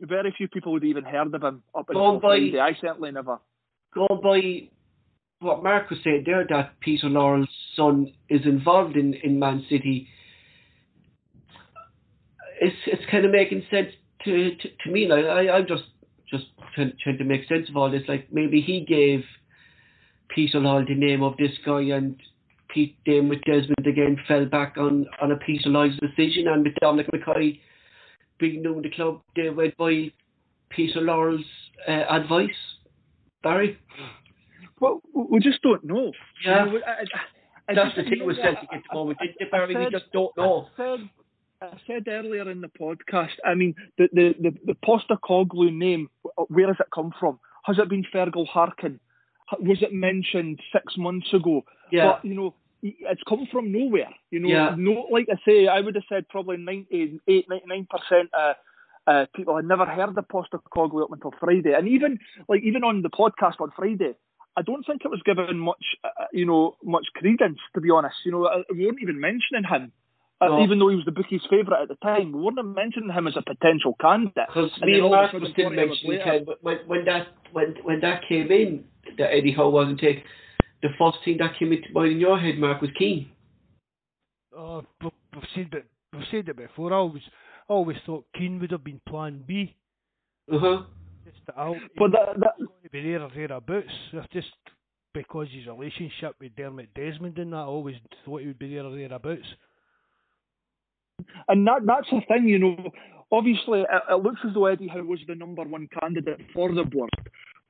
[0.00, 2.58] very few people would even heard of him up until Friday.
[2.58, 3.38] I certainly never.
[3.94, 4.68] Go by
[5.40, 10.08] what Mark was saying there, that Peter Lawwell's son is involved in, in Man City.
[12.60, 13.88] It's it's kind of making sense
[14.24, 15.06] to to, to me.
[15.06, 15.82] Like I, I'm just
[16.36, 18.02] just trying, to make sense of all this.
[18.08, 19.24] Like maybe he gave
[20.28, 22.16] Peter Lawwell the name of this guy, and
[22.68, 26.74] Pete Dame with Desmond again fell back on on a Peter Lawwell's decision, and with
[26.80, 27.60] Dominic McKay
[28.38, 30.10] being new in the club, they went by
[30.70, 31.44] Peter Lawwell's
[31.88, 32.50] uh, advice.
[33.42, 33.78] Barry.
[34.80, 36.12] Well, we just don't know.
[36.44, 36.66] Yeah.
[36.66, 37.04] You know, I, I,
[37.68, 39.76] I That's just, the thing with Celtic I- at the moment, isn't it, Barry?
[39.76, 40.68] I We just don't know.
[40.78, 41.10] I said,
[41.62, 43.32] I said earlier in the podcast.
[43.44, 46.08] I mean, the the the, the Postecoglou name.
[46.48, 47.38] Where has it come from?
[47.64, 49.00] Has it been Fergal Harkin?
[49.60, 51.64] Was it mentioned six months ago?
[51.90, 52.12] Yeah.
[52.12, 54.10] But you know, it's come from nowhere.
[54.30, 54.74] You know, Yeah.
[54.76, 58.30] no, like I say, I would have said probably 98, 99 percent.
[58.36, 58.54] Uh,
[59.06, 62.18] uh, people had never heard of Postecoglou up until Friday, and even
[62.48, 64.14] like even on the podcast on Friday,
[64.56, 67.58] I don't think it was given much, uh, you know, much credence.
[67.74, 70.05] To be honest, you know, uh, we weren't even mentioning him, uh,
[70.40, 70.62] No.
[70.62, 72.32] even though he was the bookies' favourite at the time.
[72.32, 74.34] We weren't mentioning him as a potential candidate.
[74.48, 76.10] Because And me then and all of a Mark sudden, was still 40 hours mentioning
[76.18, 78.84] later- Ken, but when, when that when when that came in,
[79.18, 80.22] that Eddie Howe wasn't taken.
[80.82, 83.30] The first thing that came into mind in your head, Mark, was Keane.
[84.56, 85.86] Uh, we- we've said it.
[86.12, 86.92] We've said it before.
[86.92, 87.22] I always,
[87.68, 89.74] I always thought Keane would have been Plan B.
[90.52, 90.82] Uh huh.
[91.24, 91.76] Just out.
[91.96, 93.88] But that, that, going to be there or thereabouts.
[94.12, 94.48] It's just
[95.12, 98.84] because his relationship with Dermot Desmond and that, I always thought he would be there
[98.84, 99.46] or thereabouts.
[101.48, 102.90] And that that's the thing, you know.
[103.32, 106.84] Obviously, it, it looks as though Eddie Howe was the number one candidate for the
[106.84, 107.10] board,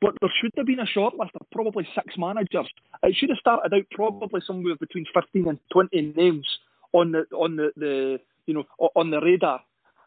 [0.00, 2.68] but there should have been a shortlist of probably six managers.
[3.02, 6.47] It should have started out probably somewhere between fifteen and twenty names
[6.92, 9.60] on the on the, the you know on the radar,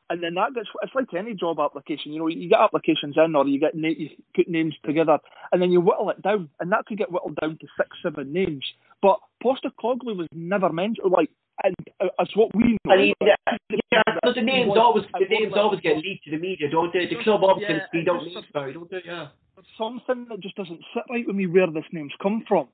[0.09, 2.11] and then that gets it's like any job application.
[2.11, 5.19] You know, you get applications in or you get na- you put names together,
[5.51, 8.33] and then you whittle it down, and that could get whittled down to six seven
[8.33, 8.65] names.
[9.01, 11.11] But Postecoglou was never mentioned.
[11.11, 11.29] Like,
[11.63, 12.93] and uh, as what we know.
[12.93, 16.69] I mean, yeah, but the names always the names always get leaked to the media,
[16.69, 17.05] don't they?
[17.07, 19.01] The club always Yeah, can speed it out just- names, Barry, don't they?
[19.05, 19.27] Yeah.
[19.55, 22.67] There's something that just doesn't sit right with me where this name's come from.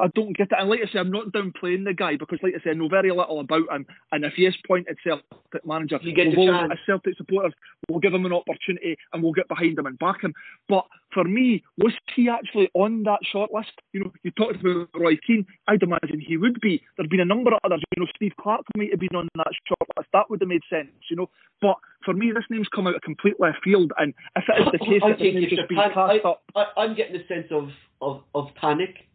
[0.00, 0.58] I don't get it.
[0.58, 2.88] And like I say, I'm not downplaying the guy because, like I say, I know
[2.88, 3.86] very little about him.
[4.12, 7.52] And if he is pointed Celtic manager, You get the we'll, as Celtic supporters,
[7.88, 10.34] we'll give him an opportunity and we'll get behind him and back him.
[10.68, 13.72] But for me, was he actually on that short list?
[13.92, 15.46] You know, you talked about Roy Keane.
[15.68, 16.82] I'd imagine he would be.
[16.96, 17.82] There'd been a number of others.
[17.96, 20.08] You know, Steve Clarke might have been on that short list.
[20.12, 20.90] That would have made sense.
[21.10, 21.30] You know,
[21.60, 23.92] but for me, this name's come out of complete left field.
[23.98, 25.78] And if it is the case I that this think name's it's just a been
[25.78, 26.42] pan- cast I, up.
[26.56, 27.68] I, I'm getting a sense of,
[28.00, 29.06] of, of panic,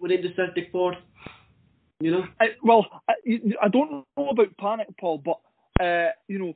[0.00, 0.96] Within the Celtic board.
[2.00, 2.24] You know?
[2.40, 3.14] I, well, I,
[3.62, 5.38] I don't know about panic, Paul, but
[5.84, 6.52] uh, you know,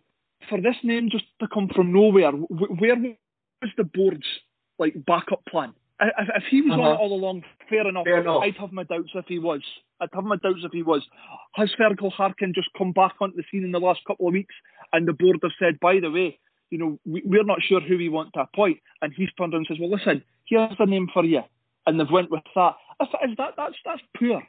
[0.49, 4.27] for this name just to come from nowhere, where was the board's
[4.79, 5.73] like backup plan?
[6.01, 6.91] If, if he was on Uh-huh.
[6.93, 8.05] it all along, fair enough.
[8.05, 8.43] Fair enough.
[8.43, 9.63] I'd have my doubts if he was.
[10.01, 11.03] I'd have my doubts if he was.
[11.55, 14.55] Has Fergal Harkin just come back onto the scene in the last couple of weeks,
[14.93, 16.39] and the board have said, by the way,
[16.71, 19.67] you know, we, we're not sure who we want to appoint, and he's turned around
[19.67, 21.43] and says, well, listen, here's the name for you,
[21.87, 22.77] and they've went with that.
[23.01, 24.43] If it is that, that's that's poor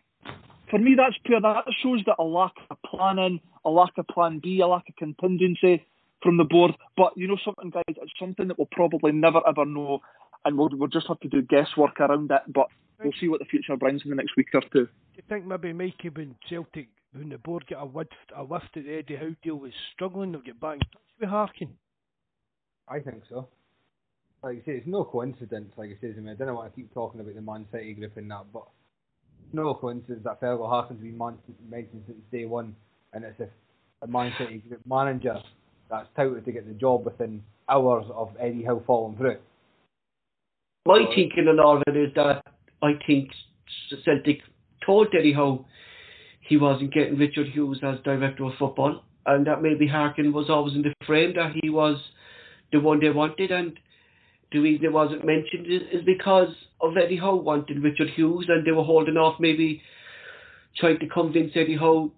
[0.69, 1.41] for me, that's pure.
[1.41, 4.95] That shows that a lack of planning, a lack of plan B, a lack of
[4.95, 5.85] contingency
[6.21, 6.71] from the board.
[6.95, 10.01] But you know something, guys, it's something that we'll probably never ever know,
[10.45, 12.41] and we'll, we'll just have to do guesswork around it.
[12.47, 12.67] But
[13.03, 14.85] we'll see what the future brings in the next week or two.
[14.85, 18.77] Do you think maybe Mikey when Celtic, when the board get a lift, a lift
[18.77, 21.69] at the Eddie Howe deal was struggling, they'll get back in touch with Harkin?
[22.87, 23.47] I think so.
[24.41, 25.71] Like I say, it's no coincidence.
[25.77, 27.93] Like I say, I mean, I don't want to keep talking about the Man City
[27.93, 28.67] group and that, but
[29.51, 31.37] no coincidence that Fergal Harkin's been man-
[31.69, 32.75] mentioned since day one,
[33.13, 33.47] and it's a,
[34.01, 35.35] a Man City group manager
[35.89, 39.37] that's touted to get the job within hours of Eddie Howe falling through.
[40.85, 42.41] My thinking on all of it is that
[42.81, 43.29] I think
[44.05, 44.39] Celtic
[44.85, 45.65] told Eddie Howe
[46.39, 50.75] he wasn't getting Richard Hughes as director of football, and that maybe Harkin was always
[50.75, 51.97] in the frame that he was
[52.71, 53.77] the one they wanted, and
[54.51, 56.49] the reason it wasn't mentioned is, is because
[56.81, 59.81] of Eddie Howe wanted Richard Hughes, and they were holding off, maybe
[60.77, 62.11] trying to convince Eddie Howe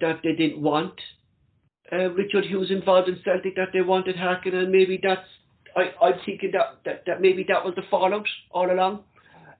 [0.00, 0.94] that they didn't want
[1.92, 5.26] uh, Richard Hughes involved in Celtic, that they wanted Harkin, and maybe that's
[5.76, 9.04] I, I'm thinking that, that, that maybe that was the fallout all along.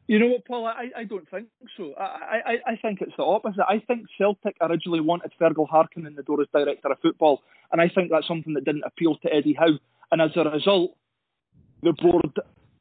[0.06, 0.66] You know what, Paul?
[0.66, 1.92] I, I don't think so.
[1.98, 3.64] I, I, I think it's the opposite.
[3.68, 7.42] I think Celtic originally wanted Fergal Harkin in the door as director of football,
[7.72, 9.78] and I think that's something that didn't appeal to Eddie Howe.
[10.12, 10.96] And as a result,
[11.82, 12.30] the board,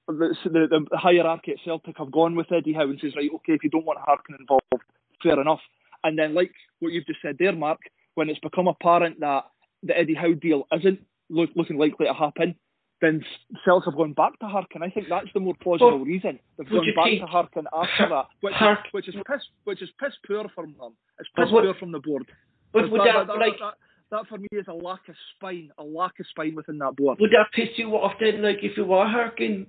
[0.07, 3.53] the, the, the hierarchy at Celtic have gone with Eddie Howe and says, right, okay,
[3.53, 4.85] if you don't want Harkin involved,
[5.21, 5.61] fair enough.
[6.03, 7.79] And then, like what you've just said there, Mark,
[8.15, 9.45] when it's become apparent that
[9.83, 10.99] the Eddie Howe deal isn't
[11.29, 12.55] look, looking likely to happen,
[13.01, 13.23] then
[13.65, 14.81] Celtic have gone back to Harkin.
[14.81, 16.39] I think that's the more plausible But reason.
[16.57, 19.89] They've would gone back to Harkin after that, which is, which is piss, which is
[19.99, 20.93] piss poor from them.
[21.19, 22.25] It's piss poor from the board.
[22.71, 23.75] But would that, that, like, that,
[24.15, 27.17] that for me is a lack of spine, a lack of spine within that board.
[27.19, 29.67] Would that piss you off then, like if you were Harkin,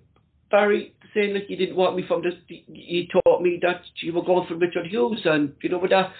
[0.50, 4.24] Barry, saying like you didn't want me from this, you taught me that you were
[4.24, 6.10] going for Richard Hughes, and you know, would that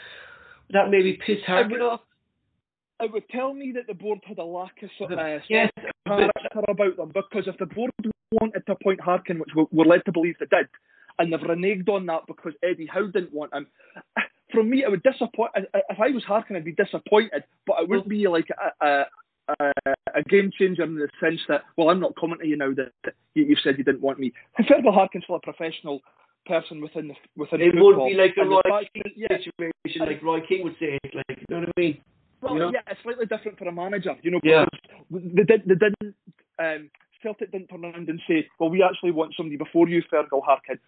[0.68, 2.00] would that maybe piss Harkin off?
[3.00, 5.70] It would tell me that the board had a lack of uh, yes,
[6.06, 7.90] character about them because if the board
[8.32, 10.66] wanted to appoint Harkin, which we're led to believe they did,
[11.18, 13.66] and they've reneged on that because Eddie Howe didn't want him.
[14.56, 15.50] From me, it would disappoint.
[15.54, 18.48] If I was Harkin, I'd be disappointed, but it wouldn't be like
[18.80, 19.04] a, a,
[19.60, 19.72] a,
[20.14, 23.12] a game changer in the sense that, well, I'm not coming to you now that,
[23.34, 24.32] you, said you didn't want me.
[24.58, 26.00] Fergal Harkin's still a professional
[26.46, 29.36] person within the within it would be like a Roy fact, King yeah.
[29.36, 32.00] situation, like Roy Keane would say it, like you know what I mean?
[32.40, 32.70] Well, you know?
[32.72, 34.40] yeah, it's slightly different for a manager, you know.
[34.42, 34.64] Yeah.
[35.10, 36.14] They, did, they didn't.
[36.58, 36.90] Um,
[37.22, 40.78] Celtic didn't turn around and say, "Well, we actually want somebody before you, Fergal Harkin."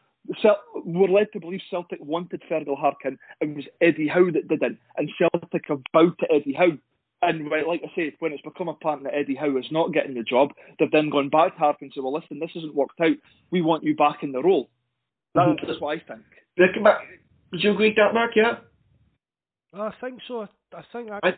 [0.84, 3.18] We're led to believe Celtic wanted Fergal Harkin.
[3.40, 6.78] And it was Eddie Howe that didn't, and Celtic have bowed to Eddie Howe.
[7.20, 10.23] And like I say, when it's become apparent that Eddie Howe is not getting the
[10.23, 13.16] job, they've then gone back to Harkin and said, "Well, listen, this hasn't worked out.
[13.50, 14.68] We want you back in the role."
[15.34, 15.84] That's mm-hmm.
[15.84, 16.24] what I think.
[16.57, 17.00] Looking back,
[17.50, 18.32] would you agree with that, Mark?
[18.36, 18.58] Yeah.
[19.74, 20.48] I think so.
[20.74, 21.34] I think I, I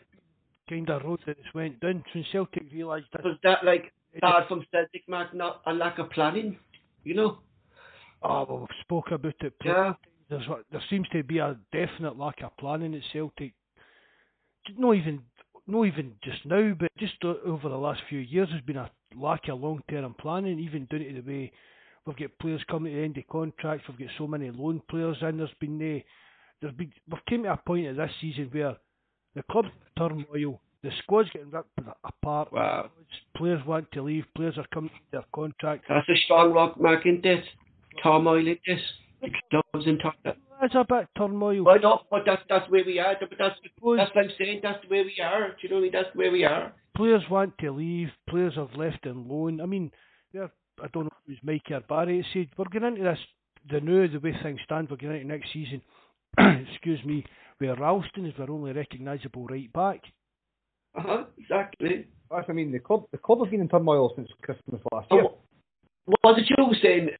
[0.69, 3.25] kind of wrote that it went down when Celtic realised that.
[3.25, 5.35] Was that like bad from Celtic, Mark?
[5.35, 6.59] Not a lack of planning,
[7.05, 7.39] you know?
[8.23, 9.55] Oh, well, we've spoke about it.
[9.65, 9.95] Yeah.
[10.29, 13.53] There's, there seems to be a definite lack of planning at Celtic.
[14.77, 15.23] Not even,
[15.67, 19.49] not even just now, but just over the last few years, there's been a lack
[19.49, 20.59] of long-term planning.
[20.61, 21.53] Even down to the way
[22.07, 23.87] we've got players coming to the end of contracts.
[23.89, 26.01] We've got so many loan players and There's been uh,
[26.61, 28.77] there's been we've came to a point of this season where
[29.35, 29.69] the club's
[29.99, 30.61] turmoil.
[30.83, 32.53] The squad's getting ripped apart.
[32.53, 32.91] Wow.
[33.37, 34.25] Players want to leave.
[34.35, 35.85] Players are coming to their contract.
[35.89, 37.05] That's a strong rock mark
[37.91, 38.03] in this.
[38.03, 38.81] Turmoil in this.
[39.23, 40.37] The clubs in turmoil.
[40.63, 41.65] It's a bit turmoil.
[41.65, 43.17] Well, no, but that's that's where we are.
[43.19, 44.61] But that's that's what I'm saying.
[44.63, 45.49] That's where we are.
[45.49, 45.93] Do you know what I mean?
[45.93, 46.73] That's where we are.
[46.97, 48.09] Players want to leave.
[48.29, 49.61] Players have left in loan.
[49.61, 49.91] I mean,
[50.83, 53.19] I don't know if it was Mikey or Barry said we're going into this
[53.71, 54.89] the new the way things stand.
[54.91, 55.83] We're going into next season.
[56.73, 57.25] excuse me,
[57.59, 60.01] where Ralston is our only recognisable right back.
[60.97, 61.25] Uh huh.
[61.39, 62.07] Exactly.
[62.31, 65.25] I mean the club the club has been in turmoil since Christmas last year.
[65.25, 65.39] Oh,
[66.25, 67.11] was it you saying,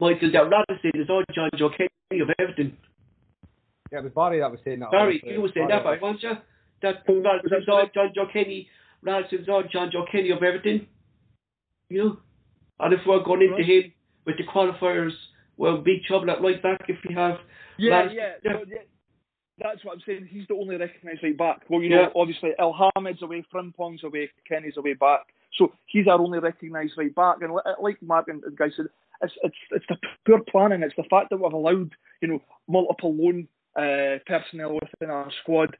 [0.00, 0.30] Michael?
[0.32, 2.76] That rather saying it's all Jonjoe Kenny of everything.
[3.90, 4.90] Yeah, it was Barry that was saying that.
[4.90, 6.32] Barry, you were saying that, weren't you?
[6.82, 8.68] That was all Jonjoe Kenny.
[9.02, 10.86] Ralston's all Jonjoe Kenny of everything.
[11.88, 12.18] You know.
[12.80, 13.92] And if we're going into him
[14.26, 15.12] with the qualifiers,
[15.56, 17.36] well, big trouble at right back if we have.
[17.78, 18.52] Yeah, yeah, yeah.
[18.66, 18.78] yeah.
[19.58, 20.28] That's what I'm saying.
[20.30, 21.62] He's the only recognised right back.
[21.68, 25.20] Well, you know, obviously El Hamid's away, Frimpong's away, Kenny's away back.
[25.58, 27.36] So he's our only recognised right back.
[27.42, 28.86] And like Mark and, and guys said,
[29.22, 30.82] it's it's it's the poor planning.
[30.82, 35.76] It's the fact that we've allowed you know multiple loan uh, personnel within our squad.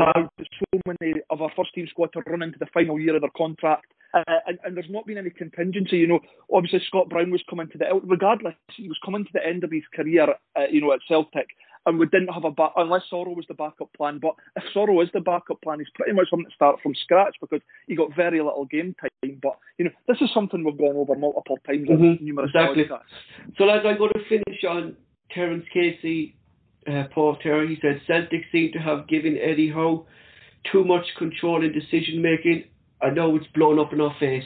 [0.00, 3.30] so many of our first team squad to run into the final year of their
[3.36, 3.86] contract.
[4.14, 5.96] Uh, and, and, there's not been any contingency.
[5.96, 6.20] You know,
[6.52, 9.70] obviously Scott Brown was coming to the regardless, he was coming to the end of
[9.70, 10.34] his career.
[10.54, 11.46] Uh, you know, at Celtic,
[11.86, 14.18] and we didn't have a back unless Soro was the backup plan.
[14.20, 17.36] But if Soro is the backup plan, he's pretty much having to start from scratch
[17.40, 19.38] because he got very little game time.
[19.42, 22.24] But you know, this is something we've gone over multiple times mm-hmm.
[22.24, 22.84] numerous exactly.
[22.84, 23.56] podcasts.
[23.58, 24.96] So, lads, I'm going to finish on
[25.32, 26.36] Terence Casey.
[26.84, 30.04] Uh, Paul Terry, he said Celtic seem to have given Eddie Howe
[30.72, 32.64] too much control in decision making
[33.02, 34.44] I know it's blown up in our face.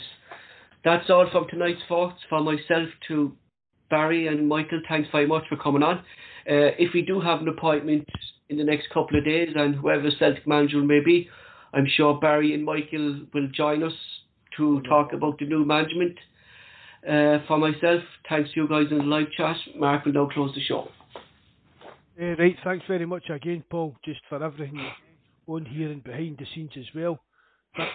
[0.84, 2.20] That's all from tonight's thoughts.
[2.28, 3.36] For myself to
[3.90, 5.98] Barry and Michael, thanks very much for coming on.
[6.48, 8.08] Uh, if we do have an appointment
[8.48, 11.28] in the next couple of days, and whoever Celtic manager may be,
[11.72, 13.92] I'm sure Barry and Michael will join us
[14.56, 16.16] to talk about the new management.
[17.06, 19.56] Uh, for myself, thanks to you guys in the live chat.
[19.76, 20.88] Mark will now close the show.
[22.20, 24.80] Uh, right, thanks very much again, Paul, just for everything
[25.46, 27.20] on here and behind the scenes as well.
[27.76, 27.92] Thanks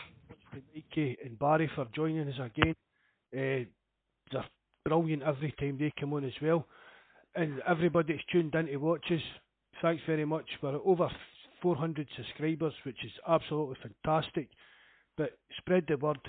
[0.53, 2.75] to Mikey and Barry for joining us again.
[3.33, 3.65] Uh,
[4.31, 4.45] they're
[4.85, 6.65] brilliant every time they come on as well.
[7.35, 9.21] And everybody that's tuned in to watch us,
[9.81, 10.45] thanks very much.
[10.61, 11.09] We're over
[11.61, 14.49] 400 subscribers, which is absolutely fantastic.
[15.17, 16.19] But spread the word.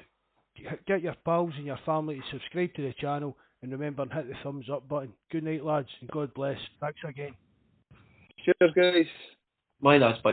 [0.87, 3.37] Get your pals and your family to subscribe to the channel.
[3.63, 5.13] And remember, and hit the thumbs up button.
[5.31, 6.59] Good night, lads, and God bless.
[6.81, 7.35] Thanks again.
[8.45, 9.07] Cheers, guys.
[9.81, 10.33] My lads, bye.